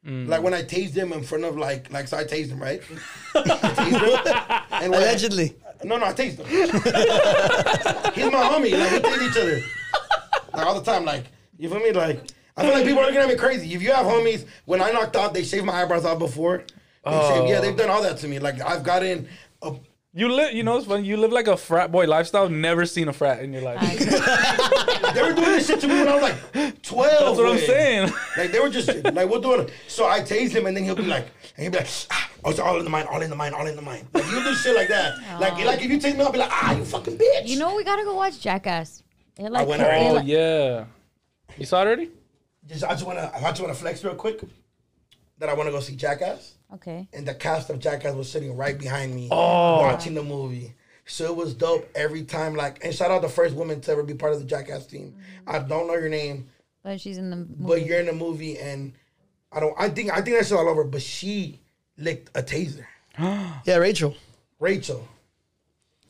Like 0.04 0.42
when 0.42 0.54
I 0.54 0.62
tased 0.62 0.94
him 0.94 1.12
in 1.12 1.22
front 1.22 1.44
of 1.44 1.56
like 1.58 1.92
like 1.92 2.08
so 2.08 2.16
I 2.16 2.24
tased 2.24 2.48
him 2.48 2.60
right. 2.60 2.80
Tased 3.34 4.24
him, 4.26 4.62
and 4.82 4.90
when 4.92 5.02
I- 5.02 5.06
Allegedly. 5.08 5.54
no, 5.84 5.98
no, 5.98 6.06
I 6.06 6.12
tased 6.14 6.38
him. 6.38 6.46
He's 8.14 8.32
my 8.32 8.42
homie. 8.42 8.72
Like 8.78 8.92
we 8.92 8.98
tase 9.10 9.30
each 9.30 9.36
other 9.36 9.60
like 10.54 10.66
all 10.66 10.80
the 10.80 10.84
time. 10.90 11.04
Like 11.04 11.26
you 11.58 11.68
feel 11.68 11.80
me? 11.80 11.92
Like 11.92 12.22
I 12.56 12.62
feel 12.62 12.72
like 12.72 12.84
people 12.84 13.00
are 13.00 13.06
looking 13.06 13.20
at 13.20 13.28
me 13.28 13.36
crazy. 13.36 13.72
If 13.74 13.82
you 13.82 13.92
have 13.92 14.06
homies, 14.06 14.46
when 14.64 14.80
I 14.80 14.90
knocked 14.92 15.14
out, 15.16 15.34
they 15.34 15.44
shaved 15.44 15.64
my 15.66 15.82
eyebrows 15.82 16.04
out 16.06 16.18
before. 16.18 16.58
They 17.04 17.10
shaved- 17.10 17.42
oh. 17.42 17.46
yeah, 17.48 17.60
they've 17.60 17.76
done 17.76 17.90
all 17.90 18.02
that 18.02 18.16
to 18.18 18.28
me. 18.28 18.38
Like 18.38 18.60
I've 18.62 18.82
gotten. 18.84 19.28
A, 19.62 19.74
You 20.14 20.32
live. 20.32 20.54
You 20.54 20.62
know, 20.62 20.78
it's 20.78 20.86
funny. 20.86 21.06
You 21.06 21.18
live 21.18 21.32
like 21.32 21.48
a 21.48 21.56
frat 21.56 21.92
boy 21.92 22.06
lifestyle. 22.06 22.48
Never 22.48 22.86
seen 22.86 23.08
a 23.08 23.12
frat 23.12 23.40
in 23.42 23.52
your 23.52 23.62
life. 23.62 23.80
they 25.14 25.22
were 25.22 25.34
doing 25.34 25.52
this 25.52 25.66
shit 25.66 25.80
to 25.80 25.88
me 25.88 25.94
when 25.94 26.08
I 26.08 26.14
was 26.14 26.22
like 26.22 26.82
twelve. 26.82 27.36
That's 27.36 27.38
what 27.38 27.46
I'm 27.46 27.56
way. 27.56 27.66
saying. 27.66 28.12
Like 28.36 28.50
they 28.50 28.58
were 28.58 28.70
just 28.70 28.88
like 28.88 29.28
we'll 29.28 29.40
do 29.40 29.54
it. 29.60 29.70
So 29.86 30.08
I 30.08 30.20
tased 30.20 30.52
him 30.52 30.66
and 30.66 30.74
then 30.74 30.84
he'll 30.84 30.96
be 30.96 31.02
like, 31.02 31.26
and 31.56 31.62
he'll 31.62 31.72
be 31.72 31.78
like, 31.78 31.88
ah, 32.10 32.30
oh, 32.44 32.50
it's 32.50 32.58
all 32.58 32.78
in 32.78 32.84
the 32.84 32.90
mind, 32.90 33.06
all 33.08 33.20
in 33.20 33.28
the 33.28 33.36
mind, 33.36 33.54
all 33.54 33.66
in 33.66 33.76
the 33.76 33.82
mind. 33.82 34.06
Like 34.14 34.24
he'll 34.24 34.42
do 34.42 34.54
shit 34.54 34.74
like 34.74 34.88
that. 34.88 35.18
Like 35.40 35.62
like 35.64 35.82
if 35.82 35.90
you 35.90 35.98
tase 35.98 36.16
me, 36.16 36.24
I'll 36.24 36.32
be 36.32 36.38
like, 36.38 36.50
ah, 36.50 36.74
you 36.74 36.84
fucking 36.84 37.18
bitch. 37.18 37.46
You 37.46 37.58
know, 37.58 37.76
we 37.76 37.84
gotta 37.84 38.04
go 38.04 38.14
watch 38.14 38.40
Jackass. 38.40 39.02
It 39.38 39.52
like, 39.52 39.68
went 39.68 39.82
already. 39.82 40.06
Oh 40.06 40.12
like- 40.14 40.26
yeah. 40.26 40.86
You 41.58 41.66
saw 41.66 41.82
it 41.82 41.86
already? 41.86 42.10
just 42.66 42.84
I 42.84 42.90
just 42.90 43.06
wanna 43.06 43.30
I 43.34 43.40
just 43.40 43.60
wanna 43.60 43.74
flex 43.74 44.02
real 44.04 44.14
quick 44.14 44.40
that 45.38 45.48
I 45.48 45.54
wanna 45.54 45.70
go 45.70 45.80
see 45.80 45.96
Jackass. 45.96 46.54
Okay. 46.74 47.08
And 47.12 47.26
the 47.26 47.34
cast 47.34 47.70
of 47.70 47.78
Jackass 47.78 48.14
was 48.14 48.30
sitting 48.30 48.56
right 48.56 48.78
behind 48.78 49.14
me 49.14 49.28
Oh. 49.30 49.78
watching 49.80 50.14
the 50.14 50.22
movie. 50.22 50.74
So 51.06 51.24
it 51.24 51.36
was 51.36 51.54
dope 51.54 51.88
every 51.94 52.24
time. 52.24 52.54
Like 52.54 52.84
and 52.84 52.94
shout 52.94 53.10
out 53.10 53.22
the 53.22 53.28
first 53.28 53.54
woman 53.54 53.80
to 53.80 53.92
ever 53.92 54.02
be 54.02 54.14
part 54.14 54.34
of 54.34 54.38
the 54.40 54.44
Jackass 54.44 54.86
team. 54.86 55.14
Mm-hmm. 55.16 55.50
I 55.56 55.58
don't 55.60 55.86
know 55.86 55.94
your 55.94 56.10
name. 56.10 56.48
But 56.82 57.00
she's 57.00 57.16
in 57.18 57.30
the 57.30 57.36
movie. 57.36 57.54
but 57.58 57.86
you're 57.86 58.00
in 58.00 58.06
the 58.06 58.12
movie 58.12 58.58
and 58.58 58.92
I 59.50 59.60
don't 59.60 59.74
I 59.78 59.88
think 59.88 60.10
I 60.12 60.20
think 60.20 60.36
that's 60.36 60.52
all 60.52 60.68
over, 60.68 60.84
but 60.84 61.00
she 61.02 61.60
licked 61.96 62.36
a 62.36 62.42
taser. 62.42 62.84
Yeah, 63.64 63.76
Rachel. 63.76 64.14
Rachel. 64.60 65.08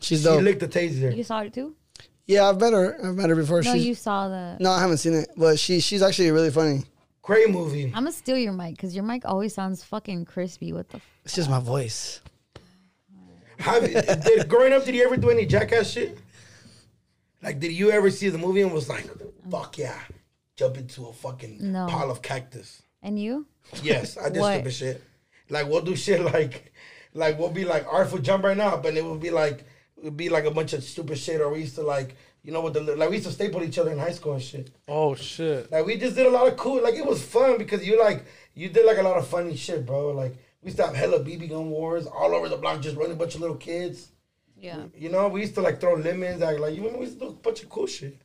She's 0.00 0.20
She 0.20 0.24
dope. 0.24 0.42
licked 0.42 0.62
a 0.62 0.68
taser. 0.68 1.16
you 1.16 1.22
saw 1.24 1.40
it 1.40 1.52
too? 1.52 1.74
Yeah, 2.26 2.48
I've 2.48 2.60
met 2.60 2.72
her. 2.72 2.98
I've 3.02 3.14
met 3.14 3.30
her 3.30 3.36
before. 3.36 3.62
No, 3.62 3.72
she's, 3.72 3.86
you 3.86 3.94
saw 3.94 4.28
the. 4.28 4.56
no, 4.60 4.70
I 4.70 4.80
haven't 4.80 4.98
seen 4.98 5.14
it, 5.14 5.30
but 5.36 5.58
she 5.58 5.80
she's 5.80 6.02
actually 6.02 6.30
really 6.30 6.50
funny. 6.50 6.82
Great 7.28 7.50
movie. 7.50 7.84
I'm 7.84 8.04
gonna 8.04 8.12
steal 8.12 8.38
your 8.38 8.54
mic 8.54 8.74
because 8.76 8.94
your 8.96 9.04
mic 9.04 9.26
always 9.26 9.52
sounds 9.52 9.84
fucking 9.84 10.24
crispy. 10.24 10.72
What 10.72 10.88
the? 10.88 10.96
F- 10.96 11.02
It's 11.26 11.34
just 11.34 11.50
my 11.50 11.60
voice. 11.60 12.22
Have, 13.58 13.82
did, 13.84 14.48
growing 14.48 14.72
up, 14.72 14.86
did 14.86 14.94
you 14.94 15.04
ever 15.04 15.18
do 15.18 15.28
any 15.28 15.44
jackass 15.44 15.90
shit? 15.90 16.16
Like, 17.42 17.60
did 17.60 17.72
you 17.72 17.90
ever 17.90 18.10
see 18.10 18.30
the 18.30 18.38
movie 18.38 18.62
and 18.62 18.72
was 18.72 18.88
like, 18.88 19.06
fuck 19.50 19.76
yeah, 19.76 19.98
jump 20.56 20.78
into 20.78 21.04
a 21.08 21.12
fucking 21.12 21.58
No. 21.70 21.86
pile 21.86 22.10
of 22.10 22.22
cactus? 22.22 22.80
and 23.02 23.20
you? 23.20 23.46
Yes, 23.82 24.16
I 24.16 24.30
did 24.30 24.42
stupid 24.42 24.72
shit. 24.72 25.02
Like, 25.50 25.66
we'll 25.68 25.82
do 25.82 25.96
shit 25.96 26.22
like, 26.22 26.72
like 27.12 27.38
we'll 27.38 27.50
be 27.50 27.66
like, 27.66 27.84
will 27.92 28.18
jump 28.20 28.44
right 28.44 28.56
now, 28.56 28.78
but 28.78 28.96
it 28.96 29.04
would 29.04 29.20
be 29.20 29.30
like, 29.30 29.64
it'd 30.00 30.16
be 30.16 30.30
like 30.30 30.46
a 30.46 30.50
bunch 30.50 30.72
of 30.72 30.82
stupid 30.82 31.18
shit, 31.18 31.42
or 31.42 31.50
we 31.52 31.60
used 31.60 31.74
to 31.74 31.82
like, 31.82 32.16
you 32.42 32.52
know, 32.52 32.60
with 32.60 32.74
the 32.74 32.80
like 32.80 33.10
we 33.10 33.16
used 33.16 33.28
to 33.28 33.32
staple 33.32 33.62
each 33.62 33.78
other 33.78 33.90
in 33.90 33.98
high 33.98 34.12
school 34.12 34.32
and 34.32 34.42
shit. 34.42 34.70
Oh 34.86 35.14
shit. 35.14 35.70
Like 35.70 35.84
we 35.86 35.96
just 35.96 36.16
did 36.16 36.26
a 36.26 36.30
lot 36.30 36.48
of 36.48 36.56
cool. 36.56 36.82
Like 36.82 36.94
it 36.94 37.04
was 37.04 37.22
fun 37.22 37.58
because 37.58 37.86
you 37.86 37.98
like 38.00 38.24
you 38.54 38.68
did 38.68 38.86
like 38.86 38.98
a 38.98 39.02
lot 39.02 39.16
of 39.16 39.26
funny 39.26 39.56
shit, 39.56 39.84
bro. 39.86 40.10
Like 40.12 40.36
we 40.62 40.68
used 40.68 40.76
to 40.78 40.86
have 40.86 40.94
hella 40.94 41.20
BB 41.20 41.50
gun 41.50 41.70
wars 41.70 42.06
all 42.06 42.34
over 42.34 42.48
the 42.48 42.56
block, 42.56 42.80
just 42.80 42.96
running 42.96 43.12
a 43.12 43.16
bunch 43.16 43.34
of 43.34 43.40
little 43.40 43.56
kids. 43.56 44.08
Yeah. 44.56 44.84
You 44.96 45.08
know, 45.08 45.28
we 45.28 45.40
used 45.42 45.54
to 45.54 45.60
like 45.60 45.80
throw 45.80 45.94
lemons, 45.94 46.40
like 46.40 46.58
like 46.58 46.74
you 46.74 46.80
remember 46.80 46.98
we 47.00 47.06
used 47.06 47.18
to 47.18 47.26
do 47.26 47.30
a 47.30 47.34
bunch 47.34 47.62
of 47.62 47.68
cool 47.68 47.86
shit. 47.86 48.16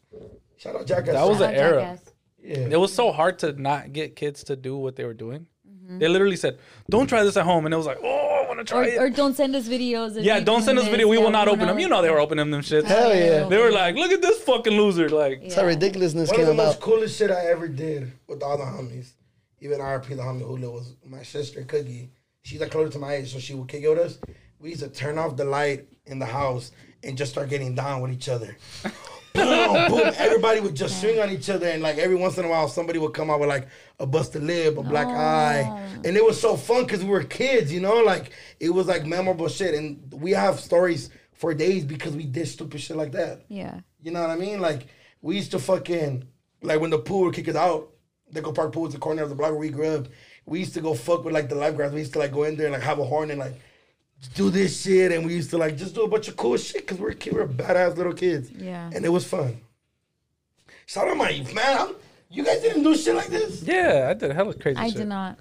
Shout 0.57 0.75
out 0.75 0.87
Jackass. 0.87 1.13
That 1.13 1.27
was 1.27 1.41
an 1.41 1.53
era. 1.53 1.81
Jackass. 1.81 2.13
yeah. 2.41 2.67
It 2.71 2.79
was 2.79 2.93
so 2.93 3.11
hard 3.11 3.39
to 3.39 3.53
not 3.53 3.93
get 3.93 4.15
kids 4.15 4.43
to 4.45 4.55
do 4.55 4.77
what 4.77 4.95
they 4.95 5.03
were 5.03 5.13
doing. 5.13 5.47
Mm-hmm. 5.67 5.99
They 5.99 6.07
literally 6.07 6.37
said, 6.37 6.59
"Don't 6.89 7.07
try 7.07 7.23
this 7.23 7.35
at 7.37 7.43
home," 7.43 7.65
and 7.65 7.73
it 7.73 7.77
was 7.77 7.85
like, 7.85 7.99
"Oh, 8.01 8.07
I 8.07 8.23
want 8.23 8.32
to 8.63 8.69
try 8.73 8.79
Or, 8.79 8.83
it." 8.83 8.97
or 8.99 9.09
don't 9.09 9.35
send 9.35 9.55
us 9.55 9.67
videos. 9.67 10.17
Of 10.17 10.23
yeah, 10.23 10.39
don't 10.39 10.61
send 10.61 10.77
us 10.79 10.85
doing 10.85 10.91
video. 10.91 11.07
We 11.07 11.17
Yeah, 11.17 11.23
will 11.23 11.31
not 11.31 11.47
open 11.47 11.59
wanna, 11.61 11.73
them. 11.73 11.79
You 11.79 11.89
know 11.89 12.01
they 12.01 12.09
were 12.09 12.19
opening 12.19 12.49
them 12.51 12.61
shits. 12.61 12.85
Hell 12.85 13.13
yeah. 13.15 13.47
They 13.47 13.57
were 13.57 13.71
like, 13.71 13.95
"Look 13.95 14.11
at 14.11 14.21
this 14.21 14.39
fucking 14.43 14.73
loser!" 14.73 15.09
Like, 15.09 15.41
That's 15.41 15.55
how 15.55 15.65
ridiculousness 15.65 16.29
One 16.31 16.41
of 16.41 16.47
the 16.47 16.53
most 16.53 16.77
about. 16.77 16.81
coolest 16.81 17.17
shit 17.17 17.31
I 17.31 17.45
ever 17.47 17.67
did 17.67 18.11
with 18.27 18.41
all 18.43 18.57
the 18.57 18.63
homies, 18.65 19.11
even 19.59 19.79
RP 19.79 20.09
the 20.15 20.23
homie 20.23 20.41
Hula 20.41 20.69
was 20.71 20.95
my 21.05 21.23
sister 21.23 21.63
Cookie. 21.63 22.11
She's 22.43 22.59
like 22.59 22.71
closer 22.71 22.91
to 22.93 22.99
my 22.99 23.13
age, 23.15 23.31
so 23.33 23.39
she 23.39 23.53
would 23.53 23.67
kick 23.69 23.83
it 23.83 23.89
with 23.89 23.99
us. 23.99 24.17
We 24.59 24.69
used 24.69 24.81
to 24.81 24.89
turn 24.89 25.17
off 25.17 25.35
the 25.35 25.45
light 25.45 25.87
in 26.05 26.19
the 26.19 26.25
house 26.25 26.71
and 27.03 27.17
just 27.17 27.31
start 27.31 27.49
getting 27.49 27.73
down 27.75 28.01
with 28.01 28.11
each 28.11 28.27
other. 28.29 28.57
Boom, 29.33 29.87
boom. 29.89 30.13
Everybody 30.17 30.59
would 30.59 30.75
just 30.75 30.99
swing 31.01 31.19
on 31.19 31.29
each 31.29 31.49
other, 31.49 31.67
and 31.67 31.81
like 31.81 31.97
every 31.97 32.15
once 32.15 32.37
in 32.37 32.45
a 32.45 32.49
while, 32.49 32.67
somebody 32.67 32.99
would 32.99 33.13
come 33.13 33.29
out 33.29 33.39
with 33.39 33.49
like 33.49 33.67
a 33.99 34.05
busted 34.05 34.43
lip, 34.43 34.77
a 34.77 34.83
black 34.83 35.07
eye, 35.07 35.61
and 36.03 36.17
it 36.17 36.23
was 36.23 36.39
so 36.39 36.55
fun 36.55 36.83
because 36.83 37.03
we 37.03 37.09
were 37.09 37.23
kids, 37.23 37.71
you 37.71 37.79
know. 37.81 38.01
Like 38.03 38.31
it 38.59 38.69
was 38.69 38.87
like 38.87 39.05
memorable 39.05 39.47
shit, 39.47 39.75
and 39.75 40.11
we 40.13 40.31
have 40.31 40.59
stories 40.59 41.09
for 41.33 41.53
days 41.53 41.83
because 41.83 42.15
we 42.15 42.25
did 42.25 42.47
stupid 42.47 42.79
shit 42.79 42.97
like 42.97 43.11
that. 43.13 43.41
Yeah. 43.49 43.79
You 44.01 44.11
know 44.11 44.21
what 44.21 44.29
I 44.29 44.35
mean? 44.35 44.61
Like 44.61 44.87
we 45.21 45.35
used 45.35 45.51
to 45.51 45.59
fucking 45.59 46.25
like 46.61 46.79
when 46.79 46.89
the 46.89 46.99
pool 46.99 47.25
would 47.25 47.35
kick 47.35 47.49
us 47.49 47.55
out. 47.55 47.89
They 48.31 48.41
go 48.41 48.51
park 48.51 48.73
pool 48.73 48.83
was 48.83 48.93
the 48.93 48.99
corner 48.99 49.21
of 49.21 49.29
the 49.29 49.35
block 49.35 49.51
where 49.51 49.59
we 49.59 49.69
grew 49.69 49.87
up. 49.87 50.07
We 50.45 50.59
used 50.59 50.73
to 50.73 50.81
go 50.81 50.93
fuck 50.95 51.23
with 51.23 51.33
like 51.33 51.49
the 51.49 51.55
lifeguards. 51.55 51.93
We 51.93 51.99
used 51.99 52.13
to 52.13 52.19
like 52.19 52.31
go 52.31 52.43
in 52.43 52.55
there 52.55 52.65
and 52.67 52.73
like 52.73 52.81
have 52.81 52.99
a 52.99 53.03
horn 53.03 53.29
and 53.29 53.39
like 53.39 53.53
do 54.35 54.49
this 54.49 54.81
shit, 54.81 55.11
and 55.11 55.25
we 55.25 55.33
used 55.35 55.49
to 55.51 55.57
like 55.57 55.77
just 55.77 55.95
do 55.95 56.03
a 56.03 56.07
bunch 56.07 56.27
of 56.27 56.35
cool 56.35 56.57
shit 56.57 56.81
because 56.85 56.97
we're 56.99 57.13
kid, 57.13 57.33
we're 57.33 57.47
badass 57.47 57.95
little 57.97 58.13
kids. 58.13 58.51
Yeah. 58.51 58.89
and 58.93 59.05
it 59.05 59.09
was 59.09 59.25
fun. 59.25 59.59
Shout 60.85 61.07
out 61.07 61.17
my 61.17 61.29
youth, 61.29 61.53
man. 61.53 61.77
I'm, 61.79 61.95
you 62.29 62.43
guys 62.43 62.61
didn't 62.61 62.83
do 62.83 62.95
shit 62.95 63.15
like 63.15 63.27
this. 63.27 63.63
yeah, 63.63 64.07
I 64.09 64.13
did 64.13 64.31
hella 64.31 64.53
crazy 64.55 64.77
I 64.79 64.87
shit. 64.87 64.97
did 64.97 65.07
not. 65.07 65.39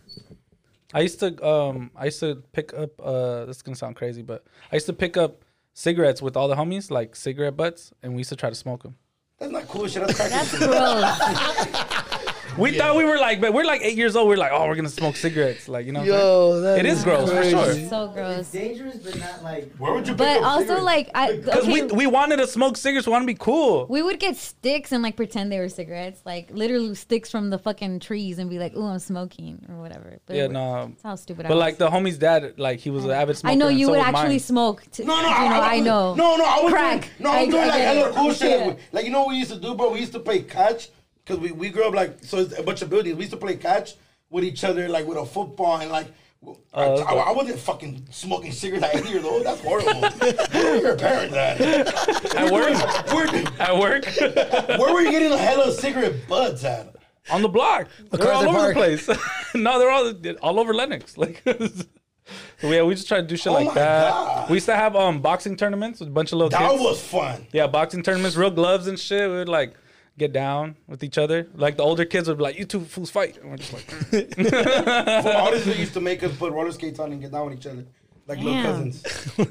I 0.94 1.00
used 1.00 1.20
to 1.20 1.44
um 1.46 1.90
I 1.96 2.04
used 2.06 2.20
to 2.20 2.36
pick 2.52 2.74
up 2.74 2.90
uh 3.00 3.46
this 3.46 3.56
is 3.56 3.62
gonna 3.62 3.76
sound 3.76 3.96
crazy, 3.96 4.22
but 4.22 4.44
I 4.70 4.76
used 4.76 4.86
to 4.86 4.92
pick 4.92 5.16
up 5.16 5.44
cigarettes 5.74 6.20
with 6.20 6.36
all 6.36 6.48
the 6.48 6.54
homies, 6.56 6.90
like 6.90 7.16
cigarette 7.16 7.56
butts, 7.56 7.92
and 8.02 8.12
we 8.12 8.18
used 8.18 8.30
to 8.30 8.36
try 8.36 8.50
to 8.50 8.54
smoke 8.56 8.82
them. 8.82 8.96
That's 9.38 9.50
not 9.50 9.66
cool 9.68 9.88
shit. 9.88 10.06
That's 10.06 10.16
cracking 10.16 10.60
That's 10.60 12.09
gross. 12.09 12.18
We 12.58 12.76
thought 12.76 12.96
we 12.96 13.04
were 13.06 13.16
like, 13.18 13.40
but 13.40 13.54
we're 13.54 13.64
like 13.64 13.80
eight 13.82 13.96
years 13.96 14.14
old. 14.14 14.28
We're 14.28 14.36
like, 14.36 14.52
oh, 14.52 14.66
we're 14.68 14.74
gonna 14.74 14.88
smoke 14.90 15.16
cigarettes, 15.16 15.68
like 15.68 15.86
you 15.86 15.92
know. 15.92 16.00
what 16.00 16.08
I'm 16.10 16.12
saying? 16.12 16.20
Yo, 16.20 16.60
that 16.60 16.78
It 16.80 16.86
is 16.86 17.02
gross, 17.02 17.30
for 17.30 17.42
sure. 17.44 17.72
so 17.88 18.04
It's 18.04 18.14
gross. 18.14 18.48
dangerous, 18.50 18.96
but 18.96 19.18
not 19.18 19.42
like. 19.42 19.74
Where 19.76 19.94
would 19.94 20.06
you? 20.06 20.12
Pick 20.12 20.18
But 20.18 20.36
up 20.38 20.42
also, 20.44 20.60
cigarettes? 20.64 20.84
like, 20.84 21.10
I 21.14 21.32
Because 21.36 21.62
okay, 21.64 21.72
we 21.72 21.82
we 21.84 22.06
wanted 22.06 22.36
to 22.36 22.46
smoke 22.46 22.76
cigarettes, 22.76 23.06
we 23.06 23.10
want 23.12 23.22
to 23.22 23.26
be 23.26 23.34
cool. 23.38 23.86
we 23.88 24.02
would 24.02 24.20
get 24.20 24.36
sticks 24.36 24.92
and 24.92 25.02
like 25.02 25.16
pretend 25.16 25.50
they 25.50 25.58
were 25.60 25.70
cigarettes, 25.70 26.20
like 26.26 26.50
literally 26.52 26.94
sticks 26.94 27.30
from 27.30 27.48
the 27.48 27.58
fucking 27.58 28.00
trees, 28.00 28.38
and 28.38 28.50
be 28.50 28.58
like, 28.58 28.76
"Ooh, 28.76 28.84
I'm 28.86 28.98
smoking" 28.98 29.64
or 29.70 29.76
whatever. 29.80 30.18
But 30.26 30.36
yeah, 30.36 30.44
it- 30.44 30.50
no. 30.52 30.88
That's 30.88 31.02
how 31.02 31.16
stupid 31.16 31.46
I 31.46 31.48
But 31.48 31.54
was. 31.56 31.60
like 31.62 31.78
the 31.78 31.88
homie's 31.88 32.18
dad, 32.18 32.58
like 32.58 32.80
he 32.80 32.90
was 32.90 33.06
an 33.06 33.12
avid 33.12 33.38
smoker. 33.38 33.52
I 33.52 33.54
know 33.54 33.68
you 33.68 33.86
so 33.86 33.92
would 33.92 34.00
actually 34.00 34.28
mine. 34.28 34.38
smoke. 34.40 34.82
To, 34.92 35.04
No, 35.06 35.22
no, 35.22 35.28
you 35.28 35.48
know, 35.48 35.60
I, 35.62 35.80
know. 35.80 36.14
No, 36.14 36.36
no, 36.36 36.44
I 36.44 36.60
was 36.62 36.72
Crack. 36.72 37.00
Doing, 37.00 37.10
no, 37.20 37.30
I'm 37.30 37.36
I- 37.38 37.46
doing 37.46 37.62
like 37.68 37.72
get 37.72 37.96
hella 37.96 38.12
cool 38.12 38.32
shit. 38.34 38.60
Like, 38.66 38.78
like 38.92 39.04
you 39.06 39.10
know 39.10 39.20
what 39.20 39.28
we 39.30 39.36
used 39.36 39.52
to 39.52 39.58
do, 39.58 39.74
bro? 39.74 39.90
We 39.90 40.00
used 40.00 40.12
to 40.12 40.20
play 40.20 40.42
catch 40.42 40.90
because 41.24 41.40
we, 41.40 41.53
we 41.53 41.69
grew 41.70 41.85
up 41.86 41.94
like 41.94 42.24
so 42.24 42.39
it's 42.39 42.59
a 42.59 42.62
bunch 42.62 42.82
of 42.82 42.90
buildings. 42.90 43.16
We 43.16 43.23
used 43.23 43.32
to 43.32 43.36
play 43.39 43.57
catch 43.57 43.94
with 44.31 44.44
each 44.44 44.65
other, 44.65 44.89
like 44.89 45.07
with 45.07 45.19
a 45.19 45.27
football 45.27 45.78
and 45.78 45.90
like. 45.90 46.07
I, 46.44 46.53
Oh, 46.74 46.97
I, 47.05 47.15
I 47.15 47.32
wasn't 47.32 47.61
fucking 47.61 48.09
smoking 48.11 48.51
cigarettes 48.51 48.85
at 48.86 48.97
eight 48.97 49.09
years 49.09 49.24
old. 49.24 49.47
That's 49.47 49.61
horrible. 49.61 50.01
Where 50.51 50.70
were 50.77 50.82
your 50.89 50.97
parents 50.97 51.36
at? 51.36 51.61
At 52.35 52.51
work, 52.51 52.74
Where, 53.12 53.44
at 53.61 53.78
work, 53.78 54.05
where 54.81 54.93
were 54.93 55.03
you 55.03 55.12
getting 55.12 55.31
the 55.31 55.39
hella 55.39 55.70
cigarette 55.70 56.27
butts 56.28 56.65
at? 56.65 56.97
on 57.31 57.43
the 57.43 57.49
block. 57.49 57.86
They're 58.11 58.32
all 58.32 58.43
MacArthur 58.43 58.59
over 58.59 58.69
the 58.69 58.74
place. 58.74 59.09
no, 59.55 59.78
they're 59.78 59.90
all 59.90 60.12
all 60.43 60.59
over 60.59 60.74
Lennox. 60.74 61.16
Like, 61.16 61.43
so 61.47 62.70
yeah, 62.70 62.82
we 62.82 62.94
just 62.97 63.07
try 63.07 63.20
to 63.20 63.27
do 63.27 63.36
shit 63.36 63.53
Oh 63.53 63.55
like 63.55 63.73
that. 63.74 64.11
God. 64.11 64.51
We 64.51 64.55
used 64.57 64.66
to 64.66 64.74
have 64.74 64.97
um 64.97 65.20
boxing 65.20 65.57
tournaments 65.57 66.01
with 66.01 66.09
a 66.09 66.12
bunch 66.12 66.32
of 66.32 66.39
little 66.39 66.51
That 66.51 66.70
kids. 66.73 66.82
was 66.82 67.01
fun. 67.01 67.47
Yeah, 67.53 67.69
boxing 67.69 68.03
tournaments, 68.03 68.36
real 68.36 68.51
gloves 68.51 68.89
and 68.89 68.99
shit. 68.99 69.31
We 69.31 69.36
would 69.36 69.49
like 69.49 69.74
get 70.18 70.32
down 70.32 70.76
with 70.89 71.02
each 71.05 71.18
other. 71.18 71.48
Like 71.55 71.76
the 71.76 71.82
older 71.82 72.05
kids 72.05 72.28
would 72.28 72.39
be 72.39 72.43
like, 72.44 72.59
"You 72.59 72.64
two 72.64 72.80
fools 72.84 73.10
fight," 73.10 73.39
and 73.39 73.51
we're 73.51 73.56
just 73.56 73.72
like, 73.72 73.84
For 74.43 75.36
honestly, 75.36 75.78
used 75.78 75.94
to 75.94 76.01
make 76.01 76.22
us 76.22 76.34
put 76.36 76.52
roller 76.52 76.72
skates 76.72 76.98
on 76.98 77.12
and 77.12 77.20
get 77.20 77.32
down 77.32 77.47
with 77.51 77.59
each 77.59 77.66
other. 77.66 77.84
Like 78.28 78.39
little 78.39 78.52
Damn. 78.62 78.93
cousins. 78.93 79.32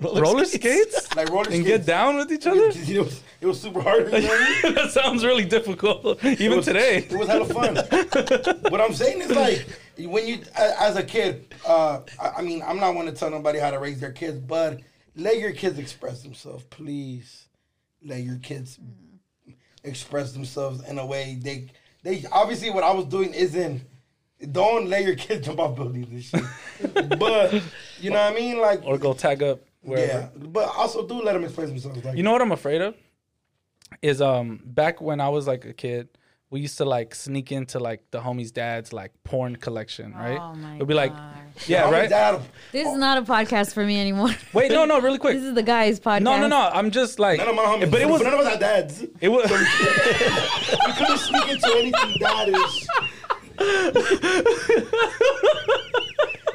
roller 0.00 0.44
skates 0.44 1.16
Like 1.16 1.30
roller 1.30 1.44
skates. 1.44 1.56
and 1.56 1.64
skates. 1.66 1.78
get 1.78 1.86
down 1.86 2.16
with 2.18 2.30
each 2.30 2.46
other. 2.46 2.68
It 2.74 2.98
was, 3.00 3.22
it 3.40 3.46
was 3.46 3.58
super 3.58 3.80
hard. 3.80 4.12
You 4.12 4.20
know 4.20 4.28
what 4.28 4.40
I 4.40 4.62
mean? 4.68 4.74
that 4.74 4.90
sounds 4.90 5.24
really 5.24 5.46
difficult, 5.46 6.22
It 6.22 6.38
even 6.38 6.58
was- 6.58 6.66
today. 6.66 6.98
It 6.98 7.12
was 7.16 7.28
hella 7.28 7.46
fun. 7.46 7.76
what 8.70 8.78
I'm 8.80 8.92
saying 8.92 9.22
is 9.22 9.30
like 9.30 9.66
when 9.98 10.26
you 10.26 10.42
as 10.56 10.96
a 10.96 11.02
kid, 11.02 11.54
uh, 11.66 12.00
I, 12.20 12.28
I 12.38 12.42
mean 12.42 12.62
I'm 12.62 12.78
not 12.78 12.94
one 12.94 13.06
to 13.06 13.12
tell 13.12 13.30
nobody 13.30 13.58
how 13.58 13.70
to 13.70 13.78
raise 13.78 14.00
their 14.00 14.12
kids, 14.12 14.38
but 14.38 14.80
let 15.16 15.38
your 15.38 15.52
kids 15.52 15.78
express 15.78 16.22
themselves, 16.22 16.64
please. 16.64 17.46
Let 18.04 18.20
your 18.22 18.36
kids 18.36 18.78
express 19.84 20.32
themselves 20.32 20.86
in 20.88 20.98
a 20.98 21.06
way 21.06 21.38
they 21.40 21.66
they 22.02 22.24
obviously 22.32 22.70
what 22.70 22.84
I 22.84 22.92
was 22.92 23.06
doing 23.06 23.32
isn't. 23.34 23.82
Don't 24.52 24.88
let 24.88 25.04
your 25.04 25.16
kids 25.16 25.44
jump 25.46 25.58
off 25.60 25.76
buildings 25.76 26.08
and 26.10 26.24
shit. 26.24 27.18
but 27.18 27.52
you 28.00 28.08
know 28.10 28.16
what 28.22 28.32
I 28.32 28.34
mean, 28.34 28.58
like 28.58 28.80
Or 28.86 28.96
go 28.96 29.12
tag 29.12 29.42
up 29.42 29.60
wherever. 29.82 30.06
yeah. 30.12 30.28
But 30.34 30.74
also 30.76 31.06
do 31.06 31.20
let 31.22 31.34
them 31.34 31.44
express 31.44 31.68
themselves. 31.68 32.02
Like 32.02 32.16
You 32.16 32.22
know 32.22 32.32
what 32.32 32.40
I'm 32.40 32.52
afraid 32.52 32.80
of? 32.80 32.94
Is 34.02 34.22
um 34.22 34.60
back 34.64 35.00
when 35.02 35.20
I 35.20 35.28
was 35.28 35.46
like 35.46 35.64
a 35.66 35.72
kid, 35.74 36.08
we 36.50 36.60
used 36.60 36.78
to 36.78 36.84
like 36.84 37.14
sneak 37.14 37.52
into 37.52 37.78
like 37.78 38.02
the 38.10 38.18
homie's 38.20 38.50
dad's 38.50 38.92
like 38.92 39.12
porn 39.22 39.54
collection, 39.54 40.12
right? 40.14 40.36
Oh 40.40 40.52
my 40.54 40.74
It'd 40.76 40.88
be 40.88 40.94
like, 40.94 41.12
God. 41.14 41.34
yeah, 41.68 41.88
right. 41.88 42.08
dad- 42.08 42.40
This 42.72 42.88
is 42.88 42.96
not 42.98 43.18
a 43.18 43.22
podcast 43.22 43.72
for 43.72 43.84
me 43.84 44.00
anymore. 44.00 44.30
Wait, 44.52 44.72
no, 44.72 44.84
no, 44.84 45.00
really 45.00 45.18
quick. 45.18 45.34
this 45.36 45.44
is 45.44 45.54
the 45.54 45.62
guy's 45.62 46.00
podcast. 46.00 46.22
No, 46.22 46.38
no, 46.40 46.48
no. 46.48 46.58
I'm 46.72 46.90
just 46.90 47.20
like, 47.20 47.38
None 47.38 47.48
of 47.48 47.54
my 47.54 47.62
homies, 47.62 47.88
but 47.90 48.00
it 48.00 48.08
was, 48.08 48.20
none 48.22 48.34
of 48.34 48.40
us 48.40 48.48
had 48.48 48.58
dads. 48.60 49.04
it 49.20 49.28
was. 49.28 49.48
We 50.86 50.92
couldn't 50.94 51.18
sneak 51.18 51.48
into 51.50 51.68
anything 51.76 52.14
daddish. 52.20 52.86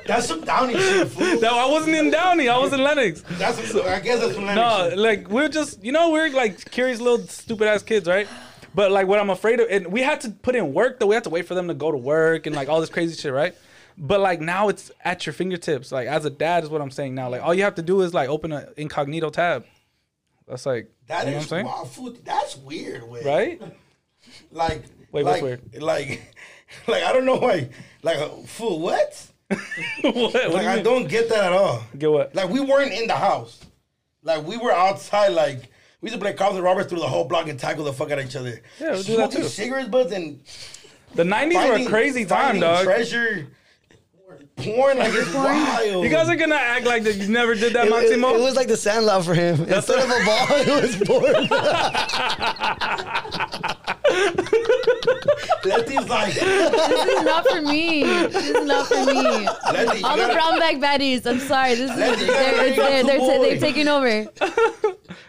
That's 0.07 0.27
some 0.27 0.41
downy 0.41 0.73
shit, 0.75 1.07
fool. 1.07 1.39
no, 1.41 1.57
I 1.57 1.65
wasn't 1.71 1.95
in 1.95 2.11
Downey. 2.11 2.47
I 2.47 2.57
was 2.59 2.71
in 2.73 2.83
Lennox. 2.83 3.23
That's 3.39 3.57
some, 3.71 3.81
I 3.87 3.99
guess 3.99 4.19
that's 4.19 4.35
some 4.35 4.45
Lennox 4.45 4.83
No, 4.83 4.89
shit. 4.89 4.99
like 4.99 5.29
we're 5.29 5.49
just, 5.49 5.83
you 5.83 5.91
know, 5.91 6.11
we're 6.11 6.29
like 6.29 6.69
curious 6.69 6.99
little 7.01 7.25
stupid 7.25 7.67
ass 7.67 7.81
kids, 7.81 8.07
right? 8.07 8.27
But 8.75 8.91
like 8.91 9.07
what 9.07 9.19
I'm 9.19 9.29
afraid 9.29 9.59
of, 9.61 9.67
and 9.69 9.87
we 9.87 10.01
had 10.01 10.21
to 10.21 10.29
put 10.29 10.55
in 10.55 10.73
work 10.73 10.99
though. 10.99 11.07
We 11.07 11.15
had 11.15 11.23
to 11.23 11.29
wait 11.29 11.47
for 11.47 11.55
them 11.55 11.67
to 11.69 11.73
go 11.73 11.91
to 11.91 11.97
work 11.97 12.45
and 12.45 12.55
like 12.55 12.67
all 12.69 12.81
this 12.81 12.89
crazy 12.89 13.15
shit, 13.19 13.31
right? 13.33 13.55
But 13.97 14.19
like 14.19 14.41
now 14.41 14.67
it's 14.67 14.91
at 15.03 15.25
your 15.25 15.33
fingertips. 15.33 15.91
Like 15.91 16.07
as 16.07 16.25
a 16.25 16.29
dad 16.29 16.63
is 16.65 16.69
what 16.69 16.81
I'm 16.81 16.91
saying 16.91 17.15
now. 17.15 17.29
Like 17.29 17.41
all 17.41 17.53
you 17.53 17.63
have 17.63 17.75
to 17.75 17.81
do 17.81 18.01
is 18.01 18.13
like 18.13 18.27
open 18.29 18.51
an 18.51 18.67
incognito 18.75 19.29
tab. 19.29 19.65
That's 20.47 20.65
like, 20.65 20.91
That 21.07 21.25
you 21.25 21.31
know 21.31 21.37
is 21.37 21.49
what 21.49 21.57
I'm 21.59 21.65
saying? 21.65 21.65
wow, 21.65 21.83
fool. 21.85 22.13
That's 22.23 22.55
weird, 22.57 23.03
way. 23.09 23.23
Right? 23.23 23.61
Like, 24.51 24.83
Wait, 25.11 25.23
like, 25.23 25.41
what's 25.41 25.41
weird? 25.43 25.81
Like, 25.81 26.33
like 26.87 27.03
I 27.03 27.13
don't 27.13 27.25
know 27.25 27.37
why. 27.37 27.69
Like, 28.03 28.17
uh, 28.17 28.29
fool, 28.45 28.79
what? 28.81 29.27
what? 30.01 30.13
What 30.15 30.33
Like, 30.53 30.63
you 30.63 30.69
I 30.69 30.75
mean? 30.75 30.83
don't 30.83 31.07
get 31.07 31.29
that 31.29 31.45
at 31.45 31.53
all. 31.53 31.83
Get 31.97 32.11
what? 32.11 32.35
Like, 32.35 32.49
we 32.49 32.59
weren't 32.59 32.91
in 32.91 33.07
the 33.07 33.15
house. 33.15 33.63
Like, 34.23 34.45
we 34.45 34.57
were 34.57 34.71
outside. 34.71 35.29
Like, 35.29 35.69
we 36.05 36.11
used 36.11 36.21
to 36.21 36.23
play 36.23 36.33
Carlton 36.33 36.61
Roberts 36.61 36.87
through 36.87 36.99
the 36.99 37.07
whole 37.07 37.25
block 37.25 37.49
and 37.49 37.59
tackle 37.59 37.83
the 37.83 37.91
fuck 37.91 38.11
out 38.11 38.19
of 38.19 38.25
each 38.27 38.35
other. 38.35 38.61
Yeah, 38.79 38.91
we 38.95 39.01
do 39.01 39.17
that 39.17 39.31
Smoking 39.31 39.41
too. 39.41 39.47
cigarettes, 39.47 39.89
butts, 39.89 40.11
and 40.13 40.39
The 41.15 41.23
90s 41.23 41.55
were 41.55 41.61
a 41.61 41.67
finding- 41.69 41.89
crazy 41.89 42.25
time, 42.25 42.43
finding 42.45 42.61
dog. 42.61 42.83
Treasure, 42.83 43.47
porn, 44.55 44.99
like 44.99 45.11
it's 45.15 45.33
wild. 45.33 46.03
You 46.03 46.09
guys 46.11 46.29
are 46.29 46.35
gonna 46.35 46.53
act 46.53 46.85
like 46.85 47.01
that 47.05 47.15
you 47.15 47.27
never 47.27 47.55
did 47.55 47.73
that, 47.73 47.87
It, 47.87 47.87
it- 47.87 47.89
Maximo. 47.89 48.35
it 48.35 48.41
was 48.41 48.55
like 48.55 48.67
the 48.67 48.77
sandlot 48.77 49.25
for 49.25 49.33
him. 49.33 49.61
Instead 49.63 49.97
of 49.97 50.11
a 50.11 50.25
ball, 50.25 50.47
it 50.51 50.67
was 50.83 50.95
board. 51.07 51.35
Letty's 55.65 56.07
like, 56.09 56.33
This 56.33 57.07
is 57.17 57.23
not 57.23 57.47
for 57.47 57.61
me. 57.61 58.03
This 58.03 58.49
is 58.49 58.65
not 58.65 58.87
for 58.87 59.05
me. 59.05 59.47
Letty, 59.73 60.03
All 60.03 60.15
the 60.15 60.23
gotta- 60.23 60.33
brown 60.33 60.59
bag 60.59 60.79
baddies. 60.81 61.25
I'm 61.25 61.39
sorry. 61.39 61.75
This 61.75 61.91
is 61.91 61.97
Letty, 61.97 62.21
you 62.21 62.27
gotta 62.27 62.55
they're, 62.55 62.65
it's, 62.67 62.79
up 62.79 62.87
they're, 62.89 63.01
two 63.01 63.07
they're, 63.07 63.19
ta- 63.19 63.41
they're 63.41 63.59
taking 63.59 63.87
over. 63.87 64.07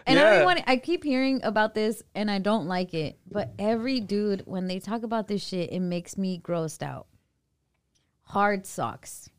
And 0.05 0.15
Yeah. 0.17 0.23
everyone, 0.25 0.63
I 0.67 0.77
keep 0.77 1.03
hearing 1.03 1.41
about 1.43 1.73
this, 1.73 2.01
and 2.15 2.31
I 2.31 2.39
don't 2.39 2.67
like 2.67 2.93
it. 2.93 3.17
But 3.29 3.53
every 3.59 3.99
dude, 3.99 4.43
when 4.45 4.67
they 4.67 4.79
talk 4.79 5.03
about 5.03 5.27
this 5.27 5.45
shit, 5.45 5.71
it 5.71 5.79
makes 5.81 6.17
me 6.17 6.39
grossed 6.39 6.81
out. 6.83 7.07
Hard 8.21 8.65
socks. 8.65 9.29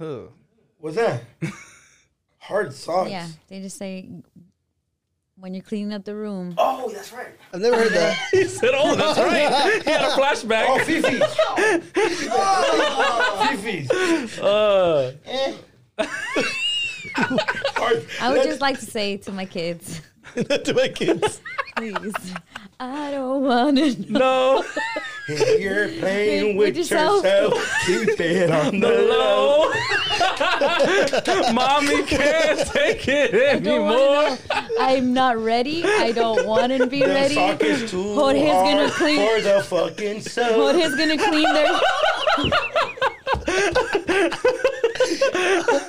Ugh. 0.00 0.30
What's 0.78 0.96
that? 0.96 1.22
Hard 2.38 2.72
socks. 2.72 3.10
Yeah, 3.10 3.26
they 3.48 3.60
just 3.60 3.76
say 3.76 4.08
when 5.40 5.54
you're 5.54 5.62
cleaning 5.62 5.92
up 5.92 6.04
the 6.04 6.14
room. 6.14 6.54
Oh, 6.58 6.90
that's 6.92 7.12
right. 7.12 7.28
I've 7.52 7.60
never 7.60 7.76
heard 7.76 7.92
that. 7.92 8.18
He 8.32 8.44
said, 8.46 8.70
"Oh, 8.74 8.94
that's 8.96 9.18
right." 9.30 9.82
He 9.82 9.90
had 9.90 10.02
a 10.02 10.10
flashback. 10.12 10.66
Oh, 10.68 10.78
Fifi. 10.80 11.20
oh, 12.30 13.46
Fifi's. 13.50 14.38
Uh, 14.40 15.12
Eh. 15.26 15.54
I 18.20 18.30
would 18.32 18.42
just 18.44 18.60
like 18.60 18.78
to 18.80 18.86
say 18.86 19.16
to 19.18 19.32
my 19.32 19.44
kids, 19.44 20.00
to 20.64 20.74
my 20.74 20.88
kids. 20.88 21.40
please, 21.76 22.34
I 22.80 23.10
don't 23.12 23.42
want 23.44 23.76
to 23.78 24.12
know. 24.12 24.18
no, 24.18 24.64
If 25.30 25.60
you're 25.60 25.88
playing 26.00 26.56
With 26.56 26.68
with 26.68 26.76
yourself. 26.78 27.22
yourself, 27.22 27.74
keep 27.86 28.18
it 28.20 28.50
on 28.50 28.80
the 28.80 28.88
low. 28.88 29.68
Mommy 31.52 32.02
can't 32.04 32.66
take 32.70 33.06
it 33.08 33.34
anymore. 33.34 34.38
I'm 34.80 35.12
not 35.12 35.36
ready. 35.36 35.84
I 35.84 36.12
don't 36.12 36.46
want 36.46 36.72
to 36.76 36.86
be 36.86 37.00
The 37.00 37.08
ready. 37.08 37.34
sock 37.34 37.62
is 37.62 37.90
too 37.90 38.14
Jorge's 38.14 38.42
hard 38.50 38.76
gonna 38.76 38.90
clean- 38.90 39.36
for 39.36 39.40
the 39.42 39.62
fucking 39.64 40.20
soap. 40.22 40.52
Jorge's 40.52 40.94
gonna 40.96 41.18
clean 41.18 41.52
their. 41.52 41.78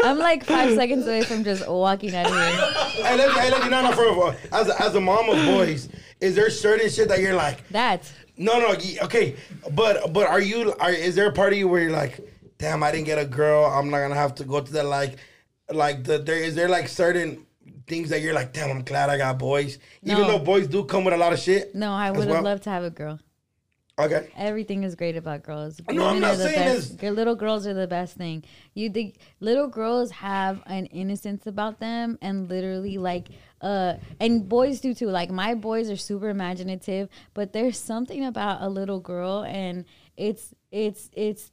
I'm 0.04 0.18
like 0.18 0.44
five 0.44 0.76
seconds 0.76 1.06
away 1.06 1.24
from 1.24 1.44
just 1.44 1.68
walking 1.68 2.16
out 2.16 2.28
of 2.28 2.32
here. 2.32 3.06
Hey, 3.06 3.18
let 3.18 3.30
me, 3.30 3.42
hey, 3.42 3.52
let 3.52 3.64
me, 3.64 3.70
no, 3.70 3.82
no, 3.82 3.92
for, 3.92 4.14
for, 4.14 4.36
as, 4.56 4.70
a, 4.70 4.82
as 4.82 4.96
a 4.96 5.02
mom 5.02 5.30
of 5.30 5.46
boys, 5.46 5.90
is 6.20 6.36
there 6.36 6.50
certain 6.50 6.90
shit 6.90 7.08
that 7.10 7.20
you're 7.20 7.36
like, 7.36 7.68
That 7.70 8.12
no, 8.38 8.60
no, 8.60 8.76
okay, 9.04 9.36
but 9.72 10.14
but 10.14 10.28
are 10.28 10.40
you, 10.42 10.74
are, 10.80 10.92
is 10.92 11.16
there 11.16 11.28
a 11.28 11.34
part 11.34 11.52
of 11.52 11.60
you 11.60 11.68
where 11.68 11.82
you're 11.82 11.92
like, 11.92 12.20
damn, 12.58 12.84
I 12.84 12.92
didn't 12.92 13.06
get 13.06 13.20
a 13.20 13.26
girl, 13.26 13.66
I'm 13.66 13.90
not 13.90 14.00
gonna 14.00 14.16
have 14.16 14.36
to 14.36 14.44
go 14.44 14.62
to 14.62 14.72
that, 14.74 14.86
like, 14.86 15.18
like, 15.72 16.04
the, 16.04 16.18
there, 16.20 16.38
is 16.38 16.56
there 16.56 16.70
like 16.70 16.88
certain 16.88 17.46
things 17.88 18.10
that 18.10 18.22
you're 18.22 18.34
like, 18.34 18.54
damn, 18.54 18.70
I'm 18.72 18.84
glad 18.84 19.10
I 19.10 19.18
got 19.18 19.38
boys, 19.38 19.80
even 20.04 20.28
though 20.28 20.40
boys 20.40 20.68
do 20.68 20.86
come 20.86 21.04
with 21.04 21.14
a 21.14 21.18
lot 21.18 21.34
of 21.34 21.40
shit? 21.40 21.76
no, 21.76 21.92
I 21.92 22.12
would 22.12 22.28
well? 22.28 22.36
have 22.36 22.44
loved 22.44 22.64
to 22.64 22.70
have 22.70 22.84
a 22.84 22.90
girl. 22.90 23.20
Okay. 24.00 24.30
Everything 24.38 24.84
is 24.84 24.96
great 24.96 25.18
about 25.18 25.44
girls. 25.44 25.80
No, 25.92 26.08
I'm 26.08 26.20
not 26.22 26.34
are 26.34 26.38
the 26.38 26.44
saying 26.44 26.56
best. 26.60 26.90
this- 26.92 27.00
G- 27.02 27.10
Little 27.12 27.36
girls 27.36 27.68
are 27.68 27.74
the 27.74 27.88
best 27.88 28.16
thing. 28.16 28.44
You 28.74 28.90
think 28.90 29.18
little 29.42 29.68
girls 29.68 30.12
have 30.12 30.62
an 30.68 30.86
innocence 30.88 31.46
about 31.48 31.80
them, 31.80 32.18
and 32.22 32.48
literally 32.50 32.98
like, 32.98 33.28
uh, 33.62 33.96
and 34.20 34.48
boys 34.48 34.80
do 34.80 34.94
too. 34.94 35.08
Like 35.10 35.30
my 35.32 35.54
boys 35.54 35.90
are 35.90 35.98
super 35.98 36.30
imaginative, 36.30 37.10
but 37.34 37.52
there's 37.54 37.78
something 37.78 38.24
about 38.26 38.62
a 38.62 38.70
little 38.70 39.00
girl, 39.02 39.44
and 39.44 39.86
it's 40.16 40.54
it's 40.72 41.10
it's 41.14 41.52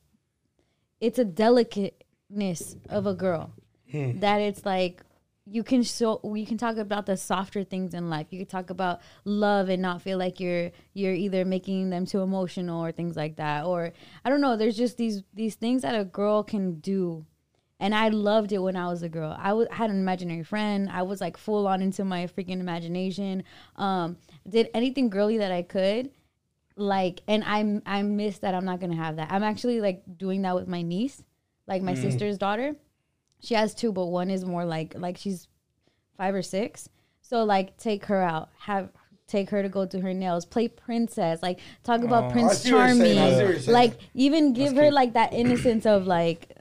it's 1.00 1.18
a 1.18 1.24
delicateness 1.24 2.76
of 2.88 3.06
a 3.06 3.14
girl 3.14 3.50
Hmm. 3.90 4.18
that 4.20 4.40
it's 4.40 4.64
like 4.64 5.02
you 5.48 5.62
can 5.62 5.82
show 5.82 6.20
we 6.24 6.44
can 6.44 6.58
talk 6.58 6.76
about 6.76 7.06
the 7.06 7.16
softer 7.16 7.62
things 7.62 7.94
in 7.94 8.10
life. 8.10 8.26
You 8.30 8.40
can 8.40 8.48
talk 8.48 8.70
about 8.70 9.00
love 9.24 9.68
and 9.68 9.80
not 9.80 10.02
feel 10.02 10.18
like 10.18 10.40
you're 10.40 10.72
you're 10.92 11.14
either 11.14 11.44
making 11.44 11.90
them 11.90 12.04
too 12.04 12.20
emotional 12.20 12.84
or 12.84 12.90
things 12.92 13.16
like 13.16 13.36
that. 13.36 13.64
Or 13.64 13.92
i 14.24 14.30
don't 14.30 14.40
know 14.40 14.56
there's 14.56 14.76
just 14.76 14.96
these 14.96 15.22
these 15.32 15.54
things 15.54 15.82
that 15.82 15.98
a 15.98 16.04
girl 16.04 16.42
can 16.42 16.80
do. 16.80 17.24
And 17.78 17.94
i 17.94 18.08
loved 18.08 18.52
it 18.52 18.58
when 18.58 18.74
i 18.76 18.88
was 18.88 19.02
a 19.02 19.08
girl. 19.08 19.36
I 19.38 19.52
was 19.52 19.68
had 19.70 19.90
an 19.90 20.00
imaginary 20.00 20.42
friend. 20.42 20.88
I 20.90 21.02
was 21.02 21.20
like 21.20 21.36
full 21.36 21.68
on 21.68 21.80
into 21.80 22.04
my 22.04 22.26
freaking 22.26 22.60
imagination. 22.60 23.44
Um 23.76 24.16
did 24.48 24.68
anything 24.74 25.10
girly 25.10 25.38
that 25.38 25.52
i 25.52 25.62
could 25.62 26.10
like 26.78 27.22
and 27.26 27.42
i'm 27.44 27.82
i 27.86 28.02
miss 28.02 28.38
that 28.40 28.54
i'm 28.54 28.64
not 28.64 28.80
gonna 28.80 28.96
have 28.96 29.16
that. 29.16 29.30
I'm 29.30 29.44
actually 29.44 29.80
like 29.80 30.02
doing 30.18 30.42
that 30.42 30.56
with 30.56 30.66
my 30.66 30.82
niece 30.82 31.22
like 31.68 31.82
my 31.82 31.94
sister's 31.94 32.38
daughter 32.38 32.76
she 33.40 33.54
has 33.54 33.74
two 33.74 33.92
but 33.92 34.06
one 34.06 34.30
is 34.30 34.44
more 34.44 34.64
like 34.64 34.94
like 34.96 35.16
she's 35.16 35.48
five 36.16 36.34
or 36.34 36.42
six. 36.42 36.88
So 37.22 37.44
like 37.44 37.76
take 37.76 38.06
her 38.06 38.22
out. 38.22 38.50
Have 38.60 38.90
take 39.26 39.50
her 39.50 39.62
to 39.62 39.68
go 39.68 39.86
do 39.86 40.00
her 40.00 40.14
nails. 40.14 40.44
Play 40.46 40.68
princess. 40.68 41.42
Like 41.42 41.60
talk 41.82 42.02
about 42.02 42.24
Oh. 42.24 42.30
Prince 42.30 42.58
see 42.58 42.72
what 42.72 42.86
you're 42.86 42.94
saying, 42.96 43.18
I 43.18 43.30
see 43.30 43.44
what 43.44 43.64
charming. 43.64 43.72
like 43.72 43.98
even 44.14 44.52
give 44.52 44.76
her 44.76 44.90
like 44.90 45.14
that 45.14 45.32
innocence 45.32 45.86
of 45.86 46.06
like 46.06 46.56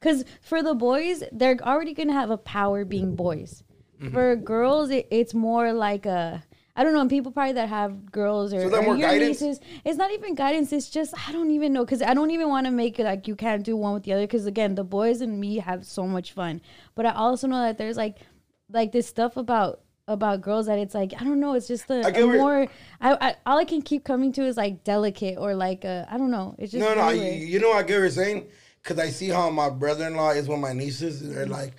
because 0.00 0.24
for 0.40 0.62
the 0.62 0.74
boys 0.74 1.22
they're 1.32 1.58
already 1.62 1.94
gonna 1.94 2.12
have 2.12 2.30
a 2.30 2.38
power 2.38 2.84
being 2.84 3.14
boys. 3.14 3.62
Mm-hmm. 4.00 4.14
for 4.14 4.34
girls 4.34 4.90
it, 4.90 5.06
it's 5.10 5.32
more 5.32 5.72
like 5.72 6.06
a 6.06 6.42
I 6.74 6.84
don't 6.84 6.94
know. 6.94 7.00
And 7.00 7.10
people 7.10 7.32
probably 7.32 7.52
that 7.54 7.68
have 7.68 8.10
girls 8.10 8.54
or, 8.54 8.68
So 8.70 8.76
or 8.76 8.96
your 8.96 9.08
guidance? 9.08 9.40
nieces, 9.42 9.60
it's 9.84 9.98
not 9.98 10.10
even 10.12 10.34
guidance. 10.34 10.72
It's 10.72 10.88
just 10.88 11.14
I 11.28 11.32
don't 11.32 11.50
even 11.50 11.72
know 11.72 11.84
because 11.84 12.00
I 12.02 12.14
don't 12.14 12.30
even 12.30 12.48
want 12.48 12.66
to 12.66 12.70
make 12.72 12.98
it 12.98 13.04
like 13.04 13.28
you 13.28 13.36
can't 13.36 13.62
do 13.62 13.76
one 13.76 13.92
with 13.94 14.04
the 14.04 14.12
other. 14.14 14.22
Because 14.22 14.46
again, 14.46 14.74
the 14.74 14.84
boys 14.84 15.20
and 15.20 15.38
me 15.38 15.58
have 15.58 15.84
so 15.84 16.06
much 16.06 16.32
fun, 16.32 16.60
but 16.94 17.04
I 17.04 17.12
also 17.12 17.46
know 17.46 17.60
that 17.62 17.76
there's 17.78 17.96
like 17.96 18.16
like 18.70 18.92
this 18.92 19.06
stuff 19.06 19.36
about 19.36 19.80
about 20.08 20.40
girls 20.40 20.66
that 20.66 20.78
it's 20.78 20.94
like 20.94 21.12
I 21.20 21.24
don't 21.24 21.40
know. 21.40 21.54
It's 21.54 21.68
just 21.68 21.88
the 21.88 22.02
more. 22.36 22.66
I, 23.00 23.28
I 23.28 23.36
all 23.44 23.58
I 23.58 23.64
can 23.64 23.82
keep 23.82 24.04
coming 24.04 24.32
to 24.32 24.42
is 24.42 24.56
like 24.56 24.82
delicate 24.82 25.36
or 25.38 25.54
like 25.54 25.84
I 25.84 26.06
I 26.10 26.16
don't 26.16 26.30
know. 26.30 26.54
It's 26.58 26.72
just 26.72 26.80
No, 26.82 26.94
no, 26.94 27.08
really 27.10 27.44
you, 27.44 27.60
know 27.60 27.72
I 27.72 27.82
get 27.82 27.96
what 27.96 28.00
you're 28.00 28.10
saying? 28.10 28.46
Because 28.82 28.98
I 28.98 29.10
see 29.10 29.28
how 29.28 29.48
my 29.50 29.68
brother-in-law 29.70 30.30
is 30.30 30.48
with 30.48 30.58
my 30.58 30.72
nieces. 30.72 31.22
and 31.22 31.36
They're 31.36 31.46
like, 31.46 31.74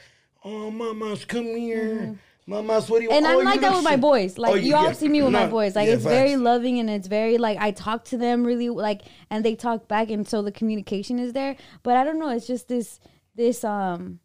oh, 0.45 0.71
mamas, 0.71 1.25
come 1.25 1.43
here. 1.57 1.95
Mamas, 1.95 2.17
what 2.45 2.99
do 2.99 3.03
you 3.03 3.09
Mm-hmm. 3.09 3.11
And 3.13 3.27
I'm 3.27 3.43
like 3.43 3.61
that 3.61 3.73
with 3.75 3.83
my 3.83 3.95
boys. 3.95 4.37
Like 4.37 4.51
Oh, 4.51 4.55
you 4.55 4.75
all 4.75 4.85
yeah. 4.85 4.91
see 4.93 5.09
me 5.09 5.21
with 5.21 5.31
my 5.31 5.47
boys. 5.47 5.75
Like 5.75 5.87
yeah, 5.87 5.93
it's 5.93 6.03
very 6.03 6.35
loving 6.35 6.79
and 6.79 6.89
it's 6.89 7.07
very 7.07 7.37
like 7.37 7.57
I 7.59 7.71
talk 7.71 8.05
to 8.05 8.17
them 8.17 8.43
really 8.45 8.69
like 8.69 9.03
and 9.29 9.43
they 9.45 9.55
talk 9.55 9.87
back 9.87 10.09
and 10.09 10.27
so 10.27 10.41
the 10.41 10.51
communication 10.51 11.19
is 11.19 11.33
there. 11.33 11.55
But 11.83 11.95
I 11.97 12.03
don't 12.03 12.19
know. 12.19 12.29
It's 12.29 12.47
just 12.47 12.67
this 12.67 12.99
this 13.35 13.63
um 13.63 14.19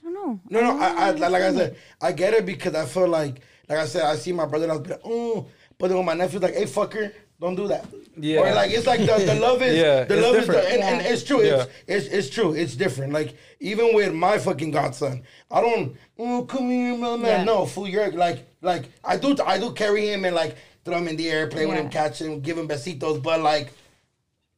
I 0.00 0.04
don't 0.04 0.14
know. 0.14 0.40
No, 0.50 0.60
no, 0.60 0.66
don't 0.68 0.82
I, 0.82 1.08
I, 1.08 1.12
know 1.12 1.28
like 1.30 1.42
I 1.42 1.52
said, 1.52 1.76
I 2.00 2.12
get 2.12 2.34
it 2.34 2.46
because 2.46 2.74
I 2.74 2.84
feel 2.86 3.08
like, 3.08 3.40
like 3.68 3.78
I 3.78 3.86
said, 3.86 4.02
I 4.02 4.14
see 4.14 4.32
my 4.32 4.46
brother, 4.46 4.66
and 4.66 4.72
I 4.72 4.76
was 4.76 4.88
like, 4.88 5.00
oh, 5.04 5.48
but 5.78 5.88
then 5.88 5.96
when 5.96 6.06
my 6.06 6.14
nephew's 6.14 6.42
like, 6.42 6.54
hey, 6.54 6.64
fucker, 6.64 7.12
don't 7.40 7.54
do 7.54 7.68
that. 7.68 7.84
Yeah. 8.16 8.40
Or 8.40 8.54
like, 8.54 8.70
it's 8.70 8.86
like 8.86 9.00
the, 9.00 9.24
the 9.24 9.34
love 9.34 9.62
is, 9.62 9.76
Yeah, 9.78 10.04
the 10.04 10.16
love 10.16 10.34
different. 10.36 10.64
is, 10.64 10.66
the, 10.68 10.72
and, 10.72 10.82
and 10.82 11.06
it's 11.06 11.22
true. 11.22 11.42
Yeah. 11.44 11.66
It's, 11.86 12.06
it's, 12.06 12.14
it's 12.14 12.30
true. 12.30 12.54
It's 12.54 12.74
different. 12.74 13.12
Like, 13.12 13.36
even 13.60 13.94
with 13.94 14.14
my 14.14 14.38
fucking 14.38 14.70
godson, 14.70 15.22
I 15.50 15.60
don't, 15.60 15.96
oh, 16.18 16.44
come 16.44 16.70
here, 16.70 16.96
my 16.96 17.16
man. 17.16 17.24
Yeah. 17.24 17.44
No, 17.44 17.66
fool, 17.66 17.88
you're 17.88 18.10
like, 18.12 18.46
like, 18.62 18.90
I 19.04 19.16
do, 19.16 19.36
I 19.44 19.58
do 19.58 19.72
carry 19.72 20.08
him 20.08 20.24
and 20.24 20.34
like 20.34 20.56
throw 20.84 20.96
him 20.96 21.08
in 21.08 21.16
the 21.16 21.28
air, 21.30 21.46
play 21.48 21.66
with 21.66 21.76
him, 21.76 21.90
catch 21.90 22.20
him, 22.20 22.40
give 22.40 22.56
him 22.56 22.68
besitos, 22.68 23.22
but 23.22 23.40
like, 23.40 23.70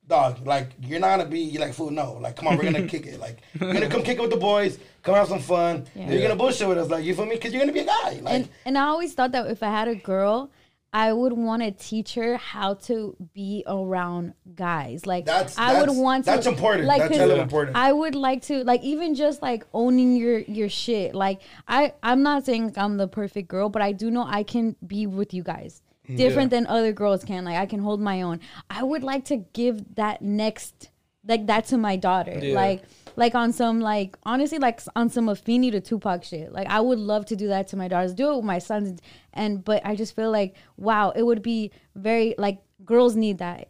dog, 0.07 0.47
like 0.47 0.71
you're 0.81 0.99
not 1.01 1.19
gonna 1.19 1.29
be 1.29 1.41
you're 1.41 1.61
like 1.61 1.75
fool. 1.75 1.91
No, 1.91 2.15
like 2.15 2.37
come 2.37 2.49
on, 2.49 2.57
we're 2.57 2.65
gonna 2.65 2.87
kick 2.95 3.07
it. 3.07 3.21
Like 3.21 3.39
you're 3.61 3.73
gonna 3.73 3.89
come 3.89 4.03
kick 4.03 4.19
it 4.19 4.23
with 4.23 4.31
the 4.31 4.37
boys, 4.37 4.79
come 5.03 5.15
have 5.15 5.29
some 5.29 5.39
fun. 5.41 5.87
Yeah. 5.95 6.11
You're 6.11 6.23
gonna 6.23 6.37
bullshit 6.37 6.67
with 6.69 6.79
us, 6.79 6.89
like 6.89 7.05
you 7.05 7.15
feel 7.15 7.27
me? 7.27 7.35
Because 7.35 7.53
you're 7.53 7.61
gonna 7.61 7.73
be 7.73 7.81
a 7.81 7.85
guy. 7.87 8.21
Like 8.23 8.35
and 8.35 8.49
and 8.65 8.79
I 8.79 8.83
always 8.87 9.15
thought 9.15 9.33
that 9.33 9.51
if 9.51 9.63
I 9.63 9.69
had 9.71 9.89
a 9.89 9.95
girl, 9.95 10.51
I 10.93 11.13
would 11.13 11.35
want 11.35 11.63
to 11.63 11.71
teach 11.71 12.15
her 12.15 12.39
how 12.39 12.75
to 12.75 13.15
be 13.35 13.63
around 13.67 14.33
guys. 14.55 15.07
Like 15.07 15.27
That's- 15.27 15.59
I 15.59 15.81
would 15.81 15.91
want 15.91 16.25
to. 16.25 16.31
that's 16.31 16.47
important. 16.47 16.87
Like, 16.87 17.03
That's 17.03 17.17
hella 17.17 17.41
important. 17.43 17.77
I 17.77 17.93
would 17.93 18.15
like 18.15 18.43
to 18.45 18.65
like 18.65 18.83
even 18.83 19.15
just 19.15 19.43
like 19.43 19.67
owning 19.75 20.17
your 20.17 20.39
your 20.39 20.69
shit. 20.71 21.15
Like 21.15 21.43
I 21.67 21.93
I'm 22.03 22.23
not 22.23 22.47
saying 22.47 22.73
I'm 22.77 22.97
the 22.97 23.09
perfect 23.09 23.49
girl, 23.49 23.69
but 23.69 23.83
I 23.83 23.93
do 23.93 24.11
know 24.11 24.25
I 24.27 24.43
can 24.43 24.77
be 24.87 25.07
with 25.07 25.35
you 25.35 25.43
guys. 25.43 25.83
Mm, 26.09 26.17
Different 26.17 26.51
than 26.51 26.67
other 26.67 26.93
girls 26.93 27.23
can. 27.23 27.45
Like 27.45 27.57
I 27.59 27.67
can 27.67 27.81
hold 27.81 28.01
my 28.01 28.23
own. 28.23 28.41
I 28.71 28.83
would 28.83 29.03
like 29.03 29.27
to 29.27 29.37
give 29.53 29.95
that 29.97 30.23
next 30.23 30.89
like 31.27 31.47
that 31.49 31.67
to 31.67 31.77
my 31.77 31.97
daughter. 31.97 32.39
Yeah. 32.41 32.55
Like 32.55 32.83
like 33.19 33.35
on 33.35 33.53
some 33.53 33.81
like 33.81 34.17
honestly 34.25 34.59
like 34.59 34.81
on 34.97 35.11
some 35.11 35.27
Afeni 35.27 35.71
to 35.73 35.81
Tupac 35.81 36.23
shit. 36.25 36.53
Like 36.53 36.69
I 36.69 36.81
would 36.81 36.99
love 36.99 37.27
to 37.27 37.37
do 37.37 37.49
that 37.49 37.69
to 37.69 37.77
my 37.77 37.89
daughters, 37.89 38.15
do 38.15 38.31
it 38.33 38.37
with 38.37 38.45
my 38.45 38.59
sons, 38.61 39.01
and 39.35 39.65
but 39.65 39.85
I 39.85 39.97
just 39.97 40.15
feel 40.17 40.31
like 40.31 40.55
wow, 40.77 41.11
it 41.11 41.23
would 41.25 41.43
be 41.43 41.73
very 41.95 42.35
like 42.39 42.59
girls 42.85 43.17
need 43.17 43.39
that 43.39 43.69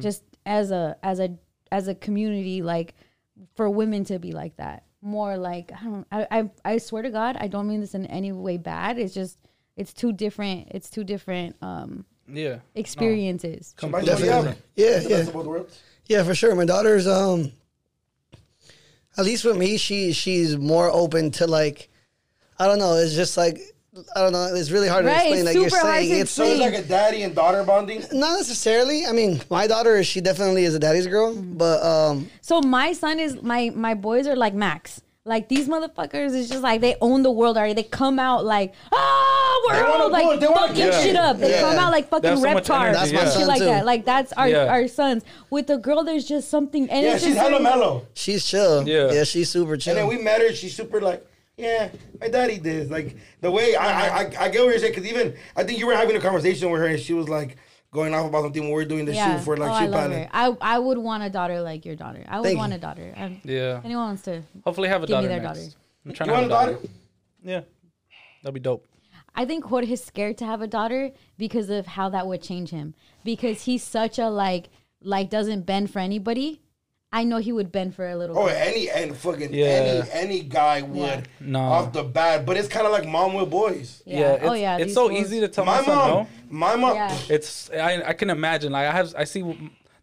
just 0.00 0.24
as 0.44 0.70
a 0.72 0.96
as 1.02 1.20
a 1.20 1.28
as 1.70 1.86
a 1.86 1.94
community 1.94 2.62
like 2.62 2.94
for 3.54 3.70
women 3.70 4.02
to 4.04 4.18
be 4.18 4.32
like 4.32 4.56
that 4.56 4.82
more 5.00 5.36
like 5.36 5.70
I 5.80 5.84
don't 5.84 6.06
I 6.10 6.26
I, 6.30 6.50
I 6.72 6.78
swear 6.78 7.02
to 7.04 7.10
God 7.10 7.36
I 7.38 7.46
don't 7.46 7.68
mean 7.68 7.80
this 7.80 7.94
in 7.94 8.04
any 8.06 8.32
way 8.32 8.56
bad. 8.56 8.98
It's 8.98 9.14
just 9.14 9.38
it's 9.76 9.92
two 9.92 10.12
different 10.12 10.68
it's 10.72 10.90
two 10.90 11.04
different 11.04 11.54
um 11.62 12.04
Yeah. 12.26 12.58
experiences. 12.74 13.74
somebody 13.78 14.06
Definitely. 14.06 14.56
Yeah, 14.74 14.98
The 14.98 15.02
yeah. 15.08 15.16
best 15.18 15.28
of 15.28 15.34
both 15.34 15.46
worlds. 15.46 15.80
Yeah, 16.06 16.24
for 16.24 16.34
sure. 16.34 16.54
My 16.56 16.64
daughter's 16.64 17.06
um 17.06 17.52
at 19.18 19.24
least 19.24 19.44
with 19.44 19.56
me, 19.56 19.76
she 19.76 20.12
she's 20.12 20.56
more 20.56 20.90
open 20.90 21.30
to 21.32 21.46
like 21.46 21.88
I 22.58 22.66
don't 22.66 22.78
know, 22.78 22.94
it's 22.94 23.14
just 23.14 23.36
like 23.36 23.58
I 24.14 24.20
don't 24.20 24.32
know, 24.32 24.54
it's 24.54 24.70
really 24.70 24.86
hard 24.88 25.04
Right, 25.04 25.14
to 25.14 25.20
explain. 25.26 25.44
Like 25.44 25.54
you're 25.54 25.70
saying 25.70 26.20
it's 26.20 26.30
So 26.30 26.44
it's 26.44 26.60
like 26.60 26.74
a 26.74 26.82
daddy 26.82 27.22
and 27.22 27.34
daughter 27.34 27.64
bonding. 27.64 28.00
not 28.12 28.36
necessarily. 28.36 29.06
I 29.06 29.12
mean, 29.12 29.40
my 29.50 29.66
daughter 29.66 30.02
she 30.04 30.20
definitely 30.20 30.64
is 30.64 30.74
a 30.74 30.78
daddy's 30.78 31.06
girl, 31.08 31.34
Mm-hmm. 31.34 31.56
but 31.58 31.82
um 31.84 32.30
So 32.40 32.60
my 32.60 32.92
son 32.92 33.18
is 33.18 33.42
my 33.42 33.70
my 33.74 33.94
boys 33.94 34.26
are 34.26 34.36
like 34.36 34.54
Max. 34.54 35.02
Like 35.28 35.48
these 35.48 35.68
motherfuckers 35.68 36.34
is 36.34 36.48
just 36.48 36.62
like 36.62 36.80
they 36.80 36.96
own 37.00 37.22
the 37.22 37.30
world 37.30 37.56
already. 37.56 37.74
They 37.74 37.82
come 37.84 38.18
out 38.18 38.44
like 38.44 38.74
ah 38.92 39.62
wanna 39.68 39.82
world 39.98 40.12
like 40.12 40.24
pull- 40.24 40.38
they 40.38 40.46
wanna 40.48 40.68
fucking 40.68 40.74
kick 40.76 40.92
shit 40.94 41.16
up. 41.16 41.38
They 41.38 41.50
Yeah. 41.50 41.60
come 41.60 41.78
out 41.78 41.92
like 41.92 42.08
fucking 42.08 42.22
They 42.22 42.28
have 42.30 42.38
so 42.38 42.52
much 42.54 42.64
reptar. 42.64 42.88
energy, 42.88 43.12
That's 43.16 43.34
my 43.34 43.38
shit 43.38 43.46
like 43.48 43.58
too. 43.58 43.64
that. 43.66 43.84
Like 43.86 44.04
that's 44.04 44.32
our 44.32 44.48
Yeah. 44.48 44.66
our 44.72 44.88
sons. 44.88 45.22
With 45.50 45.66
the 45.68 45.76
girl, 45.76 46.02
there's 46.04 46.24
just 46.24 46.48
something. 46.50 46.88
And 46.90 47.04
Yeah, 47.04 47.14
it's 47.14 47.24
she's 47.24 47.34
just 47.34 47.46
hella 47.48 47.62
mellow. 47.62 48.06
she's 48.14 48.44
chill. 48.44 48.88
Yeah. 48.88 49.12
Yeah, 49.12 49.24
she's 49.24 49.48
super 49.50 49.76
chill. 49.76 49.92
And 49.96 49.98
then 49.98 50.08
we 50.08 50.22
met 50.22 50.40
her. 50.40 50.52
She's 50.54 50.74
super 50.74 51.00
like, 51.00 51.24
Yeah, 51.56 51.88
my 52.20 52.28
daddy 52.28 52.58
did. 52.58 52.90
Like 52.90 53.16
the 53.40 53.50
way 53.50 53.74
I 53.74 53.86
I, 53.86 54.06
I, 54.06 54.20
I 54.44 54.48
get 54.48 54.62
what 54.62 54.70
you're 54.70 54.78
saying 54.78 54.94
because 54.94 55.06
even 55.10 55.34
I 55.56 55.64
think 55.64 55.78
you 55.78 55.86
were 55.86 55.94
having 55.96 56.16
a 56.16 56.20
conversation 56.20 56.70
with 56.70 56.80
her 56.80 56.86
and 56.86 57.00
she 57.00 57.12
was 57.14 57.28
like 57.28 57.56
going 57.92 58.14
off 58.14 58.26
about 58.26 58.42
something 58.44 58.70
we're 58.70 58.84
doing 58.84 59.04
the 59.04 59.14
shoot 59.14 59.40
for 59.40 59.56
like 59.56 59.70
oh, 59.70 59.74
I 59.74 59.84
shoot 59.84 59.90
love 59.90 60.10
pilot. 60.10 60.22
her. 60.24 60.28
I 60.32 60.56
I 60.60 60.78
would 60.78 60.98
want 60.98 61.22
a 61.22 61.30
daughter 61.30 61.60
like 61.60 61.84
your 61.86 61.96
daughter. 61.96 62.24
I 62.28 62.38
would 62.40 62.46
Thank 62.46 62.58
want 62.58 62.72
you. 62.72 62.76
a 62.78 62.80
daughter. 62.80 63.14
I'm, 63.16 63.40
Yeah. 63.44 63.80
Anyone 63.84 64.04
wants 64.04 64.22
to? 64.22 64.42
Hopefully 64.64 64.88
have 64.88 65.02
a 65.02 65.06
Give 65.06 65.16
me 65.18 65.22
daughter 65.22 65.28
their 65.28 65.40
next. 65.42 65.58
daughter. 65.58 65.70
I'm 66.06 66.12
trying 66.12 66.28
You 66.30 66.34
to 66.36 66.40
want 66.40 66.52
have 66.52 66.68
a 66.70 66.72
daughter? 66.72 66.88
Yeah. 67.42 67.60
That'd 68.42 68.54
be 68.54 68.60
dope. 68.60 68.86
I 69.34 69.44
think 69.44 69.64
Jorge's 69.64 70.02
scared 70.02 70.38
to 70.38 70.46
have 70.46 70.62
a 70.62 70.66
daughter 70.66 71.12
because 71.38 71.70
of 71.70 71.86
how 71.86 72.08
that 72.10 72.26
would 72.26 72.42
change 72.42 72.70
him. 72.70 72.94
Because 73.24 73.62
he's 73.62 73.82
such 73.84 74.18
a 74.18 74.28
like 74.28 74.68
like 75.00 75.30
doesn't 75.30 75.62
bend 75.64 75.90
for 75.92 76.00
anybody. 76.00 76.60
I 77.10 77.24
know 77.24 77.38
he 77.38 77.52
would 77.52 77.72
bend 77.72 77.94
for 77.94 78.06
a 78.06 78.16
little. 78.16 78.38
Oh, 78.38 78.46
girl. 78.46 78.54
any 78.56 78.90
and 78.90 79.16
fucking 79.16 79.52
Yeah. 79.54 79.66
any 79.66 80.10
any 80.12 80.40
guy 80.42 80.82
would 80.82 80.98
Yeah. 80.98 81.20
No. 81.40 81.60
off 81.60 81.92
the 81.92 82.04
bat, 82.04 82.44
but 82.44 82.56
it's 82.58 82.68
kind 82.68 82.86
of 82.86 82.92
like 82.92 83.06
mom 83.06 83.34
with 83.34 83.48
boys. 83.50 84.02
Yeah. 84.04 84.32
it's, 84.34 84.44
oh 84.44 84.52
yeah. 84.52 84.76
It's 84.78 84.92
so 84.94 85.08
fools. 85.08 85.20
easy 85.20 85.40
to 85.40 85.48
tell 85.48 85.64
My 85.64 85.78
my 85.80 85.84
son 85.86 85.96
mom, 85.96 86.08
no. 86.10 86.28
my 86.50 86.76
mom. 86.76 86.94
Yeah. 86.96 87.18
It's 87.30 87.70
I, 87.70 88.02
I 88.08 88.12
can 88.12 88.28
imagine. 88.30 88.72
Like 88.72 88.88
I 88.88 88.92
have 88.92 89.14
I 89.16 89.24
see 89.24 89.40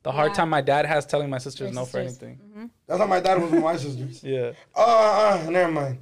the 0.02 0.12
hard 0.12 0.32
Yeah. 0.32 0.36
time 0.36 0.50
my 0.50 0.62
dad 0.62 0.86
has 0.88 1.06
telling 1.06 1.30
my 1.30 1.38
sisters 1.38 1.68
Your 1.68 1.74
no 1.76 1.86
for 1.86 2.04
sisters. 2.04 2.24
anything. 2.24 2.72
That's 2.88 3.00
how 3.00 3.06
my 3.08 3.20
dad 3.20 3.40
was 3.42 3.52
with 3.52 3.62
my 3.64 3.78
sisters. 3.78 4.24
Yeah. 4.24 4.52
Uh, 4.76 5.40
uh, 5.46 5.50
never 5.50 5.72
mind. 5.72 6.00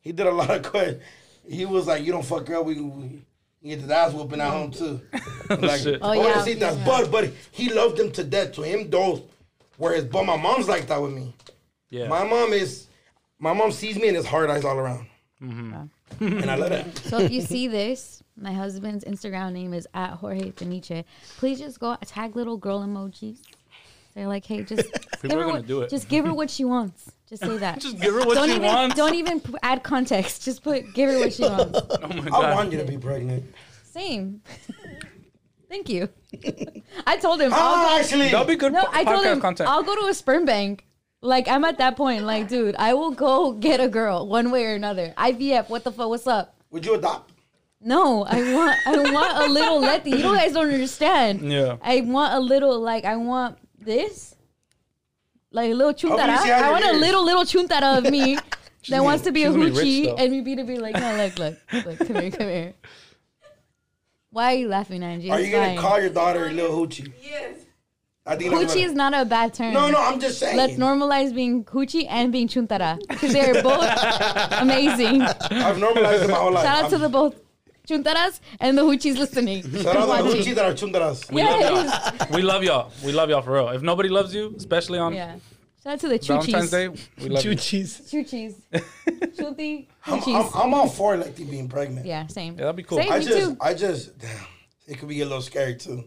He 0.00 0.12
did 0.12 0.26
a 0.26 0.30
lot 0.32 0.50
of 0.50 0.62
questions. 0.62 1.02
He 1.48 1.64
was 1.66 1.86
like, 1.86 2.02
"You 2.04 2.12
don't 2.12 2.24
fuck 2.24 2.44
girl, 2.46 2.64
we, 2.64 2.80
we 2.80 3.24
you 3.60 3.76
get 3.76 3.86
the 3.86 3.94
ass 3.94 4.12
whooping 4.12 4.40
at 4.40 4.50
home 4.50 4.70
too." 4.70 5.00
like, 5.50 5.80
shit. 5.80 5.98
Oh, 6.02 6.12
yeah. 6.12 6.42
see 6.42 6.54
that's 6.54 6.76
but 6.78 7.10
but 7.10 7.30
he 7.52 7.68
loved 7.72 7.98
them 7.98 8.10
to 8.12 8.24
death. 8.24 8.52
To 8.52 8.62
him, 8.62 8.88
those 8.90 9.22
were 9.78 9.92
his. 9.94 10.04
But 10.04 10.24
my 10.24 10.36
mom's 10.36 10.68
like 10.68 10.86
that 10.88 11.00
with 11.00 11.12
me. 11.12 11.34
Yeah. 11.90 12.08
My 12.08 12.24
mom 12.24 12.52
is, 12.52 12.86
my 13.38 13.52
mom 13.52 13.70
sees 13.72 13.96
me 13.96 14.08
and 14.08 14.16
it's 14.16 14.26
hard 14.26 14.50
eyes 14.50 14.64
all 14.64 14.76
around, 14.78 15.06
Mm-hmm. 15.42 16.24
and 16.40 16.50
I 16.50 16.54
love 16.56 16.70
that. 16.70 16.96
So 17.04 17.18
if 17.18 17.30
you 17.30 17.40
see 17.42 17.68
this, 17.68 18.22
my 18.36 18.52
husband's 18.52 19.04
Instagram 19.04 19.52
name 19.52 19.72
is 19.74 19.86
at 19.94 20.10
Jorge 20.12 20.50
Peniche. 20.50 21.04
Please 21.38 21.58
just 21.58 21.78
go 21.78 21.96
tag 22.06 22.34
little 22.36 22.56
girl 22.56 22.80
emojis. 22.80 23.38
They're 24.14 24.26
like, 24.28 24.44
hey, 24.46 24.62
just 24.62 24.90
give 25.22 25.32
are 25.32 25.36
her 25.36 25.40
gonna 25.42 25.52
what, 25.58 25.66
do 25.66 25.82
it. 25.82 25.90
just 25.90 26.08
give 26.08 26.24
her 26.24 26.32
what 26.32 26.48
she 26.50 26.64
wants. 26.64 27.12
Just 27.28 27.42
say 27.42 27.56
that. 27.58 27.80
Just 27.80 27.98
give 28.00 28.14
her 28.14 28.20
what 28.20 28.34
don't 28.36 28.48
she 28.48 28.54
even 28.54 28.66
wants. 28.68 28.94
don't 28.94 29.14
even 29.16 29.40
p- 29.40 29.54
add 29.62 29.82
context. 29.82 30.44
Just 30.44 30.62
put 30.62 30.94
give 30.94 31.10
her 31.10 31.18
what 31.18 31.32
she 31.32 31.42
wants. 31.42 31.80
oh 31.90 32.08
my 32.22 32.28
I 32.38 32.54
want 32.54 32.70
you 32.70 32.78
to 32.78 32.84
be 32.84 32.96
pregnant. 32.96 33.44
Same. 33.82 34.40
Thank 35.68 35.88
you. 35.88 36.08
I 37.06 37.16
told 37.16 37.40
him. 37.40 37.52
Oh, 37.52 37.56
I'll 37.56 37.74
ah, 37.74 37.88
go, 37.88 38.00
actually, 38.00 38.30
That'll 38.30 38.44
be 38.46 38.56
good 38.56 38.72
no, 38.72 38.84
po- 38.84 38.90
I 38.92 39.04
told 39.04 39.24
podcast 39.24 39.32
him 39.32 39.40
content. 39.40 39.70
I'll 39.70 39.82
go 39.82 39.96
to 39.96 40.06
a 40.06 40.14
sperm 40.14 40.44
bank. 40.44 40.86
Like 41.22 41.48
I'm 41.48 41.64
at 41.64 41.78
that 41.78 41.96
point. 41.96 42.24
Like, 42.24 42.48
dude, 42.48 42.76
I 42.76 42.94
will 42.94 43.10
go 43.10 43.52
get 43.52 43.80
a 43.80 43.88
girl 43.88 44.28
one 44.28 44.50
way 44.50 44.66
or 44.66 44.74
another. 44.74 45.12
IVF. 45.16 45.68
What 45.68 45.84
the 45.84 45.92
fuck? 45.92 46.08
What's 46.08 46.26
up? 46.26 46.54
would 46.70 46.84
you 46.84 46.94
adopt? 46.94 47.32
No, 47.80 48.24
I 48.24 48.52
want 48.52 48.76
I 48.86 49.12
want 49.12 49.38
a 49.38 49.52
little 49.52 49.80
Letty. 49.80 50.10
You 50.10 50.22
guys 50.22 50.52
don't 50.52 50.70
understand. 50.70 51.40
Yeah. 51.40 51.76
I 51.82 52.00
want 52.00 52.34
a 52.34 52.40
little 52.40 52.80
like 52.80 53.04
I 53.04 53.16
want 53.16 53.58
this. 53.78 54.34
Like 55.50 55.70
a 55.70 55.74
little 55.74 55.94
chuntara. 55.94 56.42
she 56.42 56.48
has 56.48 56.62
I 56.62 56.64
your 56.64 56.70
want 56.72 56.84
a 56.84 56.88
ears. 56.88 57.00
little 57.00 57.24
little 57.24 57.44
chuntara 57.44 57.98
of 57.98 58.10
me 58.10 58.38
that 58.88 59.02
wants 59.02 59.24
to 59.24 59.32
be 59.32 59.44
a 59.44 59.46
she's 59.46 59.56
gonna 59.56 59.70
be 59.70 59.70
rich, 59.70 59.86
hoochie 59.86 60.04
though. 60.04 60.16
and 60.16 60.32
me 60.32 60.40
be 60.40 60.56
to 60.56 60.64
be 60.64 60.78
like, 60.78 60.94
no, 60.94 61.16
look, 61.16 61.38
look, 61.38 61.86
look, 61.86 61.98
come 61.98 62.16
here, 62.20 62.30
come 62.30 62.48
here. 62.48 62.74
Why 64.36 64.52
are 64.52 64.58
you 64.58 64.68
laughing, 64.68 65.02
Angie? 65.02 65.30
Are 65.30 65.40
you 65.40 65.50
gonna 65.50 65.80
call 65.80 65.98
your 65.98 66.10
daughter 66.10 66.52
Lil 66.52 66.70
Hoochie? 66.70 67.10
Yes. 67.22 67.60
I 68.26 68.36
think 68.36 68.50
that's 68.50 68.64
Hoochie 68.64 68.80
what- 68.82 68.90
is 68.90 68.92
not 68.92 69.14
a 69.14 69.24
bad 69.24 69.54
term. 69.54 69.72
No, 69.72 69.88
no, 69.90 69.98
I'm 69.98 70.20
just 70.20 70.38
saying. 70.38 70.58
Let's 70.58 70.74
normalize 70.74 71.34
being 71.34 71.64
hoochie 71.64 72.04
and 72.06 72.30
being 72.30 72.46
chuntara 72.46 72.98
because 73.08 73.32
they're 73.32 73.62
both 73.70 73.88
amazing. 74.60 75.22
I've 75.22 75.78
normalized 75.78 76.24
it 76.24 76.28
my 76.28 76.36
whole 76.36 76.52
life. 76.52 76.64
Shout 76.66 76.84
out 76.84 76.90
to 76.90 76.96
I'm- 76.96 77.00
the 77.04 77.08
both 77.08 77.40
chuntaras 77.88 78.40
and 78.60 78.76
the 78.76 78.82
hoochies 78.82 79.16
listening. 79.16 79.62
Shout 79.82 79.96
out 79.96 80.16
to 80.18 80.22
the 80.24 80.36
Hoochie 80.36 80.54
that 80.54 80.66
are 80.66 80.74
chundaras. 80.74 81.32
We 81.32 81.42
love 81.42 81.60
y'all. 81.62 82.36
We 82.36 82.42
love 82.42 82.62
y'all. 82.62 82.92
We 83.06 83.12
love 83.12 83.30
y'all 83.30 83.40
for 83.40 83.54
real. 83.54 83.70
If 83.70 83.80
nobody 83.80 84.10
loves 84.10 84.34
you, 84.34 84.54
especially 84.58 84.98
on 84.98 85.14
Yeah. 85.14 85.36
Shout 85.86 85.92
out 85.92 86.00
to 86.00 86.08
the 86.08 86.18
Valentine's 86.18 86.70
Day, 86.72 86.88
choochies. 86.88 87.22
we 87.22 87.28
love 87.28 87.44
you. 87.44 87.54
cheese. 87.54 88.00
Choochies. 88.12 88.56
Chuti. 89.38 89.86
I'm, 90.04 90.14
I'm, 90.14 90.20
Choochies. 90.20 90.64
I'm 90.64 90.74
all 90.74 90.88
for 90.88 91.16
Lexi 91.16 91.48
being 91.48 91.68
pregnant. 91.68 92.04
Yeah, 92.04 92.26
same. 92.26 92.54
Yeah, 92.54 92.62
that'd 92.62 92.74
be 92.74 92.82
cool. 92.82 92.98
Same, 92.98 93.12
I 93.12 93.18
me 93.20 93.24
just, 93.24 93.38
too. 93.38 93.56
I 93.60 93.72
just, 93.72 94.18
damn, 94.18 94.30
it 94.88 94.98
could 94.98 95.08
be 95.08 95.20
a 95.20 95.24
little 95.24 95.40
scary 95.40 95.76
too. 95.76 96.02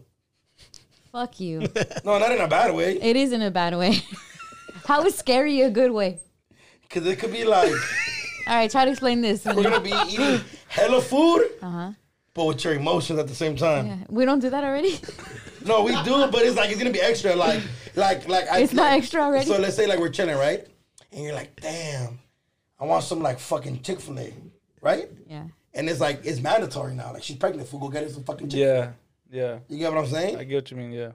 Fuck 1.12 1.40
you. 1.40 1.60
No, 2.04 2.18
not 2.18 2.30
in 2.30 2.42
a 2.42 2.46
bad 2.46 2.74
way, 2.74 2.98
It 3.00 3.16
is 3.16 3.32
in 3.32 3.40
a 3.40 3.50
bad 3.50 3.74
way. 3.74 3.94
How 4.84 5.02
is 5.06 5.14
scary 5.14 5.62
a 5.62 5.70
good 5.70 5.92
way? 5.92 6.18
because 6.82 7.06
it 7.06 7.18
could 7.18 7.32
be 7.32 7.44
like 7.44 7.72
All 8.48 8.56
right, 8.56 8.70
try 8.70 8.84
to 8.84 8.90
explain 8.90 9.22
this. 9.22 9.46
we're 9.46 9.62
gonna 9.62 9.80
be 9.80 9.94
eating 10.08 10.42
hella 10.68 11.00
food, 11.00 11.48
Uh-huh. 11.62 11.92
But 12.34 12.44
with 12.46 12.64
your 12.64 12.74
emotions 12.74 13.18
at 13.18 13.28
the 13.28 13.34
same 13.34 13.56
time. 13.56 13.86
Yeah. 13.86 13.96
We 14.08 14.24
don't 14.24 14.40
do 14.40 14.50
that 14.50 14.64
already? 14.64 14.98
No, 15.62 15.82
we 15.82 15.92
do, 16.04 16.26
but 16.32 16.42
it's 16.42 16.56
like 16.56 16.70
it's 16.70 16.78
gonna 16.78 16.90
be 16.90 17.02
extra. 17.02 17.36
Like, 17.36 17.60
like, 17.94 18.26
like. 18.26 18.48
I, 18.50 18.60
It's 18.60 18.72
not 18.72 18.92
extra 18.92 19.20
already? 19.20 19.44
So 19.44 19.58
let's 19.58 19.76
say 19.76 19.86
like 19.86 19.98
we're 19.98 20.08
chilling, 20.08 20.38
right? 20.38 20.66
And 21.12 21.22
you're 21.22 21.34
like, 21.34 21.60
damn, 21.60 22.18
I 22.78 22.86
want 22.86 23.04
some 23.04 23.20
like 23.20 23.38
fucking 23.38 23.82
Chick 23.82 24.00
Fil 24.00 24.18
A, 24.20 24.32
right? 24.80 25.10
Yeah. 25.28 25.44
And 25.74 25.86
it's 25.88 26.00
like 26.00 26.24
it's 26.24 26.40
mandatory 26.40 26.94
now. 26.94 27.12
Like 27.12 27.22
she's 27.22 27.36
pregnant, 27.36 27.68
fool, 27.68 27.80
go 27.80 27.88
get 27.90 28.04
her 28.04 28.08
some 28.08 28.24
fucking 28.24 28.48
Chick. 28.48 28.60
Yeah, 28.60 28.92
yeah. 29.30 29.58
You 29.68 29.76
get 29.76 29.92
what 29.92 30.02
I'm 30.02 30.10
saying? 30.10 30.36
I 30.36 30.44
get 30.44 30.54
what 30.54 30.70
you 30.70 30.76
mean. 30.78 30.92
Yeah. 30.92 31.12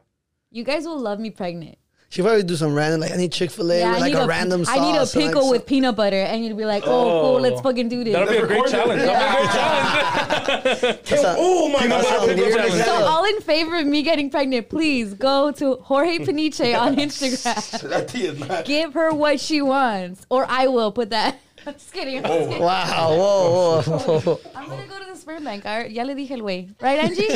You 0.51 0.63
guys 0.63 0.85
will 0.85 0.99
love 0.99 1.19
me 1.19 1.31
pregnant. 1.31 1.79
She 2.09 2.21
probably 2.21 2.43
do 2.43 2.55
some 2.55 2.73
random 2.73 3.01
like 3.01 3.11
I 3.11 3.17
need 3.17 3.31
Chick 3.33 3.51
Fil 3.51 3.69
A 3.71 3.79
Yeah, 3.79 3.91
with 3.91 3.99
like 3.99 4.13
need 4.13 4.19
a, 4.19 4.25
random 4.25 4.63
sauce. 4.63 4.77
I 4.77 4.79
need 4.79 4.95
a 4.95 5.01
and, 5.01 5.15
like, 5.15 5.25
pickle 5.25 5.41
some- 5.41 5.49
with 5.51 5.65
peanut 5.65 5.95
butter, 5.97 6.15
and 6.21 6.45
you'd 6.45 6.55
be 6.55 6.63
like, 6.65 6.83
"Oh, 6.85 7.21
cool, 7.21 7.41
let's 7.41 7.59
Oh. 7.59 7.63
fucking 7.63 7.89
do 7.89 8.03
this." 8.05 8.13
That'll 8.13 8.29
be 8.29 8.37
a 8.37 8.47
great 8.47 8.65
challenge. 8.67 9.01
That'll 9.01 9.35
be 9.35 9.37
a 9.37 9.41
great 9.41 9.51
challenge. 9.51 11.01
That's 11.09 11.23
oh 11.37 11.69
my 11.69 11.79
that 11.79 11.89
god! 11.89 12.05
sounds 12.05 12.27
that's 12.27 12.39
weird 12.39 12.55
what 12.55 12.65
as 12.65 12.73
I'm 12.73 12.85
So 12.85 12.95
hell. 12.95 13.07
all 13.07 13.25
in 13.25 13.41
favor 13.41 13.77
of 13.77 13.85
me 13.87 14.01
getting 14.03 14.29
pregnant, 14.29 14.69
please 14.69 15.13
go 15.13 15.51
to 15.51 15.75
Jorge 15.77 16.19
Peniche 16.19 16.73
on 16.79 16.95
Instagram. 16.95 17.89
That 17.89 18.47
not. 18.49 18.65
Give 18.65 18.93
her 18.93 19.11
what 19.13 19.39
she 19.39 19.61
wants, 19.61 20.25
or 20.29 20.45
I 20.49 20.67
will 20.67 20.91
put 20.91 21.09
that. 21.09 21.39
I'm 21.67 21.73
just 21.73 21.91
kidding. 21.91 22.17
I'm, 22.17 22.23
just 22.23 22.49
kidding. 22.49 22.63
Wow, 22.63 23.09
whoa, 23.09 23.81
whoa, 23.81 24.19
whoa. 24.19 24.39
I'm 24.55 24.69
gonna 24.69 24.85
go 24.87 24.99
to 24.99 25.05
the 25.11 25.17
sperm 25.17 25.43
bank. 25.43 25.65
all 25.65 25.79
right? 25.79 25.91
Ya 25.91 26.03
le 26.03 26.13
dije 26.15 26.31
el 26.31 26.43
way, 26.43 26.69
right, 26.79 26.99
Angie? 27.03 27.27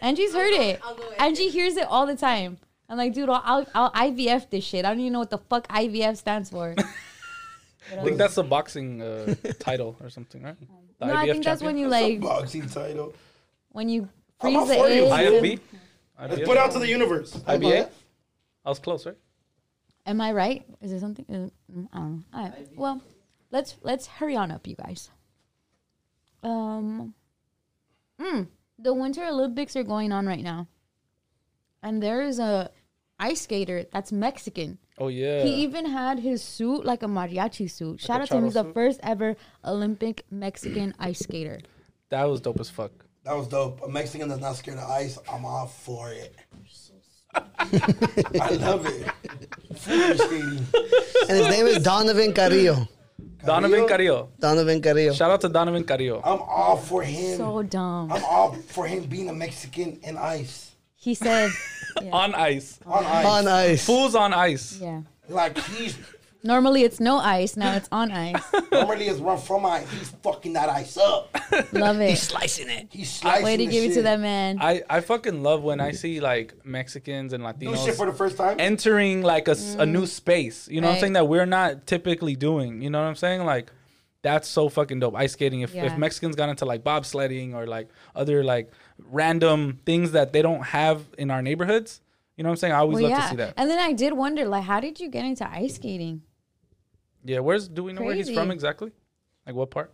Angie's 0.00 0.32
heard 0.34 0.52
it. 0.52 0.80
I'll 0.84 0.94
go 0.94 1.08
with 1.08 1.20
Angie 1.20 1.48
hears 1.48 1.76
it 1.76 1.86
all 1.88 2.06
the 2.06 2.16
time. 2.16 2.58
I'm 2.88 2.96
like, 2.96 3.12
dude, 3.12 3.28
I'll, 3.28 3.66
I'll 3.74 3.92
IVF 3.92 4.48
this 4.50 4.64
shit. 4.64 4.84
I 4.84 4.88
don't 4.88 5.00
even 5.00 5.12
know 5.12 5.18
what 5.18 5.30
the 5.30 5.38
fuck 5.38 5.68
IVF 5.68 6.16
stands 6.16 6.48
for. 6.50 6.74
I 7.92 8.02
think 8.04 8.16
that's 8.18 8.36
a 8.36 8.42
boxing 8.42 9.02
uh, 9.02 9.34
title 9.58 9.96
or 10.02 10.10
something, 10.10 10.42
right? 10.42 10.56
The 10.98 11.06
no, 11.06 11.14
I 11.14 11.26
IBF 11.26 11.32
think 11.32 11.44
that's 11.44 11.62
when 11.62 11.76
champion? 11.76 12.02
you 12.02 12.10
like 12.10 12.20
boxing 12.20 12.68
title. 12.68 13.14
when 13.70 13.88
you 13.88 14.08
I'm 14.40 14.52
freeze 14.52 14.56
all 14.56 14.66
the 14.66 14.74
for 14.74 14.86
egg. 14.88 15.02
IFB. 15.32 15.60
Let's 16.20 16.42
put 16.42 16.56
out 16.58 16.72
to 16.72 16.78
the 16.78 16.88
universe. 16.88 17.32
IBA. 17.46 17.88
I 18.64 18.68
was 18.68 18.78
close, 18.78 19.06
right? 19.06 19.16
Am 20.04 20.20
I 20.20 20.32
right? 20.32 20.64
Is 20.80 20.92
it 20.92 21.00
something? 21.00 21.24
Is 21.28 21.46
it, 21.48 21.52
mm, 21.74 21.88
I 21.92 21.96
don't 21.98 22.12
know. 22.16 22.24
All 22.34 22.42
right. 22.42 22.68
Well, 22.74 23.02
let's 23.50 23.76
let's 23.82 24.06
hurry 24.06 24.36
on 24.36 24.50
up, 24.50 24.66
you 24.66 24.74
guys. 24.74 25.10
Um, 26.42 27.14
mm, 28.20 28.48
the 28.78 28.94
Winter 28.94 29.24
Olympics 29.24 29.76
are 29.76 29.82
going 29.84 30.12
on 30.12 30.26
right 30.26 30.42
now, 30.42 30.66
and 31.82 32.02
there 32.02 32.22
is 32.22 32.38
a 32.38 32.70
ice 33.18 33.42
skater 33.42 33.84
that's 33.92 34.12
Mexican. 34.12 34.78
Oh 34.98 35.08
yeah. 35.08 35.42
He 35.42 35.54
even 35.62 35.86
had 35.86 36.18
his 36.20 36.42
suit 36.42 36.84
like 36.84 37.02
a 37.02 37.06
mariachi 37.06 37.70
suit. 37.70 38.00
Shout 38.00 38.20
out 38.20 38.28
to 38.28 38.36
him. 38.36 38.44
He's 38.44 38.54
the 38.54 38.64
first 38.64 39.00
ever 39.02 39.36
Olympic 39.64 40.24
Mexican 40.30 40.94
ice 40.98 41.20
skater. 41.20 41.60
that 42.10 42.24
was 42.24 42.40
dope 42.40 42.60
as 42.60 42.70
fuck. 42.70 42.92
That 43.24 43.36
was 43.36 43.48
dope. 43.48 43.82
A 43.84 43.88
Mexican 43.88 44.28
that's 44.28 44.40
not 44.40 44.56
scared 44.56 44.78
of 44.78 44.88
ice, 44.88 45.18
I'm 45.30 45.44
all 45.44 45.66
for 45.66 46.10
it. 46.12 46.34
I 47.34 48.50
love 48.60 48.86
it. 48.86 49.06
Figure 49.76 50.16
skating. 50.16 50.66
And 51.28 51.36
his 51.38 51.48
name 51.48 51.66
is 51.66 51.82
Donovan 51.82 52.32
Carrillo. 52.32 52.88
Donovan 53.44 53.86
Carrillo. 53.86 54.30
Donovan 54.40 54.80
Carrillo. 54.80 55.12
Shout 55.12 55.30
out 55.30 55.40
to 55.42 55.48
Donovan 55.48 55.84
Carrillo. 55.84 56.20
I'm 56.24 56.40
all 56.40 56.76
for 56.76 57.02
him. 57.02 57.36
So 57.36 57.62
dumb. 57.62 58.10
I'm 58.10 58.24
all 58.24 58.52
for 58.54 58.86
him 58.86 59.04
being 59.04 59.28
a 59.28 59.32
Mexican 59.32 60.00
in 60.02 60.16
ice. 60.16 60.67
He 61.00 61.14
said, 61.14 61.50
yeah. 62.02 62.10
On 62.10 62.34
ice. 62.34 62.78
On 62.84 63.04
ice. 63.04 63.26
On 63.26 63.48
ice. 63.48 63.86
Fools 63.86 64.14
on 64.14 64.34
ice. 64.34 64.78
yeah. 64.80 65.02
Like 65.28 65.58
he's 65.58 65.96
Normally 66.44 66.84
it's 66.84 67.00
no 67.00 67.18
ice. 67.18 67.56
Now 67.56 67.74
it's 67.74 67.88
on 67.90 68.12
ice. 68.12 68.42
normally 68.72 69.06
it's 69.08 69.18
run 69.18 69.38
from 69.38 69.66
ice. 69.66 69.90
He's 69.90 70.10
fucking 70.22 70.52
that 70.52 70.68
ice 70.68 70.96
up. 70.96 71.36
Love 71.72 72.00
it. 72.00 72.10
He's 72.10 72.22
slicing 72.22 72.68
it. 72.68 72.88
He's 72.90 73.10
slicing 73.10 73.44
Way 73.44 73.56
to 73.56 73.66
the 73.66 73.70
give 73.70 73.90
it 73.90 73.94
to 73.94 74.02
that 74.02 74.20
man. 74.20 74.58
I, 74.60 74.82
I 74.88 75.00
fucking 75.00 75.42
love 75.42 75.62
when 75.62 75.80
I 75.80 75.90
see 75.90 76.20
like 76.20 76.54
Mexicans 76.64 77.32
and 77.32 77.42
Do 77.58 77.74
shit 77.76 77.96
for 77.96 78.06
Latinos 78.06 78.10
the 78.10 78.16
first 78.16 78.36
time. 78.36 78.56
entering 78.60 79.22
like 79.22 79.48
a, 79.48 79.52
s- 79.52 79.74
a 79.74 79.78
mm. 79.78 79.90
new 79.90 80.06
space. 80.06 80.68
You 80.68 80.80
know 80.80 80.88
what 80.88 80.94
I'm 80.94 81.00
saying? 81.00 81.12
That 81.14 81.26
we're 81.26 81.46
not 81.46 81.86
typically 81.86 82.36
doing. 82.36 82.82
You 82.82 82.90
know 82.90 83.00
what 83.00 83.08
I'm 83.08 83.16
saying? 83.16 83.44
Like 83.44 83.72
that's 84.22 84.48
so 84.48 84.68
fucking 84.68 85.00
dope. 85.00 85.14
Ice 85.16 85.32
skating. 85.32 85.60
If, 85.60 85.74
Yeah. 85.74 85.86
if 85.86 85.96
Mexicans 85.98 86.34
got 86.36 86.48
into 86.48 86.64
like 86.64 86.82
bobsledding 86.84 87.54
or 87.54 87.66
like 87.66 87.88
other 88.14 88.42
like 88.44 88.72
random 89.10 89.78
things 89.86 90.12
that 90.12 90.32
they 90.32 90.42
don't 90.42 90.62
have 90.62 91.04
in 91.18 91.30
our 91.30 91.42
neighborhoods, 91.42 92.00
you 92.36 92.42
know 92.44 92.50
what 92.50 92.54
I'm 92.54 92.56
saying? 92.58 92.72
I 92.72 92.78
always 92.78 92.94
Well, 92.94 93.04
love 93.04 93.10
yeah. 93.18 93.20
to 93.24 93.30
see 93.30 93.36
that. 93.36 93.54
And 93.56 93.70
then 93.70 93.78
I 93.78 93.92
did 93.92 94.12
wonder, 94.12 94.46
like, 94.46 94.64
how 94.64 94.80
did 94.80 95.00
you 95.00 95.08
get 95.08 95.24
into 95.24 95.48
ice 95.50 95.74
skating? 95.76 96.22
Yeah, 97.24 97.40
where's 97.40 97.68
do 97.68 97.82
we 97.84 97.92
know 97.92 98.02
where 98.02 98.14
he's 98.14 98.30
from 98.30 98.50
exactly? 98.50 98.92
Like 99.46 99.54
what 99.54 99.70
part? 99.70 99.92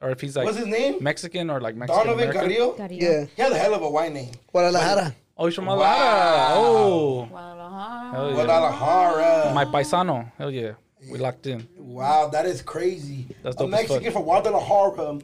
Or 0.00 0.10
if 0.10 0.20
he's 0.20 0.36
like 0.36 0.44
What's 0.46 0.58
his 0.58 0.66
name? 0.66 0.96
Mexican 1.00 1.48
or 1.50 1.60
like 1.60 1.76
Mexican 1.76 2.04
Donovan 2.06 2.28
American? 2.28 2.40
Carrillo. 2.50 2.72
Carrillo. 2.72 3.00
Yeah. 3.00 3.26
He 3.36 3.42
has 3.42 3.52
a 3.52 3.58
hell 3.58 3.74
of 3.74 3.82
a 3.82 3.88
white 3.90 4.12
name. 4.12 4.32
Guadalajara. 4.52 5.14
Oh, 5.36 5.46
he's 5.46 5.54
from 5.54 5.66
Wow. 5.66 5.76
Guadalajara. 5.76 6.54
Oh, 6.54 7.26
Guadalajara. 7.26 8.12
hell 8.12 8.28
yeah. 8.28 8.34
Guadalajara. 8.34 9.54
My 9.54 9.64
paisano. 9.64 10.32
Hell 10.38 10.50
yeah. 10.50 10.72
We 11.10 11.18
locked 11.18 11.46
in. 11.46 11.68
Wow, 11.76 12.28
that 12.28 12.46
is 12.46 12.62
crazy. 12.62 13.26
That's 13.42 13.56
a 13.56 13.58
dope 13.60 13.72
as 13.74 13.80
fuck. 13.80 13.90
Mexican 13.90 14.12
from 14.12 14.22
Guadalajara 14.24 15.18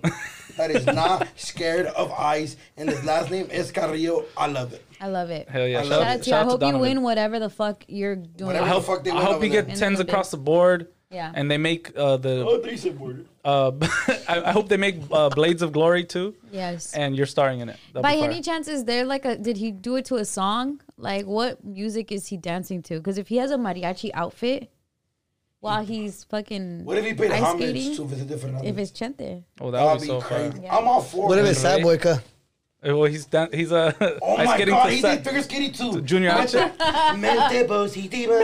that 0.57 0.71
is 0.71 0.87
not 0.87 1.27
scared 1.37 1.87
of 1.87 2.13
ice, 2.13 2.57
and 2.77 2.89
his 2.89 3.05
last 3.05 3.31
name 3.31 3.51
is 3.51 3.73
Carrillo. 3.73 4.25
I 4.37 4.47
love 4.47 4.73
it. 4.73 4.85
I 5.01 5.09
love 5.09 5.31
it. 5.31 5.49
Hell 5.49 5.67
yeah. 5.67 5.81
I 5.81 5.83
Shout, 5.83 5.91
love 5.91 6.01
Shout 6.01 6.01
out, 6.01 6.07
out 6.07 6.23
to 6.23 6.31
you. 6.31 6.35
I 6.35 6.39
shout 6.39 6.47
out 6.53 6.61
to 6.61 6.67
hope 6.67 6.75
you 6.75 6.79
win 6.81 7.03
whatever 7.03 7.39
the 7.39 7.51
fuck 7.51 7.85
you're 7.89 8.17
doing. 8.17 8.49
Whatever 8.49 8.65
I 8.67 8.69
the 8.69 8.75
hope, 8.75 8.85
fuck 8.85 9.05
they 9.05 9.11
I 9.11 9.25
hope 9.25 9.43
you 9.43 9.49
get 9.49 9.69
In 9.69 9.77
tens 9.77 10.01
across 10.01 10.31
the 10.31 10.37
board. 10.37 10.89
Yeah. 11.11 11.33
And 11.35 11.51
they 11.51 11.59
make 11.59 11.97
uh, 11.97 12.19
the. 12.19 12.45
Oh, 12.47 12.61
they 12.61 12.77
supported. 12.77 13.27
Uh, 13.45 13.73
I, 14.29 14.43
I 14.47 14.53
hope 14.53 14.69
they 14.69 14.77
make 14.77 14.97
uh, 15.11 15.29
Blades 15.31 15.61
of 15.61 15.73
Glory 15.73 16.05
too, 16.05 16.37
Yes. 16.53 16.95
and 16.95 17.17
you're 17.17 17.27
starring 17.27 17.61
in 17.61 17.69
it. 17.69 17.77
That'll 17.93 18.03
By 18.03 18.15
any 18.15 18.41
chance, 18.43 18.69
is 18.69 18.85
there 18.85 19.05
like 19.05 19.25
a? 19.25 19.37
Did 19.37 19.57
he 19.57 19.73
do 19.73 19.97
it 19.97 20.05
to 20.07 20.17
a 20.17 20.25
song? 20.25 20.81
Like, 20.97 21.27
what 21.27 21.65
music 21.65 22.13
is 22.13 22.29
he 22.29 22.37
dancing 22.37 22.83
to? 22.83 22.99
Because 22.99 23.19
if 23.19 23.27
he 23.27 23.39
has 23.39 23.51
a 23.51 23.57
mariachi 23.57 24.11
outfit 24.15 24.71
while 25.61 25.85
he's 25.85 26.25
fucking 26.25 26.85
What 26.85 26.99
if 26.99 27.05
he 27.05 27.15
paid 27.15 27.31
ice 27.33 27.43
homage 27.43 27.63
skating, 27.71 27.97
to 27.97 28.05
if 28.05 28.13
it's 28.13 28.23
a 28.23 28.25
different 28.25 28.65
if 28.65 28.79
it's 28.79 28.91
chente, 28.91 29.45
Oh, 29.61 29.71
that 29.71 29.79
That'd 29.85 30.01
be 30.03 30.07
be 30.07 30.13
so 30.13 30.21
crazy. 30.21 30.51
fun. 30.53 30.63
Yeah. 30.63 30.77
I'm 30.77 30.89
all 30.89 31.03
for 31.03 31.29
What 31.29 31.39
if 31.39 31.47
it. 31.47 31.51
it's 31.51 31.61
Sad 31.61 31.81
Boyka? 31.83 32.23
Well, 32.83 33.05
he's 33.05 33.27
dan- 33.27 33.51
he's 33.53 33.73
uh, 33.73 33.93
Oh 34.23 34.37
ice 34.37 34.47
my 34.47 34.55
skating 34.55 34.73
god, 34.75 34.85
to 34.87 34.91
he 34.91 35.01
sa- 35.03 35.15
did 35.15 35.25
figure 35.25 35.43
skating 35.43 35.73
too. 35.73 36.01
Junior 36.01 36.31
H. 36.31 36.55
Mente 36.55 37.69
positiva, 37.69 38.41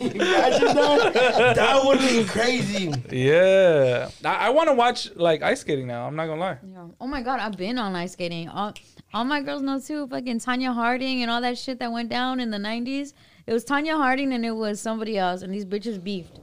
Imagine 0.00 0.74
that. 0.76 1.52
That 1.56 1.84
would 1.84 1.98
be 1.98 2.24
crazy. 2.24 2.92
Yeah, 3.10 4.08
I, 4.24 4.46
I 4.46 4.50
want 4.50 4.68
to 4.68 4.74
watch 4.74 5.14
like 5.14 5.42
ice 5.42 5.60
skating 5.60 5.86
now. 5.86 6.06
I'm 6.06 6.16
not 6.16 6.26
gonna 6.26 6.40
lie. 6.40 6.58
Yeah. 6.66 6.86
Oh 7.00 7.06
my 7.06 7.22
god, 7.22 7.40
I've 7.40 7.56
been 7.56 7.78
on 7.78 7.94
ice 7.96 8.12
skating. 8.12 8.48
All, 8.48 8.72
all 9.12 9.24
my 9.24 9.42
girls 9.42 9.62
know 9.62 9.78
too. 9.78 10.06
Fucking 10.08 10.38
Tonya 10.38 10.72
Harding 10.74 11.22
and 11.22 11.30
all 11.30 11.40
that 11.42 11.58
shit 11.58 11.78
that 11.80 11.92
went 11.92 12.08
down 12.08 12.40
in 12.40 12.50
the 12.50 12.58
'90s. 12.58 13.12
It 13.50 13.52
was 13.52 13.64
Tonya 13.64 13.96
Harding 13.96 14.32
and 14.32 14.46
it 14.46 14.52
was 14.52 14.80
somebody 14.80 15.18
else, 15.18 15.42
and 15.42 15.52
these 15.52 15.64
bitches 15.64 16.02
beefed. 16.02 16.38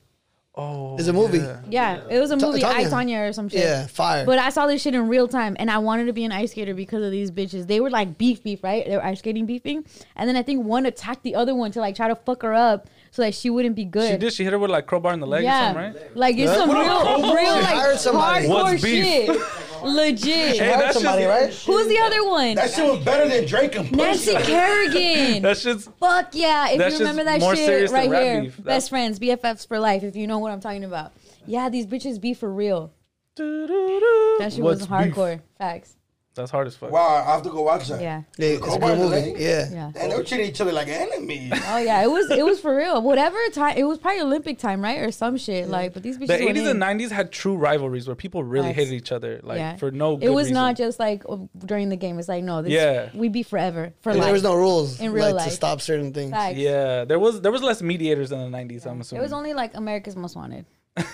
Oh, 0.59 0.97
It's 0.97 1.07
a 1.07 1.13
movie. 1.13 1.37
yeah. 1.37 1.61
Yeah, 1.69 2.01
it 2.09 2.19
was 2.19 2.31
a 2.31 2.35
Ta- 2.35 2.47
movie, 2.47 2.65
I 2.65 2.83
Tonya. 2.83 2.89
Tonya 2.89 3.29
or 3.29 3.31
some 3.31 3.47
shit. 3.47 3.59
Yeah, 3.61 3.87
fire. 3.87 4.25
But 4.25 4.39
I 4.39 4.49
saw 4.49 4.67
this 4.67 4.81
shit 4.81 4.93
in 4.93 5.07
real 5.07 5.29
time, 5.29 5.55
and 5.57 5.71
I 5.71 5.77
wanted 5.77 6.07
to 6.07 6.13
be 6.13 6.25
an 6.25 6.33
ice 6.33 6.51
skater 6.51 6.73
because 6.73 7.01
of 7.05 7.11
these 7.11 7.31
bitches. 7.31 7.67
They 7.67 7.79
were 7.79 7.89
like 7.89 8.17
beef, 8.17 8.43
beef, 8.43 8.61
right? 8.61 8.85
They 8.85 8.97
were 8.97 9.05
ice 9.05 9.19
skating 9.19 9.45
beefing, 9.45 9.85
and 10.17 10.27
then 10.27 10.35
I 10.35 10.43
think 10.43 10.65
one 10.65 10.85
attacked 10.85 11.23
the 11.23 11.35
other 11.35 11.55
one 11.55 11.71
to 11.73 11.79
like 11.79 11.95
try 11.95 12.09
to 12.09 12.15
fuck 12.15 12.41
her 12.41 12.53
up 12.53 12.89
so 13.11 13.21
that 13.21 13.35
she 13.35 13.49
wouldn't 13.49 13.75
be 13.77 13.85
good. 13.85 14.11
She 14.11 14.17
did. 14.17 14.33
She 14.33 14.43
hit 14.43 14.51
her 14.51 14.59
with 14.59 14.71
like 14.71 14.85
crowbar 14.87 15.13
in 15.13 15.21
the 15.21 15.27
leg 15.27 15.45
yeah, 15.45 15.71
or 15.71 15.73
something, 15.75 16.01
right? 16.01 16.17
like 16.17 16.37
it's 16.37 16.51
some 16.51 16.67
What 16.67 16.77
real, 17.21 17.33
real 17.35 17.45
She 17.55 17.61
like 17.61 17.65
hired 17.65 17.97
hardcore 17.97 18.49
What's 18.49 18.83
beef? 18.83 19.05
shit. 19.05 19.41
Legit. 19.87 20.25
Hey, 20.27 20.57
Hired 20.57 20.79
that's 20.81 20.93
somebody, 20.95 21.23
just- 21.23 21.67
right? 21.67 21.75
Who's 21.75 21.87
the 21.87 21.99
other 21.99 22.23
one? 22.27 22.55
That 22.55 22.71
shit 22.71 22.85
was 22.89 23.03
better 23.03 23.27
than 23.27 23.45
Drake 23.45 23.75
and 23.75 23.91
Nancy 23.91 24.33
Kerrigan. 24.43 25.41
That 25.43 25.57
shit's 25.57 25.89
Fuck 25.99 26.29
yeah! 26.33 26.69
If 26.69 26.93
you 26.93 26.99
remember 26.99 27.23
that 27.25 27.39
more 27.39 27.55
shit 27.55 27.65
serious 27.65 27.91
than 27.91 27.99
right 28.01 28.09
rap 28.09 28.23
here, 28.23 28.41
beef. 28.43 28.57
That- 28.57 28.65
best 28.65 28.89
friends, 28.89 29.19
BFFs 29.19 29.67
for 29.67 29.79
life. 29.79 30.03
If 30.03 30.15
you 30.15 30.27
know 30.27 30.39
what 30.39 30.51
I'm 30.51 30.59
talking 30.61 30.83
about. 30.83 31.11
Yeah, 31.45 31.69
these 31.69 31.85
bitches 31.85 32.19
be 32.21 32.33
for 32.33 32.49
real. 32.51 32.91
That 33.35 34.49
shit 34.53 34.63
What's 34.63 34.79
was 34.81 34.87
beef? 34.87 34.89
hardcore. 35.15 35.41
Facts. 35.57 35.96
That's 36.37 36.49
hard 36.51 36.67
as 36.67 36.75
fuck. 36.75 36.91
Wow, 36.91 37.23
I 37.27 37.33
have 37.33 37.43
to 37.43 37.49
go 37.49 37.61
watch 37.61 37.87
that. 37.89 38.01
Yeah. 38.01 38.23
Yeah, 38.37 38.47
it's 38.47 38.61
a 38.61 38.63
Crowbar 38.63 38.95
good 38.95 38.99
in 39.13 39.25
movie. 39.33 39.43
Yeah. 39.43 39.69
Yeah. 39.71 39.91
And 39.95 40.11
they 40.11 40.15
were 40.17 40.23
treating 40.23 40.47
each 40.47 40.61
other 40.61 40.71
like 40.71 40.87
enemies. 40.87 41.51
Oh 41.69 41.77
yeah, 41.77 42.01
it 42.03 42.09
was 42.09 42.31
it 42.31 42.45
was 42.45 42.59
for 42.61 42.75
real. 42.75 43.01
Whatever 43.01 43.37
time 43.53 43.75
it 43.77 43.83
was 43.83 43.97
probably 43.97 44.21
Olympic 44.21 44.57
time, 44.57 44.81
right, 44.81 44.99
or 44.99 45.11
some 45.11 45.35
shit. 45.37 45.67
Like, 45.67 45.93
but 45.93 46.01
these 46.03 46.17
bitches. 46.17 46.27
The 46.27 46.37
80s 46.37 46.71
and 46.71 46.81
90s 46.81 47.11
had 47.11 47.31
true 47.31 47.57
rivalries 47.57 48.07
where 48.07 48.15
people 48.15 48.43
really 48.43 48.67
Facts. 48.69 48.77
hated 48.77 48.93
each 48.93 49.11
other, 49.11 49.41
like 49.43 49.57
Yeah. 49.57 49.75
for 49.75 49.91
no. 49.91 50.13
Reason. 50.15 50.23
It 50.23 50.33
was 50.33 50.45
reason. 50.45 50.53
not 50.53 50.77
just 50.77 50.99
like 50.99 51.23
oh, 51.27 51.49
during 51.65 51.89
the 51.89 51.97
game. 51.97 52.17
It's 52.19 52.29
like 52.29 52.43
no, 52.43 52.61
this 52.61 52.71
Yeah. 52.71 53.09
we 53.13 53.27
be 53.27 53.43
forever 53.43 53.93
for 54.01 54.13
life. 54.13 54.23
there 54.23 54.33
was 54.33 54.43
no 54.43 54.55
rules 54.55 55.01
In 55.01 55.11
real 55.11 55.25
like, 55.25 55.35
life. 55.35 55.49
to 55.49 55.51
stop 55.51 55.81
certain 55.81 56.13
things. 56.13 56.31
Facts. 56.31 56.57
Yeah, 56.57 57.03
there 57.05 57.19
was 57.19 57.41
there 57.41 57.51
was 57.51 57.61
less 57.63 57.81
mediators 57.81 58.31
in 58.31 58.39
the 58.39 58.57
90s. 58.57 58.85
I'm 58.85 59.01
assuming 59.01 59.21
It 59.21 59.23
was 59.23 59.33
only 59.33 59.53
like 59.53 59.75
America's 59.75 60.15
Most 60.15 60.35
Wanted. 60.35 60.65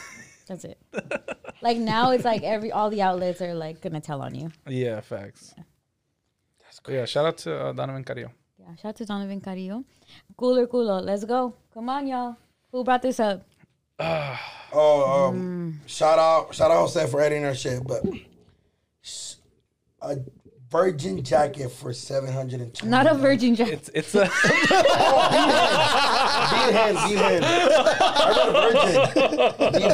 That's 0.48 0.66
it. 0.66 0.78
like 1.62 1.78
now, 1.78 2.12
it's 2.12 2.26
like 2.26 2.44
every 2.44 2.72
all 2.72 2.90
the 2.90 3.02
outlets 3.02 3.42
are 3.42 3.54
like 3.54 3.82
gonna 3.82 4.02
tell 4.02 4.22
on 4.22 4.36
you. 4.36 4.52
yeah, 4.68 5.00
facts. 5.02 5.54
That's 6.64 6.80
great. 6.80 6.96
Yeah, 6.96 7.06
shout 7.06 7.26
out 7.26 7.38
to 7.40 7.56
uh, 7.66 7.72
Donovan 7.74 8.04
Carrillo. 8.04 8.32
Yeah, 8.58 8.76
shout 8.76 8.90
out 8.90 8.96
to 8.98 9.06
Donovan 9.06 9.42
Carrillo. 9.42 9.84
Cooler, 10.38 10.68
cooler. 10.68 11.02
Let's 11.02 11.24
go. 11.26 11.54
Come 11.74 11.90
on, 11.90 12.08
y'all. 12.08 12.36
Who 12.72 12.84
brought 12.84 13.02
this 13.02 13.20
up? 13.20 13.44
Oh, 14.76 15.28
um, 15.28 15.82
shout 15.86 16.18
out, 16.18 16.56
shout 16.56 16.72
out 16.72 16.80
Jose 16.80 17.06
for 17.06 17.22
editing 17.22 17.46
our 17.46 17.54
shit, 17.54 17.86
but 17.86 18.04
s- 19.04 19.38
a 20.02 20.16
virgin 20.74 21.24
jacket 21.24 21.70
for 21.72 21.94
seven 21.94 22.34
hundred 22.34 22.60
and 22.60 22.74
twenty. 22.74 22.90
Not 22.90 23.06
a 23.06 23.14
virgin 23.14 23.54
jacket. 23.56 23.92
It's 23.94 24.14
it's 24.14 24.16
a 24.16 24.22
Beat 24.22 24.32
him, 26.74 26.96
beat 27.08 27.20
him. 27.20 27.44
I 27.44 28.34
got 28.36 28.48
a 28.50 28.54
virgin. 28.60 28.96
Beat 29.72 29.92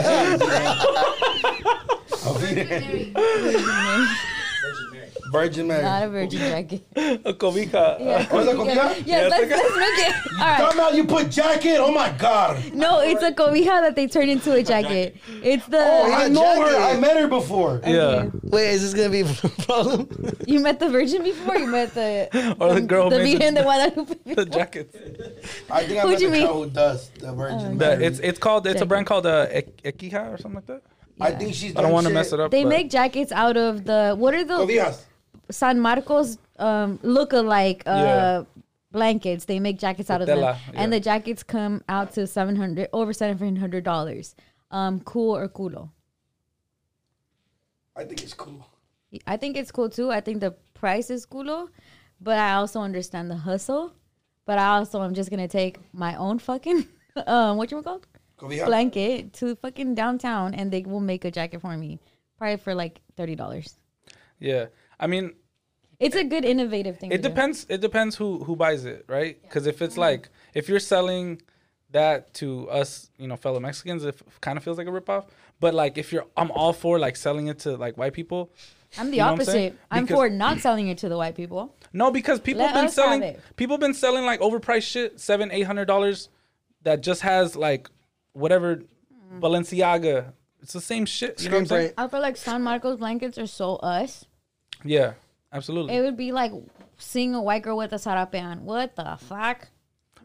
him, 2.67 2.79
beat 2.79 3.59
him. 3.59 4.07
I'll 5.33 5.41
beat 5.41 5.55
him. 5.55 5.67
Virgin 5.67 5.67
Not 5.67 6.03
a 6.03 6.09
virgin 6.09 6.39
jacket. 6.39 6.85
a 7.25 7.33
cobija. 7.33 7.99
Yeah. 7.99 8.27
Oh, 8.31 8.39
is 8.39 8.45
that 8.45 8.55
cobija? 8.55 8.75
Yes, 8.75 9.03
Yes, 9.05 9.31
let's, 9.31 9.51
let's 9.51 9.77
make 9.77 10.07
it. 10.07 10.15
All 10.39 10.47
right. 10.47 10.57
Come 10.71 10.79
out, 10.79 10.95
you 10.95 11.03
put 11.05 11.29
jacket. 11.29 11.77
Oh 11.79 11.91
my 11.91 12.09
god. 12.11 12.73
No, 12.73 12.99
it's 13.01 13.23
a 13.23 13.31
cobija 13.31 13.81
that 13.81 13.95
they 13.95 14.07
turn 14.07 14.29
into 14.29 14.53
a 14.53 14.63
jacket. 14.63 15.17
It's 15.43 15.65
the. 15.67 15.77
Oh, 15.79 16.11
I 16.11 16.25
a 16.25 16.29
know 16.29 16.61
her. 16.61 16.75
I 16.77 16.99
met 16.99 17.17
her 17.17 17.27
before. 17.27 17.81
Yeah, 17.85 18.29
Wait, 18.43 18.69
is 18.71 18.81
this 18.81 18.93
gonna 18.93 19.09
be 19.09 19.21
a 19.21 19.49
problem? 19.65 20.07
You 20.47 20.59
met 20.59 20.79
the 20.79 20.89
virgin 20.89 21.23
before? 21.23 21.57
You 21.57 21.67
met 21.67 21.93
the. 21.93 22.55
or 22.59 22.73
the 22.73 22.81
girl 22.81 23.09
the 23.09 23.17
made 23.19 23.39
Virgen 23.39 23.53
de 23.55 23.59
the, 23.61 23.63
Guadalupe. 23.63 24.07
the 24.25 24.35
before? 24.35 24.45
jackets. 24.45 24.95
I 25.69 25.83
think 25.85 25.99
I 25.99 26.01
Who'd 26.03 26.11
met 26.13 26.21
you 26.21 26.29
the 26.31 26.39
girl 26.39 26.63
who 26.63 26.69
does 26.69 27.09
the 27.19 27.33
Virgin 27.33 27.77
The, 27.77 27.85
Mary. 27.85 28.05
it's 28.05 28.19
it's 28.19 28.39
called 28.39 28.65
it's 28.67 28.81
a 28.81 28.85
brand 28.85 29.05
called 29.05 29.25
uh, 29.25 29.47
Ek- 29.49 29.81
Ekija 29.83 30.33
or 30.33 30.37
something 30.37 30.55
like 30.55 30.67
that. 30.67 30.81
I 31.21 31.31
think 31.31 31.53
she's. 31.53 31.75
I 31.75 31.81
don't 31.81 31.91
want 31.91 32.07
to 32.07 32.13
mess 32.13 32.31
it 32.31 32.39
up. 32.39 32.49
They 32.51 32.63
but- 32.63 32.69
make 32.69 32.89
jackets 32.89 33.31
out 33.31 33.57
of 33.57 33.83
the. 33.85 34.15
What 34.17 34.33
are 34.33 34.43
the. 34.43 34.55
Cobijas. 34.55 35.01
San 35.51 35.79
Marcos 35.79 36.37
um, 36.57 36.99
look-alike 37.03 37.83
uh, 37.85 37.91
Yeah. 37.91 38.43
blankets. 38.91 39.45
They 39.45 39.59
make 39.59 39.79
jackets 39.79 40.09
out 40.09 40.21
of 40.21 40.27
Tela, 40.27 40.41
them, 40.65 40.75
and 40.75 40.93
the 40.93 40.99
jackets 40.99 41.43
come 41.43 41.83
out 41.89 42.11
to 42.13 42.27
seven 42.27 42.55
hundred 42.55 42.89
over 42.93 43.13
seven 43.13 43.55
hundred 43.55 43.83
dollars. 43.83 44.35
Um, 44.71 44.99
cool 45.01 45.35
or 45.35 45.47
culo? 45.47 45.89
I 47.95 48.03
think 48.05 48.21
it's 48.23 48.33
cool. 48.33 48.65
I 49.25 49.37
think 49.37 49.57
it's 49.57 49.71
cool 49.71 49.89
too. 49.89 50.11
I 50.11 50.21
think 50.21 50.39
the 50.39 50.51
price 50.73 51.09
is 51.09 51.25
culo, 51.25 51.69
but 52.21 52.37
I 52.37 52.53
also 52.53 52.79
understand 52.81 53.29
the 53.31 53.35
hustle. 53.37 53.93
But 54.45 54.57
I 54.59 54.77
also 54.77 55.01
am 55.03 55.13
just 55.13 55.29
gonna 55.29 55.47
take 55.47 55.77
my 55.93 56.15
own 56.15 56.39
fucking 56.39 56.85
um, 57.27 57.57
what 57.57 57.71
you 57.71 57.81
called 57.81 58.07
Cobija. 58.37 58.65
blanket 58.65 59.33
to 59.33 59.55
fucking 59.55 59.95
downtown, 59.95 60.53
and 60.53 60.71
they 60.71 60.81
will 60.81 60.99
make 60.99 61.25
a 61.25 61.31
jacket 61.31 61.61
for 61.61 61.75
me, 61.77 61.99
probably 62.37 62.57
for 62.57 62.73
like 62.75 63.01
thirty 63.17 63.35
dollars. 63.35 63.77
Yeah, 64.39 64.67
I 64.99 65.07
mean, 65.07 65.33
It's 65.99 66.15
a 66.15 66.23
good 66.23 66.45
innovative 66.45 66.97
thing. 66.99 67.11
it 67.11 67.17
to 67.17 67.23
do. 67.23 67.29
depends. 67.29 67.65
It 67.69 67.81
depends 67.81 68.15
who 68.15 68.43
who 68.43 68.55
buys 68.55 68.85
it, 68.85 69.05
right? 69.07 69.41
Because 69.41 69.67
if 69.67 69.81
it's 69.81 69.97
like 69.97 70.29
if 70.53 70.69
you're 70.69 70.79
selling 70.79 71.41
that 71.91 72.33
to 72.35 72.69
us, 72.69 73.09
you 73.17 73.27
know, 73.27 73.35
fellow 73.35 73.59
Mexicans, 73.59 74.03
it 74.03 74.21
kind 74.41 74.57
of 74.57 74.63
feels 74.63 74.77
like 74.77 74.87
a 74.87 74.91
ripoff. 74.91 75.25
But 75.59 75.73
like 75.73 75.97
if 75.97 76.11
you're, 76.13 76.25
I'm 76.37 76.51
all 76.51 76.73
for 76.73 76.99
like 76.99 77.15
selling 77.15 77.47
it 77.47 77.59
to 77.59 77.75
like 77.75 77.97
white 77.97 78.13
people. 78.13 78.51
I'm 78.97 79.11
the 79.11 79.17
You 79.17 79.21
know 79.21 79.25
what 79.25 79.31
I'm 79.31 79.39
opposite. 79.41 79.77
I'm, 79.91 80.07
for 80.07 80.29
not 80.29 80.59
selling 80.59 80.87
it 80.87 80.97
to 80.99 81.09
the 81.09 81.17
white 81.17 81.35
people. 81.35 81.75
No, 81.93 82.11
because 82.11 82.39
people 82.39 82.63
Let 82.63 82.73
been 82.73 82.89
selling 82.89 83.21
it. 83.21 83.39
people 83.55 83.77
been 83.77 83.93
selling 83.93 84.25
like 84.25 84.39
overpriced 84.39 84.83
shit, 84.83 85.19
seven, 85.19 85.51
eight 85.51 85.63
hundred 85.63 85.85
dollars, 85.85 86.29
that 86.83 87.01
just 87.01 87.21
has 87.21 87.55
like 87.55 87.89
whatever 88.33 88.77
mm. 88.77 89.39
Balenciaga. 89.39 90.33
It's 90.61 90.73
the 90.73 90.81
same 90.81 91.05
shit. 91.05 91.41
You 91.41 91.49
know 91.49 91.57
what 91.57 91.61
I'm 91.61 91.67
saying? 91.67 91.93
I 91.97 92.07
feel 92.07 92.21
like 92.21 92.35
San 92.35 92.63
Marcos 92.63 92.97
blankets 92.97 93.37
are 93.37 93.47
so 93.47 93.75
us. 93.77 94.25
Yeah, 94.83 95.13
absolutely. 95.51 95.95
It 95.95 96.01
would 96.01 96.17
be 96.17 96.31
like 96.31 96.51
seeing 96.97 97.35
a 97.35 97.41
white 97.41 97.63
girl 97.63 97.77
with 97.77 97.93
a 97.93 97.97
sarape 97.97 98.41
on. 98.41 98.65
What 98.65 98.95
the 98.95 99.17
fuck? 99.19 99.67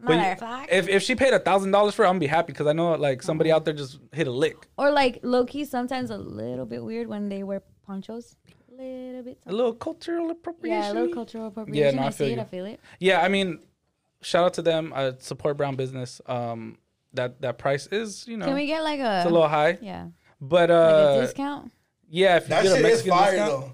But 0.03 0.13
you- 0.13 0.19
Motherfuck. 0.19 0.67
if 0.69 0.87
if 0.89 1.03
she 1.03 1.15
paid 1.15 1.33
a 1.33 1.39
thousand 1.39 1.71
dollars 1.71 1.95
for 1.95 2.03
it, 2.03 2.07
I'm 2.07 2.13
gonna 2.15 2.19
be 2.19 2.27
happy 2.27 2.51
because 2.53 2.67
I 2.67 2.73
know 2.73 2.93
like 2.95 3.21
somebody 3.23 3.51
out 3.51 3.65
there 3.65 3.73
just 3.73 3.99
hit 4.11 4.27
a 4.27 4.31
lick. 4.31 4.67
Or 4.77 4.91
like 4.91 5.19
low 5.23 5.45
key, 5.45 5.65
sometimes 5.65 6.09
a 6.09 6.17
little 6.17 6.65
bit 6.65 6.83
weird 6.83 7.07
when 7.07 7.29
they 7.29 7.43
wear 7.43 7.61
ponchos. 7.87 8.35
A 8.77 8.81
little 8.81 9.23
bit. 9.23 9.39
A 9.45 9.51
little 9.53 9.73
cultural 9.73 10.29
appropriation. 10.31 10.81
Yeah, 10.83 10.91
a 10.91 10.93
little 10.93 11.13
cultural 11.13 11.47
appropriation. 11.47 11.95
no, 11.95 12.01
I 12.03 12.07
I, 12.07 12.09
feel 12.11 12.27
see 12.27 12.33
you. 12.33 12.39
it. 12.39 12.41
I 12.41 12.43
feel 12.45 12.65
it. 12.65 12.79
Yeah, 12.99 13.21
I 13.21 13.29
mean, 13.29 13.59
shout 14.21 14.43
out 14.43 14.53
to 14.55 14.61
them. 14.61 14.91
Uh, 14.93 15.13
support 15.19 15.55
brown 15.55 15.75
business. 15.77 16.19
Um, 16.25 16.77
that 17.13 17.39
that 17.41 17.57
price 17.57 17.87
is 17.87 18.27
you 18.27 18.35
know 18.35 18.45
Can 18.47 18.53
we 18.55 18.67
get 18.67 18.83
like 18.83 18.99
a, 18.99 19.19
it's 19.19 19.25
a 19.29 19.29
little 19.29 19.47
high, 19.47 19.77
yeah, 19.81 20.07
but 20.41 20.69
like 20.69 20.77
uh, 20.77 21.15
a 21.19 21.21
discount? 21.21 21.71
yeah, 22.09 22.35
if 22.35 22.43
you 22.43 22.49
That 22.49 22.63
get 22.63 22.71
a 22.73 22.75
shit 22.75 22.85
is 22.85 22.91
Mexican 22.91 23.11
fire 23.17 23.31
discount, 23.31 23.51
though. 23.61 23.73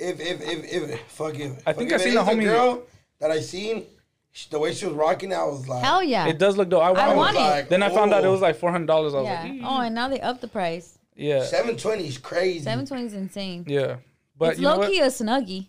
If 0.00 0.18
if 0.20 0.40
if 0.40 0.72
if 0.92 1.00
fuck 1.08 1.34
if 1.38 1.52
I 1.66 1.72
think 1.72 1.90
if 1.92 2.00
I 2.00 2.02
it 2.02 2.08
seen 2.08 2.16
a 2.16 2.22
is 2.22 2.28
homie- 2.28 2.44
girl 2.44 2.82
that 3.20 3.30
I 3.30 3.40
seen 3.40 3.84
She- 4.32 4.48
The 4.48 4.58
way 4.58 4.72
she 4.72 4.86
was 4.86 4.94
rocking 4.94 5.32
I 5.32 5.44
was 5.44 5.68
like, 5.68 5.82
Hell 5.84 6.02
yeah. 6.02 6.26
It 6.26 6.38
does 6.38 6.56
look 6.56 6.68
dope. 6.70 6.82
I, 6.82 6.90
I 6.90 7.06
want, 7.08 7.16
want 7.16 7.36
it. 7.36 7.40
it. 7.40 7.42
like, 7.42 7.68
Then 7.68 7.82
I 7.82 7.90
found 7.90 8.12
out 8.14 8.22
it 8.24 8.28
oh. 8.28 8.32
was 8.32 8.40
like 8.40 8.56
four 8.56 8.70
hundred 8.70 8.86
dollars. 8.86 9.12
I 9.12 9.18
was 9.18 9.26
yeah. 9.26 9.42
like, 9.42 9.52
"Ee." 9.52 9.62
Oh, 9.64 9.80
and 9.80 9.94
now 9.94 10.08
they 10.08 10.20
upped 10.20 10.40
the 10.40 10.48
price. 10.48 10.98
yeah, 11.16 11.42
720 11.44 12.06
is 12.08 12.16
crazy. 12.18 12.60
Seven 12.64 12.86
twenty 12.86 13.04
is 13.06 13.14
insane. 13.14 13.64
yeah. 13.68 13.96
But 14.38 14.50
it's 14.52 14.58
you 14.60 14.64
know 14.64 14.74
low 14.74 14.78
what? 14.78 14.90
key 14.90 15.00
a 15.00 15.06
snuggie, 15.08 15.66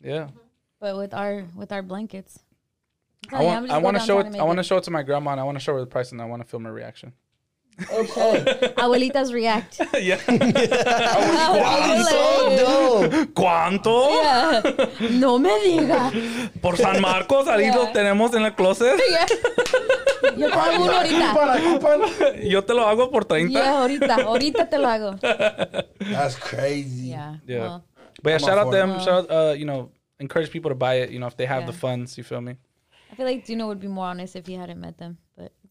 Yeah. 0.00 0.28
but 0.80 0.96
with 0.96 1.12
our 1.12 1.44
with 1.54 1.72
our 1.72 1.82
blankets. 1.82 2.38
I'm 3.30 3.38
I 3.38 3.40
you, 3.40 3.46
want. 3.46 3.56
I'm 3.58 3.64
just 3.64 3.74
I 3.74 3.78
want 3.78 3.96
to 3.98 4.02
show 4.02 4.14
downtown 4.22 4.32
it. 4.32 4.36
to 4.36 4.38
I 4.38 4.40
make 4.42 4.46
want 4.48 4.58
to 4.60 4.62
show 4.62 4.76
it 4.78 4.84
to 4.84 4.90
my 4.90 5.02
grandma, 5.02 5.30
and 5.32 5.40
I 5.40 5.44
want 5.44 5.56
to 5.58 5.64
show 5.64 5.74
her 5.74 5.80
the 5.80 5.86
price, 5.86 6.12
and 6.12 6.22
I 6.22 6.24
want 6.24 6.40
to 6.42 6.48
film 6.48 6.64
her 6.64 6.72
reaction. 6.72 7.12
Um, 7.76 8.06
Abuelitas 8.76 9.32
react. 9.32 9.80
yeah. 10.00 10.16
So 12.04 12.56
dope. 12.56 13.32
¿Cuánto? 13.34 14.10
Yeah. 14.10 14.62
no 15.12 15.38
me 15.38 15.50
diga. 15.64 16.10
Por 16.60 16.76
San 16.76 17.00
Marcos, 17.00 17.48
ahí 17.48 17.64
Yeah. 17.64 17.74
lo 17.76 17.92
tenemos 17.92 18.34
en 18.34 18.42
el 18.44 18.54
closet. 18.54 18.96
Yeah. 19.08 19.26
Yo 20.36 20.48
te 20.48 20.54
hago 20.54 20.84
uno 20.84 20.92
ahorita. 20.92 21.32
Coupon, 21.32 22.00
coupon. 22.00 22.40
Yo 22.48 22.62
te 22.62 22.74
lo 22.74 22.86
hago 22.86 23.10
por 23.10 23.24
30. 23.24 23.52
Yeah, 23.52 23.78
ahorita. 23.80 24.14
Ahorita 24.22 24.68
te 24.68 24.78
lo 24.78 24.88
hago. 24.88 25.16
That's 25.98 26.36
crazy. 26.36 27.08
Yeah. 27.10 27.36
Yeah. 27.46 27.58
Well, 27.60 27.84
But 28.22 28.30
yeah, 28.30 28.36
I'm 28.36 28.40
shout 28.40 28.58
all 28.58 28.66
out 28.66 28.72
for 28.72 28.76
it. 28.76 28.78
them. 28.86 29.00
Shout 29.00 29.30
out, 29.30 29.50
uh, 29.50 29.52
you 29.54 29.64
know, 29.66 29.90
encourage 30.18 30.50
people 30.50 30.70
to 30.70 30.74
buy 30.76 30.94
it. 31.02 31.10
You 31.10 31.18
know, 31.18 31.26
if 31.26 31.36
they 31.36 31.46
have 31.46 31.62
Yeah. 31.62 31.66
the 31.72 31.76
funds, 31.76 32.16
you 32.16 32.24
feel 32.24 32.40
me? 32.40 32.56
I 33.12 33.16
feel 33.16 33.26
like 33.26 33.44
Dino 33.44 33.66
would 33.66 33.80
be 33.80 33.88
more 33.88 34.06
honest 34.06 34.34
if 34.36 34.46
he 34.46 34.54
hadn't 34.54 34.80
met 34.80 34.96
them, 34.98 35.18
but 35.36 35.44
it's 35.46 35.54
fine. 35.54 35.63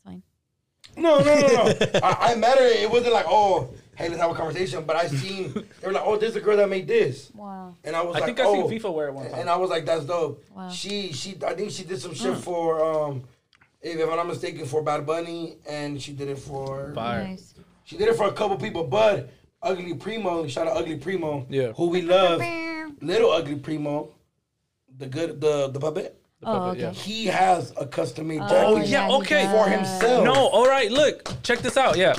No, 0.97 1.19
no, 1.19 1.35
no, 1.39 1.47
no. 1.47 1.73
I, 2.03 2.31
I 2.31 2.35
met 2.35 2.57
her. 2.57 2.65
It 2.65 2.89
wasn't 2.89 3.13
like, 3.13 3.25
oh, 3.27 3.69
hey, 3.95 4.09
let's 4.09 4.21
have 4.21 4.31
a 4.31 4.35
conversation. 4.35 4.83
But 4.85 4.95
I 4.95 5.07
seen 5.07 5.53
they 5.53 5.87
were 5.87 5.93
like, 5.93 6.03
oh, 6.05 6.17
this 6.17 6.29
is 6.29 6.33
the 6.35 6.41
girl 6.41 6.57
that 6.57 6.69
made 6.69 6.87
this, 6.87 7.31
Wow. 7.33 7.75
and 7.83 7.95
I 7.95 8.01
was 8.01 8.13
like, 8.13 8.23
I 8.23 8.25
like, 8.27 8.35
think 8.37 8.47
I 8.47 8.49
oh. 8.49 8.69
seen 8.69 8.79
FIFA 8.79 8.93
wear 8.93 9.07
it 9.07 9.13
one 9.13 9.29
time. 9.29 9.39
And. 9.41 9.49
I 9.49 9.55
was 9.57 9.69
like, 9.69 9.85
that's 9.85 10.05
dope. 10.05 10.43
Wow. 10.55 10.69
She, 10.69 11.11
she, 11.13 11.37
I 11.45 11.53
think 11.53 11.71
she 11.71 11.83
did 11.83 11.99
some 11.99 12.13
shit 12.13 12.37
for, 12.37 12.83
um, 12.83 13.23
if 13.81 13.99
I'm 14.09 14.15
not 14.15 14.27
mistaken, 14.27 14.65
for 14.65 14.81
Bad 14.81 15.05
Bunny, 15.05 15.57
and 15.67 16.01
she 16.01 16.13
did 16.13 16.29
it 16.29 16.39
for, 16.39 16.93
Fire. 16.93 17.23
Nice. 17.27 17.53
she 17.83 17.97
did 17.97 18.07
it 18.07 18.15
for 18.15 18.27
a 18.27 18.33
couple 18.33 18.57
people. 18.57 18.83
But 18.85 19.29
Ugly 19.61 19.95
Primo, 19.95 20.47
shout 20.47 20.67
out 20.67 20.77
Ugly 20.77 20.97
Primo, 20.97 21.45
Yeah. 21.49 21.71
who 21.73 21.89
we 21.89 22.01
love, 22.01 22.41
little 23.01 23.31
Ugly 23.31 23.57
Primo, 23.57 24.09
the 24.97 25.07
good, 25.07 25.41
the 25.41 25.69
the 25.69 25.79
puppet. 25.79 26.19
The 26.43 26.49
Oh, 26.49 26.59
puppet, 26.59 26.83
okay. 26.83 26.93
He 26.97 27.25
has 27.27 27.73
a 27.77 27.85
custom 27.87 28.27
made 28.27 28.41
Oh, 28.41 28.47
jacket 28.49 28.65
Oh, 28.65 28.77
yeah, 28.77 29.09
okay. 29.17 29.47
for 29.51 29.67
himself. 29.69 30.23
No, 30.25 30.33
all 30.33 30.65
right. 30.67 30.91
Look, 30.91 31.41
check 31.43 31.59
this 31.59 31.77
out. 31.77 31.97
Yeah. 31.97 32.13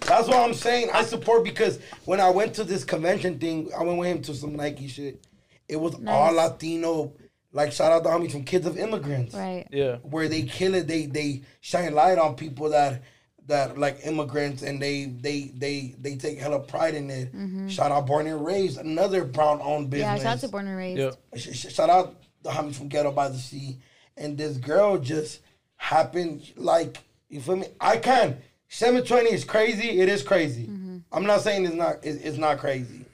That's 0.00 0.28
what 0.28 0.36
I'm 0.38 0.54
saying. 0.54 0.88
I 0.92 1.02
support 1.04 1.44
because 1.44 1.78
when 2.04 2.20
I 2.20 2.30
went 2.30 2.54
to 2.54 2.64
this 2.64 2.84
convention 2.84 3.38
thing, 3.38 3.70
I 3.78 3.82
went 3.82 3.98
with 3.98 4.08
him 4.08 4.22
to 4.22 4.34
some 4.34 4.54
Nike 4.56 4.88
shit. 4.88 5.24
It 5.68 5.76
was 5.76 5.94
all 6.06 6.32
Latino. 6.32 7.12
Like 7.52 7.72
shout 7.72 7.90
out 7.92 8.02
the 8.04 8.10
homies 8.10 8.32
from 8.32 8.44
Kids 8.44 8.66
of 8.66 8.76
Immigrants, 8.78 9.34
Right. 9.34 9.66
Yeah. 9.72 9.96
where 10.02 10.28
they 10.28 10.42
kill 10.42 10.74
it. 10.74 10.86
They 10.86 11.06
they 11.06 11.42
shine 11.60 11.94
light 11.94 12.18
on 12.18 12.34
people 12.36 12.68
that 12.70 13.02
that 13.46 13.76
like 13.78 14.00
immigrants, 14.06 14.62
and 14.62 14.80
they 14.80 15.06
they 15.06 15.50
they 15.56 15.94
they 15.98 16.14
take 16.16 16.38
hella 16.38 16.60
pride 16.60 16.94
in 16.94 17.10
it. 17.10 17.32
Shout 17.70 17.90
out 17.90 18.06
Born 18.06 18.26
and 18.28 18.44
Raised, 18.44 18.78
another 18.78 19.24
brown 19.24 19.60
owned 19.62 19.90
business. 19.90 20.08
Mm-hmm. 20.08 20.16
Yeah, 20.18 20.22
shout 20.22 20.34
out 20.36 20.40
to 20.42 20.48
Born 20.48 20.66
and 20.68 20.76
Raised. 20.76 21.00
Yeah. 21.00 21.10
Sh- 21.38 21.56
sh- 21.56 21.72
shout 21.74 21.90
out 21.90 22.19
the 22.42 22.50
homies 22.50 22.74
from 22.74 22.88
Ghetto 22.88 23.12
by 23.12 23.28
the 23.28 23.38
Sea. 23.38 23.78
And 24.16 24.36
this 24.36 24.56
girl 24.56 24.98
just 24.98 25.40
happened 25.76 26.52
like 26.56 26.98
you 27.30 27.40
feel 27.40 27.56
me? 27.56 27.66
I 27.80 27.96
can. 27.96 28.38
720 28.68 29.30
is 29.30 29.44
crazy. 29.44 30.00
It 30.00 30.08
is 30.08 30.22
crazy. 30.22 30.64
Mm-hmm. 30.64 30.98
I'm 31.12 31.24
not 31.24 31.40
saying 31.40 31.64
it's 31.64 31.74
not 31.74 31.96
it's, 32.02 32.22
it's 32.22 32.38
not 32.38 32.58
crazy. 32.58 33.04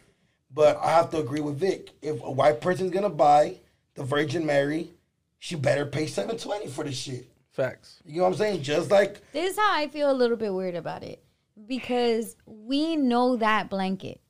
But 0.52 0.78
I 0.82 0.90
have 0.90 1.10
to 1.10 1.18
agree 1.18 1.40
with 1.40 1.58
Vic. 1.58 1.90
If 2.02 2.22
a 2.22 2.30
white 2.30 2.60
person's 2.60 2.90
gonna 2.90 3.10
buy 3.10 3.56
the 3.94 4.02
Virgin 4.04 4.44
Mary, 4.44 4.90
she 5.38 5.54
better 5.54 5.86
pay 5.86 6.06
720 6.06 6.68
for 6.68 6.84
the 6.84 6.92
shit. 6.92 7.26
Facts. 7.52 8.00
You 8.04 8.18
know 8.18 8.24
what 8.24 8.28
I'm 8.30 8.36
saying? 8.36 8.62
Just 8.62 8.90
like 8.90 9.20
This 9.32 9.52
is 9.52 9.58
how 9.58 9.72
I 9.72 9.88
feel 9.88 10.10
a 10.10 10.12
little 10.12 10.36
bit 10.36 10.52
weird 10.52 10.74
about 10.74 11.02
it 11.02 11.22
because 11.66 12.36
we 12.44 12.96
know 12.96 13.36
that 13.36 13.70
blanket. 13.70 14.20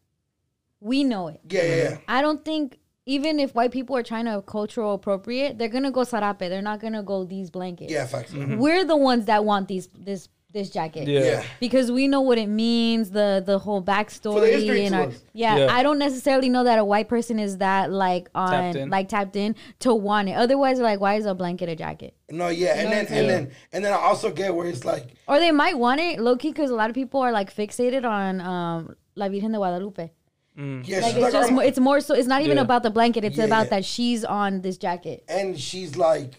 We 0.80 1.04
know 1.04 1.28
it. 1.28 1.40
yeah, 1.48 1.62
yeah, 1.62 1.74
yeah. 1.90 1.96
I 2.06 2.22
don't 2.22 2.44
think 2.44 2.78
even 3.06 3.38
if 3.38 3.54
white 3.54 3.70
people 3.70 3.96
are 3.96 4.02
trying 4.02 4.24
to 4.26 4.42
cultural 4.42 4.94
appropriate, 4.94 5.58
they're 5.58 5.68
gonna 5.68 5.92
go 5.92 6.00
sarape. 6.00 6.40
They're 6.40 6.60
not 6.60 6.80
gonna 6.80 7.02
go 7.02 7.24
these 7.24 7.50
blankets. 7.50 7.92
Yeah, 7.92 8.06
facts. 8.06 8.32
We're 8.34 8.84
the 8.84 8.96
ones 8.96 9.26
that 9.26 9.44
want 9.44 9.68
these 9.68 9.88
this 9.96 10.28
this 10.52 10.70
jacket. 10.70 11.06
Yeah. 11.06 11.20
Yeah. 11.20 11.44
Because 11.60 11.92
we 11.92 12.08
know 12.08 12.22
what 12.22 12.38
it 12.38 12.48
means, 12.48 13.10
the 13.10 13.42
the 13.44 13.58
whole 13.58 13.82
backstory 13.82 14.32
For 14.34 14.40
the 14.40 14.46
history 14.48 14.86
and 14.86 14.94
our 14.94 15.10
yeah, 15.34 15.56
Yeah. 15.56 15.66
I 15.70 15.82
don't 15.82 15.98
necessarily 15.98 16.48
know 16.48 16.64
that 16.64 16.78
a 16.78 16.84
white 16.84 17.08
person 17.08 17.38
is 17.38 17.58
that 17.58 17.92
like 17.92 18.30
on 18.34 18.50
Tapped 18.50 18.76
in. 18.76 18.90
like 18.90 19.08
tapped 19.08 19.36
in 19.36 19.54
to 19.80 19.94
want 19.94 20.28
it. 20.28 20.32
Otherwise, 20.32 20.80
like 20.80 20.98
why 20.98 21.14
is 21.14 21.26
a 21.26 21.34
blanket 21.34 21.68
a 21.68 21.76
jacket? 21.76 22.14
No, 22.30 22.48
yeah. 22.48 22.74
And 22.80 22.90
then 22.90 23.06
and 23.06 23.28
then 23.28 23.50
and 23.72 23.84
then 23.84 23.92
I 23.92 23.96
also 23.96 24.30
get 24.32 24.54
where 24.54 24.66
it's 24.66 24.84
like 24.84 25.10
Or 25.28 25.38
they 25.38 25.52
might 25.52 25.78
want 25.78 26.00
it 26.00 26.18
low 26.20 26.36
key 26.36 26.50
because 26.52 26.70
a 26.70 26.74
lot 26.74 26.90
of 26.90 26.94
people 26.94 27.20
are 27.20 27.32
like 27.32 27.54
fixated 27.54 28.04
on 28.04 28.40
um 28.40 28.96
La 29.14 29.28
Virgen 29.28 29.52
de 29.52 29.58
Guadalupe. 29.58 30.10
Yeah, 30.56 31.00
Like 31.00 31.12
it's 31.14 31.18
like, 31.18 31.32
just 31.32 31.52
more, 31.52 31.62
it's 31.64 31.78
more 31.78 32.00
so 32.00 32.14
it's 32.14 32.26
not 32.28 32.42
even 32.42 32.56
Yeah. 32.56 32.62
about 32.62 32.82
the 32.82 32.90
blanket. 32.90 33.24
It's 33.24 33.36
Yeah, 33.36 33.44
about 33.44 33.64
yeah. 33.66 33.70
that 33.70 33.84
she's 33.84 34.24
on 34.24 34.62
this 34.62 34.76
jacket. 34.78 35.24
and 35.28 35.58
she's 35.58 35.96
like, 35.96 36.32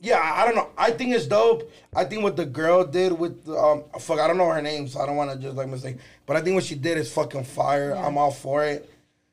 yeah, 0.00 0.18
I 0.18 0.42
I 0.42 0.44
don't 0.46 0.54
know. 0.56 0.68
I 0.76 0.90
think 0.90 1.14
it's 1.14 1.26
dope. 1.26 1.70
I 1.96 2.04
think 2.04 2.22
what 2.22 2.36
the 2.36 2.44
girl 2.44 2.84
did 2.84 3.12
with 3.18 3.48
um, 3.48 3.84
fuck, 3.98 4.18
I 4.20 4.26
don't 4.28 4.36
know 4.36 4.50
her 4.50 4.60
name, 4.60 4.86
so 4.88 5.00
I 5.00 5.06
don't 5.06 5.16
want 5.16 5.30
to 5.32 5.38
just 5.38 5.56
like 5.56 5.68
mistake. 5.68 5.96
But 6.26 6.36
I 6.36 6.42
think 6.42 6.54
what 6.56 6.64
she 6.64 6.74
did 6.74 6.98
is 6.98 7.10
fucking 7.12 7.44
fire. 7.44 7.92
I'm 7.96 8.18
all 8.18 8.30
for 8.30 8.64
it. 8.64 8.90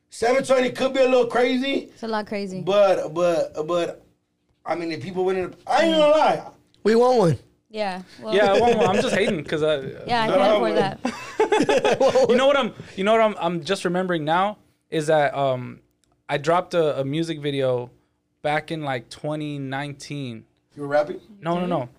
Seven 0.10 0.44
twenty 0.44 0.72
could 0.72 0.94
be 0.94 1.00
a 1.02 1.06
little 1.10 1.28
crazy, 1.28 1.90
It's 1.94 2.04
a 2.04 2.08
lot 2.08 2.26
crazy. 2.28 2.62
but 2.62 3.14
but 3.14 3.66
but, 3.68 4.06
I 4.66 4.76
mean, 4.76 4.92
if 4.92 5.02
people 5.02 5.26
win 5.26 5.38
it, 5.38 5.54
I 5.68 5.84
ain't 5.84 5.98
gonna 5.98 6.12
lie. 6.12 6.44
We 6.84 6.96
want 6.96 7.18
one. 7.18 7.40
Yeah. 7.72 8.02
Well, 8.22 8.36
Yeah, 8.36 8.54
I 8.54 8.60
want 8.60 8.78
one. 8.78 8.88
I'm 8.88 9.02
just 9.02 9.16
hating 9.16 9.38
because 9.42 9.64
I. 9.64 9.80
Yeah, 10.08 10.22
I 10.24 10.28
No, 10.28 10.38
can't 10.38 10.56
afford 10.56 10.76
but- 10.76 11.04
that. 11.04 12.28
You 12.30 12.36
know 12.36 12.46
what 12.48 12.58
I'm. 12.58 12.74
You 12.96 13.04
know 13.04 13.14
what 13.14 13.22
I'm. 13.22 13.36
I'm 13.40 13.64
just 13.64 13.84
remembering 13.86 14.24
now 14.26 14.58
is 14.90 15.08
that 15.08 15.34
um, 15.36 15.80
I 16.30 16.38
dropped 16.38 16.74
a, 16.74 17.00
a 17.00 17.06
music 17.06 17.40
video 17.42 17.90
back 18.42 18.72
in 18.72 18.84
like 18.84 19.10
2019. 19.10 20.46
You 20.76 20.82
were 20.84 20.88
rapping? 20.88 21.20
No, 21.40 21.60
no, 21.60 21.66
no. 21.66 21.90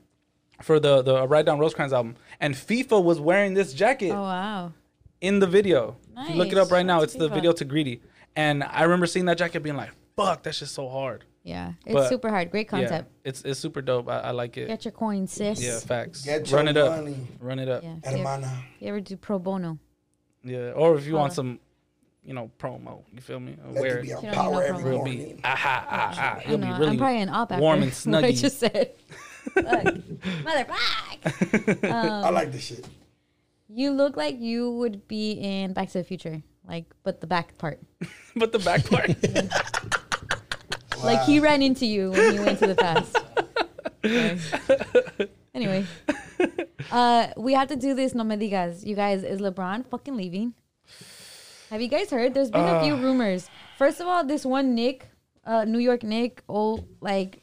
For 0.62 0.78
the 0.78 1.02
the 1.02 1.26
Ride 1.26 1.46
Down 1.46 1.58
Rosecrans 1.58 1.92
album, 1.92 2.14
and 2.40 2.54
FIFA 2.54 3.02
was 3.02 3.18
wearing 3.18 3.54
this 3.54 3.72
jacket 3.74 4.12
Oh 4.12 4.22
wow. 4.22 4.72
in 5.20 5.40
the 5.40 5.46
video. 5.46 5.96
If 6.16 6.30
you 6.30 6.36
look 6.36 6.52
it 6.52 6.58
up 6.58 6.70
right 6.70 6.86
now, 6.86 6.98
Shout 6.98 7.04
it's 7.04 7.12
to 7.14 7.18
the 7.20 7.28
video 7.28 7.52
to 7.52 7.64
Greedy, 7.64 8.00
and 8.36 8.62
I 8.62 8.82
remember 8.82 9.06
seeing 9.06 9.24
that 9.26 9.38
jacket 9.38 9.60
being 9.64 9.76
like, 9.76 9.90
"Fuck, 10.16 10.44
that's 10.44 10.60
just 10.60 10.74
so 10.74 10.88
hard." 10.88 11.24
Yeah, 11.44 11.72
it's 11.84 11.94
But- 11.94 12.08
super 12.08 12.28
hard. 12.30 12.50
Great 12.52 12.68
concept. 12.68 13.10
Yeah, 13.24 13.28
it's 13.30 13.42
it's 13.42 13.58
super 13.58 13.82
dope. 13.82 14.08
I, 14.08 14.18
I 14.20 14.30
like 14.30 14.56
it. 14.56 14.68
Get 14.68 14.84
your 14.84 14.92
coins, 14.92 15.32
sis. 15.32 15.60
Yeah, 15.62 15.80
facts. 15.80 16.22
Get 16.24 16.50
Run 16.52 16.66
your 16.66 16.70
it 16.70 16.76
up. 16.76 17.04
Run 17.40 17.58
it 17.58 17.68
up. 17.68 17.82
Yeah. 17.82 17.88
Yeah. 17.88 17.94
You, 17.94 18.00
ever, 18.04 18.16
Hermana. 18.18 18.62
you 18.78 18.88
ever 18.88 19.00
do 19.00 19.16
pro 19.16 19.38
bono, 19.40 19.78
Yeah, 20.44 20.70
Or 20.72 20.96
if 20.96 21.04
you 21.06 21.14
want 21.14 21.32
some, 21.32 21.58
you 22.24 22.32
know, 22.34 22.48
promo. 22.60 23.02
You 23.12 23.20
feel 23.20 23.40
me? 23.40 23.56
Let 23.72 23.82
Wear 23.82 24.02
be 24.02 24.10
it. 24.10 24.14
on 24.14 24.22
You 24.24 24.30
don't 24.30 24.34
power 24.36 24.52
need 24.62 24.68
no 24.70 24.76
every 24.78 24.82
promo. 24.82 24.86
Real 24.90 24.98
morning. 24.98 25.36
be. 25.36 25.40
Aha, 25.44 25.86
ah, 25.90 26.14
ah. 26.16 26.38
I 26.38 26.48
You'll 26.48 26.58
be 26.58 26.66
really 26.68 26.86
I'm 26.86 26.98
probably 26.98 27.20
an 27.22 27.28
op 27.28 27.50
after 27.50 27.60
warm 27.60 27.82
and 27.82 27.92
what 28.14 28.24
I 28.24 28.30
just 28.32 28.60
said. 28.60 28.92
Look, 29.56 29.64
motherfucker. 30.46 31.90
I 31.90 32.30
like 32.30 32.52
this 32.52 32.64
shit. 32.66 32.86
You 33.68 33.90
look 33.90 34.16
like 34.16 34.38
you 34.38 34.70
would 34.70 35.08
be 35.08 35.32
in 35.32 35.72
Back 35.72 35.88
to 35.90 35.98
the 35.98 36.04
Future, 36.04 36.42
like, 36.68 36.84
but 37.02 37.20
the 37.20 37.26
back 37.26 37.58
part. 37.58 37.80
but 38.36 38.52
the 38.52 38.58
back 38.60 38.84
part. 38.88 39.10
Like 41.02 41.22
he 41.22 41.40
ran 41.40 41.62
into 41.62 41.86
you 41.86 42.10
when 42.10 42.34
you 42.34 42.42
went 42.42 42.58
to 42.60 42.66
the 42.66 42.74
past. 42.86 43.16
Okay. 44.04 44.38
Anyway, 45.54 45.84
uh, 46.90 47.26
we 47.36 47.52
have 47.52 47.68
to 47.68 47.76
do 47.76 47.92
this. 47.94 48.14
No 48.14 48.24
me 48.24 48.36
digas, 48.36 48.86
you 48.86 48.96
guys. 48.96 49.22
Is 49.22 49.38
LeBron 49.38 49.84
fucking 49.86 50.16
leaving? 50.16 50.54
Have 51.68 51.82
you 51.82 51.88
guys 51.88 52.08
heard? 52.10 52.32
There's 52.32 52.50
been 52.50 52.64
a 52.64 52.82
few 52.82 52.96
rumors. 52.96 53.50
First 53.76 54.00
of 54.00 54.06
all, 54.06 54.24
this 54.24 54.46
one 54.46 54.74
Nick, 54.74 55.06
uh, 55.44 55.66
New 55.66 55.78
York 55.78 56.04
Nick, 56.04 56.42
old 56.48 56.86
like 57.02 57.42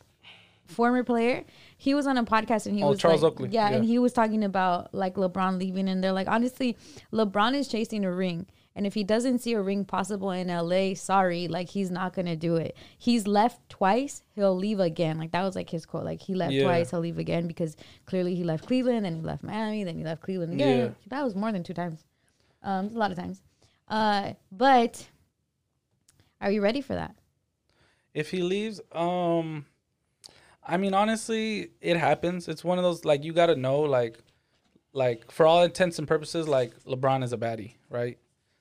former 0.65 1.03
player, 1.03 1.43
he 1.77 1.93
was 1.93 2.07
on 2.07 2.17
a 2.17 2.23
podcast 2.23 2.65
and 2.65 2.75
he 2.75 2.81
Oh, 2.83 2.89
was 2.89 2.99
Charles 2.99 3.21
like, 3.21 3.33
Oakley. 3.33 3.49
Yeah, 3.51 3.69
and 3.69 3.85
he 3.85 3.99
was 3.99 4.11
talking 4.11 4.43
about 4.43 4.91
like 4.91 5.13
LeBron 5.13 5.59
leaving, 5.59 5.87
and 5.87 6.03
they're 6.03 6.11
like, 6.11 6.27
honestly, 6.27 6.77
LeBron 7.13 7.53
is 7.53 7.67
chasing 7.67 8.05
a 8.05 8.11
ring. 8.11 8.47
And 8.79 8.87
if 8.87 8.93
he 8.93 9.03
doesn't 9.03 9.39
see 9.39 9.51
a 9.55 9.61
ring 9.61 9.83
possible 9.83 10.31
in 10.31 10.47
LA, 10.47 10.93
sorry, 10.93 11.49
like 11.49 11.67
he's 11.67 11.91
not 11.91 12.13
gonna 12.13 12.37
do 12.37 12.55
it. 12.55 12.77
He's 12.97 13.27
left 13.27 13.59
twice, 13.67 14.23
he'll 14.35 14.55
leave 14.55 14.79
again. 14.79 15.17
Like 15.17 15.31
that 15.33 15.43
was 15.43 15.53
like 15.53 15.69
his 15.69 15.85
quote. 15.85 16.05
Like 16.05 16.21
he 16.21 16.33
left 16.33 16.53
Yeah. 16.53 16.63
twice, 16.63 16.91
he'll 16.91 17.01
leave 17.01 17.17
again 17.17 17.45
because 17.45 17.75
clearly 18.05 18.35
he 18.35 18.45
left 18.45 18.65
Cleveland, 18.67 19.03
then 19.03 19.15
he 19.15 19.21
left 19.21 19.43
Miami, 19.43 19.83
then 19.83 19.97
he 19.97 20.05
left 20.05 20.21
Cleveland 20.21 20.53
again. 20.53 20.77
Yeah. 20.79 20.89
That 21.07 21.25
was 21.25 21.35
more 21.35 21.51
than 21.51 21.61
two 21.61 21.73
times. 21.73 22.05
Um, 22.63 22.85
a 22.87 22.97
lot 22.97 23.11
of 23.11 23.17
times. 23.17 23.41
Uh, 23.89 24.35
but 24.49 25.09
are 26.39 26.49
you 26.49 26.61
ready 26.61 26.79
for 26.79 26.93
that? 26.93 27.15
if 28.13 28.31
he 28.31 28.41
leaves, 28.43 28.79
um, 28.93 29.65
I 30.65 30.77
mean, 30.77 30.93
honestly, 30.93 31.71
it 31.81 31.97
happens. 31.97 32.47
It's 32.47 32.63
one 32.63 32.77
of 32.77 32.85
those 32.85 33.03
like 33.03 33.25
you 33.25 33.33
got 33.33 33.47
to 33.47 33.57
know, 33.57 33.81
like, 33.81 34.19
like 34.93 35.29
for 35.31 35.45
all 35.45 35.63
intents 35.63 35.99
and 35.99 36.07
purposes, 36.07 36.47
like 36.47 36.71
LeBron 36.85 37.25
is 37.25 37.33
a 37.33 37.37
baddie, 37.37 37.73
right? 37.89 38.17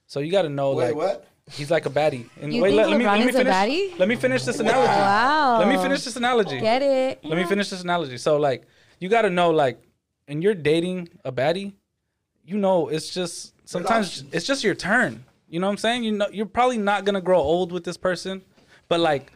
So 0.09 0.21
you 0.21 0.33
got 0.33 0.43
to 0.43 0.49
know, 0.49 0.73
Wait, 0.75 0.87
like, 0.89 0.95
what? 0.97 1.29
he's 1.53 1.71
like 1.71 1.87
a 1.87 1.91
baddie. 1.91 2.27
And 2.41 2.53
You 2.53 2.63
think 2.63 2.75
LeBron 2.77 3.21
is 3.29 3.35
a 3.35 3.39
finish. 3.39 3.53
baddie? 3.55 3.99
Let 3.99 4.09
me 4.09 4.17
finish 4.17 4.43
this 4.45 4.59
analogy. 4.59 4.89
Wow. 4.89 5.59
Let 5.61 5.69
me 5.69 5.77
finish 5.77 6.03
this 6.05 6.17
analogy. 6.17 6.59
Get 6.61 6.83
it? 6.83 7.25
Let 7.25 7.37
me 7.39 7.45
finish 7.45 7.69
this 7.71 7.83
analogy. 7.83 8.17
So 8.19 8.39
like, 8.39 8.65
you 8.99 9.09
got 9.09 9.23
to 9.23 9.31
know 9.31 9.51
like, 9.51 9.81
and 10.27 10.43
you're 10.43 10.55
dating 10.55 11.09
a 11.25 11.31
baddie, 11.31 11.75
you 12.45 12.57
know, 12.59 12.89
it's 12.89 13.11
just 13.11 13.55
sometimes 13.69 14.25
it's 14.33 14.47
just 14.47 14.65
your 14.65 14.75
turn. 14.75 15.25
You 15.49 15.61
know 15.61 15.67
what 15.67 15.73
I'm 15.73 15.77
saying? 15.79 16.05
You 16.05 16.13
know, 16.13 16.29
you're 16.33 16.47
probably 16.47 16.77
not 16.79 17.05
gonna 17.07 17.21
grow 17.23 17.39
old 17.41 17.73
with 17.73 17.85
this 17.85 17.97
person, 17.97 18.43
but 18.89 19.01
like, 19.01 19.33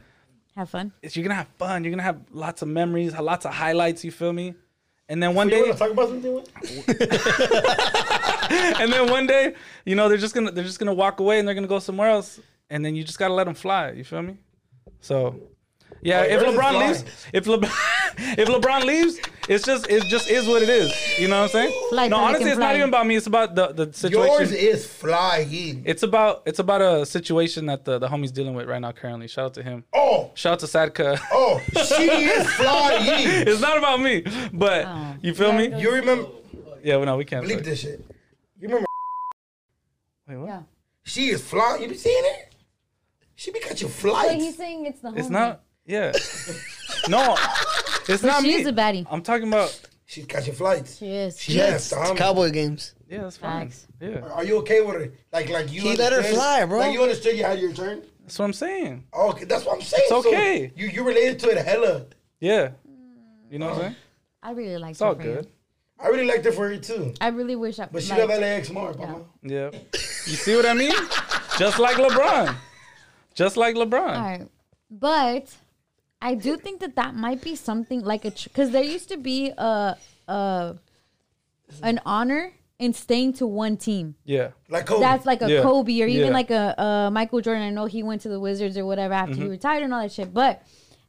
Have 0.56 0.68
fun. 0.70 0.92
it's, 1.02 1.16
you're 1.16 1.22
gonna 1.22 1.34
have 1.34 1.48
fun. 1.58 1.84
You're 1.84 1.90
gonna 1.90 2.02
have 2.02 2.20
lots 2.30 2.60
of 2.62 2.68
memories, 2.68 3.14
lots 3.18 3.46
of 3.46 3.54
highlights. 3.54 4.04
You 4.04 4.10
feel 4.10 4.32
me? 4.34 4.54
And 5.12 5.22
then 5.22 5.34
one 5.34 5.50
You 5.50 5.66
day, 5.66 5.72
talk 5.72 5.90
about 5.90 6.08
something? 6.08 6.38
and 8.80 8.90
then 8.90 9.10
one 9.10 9.26
day, 9.26 9.54
you 9.84 9.94
know, 9.94 10.08
they're 10.08 10.16
just 10.16 10.34
gonna 10.34 10.50
they're 10.50 10.64
just 10.64 10.78
gonna 10.78 10.94
walk 10.94 11.20
away 11.20 11.38
and 11.38 11.46
they're 11.46 11.54
gonna 11.54 11.66
go 11.66 11.80
somewhere 11.80 12.08
else, 12.08 12.40
and 12.70 12.82
then 12.82 12.96
you 12.96 13.04
just 13.04 13.18
gotta 13.18 13.34
let 13.34 13.44
them 13.44 13.54
fly. 13.54 13.90
You 13.90 14.04
feel 14.04 14.22
me? 14.22 14.38
So, 15.02 15.38
yeah, 16.00 16.22
if 16.22 16.40
LeBron 16.42 16.86
leaves, 16.86 17.04
if 17.32 17.44
LeBron 17.44 17.70
if 18.38 18.48
LeBron 18.48 18.84
leaves, 18.84 19.18
it's 19.48 19.64
just 19.64 19.88
it 19.90 20.04
just 20.04 20.28
is 20.30 20.46
what 20.46 20.62
it 20.62 20.68
is. 20.68 20.90
You 21.18 21.28
know 21.28 21.38
what 21.42 21.44
I'm 21.44 21.48
saying? 21.50 21.86
Fly, 21.90 22.08
no, 22.08 22.16
honestly, 22.16 22.50
it's 22.50 22.58
not 22.58 22.74
even 22.76 22.88
about 22.88 23.06
me. 23.06 23.16
It's 23.16 23.26
about 23.26 23.54
the 23.54 23.72
the 23.72 23.92
situation. 23.92 24.32
Yours 24.32 24.52
is 24.52 24.86
flying. 24.86 25.82
it's 25.84 26.02
about 26.02 26.42
it's 26.46 26.58
about 26.58 26.80
a 26.80 27.04
situation 27.04 27.66
that 27.66 27.84
the 27.84 27.98
the 27.98 28.08
homie's 28.08 28.32
dealing 28.32 28.54
with 28.54 28.68
right 28.68 28.80
now 28.80 28.92
currently. 28.92 29.28
Shout 29.28 29.46
out 29.46 29.54
to 29.54 29.62
him. 29.62 29.84
Oh, 29.92 30.30
Shout 30.34 30.54
out 30.54 30.58
to 30.60 30.66
Sadka. 30.66 31.18
oh, 31.32 31.60
she 31.74 32.04
is 32.34 32.46
flying. 32.54 33.46
it's 33.48 33.60
not 33.60 33.76
about 33.78 34.00
me, 34.00 34.24
but 34.52 34.86
Oh. 34.86 35.14
you 35.20 35.34
feel 35.34 35.52
me? 35.52 35.72
You 35.80 35.92
remember? 35.92 36.28
Yeah, 36.82 36.96
well, 36.96 37.06
no, 37.06 37.16
we 37.16 37.24
can't. 37.24 37.42
Believe 37.42 37.64
this 37.64 37.80
shit. 37.80 38.00
You 38.58 38.68
remember? 38.68 38.86
Wait, 40.28 40.36
what? 40.36 40.46
Yeah. 40.48 40.62
She 41.04 41.28
is 41.30 41.42
flying. 41.42 41.82
You 41.82 41.88
be 41.88 41.96
seeing 41.96 42.22
it? 42.24 42.54
She 43.34 43.50
be 43.50 43.58
catching 43.60 43.88
But 43.88 43.94
flights. 43.96 44.34
he's 44.34 44.56
saying 44.56 44.86
it's 44.86 45.00
the 45.00 45.08
homie. 45.10 45.18
It's 45.18 45.28
not. 45.30 45.62
Yeah. 45.86 46.12
no, 47.08 47.36
it's 48.08 48.22
not 48.22 48.42
me. 48.42 48.52
she's 48.52 48.66
a 48.66 48.72
baddie. 48.72 49.06
I'm 49.10 49.22
talking 49.22 49.48
about. 49.48 49.78
She's 50.06 50.26
catching 50.26 50.54
flights. 50.54 50.98
She 50.98 51.06
is. 51.10 51.40
She 51.40 51.54
Jets, 51.54 51.90
the 51.90 51.96
homie. 51.96 52.16
Cowboy 52.16 52.50
games. 52.50 52.94
Yeah, 53.08 53.22
that's 53.22 53.38
fine. 53.38 53.68
Facts. 53.68 53.86
Yeah, 54.00 54.18
Are 54.20 54.44
you 54.44 54.58
okay 54.58 54.80
with 54.82 54.96
it? 54.96 55.14
Like, 55.32 55.48
like 55.48 55.72
you? 55.72 55.80
He 55.80 55.96
let 55.96 56.12
her 56.12 56.18
understood- 56.18 56.34
fly, 56.38 56.64
bro. 56.66 56.78
Like 56.80 56.92
you 56.92 57.02
understood 57.02 57.36
you 57.36 57.44
had 57.44 57.58
your 57.58 57.72
turn. 57.72 58.02
that's 58.20 58.38
what 58.38 58.44
I'm 58.46 58.52
saying. 58.52 59.04
Oh, 59.12 59.30
okay, 59.30 59.44
that's 59.46 59.64
what 59.64 59.76
I'm 59.76 59.82
saying. 59.82 60.02
It's 60.04 60.08
So 60.10 60.18
okay. 60.28 60.70
you 60.76 60.86
you 60.88 61.02
related 61.02 61.38
to 61.40 61.48
it 61.50 61.64
hella. 61.64 62.06
Yeah. 62.40 62.70
You 63.50 63.58
know 63.58 63.66
what 63.66 63.74
I'm 63.76 63.80
saying? 63.80 63.96
I 64.42 64.50
really 64.52 64.78
like 64.78 64.90
It's 64.92 65.02
all 65.02 65.14
good. 65.14 65.46
I 65.98 66.08
really 66.08 66.26
liked 66.26 66.44
it 66.46 66.52
for 66.52 66.68
her 66.68 66.76
too. 66.76 67.14
I 67.20 67.28
really 67.28 67.54
wish 67.56 67.78
I. 67.78 67.86
But 67.86 68.02
she 68.02 68.10
like, 68.10 68.28
love 68.28 68.40
LAX 68.40 68.70
more, 68.70 68.92
Papa. 68.92 69.20
Yeah. 69.42 69.70
You 69.92 70.36
see 70.36 70.56
what 70.56 70.66
I 70.66 70.74
mean? 70.74 70.92
Just 71.58 71.78
like 71.78 71.96
LeBron. 71.96 72.54
Just 73.34 73.56
like 73.56 73.76
LeBron. 73.76 74.16
All 74.16 74.22
right, 74.22 74.48
but 74.90 75.54
I 76.22 76.34
do 76.34 76.56
think 76.56 76.80
that 76.80 76.94
that 76.96 77.14
might 77.14 77.42
be 77.42 77.54
something 77.56 78.02
like 78.02 78.24
a 78.24 78.30
because 78.30 78.70
there 78.70 78.84
used 78.84 79.08
to 79.10 79.16
be 79.18 79.50
a 79.58 79.96
a 80.28 80.76
an 81.82 82.00
honor 82.06 82.52
in 82.78 82.92
staying 82.92 83.32
to 83.34 83.46
one 83.46 83.76
team. 83.76 84.14
Yeah. 84.24 84.50
Like 84.68 84.86
Kobe. 84.86 85.00
That's 85.00 85.24
like 85.26 85.42
a 85.42 85.50
Yeah. 85.50 85.62
Kobe 85.62 86.00
or 86.02 86.06
even 86.06 86.28
Yeah. 86.28 86.32
like 86.32 86.50
a, 86.50 86.74
a 86.78 87.10
Michael 87.12 87.40
Jordan. 87.40 87.62
I 87.62 87.70
know 87.70 87.86
he 87.86 88.02
went 88.02 88.22
to 88.22 88.28
the 88.28 88.40
Wizards 88.40 88.76
or 88.76 88.84
whatever 88.86 89.14
after 89.14 89.34
Mm-hmm. 89.34 89.42
he 89.42 89.48
retired 89.48 89.82
and 89.82 89.94
all 89.94 90.02
that 90.02 90.12
shit, 90.12 90.32
but 90.34 90.62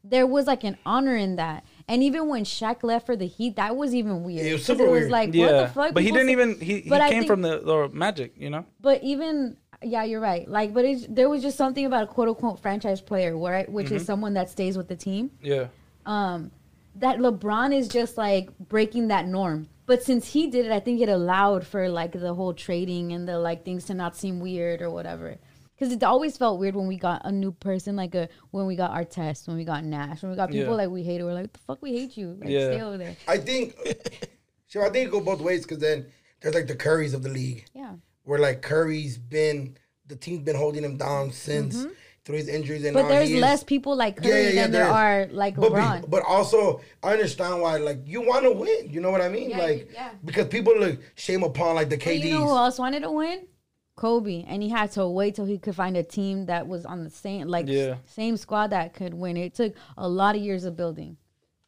there 0.03 0.27
was 0.27 0.45
like 0.47 0.63
an 0.63 0.77
honor 0.85 1.15
in 1.15 1.37
that. 1.37 1.63
And 1.87 2.03
even 2.03 2.27
when 2.27 2.43
Shaq 2.43 2.83
left 2.83 3.05
for 3.05 3.15
the 3.15 3.25
Heat, 3.27 3.55
that 3.55 3.75
was 3.75 3.93
even 3.95 4.23
weird. 4.23 4.45
It 4.45 4.53
was 4.53 4.61
'Cause 4.61 4.77
super 4.77 4.83
it 4.87 4.91
was 4.91 4.99
weird. 5.01 5.11
like, 5.11 5.27
what 5.29 5.35
Yeah. 5.35 5.61
the 5.63 5.67
fuck? 5.67 5.93
But 5.93 6.03
he 6.03 6.11
didn't 6.11 6.27
say- 6.27 6.31
even. 6.33 6.59
He, 6.59 6.79
he 6.81 6.89
But 6.89 7.01
I 7.01 7.09
came 7.09 7.19
think- 7.21 7.27
from 7.27 7.41
the, 7.41 7.59
the 7.59 7.89
Magic. 7.93 8.33
You 8.37 8.49
know. 8.49 8.65
But 8.79 9.03
even 9.03 9.57
yeah, 9.85 10.03
you're 10.03 10.19
right. 10.21 10.47
Like, 10.47 10.73
but 10.73 10.85
it's, 10.85 11.05
there 11.09 11.29
was 11.29 11.41
just 11.41 11.57
something 11.57 11.85
about 11.85 12.03
a 12.03 12.07
quote 12.07 12.27
unquote 12.29 12.59
franchise 12.61 13.01
player, 13.01 13.37
where 13.37 13.55
I- 13.55 13.63
which 13.65 13.87
Mm-hmm. 13.87 13.95
is 13.95 14.05
someone 14.05 14.33
that 14.33 14.49
stays 14.49 14.77
with 14.77 14.87
the 14.87 14.95
team. 14.95 15.31
Yeah. 15.41 15.67
Um, 16.05 16.51
that 16.95 17.17
LeBron 17.19 17.75
is 17.75 17.87
just 17.87 18.17
like 18.17 18.49
breaking 18.59 19.07
that 19.07 19.27
norm. 19.27 19.67
But 19.85 20.03
since 20.03 20.27
he 20.31 20.47
did 20.47 20.65
it, 20.65 20.71
I 20.71 20.79
think 20.79 21.01
it 21.01 21.09
allowed 21.09 21.65
for 21.65 21.89
like 21.89 22.11
the 22.13 22.33
whole 22.33 22.53
trading 22.53 23.11
and 23.13 23.27
the 23.27 23.39
like 23.39 23.65
things 23.65 23.85
to 23.85 23.93
not 23.93 24.15
seem 24.15 24.39
weird 24.39 24.81
or 24.81 24.89
whatever. 24.89 25.37
Because 25.75 25.91
it 25.91 26.03
always 26.03 26.37
felt 26.37 26.59
weird 26.59 26.75
when 26.75 26.87
we 26.87 26.97
got 26.97 27.21
a 27.25 27.31
new 27.31 27.51
person, 27.51 27.95
like 27.95 28.13
a 28.15 28.29
when 28.51 28.65
we 28.67 28.75
got 28.75 28.91
Artest, 28.91 29.47
when 29.47 29.57
we 29.57 29.65
got 29.65 29.83
Nash, 29.83 30.21
when 30.21 30.29
we 30.31 30.35
got 30.37 30.49
people 30.51 30.65
Yeah. 30.73 30.77
like 30.83 30.89
we 30.89 31.03
hated. 31.03 31.23
We're 31.23 31.33
like, 31.33 31.51
the 31.51 31.59
fuck, 31.59 31.81
we 31.81 31.91
hate 31.97 32.15
you. 32.15 32.37
Like, 32.39 32.49
Yeah. 32.49 32.67
stay 32.71 32.81
over 32.81 32.97
there. 32.97 33.15
I 33.27 33.37
think. 33.37 33.75
sure, 34.67 34.85
I 34.85 34.89
think 34.89 35.07
it 35.07 35.11
go 35.11 35.19
both 35.19 35.41
ways 35.41 35.63
because 35.63 35.79
then 35.79 36.05
there's 36.41 36.55
like 36.55 36.67
the 36.67 36.75
Currys 36.75 37.13
of 37.13 37.23
the 37.23 37.29
league, 37.29 37.65
Yeah. 37.73 37.95
Where 38.23 38.39
like 38.39 38.61
Curry's 38.61 39.17
been 39.17 39.77
the 40.07 40.15
team's 40.15 40.41
been 40.41 40.55
holding 40.55 40.83
him 40.83 40.97
down 40.97 41.31
since 41.31 41.85
through 42.25 42.37
his 42.37 42.47
injuries 42.47 42.85
and 42.85 42.95
Mm-hmm. 42.95 43.03
But 43.07 43.09
now 43.13 43.15
there's 43.19 43.29
he 43.29 43.35
is- 43.35 43.41
less 43.41 43.63
people 43.63 43.95
like 43.95 44.17
Curry 44.17 44.29
Yeah, 44.29 44.35
yeah, 44.37 44.49
yeah, 44.49 44.61
than 44.63 44.71
there 44.71 44.83
there 44.85 44.93
are 44.93 45.27
like 45.31 45.55
But, 45.55 45.69
be- 45.69 45.75
LeBron. 45.75 46.09
but 46.09 46.23
also, 46.27 46.81
I 47.01 47.11
understand 47.13 47.61
why. 47.61 47.77
Like, 47.77 47.99
you 48.05 48.21
want 48.21 48.43
to 48.43 48.51
win. 48.51 48.89
You 48.89 49.01
know 49.01 49.11
what 49.11 49.21
I 49.21 49.27
mean? 49.29 49.49
Yeah, 49.49 49.57
like, 49.57 49.89
yeah. 49.93 50.09
because 50.23 50.47
people 50.47 50.79
like 50.79 50.99
shame 51.15 51.43
upon 51.43 51.75
like 51.75 51.89
the 51.89 51.97
But 51.97 52.17
you 52.19 52.31
know 52.35 52.43
who 52.47 52.55
else 52.55 52.79
wanted 52.79 53.01
to 53.03 53.11
win? 53.11 53.47
Kobe, 53.95 54.43
and 54.47 54.63
he 54.63 54.69
had 54.69 54.91
to 54.93 55.07
wait 55.07 55.35
till 55.35 55.45
he 55.45 55.59
could 55.59 55.75
find 55.75 55.95
a 55.95 56.01
team 56.03 56.47
that 56.47 56.67
was 56.67 56.83
on 56.85 57.03
the 57.03 57.09
same 57.11 57.47
like 57.47 57.67
Yeah. 57.67 57.95
same 58.05 58.37
squad 58.37 58.67
that 58.71 58.93
could 58.95 59.13
win. 59.13 59.37
It 59.37 59.53
took 59.53 59.75
a 59.97 60.07
lot 60.09 60.35
of 60.35 60.41
years 60.41 60.63
of 60.63 60.75
building. 60.75 61.17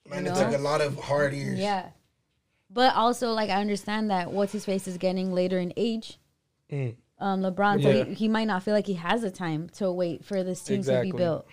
Man, 0.10 0.26
it 0.26 0.30
know? 0.34 0.36
took 0.44 0.54
a 0.58 0.62
lot 0.62 0.82
of 0.82 0.98
hard 0.98 1.34
years. 1.34 1.60
Yeah, 1.60 1.90
but 2.70 2.96
also 2.96 3.32
like 3.34 3.50
I 3.52 3.62
understand 3.62 4.10
that 4.10 4.32
what's 4.32 4.54
his 4.54 4.66
face 4.66 4.88
is 4.88 4.98
getting 4.98 5.34
later 5.34 5.60
in 5.60 5.72
age. 5.78 6.18
Um, 6.72 7.42
LeBron, 7.42 7.82
so 7.82 7.92
he, 8.06 8.14
he 8.14 8.28
might 8.28 8.46
not 8.46 8.64
feel 8.64 8.74
like 8.74 8.88
he 8.88 8.96
has 8.96 9.22
the 9.22 9.32
time 9.32 9.70
to 9.76 9.92
wait 9.92 10.26
for 10.26 10.44
this 10.44 10.62
team 10.62 10.84
to 10.84 11.02
be 11.02 11.12
built. 11.12 11.48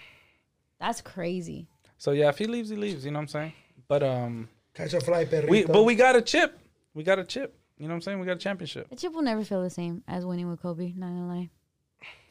That's 0.80 1.00
crazy. 1.00 1.68
So 1.98 2.10
yeah, 2.10 2.28
if 2.28 2.38
he 2.38 2.46
leaves, 2.46 2.68
he 2.70 2.76
leaves. 2.76 3.04
You 3.04 3.12
know 3.12 3.18
what 3.18 3.22
I'm 3.22 3.28
saying? 3.28 3.52
But 3.86 4.02
um, 4.02 4.48
Catch 4.74 4.94
a 4.94 5.00
fly, 5.00 5.24
perrito. 5.24 5.48
we 5.48 5.64
but 5.64 5.84
we 5.84 5.94
got 5.94 6.16
a 6.16 6.22
chip. 6.22 6.58
We 6.94 7.04
got 7.04 7.18
a 7.18 7.24
chip. 7.24 7.56
You 7.78 7.86
know 7.86 7.94
what 7.94 7.96
I'm 7.96 8.00
saying? 8.02 8.20
We 8.20 8.26
got 8.26 8.36
a 8.36 8.40
championship. 8.40 8.88
The 8.90 8.96
chip 8.96 9.12
will 9.12 9.22
never 9.22 9.44
feel 9.44 9.62
the 9.62 9.70
same 9.70 10.02
as 10.08 10.26
winning 10.26 10.48
with 10.48 10.60
Kobe. 10.60 10.92
Not 10.96 11.08
gonna 11.08 11.28
lie. 11.28 11.50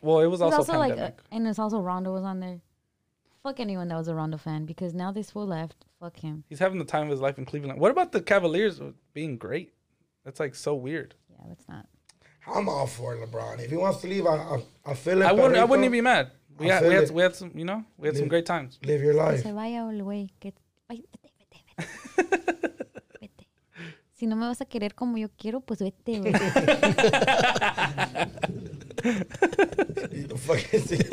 Well, 0.02 0.20
it 0.20 0.28
was 0.28 0.42
It's 0.42 0.46
also, 0.46 0.58
also 0.58 0.78
like, 0.78 0.90
pandemic. 0.92 1.20
uh, 1.20 1.36
and 1.36 1.48
it's 1.48 1.60
also 1.60 1.80
Rondo 1.80 2.12
was 2.12 2.24
on 2.24 2.40
there. 2.40 2.60
Fuck 3.44 3.60
anyone 3.60 3.88
that 3.88 3.96
was 3.96 4.08
a 4.08 4.16
Rondo 4.16 4.38
fan 4.38 4.66
because 4.66 4.94
now 4.94 5.12
this 5.12 5.32
fool 5.32 5.48
left. 5.48 5.86
Fuck 6.00 6.18
him. 6.20 6.44
He's 6.50 6.60
having 6.60 6.80
the 6.80 6.86
time 6.86 7.04
of 7.04 7.10
his 7.10 7.22
life 7.22 7.38
in 7.38 7.46
Cleveland. 7.46 7.80
What 7.80 7.92
about 7.92 8.12
the 8.12 8.22
Cavaliers 8.22 8.82
being 9.14 9.38
great? 9.38 9.74
That's 10.26 10.40
like 10.40 10.56
so 10.56 10.76
weird. 10.76 11.16
Yeah, 11.30 11.38
let's 11.48 11.68
not. 11.68 11.86
I'm 12.48 12.68
all 12.68 12.88
for 12.88 13.16
LeBron. 13.16 13.60
If 13.60 13.70
he 13.70 13.78
wants 13.78 14.02
to 14.02 14.08
leave, 14.08 14.26
I 14.26 14.36
I, 14.36 14.64
I 14.86 14.94
feel 14.94 15.22
it. 15.22 15.26
I 15.26 15.32
wouldn't. 15.32 15.58
I 15.58 15.64
wouldn't 15.64 15.86
even 15.86 15.92
be 15.92 16.02
mad. 16.02 16.32
We 16.58 16.70
I 16.70 16.76
had, 16.76 16.88
we 16.88 16.94
had 16.94 17.04
it. 17.04 17.12
we 17.12 17.22
had 17.22 17.36
some. 17.36 17.52
You 17.56 17.66
know, 17.66 17.84
we 17.98 18.08
had 18.08 18.18
some 18.18 18.28
great 18.28 18.46
times. 18.46 18.80
Live 18.84 19.02
your 19.02 19.14
life. 19.14 19.42
Se 19.42 19.52
vaya 19.52 19.88
el 19.90 20.02
güey. 20.02 20.30
Que... 20.40 20.54
Ay, 20.90 21.04
vete, 21.12 21.32
vete, 21.40 21.64
vete. 21.78 22.68
Vete. 23.22 23.48
Si 24.22 24.28
no 24.28 24.36
me 24.36 24.46
vas 24.46 24.62
a 24.62 24.66
querer 24.66 24.94
como 24.94 25.18
yo 25.18 25.30
quiero, 25.36 25.62
pues 25.62 25.80
vete, 25.80 26.20
güey. 26.20 26.32
The 30.28 30.38
fuck 30.38 30.72
is 30.72 30.92
it? 30.92 31.12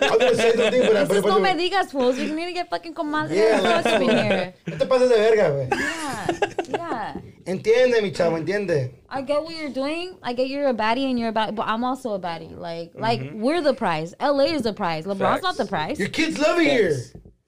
I 0.00 0.08
was 0.08 0.18
gonna 0.18 0.34
say 0.34 0.56
something, 0.56 0.80
but 0.86 0.96
I 0.96 1.04
This 1.04 1.16
is 1.18 1.22
but, 1.22 1.28
no 1.28 1.38
me 1.38 1.50
digas, 1.50 1.90
fools. 1.90 2.16
You 2.16 2.34
need 2.34 2.46
to 2.46 2.52
get 2.54 2.70
fucking 2.70 2.94
comadre. 2.94 3.36
Yeah, 3.36 3.60
Yeah, 3.60 3.82
like- 3.82 4.66
No 4.66 4.78
te 4.78 4.86
pases 4.86 5.10
de 5.10 5.16
verga, 5.16 5.50
güey. 5.50 5.68
Yeah, 5.70 6.26
yeah. 6.66 7.20
Entiende, 7.44 8.00
mi 8.00 8.10
chavo, 8.10 8.38
entiende. 8.42 8.94
I 9.10 9.20
get 9.20 9.42
what 9.42 9.54
you're 9.54 9.68
doing. 9.68 10.16
I 10.22 10.32
get 10.32 10.48
you're 10.48 10.68
a 10.68 10.72
baddie 10.72 11.10
and 11.10 11.18
you're 11.18 11.28
a 11.28 11.32
baddie, 11.34 11.54
but 11.54 11.66
I'm 11.68 11.84
also 11.84 12.14
a 12.14 12.18
baddie. 12.18 12.56
Like, 12.56 12.92
like 12.94 13.20
mm-hmm. 13.20 13.42
we're 13.42 13.60
the 13.60 13.74
prize. 13.74 14.14
LA 14.18 14.44
is 14.44 14.62
the 14.62 14.72
prize. 14.72 15.04
LeBron's 15.04 15.18
Facts. 15.18 15.42
not 15.42 15.58
the 15.58 15.66
prize. 15.66 15.98
Your 15.98 16.08
kids 16.08 16.38
love 16.38 16.58
it 16.58 16.70
here. 16.70 16.96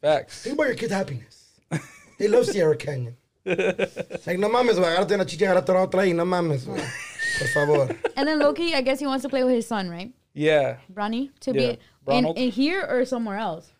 Facts. 0.02 0.42
Think 0.42 0.56
about 0.56 0.66
your 0.66 0.76
kids' 0.76 0.92
happiness. 0.92 1.62
They 2.18 2.28
love 2.28 2.44
Sierra 2.44 2.76
Canyon. 2.76 3.16
like, 4.26 4.38
no 4.38 4.48
mames, 4.48 4.76
güey. 4.78 4.84
Agárrate 4.96 5.14
una 5.14 5.24
chicha, 5.24 5.46
agárrate 5.46 5.68
la 5.72 5.86
otra 5.86 6.06
y 6.06 6.12
no 6.12 6.24
mames, 6.24 6.64
güey. 6.66 6.82
Por 7.38 7.48
favor. 7.48 7.96
And 8.16 8.26
then 8.26 8.38
Loki, 8.38 8.74
I 8.74 8.80
guess 8.82 8.98
he 8.98 9.06
wants 9.06 9.22
to 9.22 9.28
play 9.28 9.44
with 9.44 9.54
his 9.54 9.66
son, 9.66 9.88
right? 9.90 10.12
Yeah. 10.34 10.78
Bronny 10.92 11.30
to 11.40 11.52
Yeah. 11.52 11.76
be 12.06 12.14
in, 12.16 12.26
in 12.36 12.50
here 12.50 12.84
or 12.88 13.04
somewhere 13.04 13.38
else. 13.38 13.70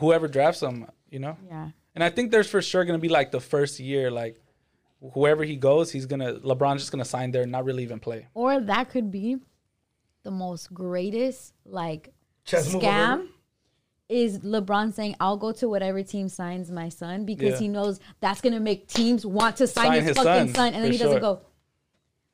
Whoever 0.00 0.28
drafts 0.28 0.62
him, 0.62 0.86
you 1.10 1.18
know. 1.20 1.36
Yeah. 1.48 1.70
And 1.94 2.02
I 2.04 2.10
think 2.10 2.30
there's 2.30 2.48
for 2.48 2.60
sure 2.60 2.84
gonna 2.84 2.98
be 2.98 3.08
like 3.08 3.30
the 3.30 3.40
first 3.40 3.80
year, 3.80 4.10
like 4.10 4.40
whoever 5.14 5.44
he 5.44 5.56
goes, 5.56 5.90
he's 5.90 6.06
gonna 6.06 6.34
LeBron's 6.40 6.80
just 6.80 6.90
gonna 6.92 7.04
sign 7.04 7.30
there 7.30 7.42
and 7.42 7.52
not 7.52 7.64
really 7.64 7.82
even 7.84 8.00
play. 8.00 8.26
Or 8.34 8.60
that 8.60 8.90
could 8.90 9.10
be 9.10 9.38
the 10.24 10.30
most 10.30 10.74
greatest 10.74 11.54
like 11.64 12.12
Chess 12.44 12.72
move 12.72 12.82
ever. 12.82 12.92
scam 13.22 13.28
is 14.08 14.38
LeBron 14.40 14.94
saying, 14.94 15.16
I'll 15.18 15.36
go 15.36 15.52
to 15.52 15.68
whatever 15.68 16.02
team 16.02 16.28
signs 16.28 16.70
my 16.70 16.88
son 16.88 17.24
because 17.24 17.52
Yeah. 17.52 17.58
he 17.58 17.68
knows 17.68 17.98
that's 18.20 18.40
gonna 18.40 18.60
make 18.60 18.86
teams 18.86 19.26
want 19.26 19.56
to 19.56 19.66
sign, 19.66 19.86
Sign 19.86 19.92
his, 19.94 20.04
his 20.08 20.16
fucking 20.16 20.46
son, 20.48 20.54
son, 20.54 20.74
and 20.74 20.84
then 20.84 20.90
for 20.90 20.92
he 20.92 20.98
doesn't 20.98 21.20
go. 21.20 21.40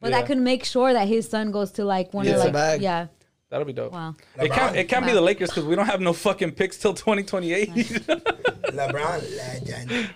But 0.00 0.10
Yeah. 0.10 0.20
that 0.20 0.26
could 0.26 0.38
make 0.38 0.64
sure 0.64 0.92
that 0.92 1.08
his 1.08 1.28
son 1.28 1.50
goes 1.50 1.70
to 1.72 1.84
like 1.84 2.12
one 2.12 2.26
Yeah. 2.26 2.32
of 2.32 2.36
It's 2.36 2.42
a 2.42 2.46
like 2.46 2.52
bag. 2.52 2.82
yeah. 2.82 3.06
That'll 3.48 3.66
be 3.66 3.72
dope. 3.72 3.92
Wow. 3.92 4.16
It 4.40 4.50
can't 4.50 4.76
it 4.76 4.88
can't 4.88 5.04
be 5.06 5.12
the 5.12 5.20
Lakers 5.20 5.50
because 5.50 5.64
we 5.64 5.76
don't 5.76 5.86
have 5.86 6.00
no 6.00 6.12
fucking 6.14 6.52
picks 6.52 6.78
till 6.78 6.94
2028. 6.94 7.68
LeBron 8.72 9.36
legend. 9.36 10.10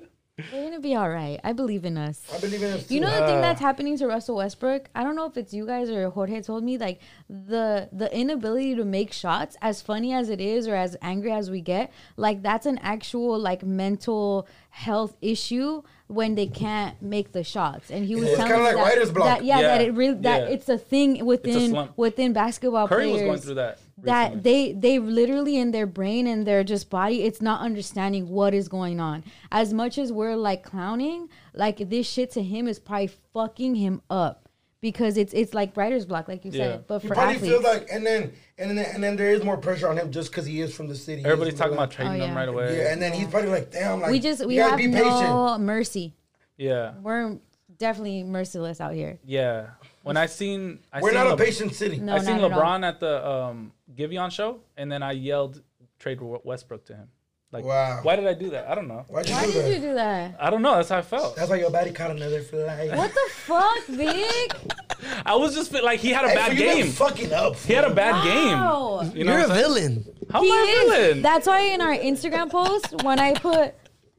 They're 0.36 0.64
gonna 0.64 0.80
be 0.80 0.94
all 0.94 1.08
right. 1.08 1.40
I 1.44 1.54
believe 1.54 1.86
in 1.86 1.96
us. 1.96 2.20
I 2.30 2.38
believe 2.40 2.62
in 2.62 2.70
it. 2.74 2.90
You 2.90 3.00
know 3.00 3.08
too. 3.08 3.20
the 3.20 3.26
thing 3.26 3.38
Uh. 3.38 3.40
that's 3.40 3.60
happening 3.60 3.96
to 3.96 4.06
Russell 4.06 4.36
Westbrook? 4.36 4.90
I 4.94 5.02
don't 5.02 5.16
know 5.16 5.24
if 5.24 5.38
it's 5.38 5.54
you 5.54 5.64
guys 5.66 5.88
or 5.88 6.10
Jorge 6.10 6.42
told 6.42 6.62
me 6.62 6.76
like 6.76 7.00
the 7.30 7.88
the 7.90 8.14
inability 8.14 8.74
to 8.74 8.84
make 8.84 9.14
shots 9.14 9.56
as 9.62 9.80
funny 9.80 10.12
as 10.12 10.28
it 10.28 10.38
is 10.38 10.68
or 10.68 10.74
as 10.74 10.94
angry 11.00 11.32
as 11.32 11.50
we 11.50 11.62
get, 11.62 11.90
like 12.18 12.42
that's 12.42 12.66
an 12.66 12.76
actual 12.82 13.38
like 13.38 13.62
mental 13.64 14.46
health 14.68 15.16
issue 15.22 15.82
when 16.08 16.34
they 16.34 16.46
can't 16.46 17.00
make 17.00 17.32
the 17.32 17.42
shots. 17.42 17.90
And 17.90 18.04
he 18.04 18.14
was 18.14 18.24
It's 18.28 18.36
telling 18.36 18.52
kinda 18.52 18.62
me 18.62 18.74
like 18.74 18.76
that, 18.76 18.90
writer's 18.90 19.12
block. 19.12 19.38
that 19.38 19.44
yeah, 19.46 19.62
that 19.62 19.80
it 19.80 19.94
really 19.94 20.18
that 20.20 20.42
yeah. 20.50 20.54
it's 20.54 20.68
a 20.68 20.76
thing 20.76 21.24
within 21.24 21.70
slump. 21.70 21.92
within 21.96 22.34
basketball 22.34 22.88
Curry 22.88 23.04
players 23.06 23.20
Curry 23.20 23.30
was 23.30 23.40
going 23.40 23.46
through 23.46 23.54
that. 23.54 23.78
That 24.06 24.42
they 24.42 24.72
they 24.72 24.98
literally 24.98 25.56
in 25.56 25.70
their 25.72 25.86
brain 25.86 26.26
and 26.26 26.46
their 26.46 26.64
just 26.64 26.88
body 26.90 27.22
it's 27.22 27.40
not 27.42 27.60
understanding 27.60 28.28
what 28.28 28.54
is 28.54 28.68
going 28.68 28.98
on 29.00 29.22
as 29.52 29.72
much 29.72 29.98
as 29.98 30.12
we're 30.12 30.34
like 30.36 30.62
clowning 30.62 31.28
like 31.54 31.78
this 31.90 32.08
shit 32.08 32.30
to 32.32 32.42
him 32.42 32.66
is 32.68 32.78
probably 32.78 33.10
fucking 33.34 33.74
him 33.74 34.00
up 34.10 34.48
because 34.80 35.16
it's 35.16 35.32
it's 35.34 35.52
like 35.54 35.76
writer's 35.76 36.04
block 36.06 36.28
like 36.28 36.44
you 36.44 36.50
Yeah. 36.52 36.64
said 36.64 36.86
but 36.86 37.02
He 37.02 37.08
for 37.08 37.14
probably 37.14 37.34
athletes 37.36 37.52
feels 37.54 37.64
like, 37.64 37.88
and 37.90 38.04
then 38.06 38.32
and 38.58 38.76
then 38.78 38.86
and 38.94 39.02
then 39.02 39.16
there 39.16 39.30
is 39.32 39.42
more 39.42 39.56
pressure 39.56 39.88
on 39.88 39.96
him 39.98 40.10
just 40.10 40.30
because 40.30 40.46
he 40.46 40.60
is 40.60 40.74
from 40.74 40.86
the 40.88 40.94
city. 40.94 41.22
Everybody's 41.24 41.54
talking 41.58 41.72
the- 41.72 41.78
about 41.78 41.90
trading 41.90 42.14
Oh, 42.14 42.18
them 42.18 42.30
yeah. 42.30 42.36
right 42.38 42.48
away. 42.48 42.76
Yeah, 42.78 42.92
and 42.92 43.02
then 43.02 43.12
he's 43.12 43.26
probably 43.28 43.50
like, 43.50 43.70
damn, 43.70 44.00
like 44.00 44.10
we 44.10 44.20
just 44.20 44.46
we 44.46 44.56
have 44.56 44.76
be 44.78 44.86
no 44.86 45.58
mercy 45.58 46.14
Yeah. 46.56 46.92
we're 47.02 47.38
definitely 47.78 48.22
merciless 48.22 48.80
out 48.80 48.94
here 48.94 49.18
Yeah. 49.24 49.66
When 50.06 50.16
I 50.16 50.26
seen, 50.26 50.78
I 50.92 51.00
We're 51.00 51.08
seen 51.10 51.14
not 51.18 51.26
a 51.26 51.30
Le- 51.30 51.36
patient 51.36 51.74
city. 51.74 51.98
No. 51.98 52.14
I 52.14 52.18
seen 52.20 52.36
not 52.36 52.44
at 52.44 52.52
all. 52.52 52.60
LeBron 52.62 52.84
at, 52.88 53.00
the 53.00 53.28
um, 53.28 53.72
Giveon 53.92 54.30
show, 54.30 54.60
and 54.76 54.90
then 54.90 55.02
I 55.02 55.12
yelled 55.12 55.60
trade 55.98 56.18
Westbrook 56.20 56.84
to 56.86 56.94
him. 56.94 57.08
Like, 57.50 57.64
Wow. 57.64 58.00
why 58.02 58.14
did 58.14 58.26
I 58.26 58.34
do 58.34 58.50
that? 58.50 58.68
I 58.68 58.76
don't 58.76 58.86
know. 58.86 59.04
Why'd 59.08 59.28
you 59.28 59.34
why 59.34 59.46
do 59.46 59.52
did 59.52 59.64
that? 59.64 59.74
you 59.74 59.80
do 59.80 59.94
that 59.94 60.36
I 60.38 60.50
don't 60.50 60.62
know. 60.62 60.76
That's 60.76 60.90
how 60.90 60.98
I 60.98 61.02
felt. 61.02 61.34
That's 61.36 61.50
why 61.50 61.56
your 61.56 61.70
body 61.70 61.90
caught 61.90 62.10
another 62.12 62.40
fly. 62.42 62.88
what 62.94 63.12
the 63.12 63.30
fuck 63.32 63.84
Vic 63.86 64.52
I 65.26 65.34
was 65.34 65.54
just 65.54 65.70
feel 65.72 65.84
like 65.84 65.98
he 66.00 66.10
had 66.10 66.24
a 66.24 66.28
Hey, 66.28 66.34
bad 66.34 66.46
fool, 66.50 66.54
you 66.58 66.64
been 66.66 66.76
game. 66.84 66.92
fucking 66.92 67.32
up. 67.32 67.56
He 67.56 67.72
had 67.72 67.84
a 67.84 67.94
bad 67.94 68.12
Wow. 68.24 69.00
game. 69.02 69.16
You 69.16 69.24
know 69.24 69.32
You're 69.32 69.44
a 69.44 69.48
what 69.48 69.56
I'm 69.58 69.62
saying? 69.64 69.74
villain. 70.04 70.14
How 70.30 70.42
He 70.42 70.48
am 70.50 70.54
I 70.54 70.58
a 70.58 70.64
is. 70.70 70.92
villain? 71.06 71.22
That's 71.22 71.46
why 71.46 71.60
in 71.62 71.80
our 71.80 71.94
Instagram 71.96 72.50
post, 72.50 73.02
when 73.04 73.18
I 73.18 73.34
put 73.34 73.74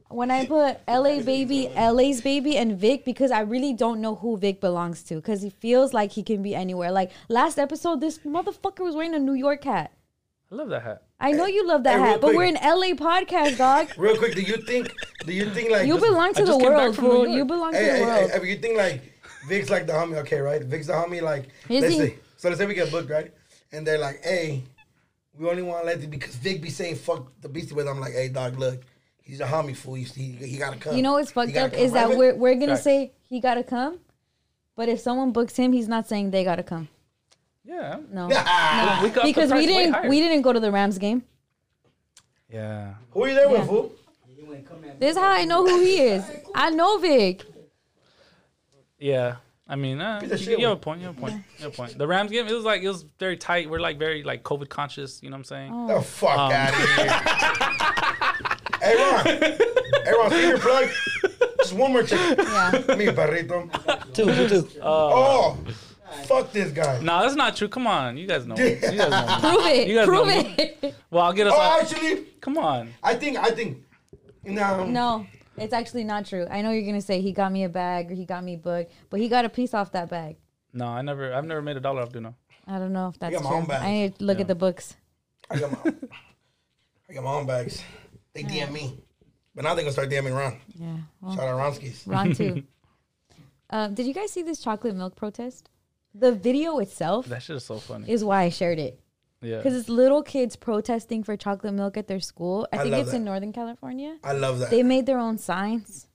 when 0.08 0.30
I 0.30 0.46
put 0.46 0.78
LA 0.88 1.20
baby, 1.20 1.70
LA's 1.76 2.20
baby, 2.20 2.56
and 2.56 2.78
Vic, 2.78 3.04
because 3.04 3.30
I 3.30 3.40
really 3.40 3.72
don't 3.74 4.00
know 4.00 4.14
who 4.14 4.36
Vic 4.38 4.60
belongs 4.60 5.02
to, 5.04 5.16
because 5.16 5.42
he 5.42 5.50
feels 5.50 5.92
like 5.92 6.12
he 6.12 6.22
can 6.22 6.42
be 6.42 6.54
anywhere. 6.54 6.90
Like 6.90 7.10
last 7.28 7.58
episode, 7.58 8.00
this 8.00 8.18
motherfucker 8.20 8.80
was 8.80 8.94
wearing 8.94 9.14
a 9.14 9.18
New 9.18 9.34
York 9.34 9.64
hat. 9.64 9.92
I 10.50 10.54
love 10.54 10.68
that 10.70 10.82
hat. 10.82 11.02
I 11.20 11.32
know 11.32 11.44
you 11.46 11.66
love 11.66 11.82
that 11.84 11.94
Hey, 11.96 12.02
real 12.02 12.06
hat, 12.12 12.20
but 12.22 12.26
quick. 12.28 12.36
we're 12.38 12.44
in 12.44 12.54
LA 12.54 12.94
podcast, 12.94 13.58
dog. 13.58 13.88
Real 13.98 14.16
quick, 14.16 14.34
do 14.34 14.40
you 14.40 14.56
think? 14.58 14.90
Do 15.26 15.32
you 15.32 15.50
think 15.50 15.70
like? 15.70 15.86
You 15.86 15.94
just- 15.94 16.06
belong 16.06 16.32
to 16.34 16.40
the 16.42 16.46
just 16.46 16.60
came 16.60 16.70
back 16.70 16.78
world, 16.80 16.94
from 16.96 17.04
fool. 17.04 17.26
You 17.28 17.44
belong 17.44 17.72
to 17.72 17.78
Hey, 17.78 17.84
the 17.86 17.92
hey, 17.96 18.00
world. 18.04 18.30
hey, 18.30 18.36
if 18.38 18.44
you 18.46 18.56
think 18.56 18.76
like 18.78 19.02
Vic's 19.48 19.68
like 19.68 19.86
the 19.86 19.92
homie, 19.92 20.16
okay, 20.18 20.38
right? 20.40 20.62
Vic's 20.62 20.86
the 20.86 20.92
homie, 20.94 21.20
like 21.20 21.48
Is 21.68 21.82
let's 21.82 21.94
he? 21.94 21.98
say. 22.00 22.16
So 22.38 22.48
let's 22.48 22.60
say 22.60 22.66
we 22.66 22.74
get 22.74 22.90
booked, 22.90 23.10
right? 23.10 23.32
And 23.72 23.86
they're 23.86 23.98
like, 23.98 24.22
hey, 24.24 24.62
we 25.36 25.48
only 25.50 25.62
want 25.62 25.82
to 25.82 25.86
let 25.86 26.00
it 26.02 26.08
because 26.10 26.34
Vic 26.36 26.62
be 26.62 26.70
saying 26.70 26.96
fuck 26.96 27.30
the 27.42 27.48
Beastie 27.48 27.74
Boys. 27.74 27.86
I'm 27.86 28.00
like, 28.00 28.12
hey, 28.14 28.28
dog, 28.28 28.58
look, 28.58 28.80
he's 29.28 29.40
a 29.40 29.44
homie 29.46 29.76
fool. 29.76 29.94
He, 29.94 30.02
he, 30.04 30.32
he 30.32 30.56
gotta 30.58 30.76
come. 30.78 30.96
You 30.96 31.02
know 31.02 31.12
what's 31.12 31.30
He 31.30 31.34
fucked 31.34 31.56
up 31.56 31.70
come, 31.72 31.80
is 31.80 31.92
that 31.92 32.08
we're 32.16 32.34
we're 32.34 32.54
gonna 32.56 32.72
Facts. 32.72 32.82
say 32.84 33.12
he 33.28 33.38
gotta 33.38 33.62
come, 33.62 34.00
but 34.74 34.88
if 34.88 34.98
someone 34.98 35.30
books 35.30 35.54
him, 35.54 35.72
he's 35.72 35.86
not 35.86 36.08
saying 36.08 36.32
they 36.32 36.42
gotta 36.42 36.64
come. 36.64 36.88
Yeah. 37.64 37.98
No, 38.10 38.26
We 39.02 39.10
could 39.10 39.18
up 39.18 39.24
because 39.24 39.52
we 39.52 39.66
didn't 39.66 40.08
we 40.08 40.18
didn't 40.18 40.42
go 40.42 40.52
to 40.52 40.58
the 40.60 40.72
Rams 40.72 40.98
game. 40.98 41.22
Yeah. 42.50 42.94
Who 43.12 43.24
are 43.24 43.28
you 43.28 43.34
there 43.34 43.50
Yeah. 43.52 43.58
with, 43.60 43.68
fool? 43.68 43.92
This 44.98 45.12
is 45.16 45.22
how 45.22 45.28
I 45.30 45.44
know 45.44 45.64
who 45.66 45.80
he 45.80 46.00
is. 46.00 46.24
I 46.54 46.70
know 46.70 46.96
Vic. 46.98 47.44
Yeah. 48.98 49.36
I 49.70 49.76
mean, 49.76 50.00
uh, 50.00 50.20
you, 50.22 50.56
you 50.58 50.66
have 50.66 50.78
a 50.78 50.80
point. 50.80 51.00
You 51.02 51.08
have 51.08 51.18
a 51.18 51.20
point. 51.20 51.34
You 51.58 51.64
have 51.64 51.74
a 51.74 51.76
point. 51.76 51.98
The 51.98 52.06
Rams 52.06 52.30
game, 52.30 52.46
it 52.48 52.54
was 52.54 52.64
like 52.64 52.80
it 52.82 52.88
was 52.88 53.02
very 53.20 53.36
tight. 53.36 53.68
We're 53.68 53.80
like 53.80 53.98
very 53.98 54.22
like 54.22 54.42
COVID 54.42 54.70
conscious. 54.70 55.22
You 55.22 55.28
know 55.28 55.34
what 55.34 55.40
I'm 55.40 55.44
saying? 55.44 55.72
Oh. 55.74 55.86
The 55.98 56.00
fuck 56.02 56.38
Um. 56.38 56.52
out 56.52 56.72
of 56.72 56.78
here. 56.78 58.14
hey, 58.80 58.94
Ron. 58.96 59.24
Hey, 59.24 60.12
Ron, 60.12 60.30
see 60.30 60.48
your 60.48 60.58
plug? 60.58 60.88
Just 61.58 61.72
one 61.74 61.92
more 61.92 62.02
chicken. 62.02 62.36
Yeah. 62.38 62.70
Me, 62.96 63.06
perrito. 63.06 63.68
Two, 64.14 64.24
two, 64.26 64.48
two. 64.48 64.80
Oh, 64.82 65.58
fuck 66.24 66.52
this 66.52 66.70
guy. 66.72 67.00
No, 67.00 67.20
that's 67.22 67.34
not 67.34 67.56
true. 67.56 67.68
Come 67.68 67.86
on, 67.86 68.16
you 68.16 68.26
guys 68.26 68.46
know. 68.46 68.54
me. 68.54 68.70
You 68.70 68.76
guys 68.80 68.96
know. 69.10 69.26
me. 69.26 69.40
Prove 69.40 69.66
it. 69.66 69.88
You 69.88 69.94
guys 69.96 70.06
Prove 70.06 70.26
know 70.26 70.42
me. 70.42 70.54
it. 70.58 70.94
Well, 71.10 71.24
I'll 71.24 71.32
get 71.32 71.46
us. 71.46 71.54
Oh, 71.56 71.60
out. 71.60 71.82
actually, 71.82 72.24
Come 72.40 72.56
on. 72.58 72.92
I 73.02 73.14
think, 73.14 73.36
I 73.38 73.50
think, 73.50 73.84
no. 74.44 74.62
Um, 74.82 74.92
no, 74.92 75.26
it's 75.56 75.72
actually 75.74 76.04
not 76.04 76.24
true. 76.26 76.46
I 76.50 76.62
know 76.62 76.70
you're 76.70 76.86
gonna 76.86 77.00
say 77.02 77.20
he 77.20 77.32
got 77.32 77.50
me 77.52 77.64
a 77.64 77.68
bag 77.68 78.10
or 78.10 78.14
he 78.14 78.24
got 78.24 78.44
me 78.44 78.56
booked, 78.56 78.92
but 79.10 79.20
he 79.20 79.28
got 79.28 79.44
a 79.44 79.48
piece 79.48 79.74
off 79.74 79.92
that 79.92 80.08
bag. 80.08 80.36
No, 80.72 80.86
I 80.86 81.02
never. 81.02 81.34
I've 81.34 81.44
never 81.46 81.60
made 81.62 81.76
a 81.76 81.80
dollar 81.80 82.02
off 82.02 82.10
Duno. 82.12 82.34
I 82.66 82.78
don't 82.78 82.92
know 82.92 83.08
if 83.08 83.18
that's 83.18 83.34
got 83.34 83.42
my 83.42 83.50
true. 83.50 83.58
own 83.58 83.66
bag. 83.66 83.82
I 83.82 83.90
need 83.92 84.18
to 84.18 84.24
look 84.24 84.38
Yeah. 84.38 84.42
at 84.42 84.48
the 84.48 84.54
books. 84.54 84.94
I 85.50 85.58
got 85.58 85.72
my, 85.72 85.92
I 87.10 87.12
got 87.14 87.24
my 87.24 87.30
own 87.32 87.46
bags. 87.46 87.82
They 88.46 88.60
DM 88.60 88.72
me, 88.72 88.96
but 89.54 89.64
now 89.64 89.74
they're 89.74 89.84
gonna 89.84 89.92
start 89.92 90.10
DMing 90.10 90.36
Ron. 90.36 90.60
Yeah. 90.74 90.96
Well, 91.20 91.34
Shout 91.34 91.48
out 91.48 91.58
Ronskis. 91.58 92.02
Ron 92.06 92.32
too. 92.34 92.62
um, 93.70 93.94
did 93.94 94.06
you 94.06 94.14
guys 94.14 94.30
see 94.30 94.42
this 94.42 94.60
chocolate 94.60 94.94
milk 94.94 95.16
protest? 95.16 95.70
The 96.14 96.32
video 96.32 96.78
itself 96.78 97.26
That 97.26 97.42
shit 97.42 97.56
is 97.56 97.64
so 97.64 97.78
funny. 97.78 98.10
is 98.10 98.24
why 98.24 98.42
I 98.42 98.48
shared 98.48 98.78
it. 98.78 99.00
Yeah. 99.40 99.58
Because 99.58 99.74
it's 99.76 99.88
little 99.88 100.22
kids 100.22 100.56
protesting 100.56 101.22
for 101.22 101.36
chocolate 101.36 101.74
milk 101.74 101.96
at 101.96 102.08
their 102.08 102.18
school. 102.20 102.66
I, 102.72 102.78
I 102.78 102.82
think 102.82 102.94
it's 102.96 103.10
that. 103.10 103.16
in 103.18 103.24
Northern 103.24 103.52
California. 103.52 104.16
I 104.24 104.32
love 104.32 104.58
that. 104.60 104.70
They 104.70 104.82
made 104.82 105.06
their 105.06 105.18
own 105.18 105.38
signs. 105.38 106.08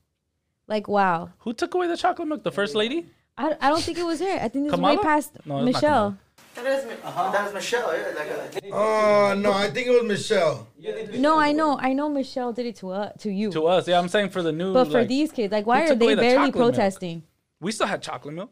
Like, 0.67 0.87
wow. 0.87 1.29
Who 1.39 1.53
took 1.53 1.73
away 1.73 1.87
the 1.87 1.95
chocolate 1.97 2.27
milk? 2.27 2.43
The 2.43 2.51
first 2.51 2.75
lady? 2.75 3.05
I, 3.37 3.55
I 3.61 3.69
don't 3.69 3.81
think 3.81 3.97
it 3.97 4.05
was 4.05 4.19
her. 4.19 4.39
I 4.41 4.47
think 4.49 4.65
this 4.65 4.71
Kamala? 4.71 4.97
way 4.97 5.01
past 5.03 5.37
No, 5.45 5.61
Michelle. 5.61 6.17
That 6.55 6.65
is 6.67 6.85
me. 6.85 6.93
Uh-huh. 7.03 7.31
That 7.31 7.45
was 7.45 7.53
Michelle. 7.53 7.91
Yeah, 7.97 8.11
like 8.15 8.63
a, 8.63 8.69
Oh 8.71 9.33
no, 9.37 9.51
I 9.51 9.69
think 9.71 9.87
it 9.87 9.91
was 9.91 10.03
Michelle. 10.03 10.67
No, 11.15 11.39
I 11.39 11.51
know. 11.51 11.77
I 11.79 11.93
know 11.93 12.09
Michelle 12.09 12.53
did 12.53 12.65
it 12.67 12.75
to 12.77 12.91
us, 12.91 13.21
to 13.23 13.31
you. 13.31 13.51
To 13.51 13.65
us. 13.67 13.87
Yeah, 13.87 13.97
I'm 13.99 14.07
saying 14.07 14.29
for 14.29 14.41
the 14.43 14.51
new. 14.51 14.73
but 14.73 14.85
for 14.85 14.99
like, 14.99 15.07
these 15.07 15.31
kids, 15.31 15.51
like, 15.51 15.65
why 15.65 15.81
are 15.83 15.95
they 15.95 16.13
the 16.15 16.21
barely 16.21 16.47
chocolate 16.51 16.55
milk? 16.55 16.73
protesting? 16.75 17.23
we 17.59 17.71
still 17.71 17.87
had 17.87 18.01
chocolate 18.01 18.33
milk. 18.35 18.51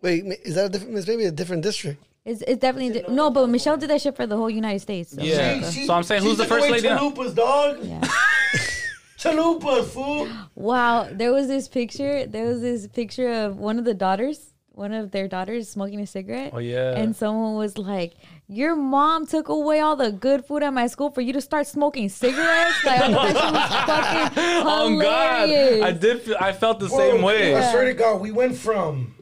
Wait, 0.00 0.24
is 0.44 0.56
that 0.56 0.66
a 0.66 0.68
different? 0.70 0.96
It's 0.98 1.06
maybe 1.06 1.24
a 1.24 1.30
different 1.30 1.62
district. 1.62 2.02
It's, 2.24 2.40
it's 2.42 2.60
definitely 2.60 3.00
di- 3.02 3.12
no, 3.12 3.30
but 3.30 3.48
Michelle 3.48 3.76
did 3.76 3.90
that 3.90 4.00
shit 4.00 4.14
for 4.16 4.26
the 4.26 4.36
whole 4.36 4.50
United 4.50 4.80
States. 4.80 5.10
so- 5.12 5.22
Yeah. 5.22 5.68
She- 5.70 5.80
she- 5.80 5.86
So 5.86 5.94
I'm 5.94 6.02
saying, 6.04 6.22
who's 6.22 6.38
the 6.38 6.44
first 6.44 6.66
away 6.68 6.80
lady? 6.80 6.88
Chalupas, 6.88 7.34
dog. 7.34 7.78
Yeah. 7.82 8.00
Chalupas, 9.18 9.84
fool. 9.86 10.28
Wow, 10.54 11.08
there 11.10 11.32
was 11.32 11.46
this 11.48 11.68
picture. 11.68 12.26
There 12.26 12.44
was 12.46 12.60
this 12.60 12.86
picture 12.88 13.30
of 13.32 13.58
one 13.58 13.78
of 13.78 13.84
the 13.84 13.94
daughters, 13.94 14.51
one 14.74 14.92
of 14.92 15.10
their 15.10 15.28
daughters 15.28 15.68
smoking 15.68 16.00
a 16.00 16.06
cigarette. 16.06 16.52
Oh, 16.54 16.58
yeah. 16.58 16.96
And 16.96 17.14
someone 17.14 17.54
was 17.56 17.78
like, 17.78 18.14
"Your 18.48 18.74
mom 18.74 19.26
took 19.26 19.48
away 19.48 19.80
all 19.80 19.96
the 19.96 20.10
good 20.10 20.44
food 20.44 20.62
at 20.62 20.72
my 20.72 20.86
school 20.86 21.10
for 21.10 21.20
you 21.20 21.32
to 21.34 21.40
start 21.40 21.66
smoking 21.66 22.08
cigarettes." 22.08 22.84
Like, 22.84 23.00
I 23.00 23.12
thought 23.12 23.34
that 23.34 24.34
was 24.34 24.34
fucking 24.34 24.66
Oh 24.66 25.00
God! 25.00 25.50
I 25.50 25.92
did. 25.92 26.22
Feel, 26.22 26.36
I 26.40 26.52
felt 26.52 26.80
the 26.80 26.88
Bro, 26.88 26.98
same 26.98 27.22
way. 27.22 27.54
I 27.54 27.70
swear 27.70 27.84
to 27.84 27.94
God, 27.94 28.20
we 28.20 28.32
went 28.32 28.56
from 28.56 29.14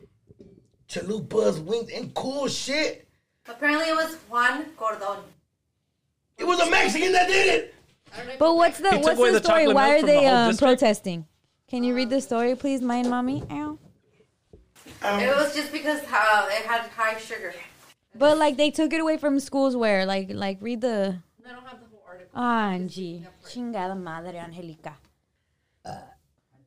chalupas, 0.89 1.63
wings, 1.63 1.91
and 1.91 2.15
cool 2.15 2.49
shit. 2.49 3.09
Apparently 3.49 3.89
it 3.89 3.95
was 3.95 4.15
Juan 4.29 4.65
Cordon. 4.77 5.25
It 6.39 6.47
was 6.47 6.61
a 6.61 6.71
Mexican 6.71 7.13
that 7.13 7.29
did 7.29 7.49
it. 7.49 7.75
But 8.39 8.55
what's 8.57 8.79
the 8.79 8.91
took 8.91 9.03
what's 9.05 9.21
the 9.21 9.33
the 9.33 9.45
story? 9.45 9.69
Why 9.69 9.95
are 9.95 9.99
from 9.99 10.07
the 10.07 10.13
they 10.13 10.27
um, 10.27 10.57
protesting? 10.57 11.27
Can 11.69 11.85
you 11.85 11.95
read 11.95 12.11
the 12.11 12.21
story, 12.21 12.57
please, 12.57 12.83
mind 12.83 13.09
mommy? 13.09 13.45
Ow. 13.51 13.79
Um, 15.03 15.21
It 15.21 15.35
was 15.35 15.55
just 15.55 15.73
because 15.73 16.01
uh, 16.01 16.49
it 16.51 16.67
had 16.67 16.83
high 16.91 17.19
sugar. 17.19 17.55
But 18.15 18.39
like 18.39 18.57
they 18.57 18.71
took 18.71 18.93
it 18.93 19.01
away 19.01 19.17
from 19.17 19.41
schools 19.41 19.77
where 19.77 20.05
like 20.05 20.29
like 20.31 20.59
read 20.61 20.81
the 20.81 21.17
I 21.47 21.53
don't 21.53 21.65
have 21.65 21.81
the 21.81 21.87
whole 21.91 22.03
article. 22.07 22.39
Angie. 22.41 23.27
Chingada 23.45 23.97
madre 23.99 24.37
Angelica. 24.39 24.95
Uh, 25.85 25.97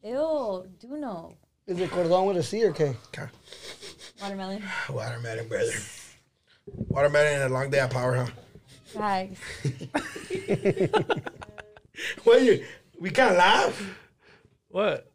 ew, 0.03 0.65
do 0.79 0.97
know. 0.97 1.35
Is 1.67 1.79
it 1.79 1.91
cordon 1.91 2.25
with 2.25 2.37
a 2.37 2.43
C 2.43 2.63
or 2.63 2.71
K? 2.73 2.95
Watermelon. 4.21 4.63
Watermelon, 4.89 5.47
brother. 5.47 5.73
Watermelon 6.65 7.41
and 7.41 7.43
a 7.51 7.53
long 7.53 7.69
day 7.69 7.79
at 7.79 7.91
Power, 7.91 8.15
huh? 8.15 8.27
Facts. 8.85 9.39
Well, 12.25 12.39
you, 12.39 12.65
we 12.99 13.09
can't 13.11 13.37
laugh. 13.37 13.79
What? 14.69 15.11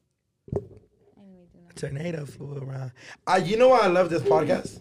Tornado 1.78 2.26
flew 2.26 2.56
around. 2.58 2.92
Uh, 3.26 3.40
you 3.42 3.56
know 3.56 3.68
why 3.68 3.80
I 3.80 3.86
love 3.86 4.10
this 4.10 4.22
podcast? 4.22 4.80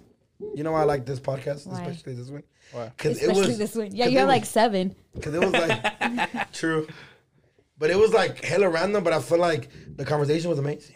You 0.55 0.63
know 0.63 0.71
why 0.73 0.81
I 0.81 0.85
like 0.85 1.05
this 1.05 1.19
podcast, 1.19 1.65
Why? 1.65 1.81
especially 1.81 2.13
this 2.13 2.29
one? 2.29 2.43
Why? 2.71 2.89
Because 2.95 3.17
it 3.17 3.21
Especially 3.23 3.47
was 3.47 3.57
this 3.57 3.75
one. 3.75 3.95
Yeah, 3.95 4.05
'cause 4.05 4.11
you 4.13 4.17
it 4.17 4.21
have 4.21 4.27
was- 4.27 4.35
like 4.35 4.45
seven. 4.45 4.95
Because 5.15 5.33
it 5.33 5.39
was 5.39 5.51
like 5.51 6.51
true, 6.53 6.87
but 7.77 7.89
it 7.89 7.97
was 7.97 8.13
like 8.13 8.43
hella 8.43 8.69
random. 8.69 9.03
But 9.03 9.13
I 9.13 9.19
feel 9.19 9.39
like 9.39 9.69
the 9.95 10.05
conversation 10.05 10.49
was 10.49 10.59
amazing. 10.59 10.95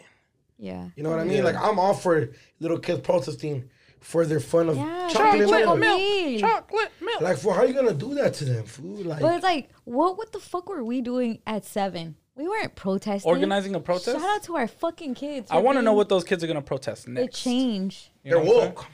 Yeah. 0.58 0.88
You 0.94 1.02
know 1.02 1.10
what 1.10 1.18
I 1.18 1.24
mean? 1.24 1.42
Like 1.42 1.56
I'm 1.56 1.78
all 1.80 1.94
for 1.94 2.30
little 2.60 2.78
kids 2.78 3.00
protesting 3.00 3.68
for 3.98 4.24
their 4.26 4.38
fun 4.40 4.68
of 4.68 4.76
Yeah, 4.76 5.08
chocolate 5.12 5.48
chocolate 5.48 5.78
milk. 5.78 6.00
milk. 6.00 6.40
Chocolate 6.40 6.90
milk. 7.00 7.20
Like, 7.20 7.38
for 7.38 7.52
how 7.54 7.60
are 7.62 7.66
you 7.66 7.74
gonna 7.74 7.94
do 7.94 8.14
that 8.14 8.34
to 8.34 8.44
them, 8.44 8.64
food? 8.64 9.06
Like, 9.06 9.20
But 9.20 9.34
it's 9.34 9.44
like, 9.44 9.70
what 9.84 10.16
what 10.18 10.30
the 10.32 10.38
fuck 10.40 10.68
were 10.68 10.84
we 10.84 11.00
doing 11.00 11.40
at 11.48 11.64
seven? 11.64 12.14
We 12.42 12.48
We 12.48 12.54
weren't 12.58 12.74
protesting. 12.74 13.28
Organizing 13.30 13.74
a 13.76 13.80
protest. 13.80 14.18
Shout 14.18 14.28
out 14.36 14.42
to 14.44 14.56
our 14.56 14.66
fucking 14.66 15.14
kids. 15.14 15.48
I 15.50 15.58
want 15.58 15.78
to 15.78 15.82
know 15.82 15.92
what 15.92 16.08
those 16.08 16.24
kids 16.24 16.42
are 16.42 16.48
gonna 16.48 16.60
protest 16.60 17.04
the 17.04 17.12
next. 17.12 17.40
change. 17.40 18.10
You 18.24 18.30
They're 18.32 18.38
what 18.40 18.48
I'm 18.48 18.52
saying? 18.60 18.74
woke. 18.74 18.86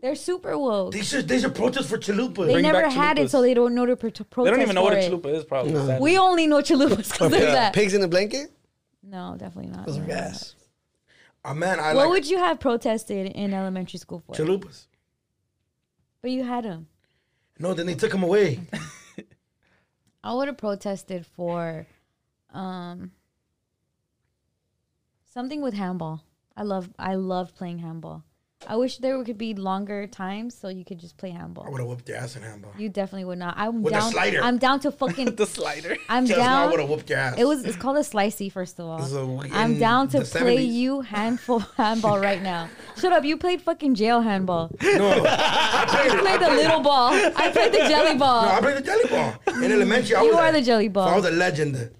They're 0.00 0.14
super 0.14 0.56
woke. 0.56 0.92
They 0.92 1.02
should 1.02 1.28
they 1.28 1.38
should 1.38 1.54
protest 1.54 1.88
for 1.90 1.98
chalupas. 1.98 2.46
They 2.46 2.52
Bring 2.54 2.62
never 2.62 2.80
back 2.80 2.92
had 2.92 3.18
it, 3.18 3.26
chalupas. 3.26 3.30
so 3.30 3.42
they 3.42 3.52
don't 3.52 3.74
know 3.74 3.84
to 3.84 3.96
pro- 3.96 4.08
to 4.10 4.24
protest. 4.24 4.44
They 4.46 4.56
don't 4.56 4.62
even 4.62 4.74
know 4.74 4.82
what 4.82 4.94
a 4.94 4.96
for 4.96 5.02
it. 5.02 5.22
chalupa 5.22 5.34
is. 5.36 5.44
Probably. 5.44 5.74
sadly. 5.74 5.98
We 6.00 6.16
only 6.16 6.46
know 6.46 6.60
chalupas 6.62 7.12
because 7.12 7.32
of 7.32 7.40
that. 7.40 7.74
Pigs 7.74 7.92
in 7.92 8.02
a 8.02 8.08
blanket? 8.08 8.52
No, 9.02 9.34
definitely 9.38 9.70
not. 9.72 9.86
Those 9.86 9.98
are 9.98 10.04
gas. 10.04 10.54
Oh 11.44 11.50
ah, 11.50 11.54
man, 11.54 11.78
I 11.80 11.92
What 11.92 12.04
like 12.06 12.08
would 12.10 12.26
you 12.30 12.38
have 12.38 12.58
protested 12.58 13.26
in 13.32 13.52
elementary 13.52 13.98
school 13.98 14.22
for? 14.24 14.34
chalupas. 14.34 14.86
But 16.22 16.30
you 16.30 16.42
had 16.44 16.64
them. 16.64 16.86
No, 17.58 17.74
then 17.74 17.84
they 17.84 17.94
took 17.96 18.12
them 18.12 18.22
away. 18.22 18.60
I 20.24 20.32
would 20.32 20.48
have 20.48 20.56
protested 20.56 21.26
for 21.26 21.86
um 22.54 23.10
something 25.32 25.60
with 25.62 25.74
handball. 25.74 26.22
I 26.56 26.62
love 26.62 26.88
I 26.98 27.14
love 27.16 27.54
playing 27.54 27.78
handball. 27.80 28.24
I 28.66 28.76
wish 28.76 28.96
there 28.96 29.22
could 29.24 29.36
be 29.36 29.52
longer 29.52 30.06
times 30.06 30.54
so 30.54 30.68
you 30.68 30.86
could 30.86 30.98
just 30.98 31.18
play 31.18 31.28
handball. 31.28 31.66
I 31.66 31.68
would 31.68 31.80
have 31.80 31.88
whooped 31.88 32.08
your 32.08 32.16
ass 32.16 32.34
in 32.34 32.42
handball. 32.42 32.72
You 32.78 32.88
definitely 32.88 33.26
would 33.26 33.38
not. 33.38 33.54
I'm 33.58 33.82
With 33.82 33.92
down. 33.92 34.10
slider. 34.10 34.40
I'm 34.42 34.56
down 34.56 34.80
to 34.80 34.90
fucking. 34.90 35.34
the 35.42 35.44
slider. 35.44 35.98
I'm 36.08 36.24
Just 36.24 36.38
now, 36.38 36.44
I 36.44 36.62
down. 36.62 36.70
would 36.70 36.80
have 36.80 36.88
whooped 36.88 37.10
your 37.10 37.18
ass. 37.18 37.34
It 37.36 37.44
was. 37.44 37.62
It's 37.66 37.76
called 37.76 37.98
a 37.98 38.00
slicey. 38.00 38.50
First 38.50 38.78
of 38.80 38.86
all, 38.86 39.02
So, 39.02 39.42
I'm 39.52 39.78
down 39.78 40.08
to 40.10 40.22
play 40.22 40.56
70s. 40.66 40.72
you 40.72 41.00
handful 41.02 41.58
handball 41.58 42.18
right 42.18 42.40
now. 42.40 42.70
Shut 42.96 43.12
up! 43.12 43.24
You 43.24 43.36
played 43.36 43.60
fucking 43.60 43.96
jail 43.96 44.22
handball. 44.22 44.70
No, 44.80 45.10
I 45.26 45.84
played 45.88 46.12
You 46.12 46.18
played 46.20 46.40
the 46.40 46.48
little 46.50 46.80
ball. 46.80 47.12
I 47.12 47.50
played 47.50 47.72
the 47.72 47.78
jelly 47.92 48.16
ball. 48.16 48.42
No, 48.46 48.48
I 48.52 48.60
played 48.60 48.76
the 48.78 48.82
jelly 48.82 49.08
ball 49.10 49.34
in 49.62 49.72
elementary. 49.72 50.16
I 50.16 50.22
You 50.22 50.34
are 50.36 50.52
the 50.52 50.62
jelly 50.62 50.88
ball. 50.88 51.08
I 51.08 51.16
was 51.16 51.26
a 51.26 51.30
legend. 51.32 51.90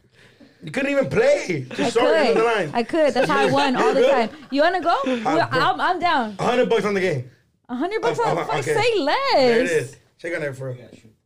You 0.65 0.71
couldn't 0.71 0.91
even 0.91 1.09
play. 1.11 1.67
I 1.71 1.75
Just 1.75 1.95
short 1.95 2.17
into 2.17 2.35
the 2.35 2.41
could. 2.41 2.45
line. 2.57 2.71
I 2.73 2.83
could. 2.83 3.13
That's 3.15 3.29
how 3.31 3.39
I 3.47 3.51
won 3.51 3.77
all 3.77 3.93
the 3.93 4.07
time. 4.09 4.31
You 4.51 4.63
wanna 4.63 4.81
go? 4.81 4.99
I'm, 5.07 5.81
I'm 5.81 5.99
down. 6.01 6.37
Hundred 6.39 6.71
bucks 6.71 6.85
on 6.87 6.95
the 6.95 7.01
game. 7.01 7.31
Hundred 7.69 8.01
bucks 8.01 8.19
on 8.19 8.37
the 8.37 8.45
fuck, 8.45 8.59
okay. 8.61 8.75
say 8.75 8.99
less. 9.01 9.33
There 9.35 9.61
it 9.61 9.67
is. 9.71 9.97
Shake 10.17 10.35
on 10.35 10.41
there 10.41 10.55
for. 10.55 10.77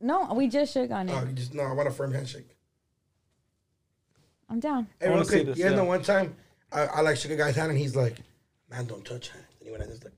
No, 0.00 0.32
we 0.34 0.48
just 0.48 0.72
shook 0.72 0.90
on 0.90 1.08
it. 1.08 1.12
Oh, 1.14 1.24
you 1.24 1.32
just 1.32 1.54
no. 1.54 1.62
I 1.62 1.72
want 1.72 1.88
a 1.88 1.92
firm 1.92 2.12
handshake. 2.12 2.56
I'm 4.50 4.60
down. 4.60 4.88
Hey, 5.00 5.08
real 5.08 5.24
quick. 5.24 5.46
this, 5.46 5.58
You 5.58 5.64
yeah. 5.64 5.70
know 5.74 5.84
one 5.84 6.02
time 6.02 6.34
I, 6.72 6.82
I 6.86 7.00
like 7.02 7.16
shook 7.16 7.30
a 7.30 7.36
guy's 7.36 7.54
hand 7.56 7.70
and 7.70 7.78
he's 7.78 7.94
like, 7.94 8.16
"Man, 8.70 8.86
don't 8.86 9.04
touch 9.04 9.28
hands." 9.28 9.44
And 9.60 9.66
he 9.66 9.70
went 9.70 9.82
like 9.82 9.90
this, 9.90 10.02
like, 10.02 10.14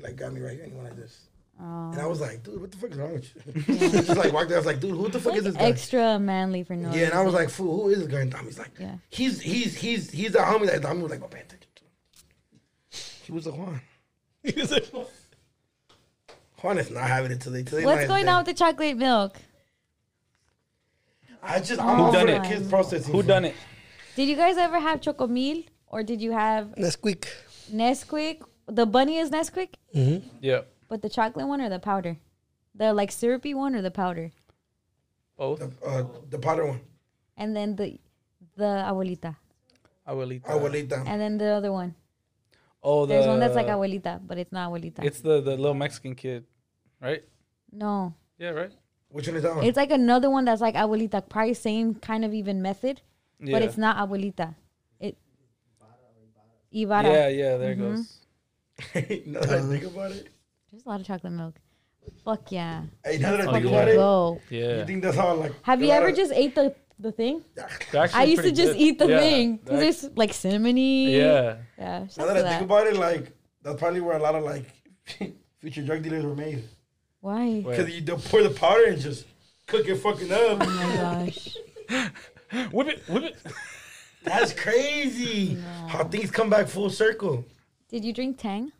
like 0.00 0.16
got 0.16 0.32
me 0.32 0.40
right 0.40 0.52
here 0.52 0.62
and 0.62 0.72
he 0.72 0.78
went 0.78 0.88
like 0.90 0.98
this. 0.98 1.26
And 1.58 2.00
I 2.00 2.06
was 2.06 2.20
like, 2.20 2.42
"Dude, 2.42 2.60
what 2.60 2.70
the 2.72 2.76
fuck 2.76 2.90
is 2.90 2.96
wrong 2.98 3.12
with 3.14 3.68
you?" 3.68 3.90
just 3.90 4.08
like 4.16 4.32
walked 4.32 4.48
there. 4.48 4.58
I 4.58 4.60
was 4.60 4.66
like, 4.66 4.80
"Dude, 4.80 4.90
who 4.90 5.08
the 5.08 5.20
fuck 5.20 5.34
is 5.36 5.44
this 5.44 5.54
guy?" 5.54 5.62
Extra 5.64 6.18
manly 6.18 6.62
for 6.64 6.74
no 6.74 6.92
Yeah, 6.92 7.04
and 7.06 7.14
I 7.14 7.22
was 7.22 7.32
like, 7.34 7.48
"Fool, 7.48 7.84
who 7.84 7.88
is 7.90 7.98
this 8.00 8.08
guy?" 8.08 8.20
And 8.20 8.32
Tommy's 8.32 8.58
like, 8.58 8.72
Yeah. 8.78 8.96
"He's 9.08 9.40
he's 9.40 9.76
he's 9.76 10.10
he's 10.10 10.32
the 10.32 10.40
homie 10.40 10.66
that 10.66 10.82
Tommy 10.82 11.02
was 11.02 11.10
like, 11.12 11.22
oh, 11.22 11.28
pay 11.28 11.40
attention 11.40 11.68
to." 11.76 11.82
him." 11.82 11.88
He 13.24 13.32
was 13.32 13.46
a 13.46 13.52
Juan. 13.52 13.80
He 14.42 14.60
was 14.60 14.72
a 14.72 14.80
Juan 14.80 15.06
Juan 16.62 16.78
is 16.78 16.90
not 16.90 17.04
having 17.08 17.30
it 17.32 17.40
till 17.40 17.52
they 17.52 17.62
till 17.62 17.78
they 17.78 17.84
What's 17.86 18.06
going 18.06 18.28
on 18.28 18.38
with 18.38 18.46
the 18.46 18.54
chocolate 18.54 18.96
milk? 18.96 19.36
I 21.42 21.60
just 21.60 21.80
I'm 21.80 21.96
Who 21.96 22.02
all 22.04 22.12
done 22.12 22.26
for 22.26 22.32
it? 22.34 22.42
the 22.42 22.48
kids 22.48 22.68
processing. 22.68 23.12
Who 23.12 23.22
done 23.22 23.44
it? 23.44 23.54
Did 24.16 24.28
you 24.28 24.36
guys 24.36 24.56
ever 24.56 24.78
have 24.80 25.00
chocomil 25.00 25.66
or 25.86 26.02
did 26.02 26.20
you 26.20 26.32
have 26.32 26.74
Nesquik. 26.76 27.26
Nesquik? 27.72 28.42
The 28.66 28.86
bunny 28.86 29.18
is 29.18 29.30
Nesquik, 29.30 29.74
Mhm. 29.94 30.22
Yeah. 30.40 30.62
But 30.88 31.02
the 31.02 31.08
chocolate 31.08 31.46
one 31.46 31.60
or 31.60 31.68
the 31.68 31.78
powder? 31.78 32.16
The 32.74 32.92
like 32.92 33.12
syrupy 33.12 33.54
one 33.54 33.74
or 33.74 33.82
the 33.82 33.90
powder? 33.90 34.32
Both. 35.36 35.60
The, 35.60 35.70
uh, 35.86 36.04
the 36.30 36.38
powder 36.38 36.66
one, 36.66 36.80
And 37.36 37.54
then 37.56 37.76
the 37.76 37.98
the 38.56 38.84
abuelita. 38.86 39.36
Abuelita. 40.06 40.42
abuelita. 40.46 41.06
And 41.06 41.20
then 41.20 41.38
the 41.38 41.46
other 41.50 41.72
one. 41.72 41.94
Oh, 42.82 43.06
the. 43.06 43.14
There's 43.14 43.26
one 43.26 43.40
that's 43.40 43.54
like 43.56 43.66
abuelita, 43.66 44.20
but 44.26 44.38
it's 44.38 44.52
not 44.52 44.70
abuelita. 44.70 45.02
It's 45.04 45.20
the 45.20 45.40
the 45.40 45.56
little 45.56 45.74
Mexican 45.74 46.14
kid, 46.14 46.44
right? 47.00 47.22
no. 47.72 48.14
Yeah, 48.38 48.50
right. 48.50 48.72
Which 49.08 49.28
one 49.28 49.36
is 49.36 49.42
that 49.44 49.54
one? 49.54 49.64
It's 49.64 49.76
like 49.76 49.90
another 49.92 50.28
one 50.28 50.44
that's 50.44 50.60
like 50.60 50.74
abuelita, 50.74 51.28
probably 51.28 51.54
same 51.54 51.94
kind 51.94 52.24
of 52.24 52.34
even 52.34 52.60
method, 52.62 53.00
Yeah. 53.40 53.52
but 53.52 53.62
it's 53.62 53.78
not 53.78 53.96
abuelita. 53.96 54.54
It 55.00 55.16
Ibarra. 56.72 57.08
Yeah, 57.08 57.28
yeah. 57.28 57.56
There 57.56 57.72
it 57.72 57.78
Mm-hmm. 57.78 57.94
goes. 57.94 58.20
now 59.26 59.40
that 59.40 59.50
I 59.50 59.60
think 59.62 59.84
about 59.84 60.10
it, 60.10 60.28
There's 60.74 60.86
a 60.86 60.88
lot 60.88 61.00
of 61.00 61.06
chocolate 61.06 61.32
milk. 61.32 61.54
Fuck 62.24 62.50
yeah. 62.50 62.82
hey, 63.04 63.18
now 63.18 63.36
that 63.36 63.48
I 63.48 63.52
think 63.52 63.66
about 63.66 63.86
it, 63.86 63.94
Go. 63.94 64.40
Yeah. 64.50 64.78
you 64.80 64.84
think 64.86 65.04
that's 65.04 65.16
how 65.16 65.34
like? 65.34 65.52
Have 65.62 65.80
you 65.80 65.90
ever 65.90 66.08
of- 66.08 66.16
just 66.16 66.32
ate 66.32 66.56
the 66.56 66.74
the 66.98 67.12
thing? 67.12 67.44
I 68.12 68.24
used 68.24 68.42
to 68.42 68.50
just 68.50 68.72
good. 68.72 68.80
eat 68.80 68.98
the 68.98 69.06
Yeah, 69.08 69.18
thing 69.20 69.56
because 69.58 69.70
they're 69.70 70.10
there's 70.10 70.16
like 70.16 70.32
cinnamony. 70.32 71.12
Yeah. 71.12 71.58
Yeah. 71.78 71.98
Now 72.00 72.06
shout 72.08 72.26
that 72.26 72.34
to 72.34 72.38
I 72.40 72.42
that. 72.42 72.48
think 72.58 72.62
about 72.62 72.88
it, 72.88 72.96
like 72.96 73.30
that's 73.62 73.78
probably 73.78 74.00
where 74.00 74.16
a 74.16 74.20
lot 74.20 74.34
of 74.34 74.42
like 74.42 74.64
future 75.60 75.82
drug 75.82 76.02
dealers 76.02 76.24
were 76.24 76.34
made. 76.34 76.64
Why? 77.20 77.60
Because 77.64 77.88
you 77.94 78.00
they'll 78.00 78.18
pour 78.18 78.42
the 78.42 78.50
powder 78.50 78.86
and 78.86 79.00
just 79.00 79.26
cook 79.68 79.86
it 79.88 79.94
fucking 79.94 80.32
up. 80.32 80.40
Oh 80.40 80.56
my 80.56 80.96
gosh. 80.96 81.56
Whip 82.72 82.88
it, 82.88 83.08
whip 83.08 83.22
it. 83.24 83.36
That's 84.24 84.52
crazy. 84.52 85.56
How 85.86 86.02
things 86.02 86.32
come 86.32 86.50
back 86.50 86.66
full 86.66 86.90
circle. 86.90 87.44
Did 87.88 88.04
you 88.04 88.12
drink 88.12 88.38
Tang? 88.38 88.72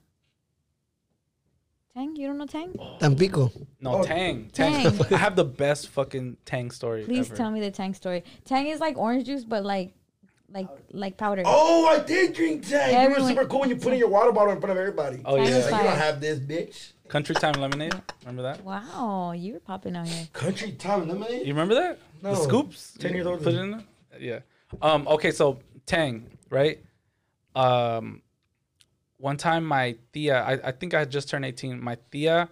Tang? 1.95 2.17
You 2.17 2.27
don't 2.27 2.39
know 2.39 2.47
Tang? 2.47 2.75
Tampico. 2.99 3.53
No, 3.81 3.97
Oh. 4.01 4.03
Tang. 4.03 4.51
Tang. 4.53 4.91
Tang. 4.91 5.07
I 5.13 5.17
have 5.17 5.37
the 5.37 5.45
best 5.45 5.89
fucking 5.91 6.37
Tang 6.45 6.71
story. 6.73 7.05
Please 7.05 7.27
ever. 7.29 7.37
tell 7.37 7.51
me 7.53 7.61
the 7.61 7.71
Tang 7.71 7.95
story. 7.95 8.25
Tang 8.45 8.67
is 8.67 8.81
like 8.81 8.99
orange 8.99 9.27
juice, 9.27 9.45
but 9.45 9.65
like, 9.65 9.95
like, 10.53 10.69
like 10.91 11.17
powder. 11.17 11.43
Oh, 11.45 11.87
I 11.87 12.01
did 12.01 12.33
drink 12.35 12.67
Tang. 12.69 12.91
You 12.91 12.97
were 12.97 13.05
Everyone- 13.17 13.29
super 13.29 13.47
cool 13.47 13.61
when 13.61 13.69
you 13.71 13.77
put 13.77 13.93
in 13.93 13.99
your 14.01 14.09
water 14.09 14.33
bottle 14.33 14.53
in 14.53 14.61
front 14.61 14.73
of 14.73 14.79
everybody. 14.79 15.23
Oh 15.25 15.37
Tang 15.37 15.47
yeah. 15.47 15.57
Like, 15.59 15.65
you 15.83 15.89
don't 15.89 15.99
have 15.99 16.21
this, 16.21 16.39
bitch. 16.41 16.93
Country 17.07 17.35
Time 17.37 17.61
Lemonade. 17.61 17.95
Remember 18.23 18.43
that? 18.43 18.65
Wow, 18.65 19.33
you 19.33 19.53
were 19.53 19.61
popping 19.61 19.95
out 19.95 20.09
here. 20.09 20.27
Country 20.33 20.73
time 20.73 21.07
Lemonade. 21.07 21.43
You 21.47 21.53
remember 21.53 21.75
that? 21.75 21.99
No. 22.23 22.31
The 22.35 22.43
scoops. 22.43 22.95
10 22.99 23.13
years 23.15 23.27
old. 23.27 23.43
Put 23.43 23.53
it 23.55 23.59
in. 23.61 23.71
there? 23.73 23.81
Yeah. 24.19 24.39
Um. 24.83 25.07
Okay. 25.07 25.31
So 25.31 25.61
Tang, 25.87 26.27
right? 26.51 26.83
Um. 27.55 28.23
One 29.19 29.37
time, 29.37 29.65
my 29.65 29.97
tia, 30.13 30.43
I, 30.43 30.69
I 30.69 30.73
think 30.73 30.93
I 30.95 30.99
had 31.01 31.11
just 31.11 31.29
turned 31.29 31.45
eighteen. 31.45 31.83
My 31.83 31.97
tia, 32.11 32.49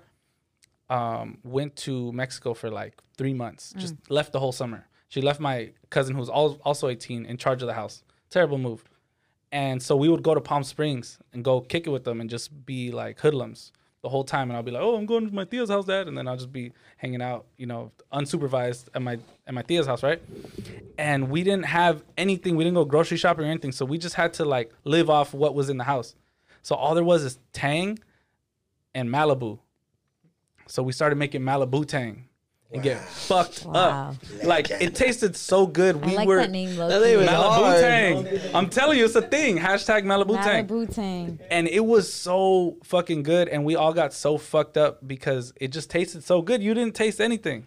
um, 0.88 1.38
went 1.44 1.76
to 1.76 2.12
Mexico 2.12 2.54
for 2.54 2.70
like 2.70 2.94
three 3.16 3.34
months. 3.34 3.72
Just 3.76 3.94
left 4.10 4.32
the 4.32 4.40
whole 4.40 4.52
summer. 4.52 4.86
She 5.08 5.20
left 5.20 5.40
my 5.40 5.72
cousin, 5.90 6.14
who's 6.16 6.30
al- 6.30 6.60
also 6.64 6.88
eighteen, 6.88 7.26
in 7.26 7.36
charge 7.36 7.62
of 7.62 7.68
the 7.68 7.74
house. 7.74 8.02
Terrible 8.30 8.58
move. 8.58 8.84
And 9.50 9.82
so 9.82 9.96
we 9.96 10.08
would 10.08 10.22
go 10.22 10.34
to 10.34 10.40
Palm 10.40 10.62
Springs 10.64 11.18
and 11.34 11.44
go 11.44 11.60
kick 11.60 11.86
it 11.86 11.90
with 11.90 12.04
them 12.04 12.20
and 12.20 12.30
just 12.30 12.64
be 12.64 12.90
like 12.90 13.20
hoodlums 13.20 13.72
the 14.02 14.08
whole 14.08 14.24
time. 14.24 14.48
And 14.48 14.56
I'll 14.56 14.62
be 14.62 14.70
like, 14.70 14.82
"Oh, 14.82 14.96
I'm 14.96 15.04
going 15.04 15.26
to 15.28 15.34
my 15.34 15.44
tia's 15.44 15.68
house, 15.68 15.84
dad," 15.84 16.08
and 16.08 16.16
then 16.16 16.26
I'll 16.26 16.36
just 16.38 16.52
be 16.52 16.72
hanging 16.96 17.20
out, 17.20 17.44
you 17.58 17.66
know, 17.66 17.92
unsupervised 18.12 18.88
at 18.94 19.02
my 19.02 19.18
at 19.46 19.52
my 19.52 19.62
tia's 19.62 19.86
house, 19.86 20.02
right? 20.02 20.22
And 20.96 21.28
we 21.28 21.42
didn't 21.42 21.66
have 21.66 22.02
anything. 22.16 22.56
We 22.56 22.64
didn't 22.64 22.76
go 22.76 22.84
grocery 22.86 23.18
shopping 23.18 23.44
or 23.44 23.48
anything. 23.48 23.72
So 23.72 23.84
we 23.84 23.98
just 23.98 24.14
had 24.14 24.32
to 24.34 24.44
like 24.46 24.72
live 24.84 25.10
off 25.10 25.34
what 25.34 25.54
was 25.54 25.68
in 25.68 25.76
the 25.76 25.84
house. 25.84 26.14
So 26.62 26.74
all 26.76 26.94
there 26.94 27.04
was 27.04 27.24
is 27.24 27.38
Tang 27.52 27.98
and 28.94 29.08
Malibu. 29.08 29.58
So 30.68 30.82
we 30.82 30.92
started 30.92 31.16
making 31.16 31.42
Malibu 31.42 31.86
Tang 31.86 32.28
and 32.72 32.82
get 32.82 32.98
fucked 33.00 33.66
Wow. 33.66 34.10
up. 34.10 34.16
Like 34.44 34.70
it 34.70 34.94
tasted 34.94 35.36
so 35.36 35.66
good. 35.66 35.96
I 36.02 36.06
We 36.06 36.16
like 36.16 36.28
were 36.28 36.36
that 36.38 36.50
name, 36.50 36.76
Loki. 36.76 36.94
Malibu 36.94 37.28
hard. 37.28 37.80
Tang. 37.80 38.40
I'm 38.54 38.70
telling 38.70 38.98
you, 38.98 39.04
it's 39.04 39.14
a 39.14 39.22
thing. 39.22 39.58
Hashtag 39.58 40.04
Malibu, 40.04 40.42
Tang. 40.42 40.66
Malibu 40.66 40.94
Tang. 40.94 41.38
And 41.50 41.68
it 41.68 41.84
was 41.84 42.10
so 42.12 42.78
fucking 42.84 43.24
good. 43.24 43.48
And 43.48 43.64
we 43.64 43.76
all 43.76 43.92
got 43.92 44.14
so 44.14 44.38
fucked 44.38 44.76
up 44.78 45.06
because 45.06 45.52
it 45.60 45.68
just 45.68 45.90
tasted 45.90 46.24
so 46.24 46.40
good. 46.40 46.62
You 46.62 46.72
didn't 46.74 46.94
taste 46.94 47.20
anything. 47.20 47.66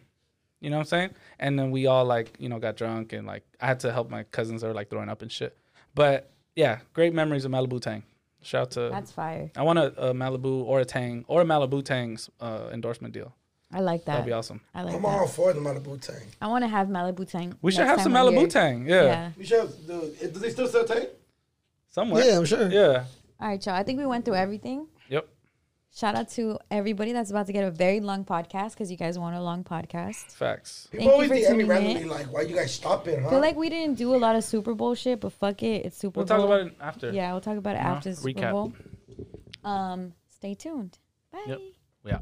You 0.61 0.71
know 0.71 0.77
what 0.77 0.83
I'm 0.83 0.87
saying? 0.87 1.09
And 1.37 1.59
then 1.59 1.69
we 1.69 1.85
all 1.85 2.05
like, 2.05 2.33
you 2.39 2.49
know, 2.49 2.57
got 2.57 2.75
drunk 2.77 3.13
and 3.13 3.27
like 3.27 3.43
I 3.61 3.67
had 3.67 3.81
to 3.81 3.91
help 3.91 4.09
my 4.09 4.23
cousins 4.23 4.61
that 4.61 4.67
were 4.67 4.73
like 4.73 4.89
throwing 4.89 5.09
up 5.09 5.21
and 5.21 5.31
shit. 5.31 5.55
But 5.93 6.31
yeah, 6.55 6.79
great 6.93 7.13
memories 7.13 7.45
of 7.45 7.51
Malibu 7.51 7.79
Tang. 7.81 8.03
Shout 8.45 8.61
out 8.61 8.71
to 8.71 8.89
That's 8.91 9.11
fire. 9.11 9.51
I 9.55 9.63
want 9.63 9.79
a, 9.79 10.09
a 10.09 10.13
Malibu 10.13 10.63
or 10.63 10.79
a 10.79 10.85
Tang 10.85 11.25
or 11.27 11.41
a 11.41 11.45
Malibu 11.45 11.83
Tang's 11.83 12.29
uh, 12.39 12.69
endorsement 12.71 13.11
deal. 13.11 13.33
I 13.73 13.79
like 13.79 14.05
that. 14.05 14.13
That'd 14.13 14.25
be 14.27 14.33
awesome. 14.33 14.61
I 14.75 14.83
like 14.83 14.93
I'm 14.93 15.01
that. 15.01 15.07
all 15.07 15.27
for 15.27 15.51
the 15.51 15.59
Malibu 15.59 15.99
Tang. 15.99 16.27
I 16.39 16.47
want 16.47 16.63
to 16.63 16.67
have 16.67 16.87
Malibu 16.87 17.27
Tang. 17.27 17.55
We 17.63 17.71
should 17.71 17.87
have 17.87 18.01
some 18.01 18.13
Malibu. 18.13 18.47
Tang. 18.47 18.87
Yeah. 18.87 19.03
Yeah. 19.03 19.31
We 19.35 19.45
should 19.45 19.61
have, 19.61 19.87
do, 19.87 20.13
do 20.21 20.39
they 20.39 20.51
still 20.51 20.67
sell 20.67 20.85
Tang? 20.85 21.07
Somewhere. 21.89 22.23
Yeah, 22.23 22.37
I'm 22.37 22.45
sure. 22.45 22.69
Yeah. 22.69 23.05
All 23.39 23.47
right, 23.47 23.65
y'all. 23.65 23.73
I 23.73 23.81
think 23.81 23.97
we 23.97 24.05
went 24.05 24.25
through 24.25 24.35
everything. 24.35 24.87
Yep. 25.95 25.99
Shout 25.99 26.15
out 26.15 26.29
to 26.31 26.59
everybody 26.69 27.13
that's 27.13 27.29
about 27.29 27.47
to 27.47 27.53
get 27.53 27.63
a 27.63 27.71
very 27.71 28.01
long 28.01 28.25
podcast 28.25 28.71
because 28.71 28.91
you 28.91 28.97
guys 28.97 29.17
want 29.17 29.35
a 29.35 29.41
long 29.41 29.63
podcast. 29.63 30.31
Facts. 30.33 30.87
People 30.91 31.07
Thank 31.07 31.07
you 31.07 31.13
always 31.13 31.29
for 31.29 31.35
me 31.35 31.47
tuning 31.47 31.67
randomly 31.67 32.01
in. 32.01 32.09
like, 32.09 32.25
why 32.33 32.41
you 32.41 32.55
guys 32.55 32.73
stopping, 32.73 33.21
huh? 33.21 33.27
I 33.27 33.29
feel 33.29 33.39
like 33.39 33.55
we 33.55 33.69
didn't 33.69 33.97
do 33.97 34.13
a 34.13 34.17
lot 34.17 34.35
of 34.35 34.43
Super 34.43 34.73
Bowl 34.73 34.93
shit, 34.95 35.21
but 35.21 35.31
fuck 35.31 35.63
it, 35.63 35.85
it's 35.85 35.97
Super 35.97 36.23
Bowl. 36.23 36.37
We'll 36.37 36.37
talk 36.37 36.45
about 36.45 36.67
it 36.67 36.75
after. 36.81 37.11
Yeah, 37.11 37.31
we'll 37.31 37.41
talk 37.41 37.57
about 37.57 37.75
it 37.75 37.81
know, 37.83 37.89
after 37.89 38.09
the 38.09 38.15
Super 38.17 38.41
recap. 38.41 38.51
Bowl. 38.51 38.73
Um, 39.63 40.13
stay 40.29 40.53
tuned. 40.53 40.97
Bye. 41.31 41.43
Yep. 41.47 41.61
Yeah. 42.05 42.19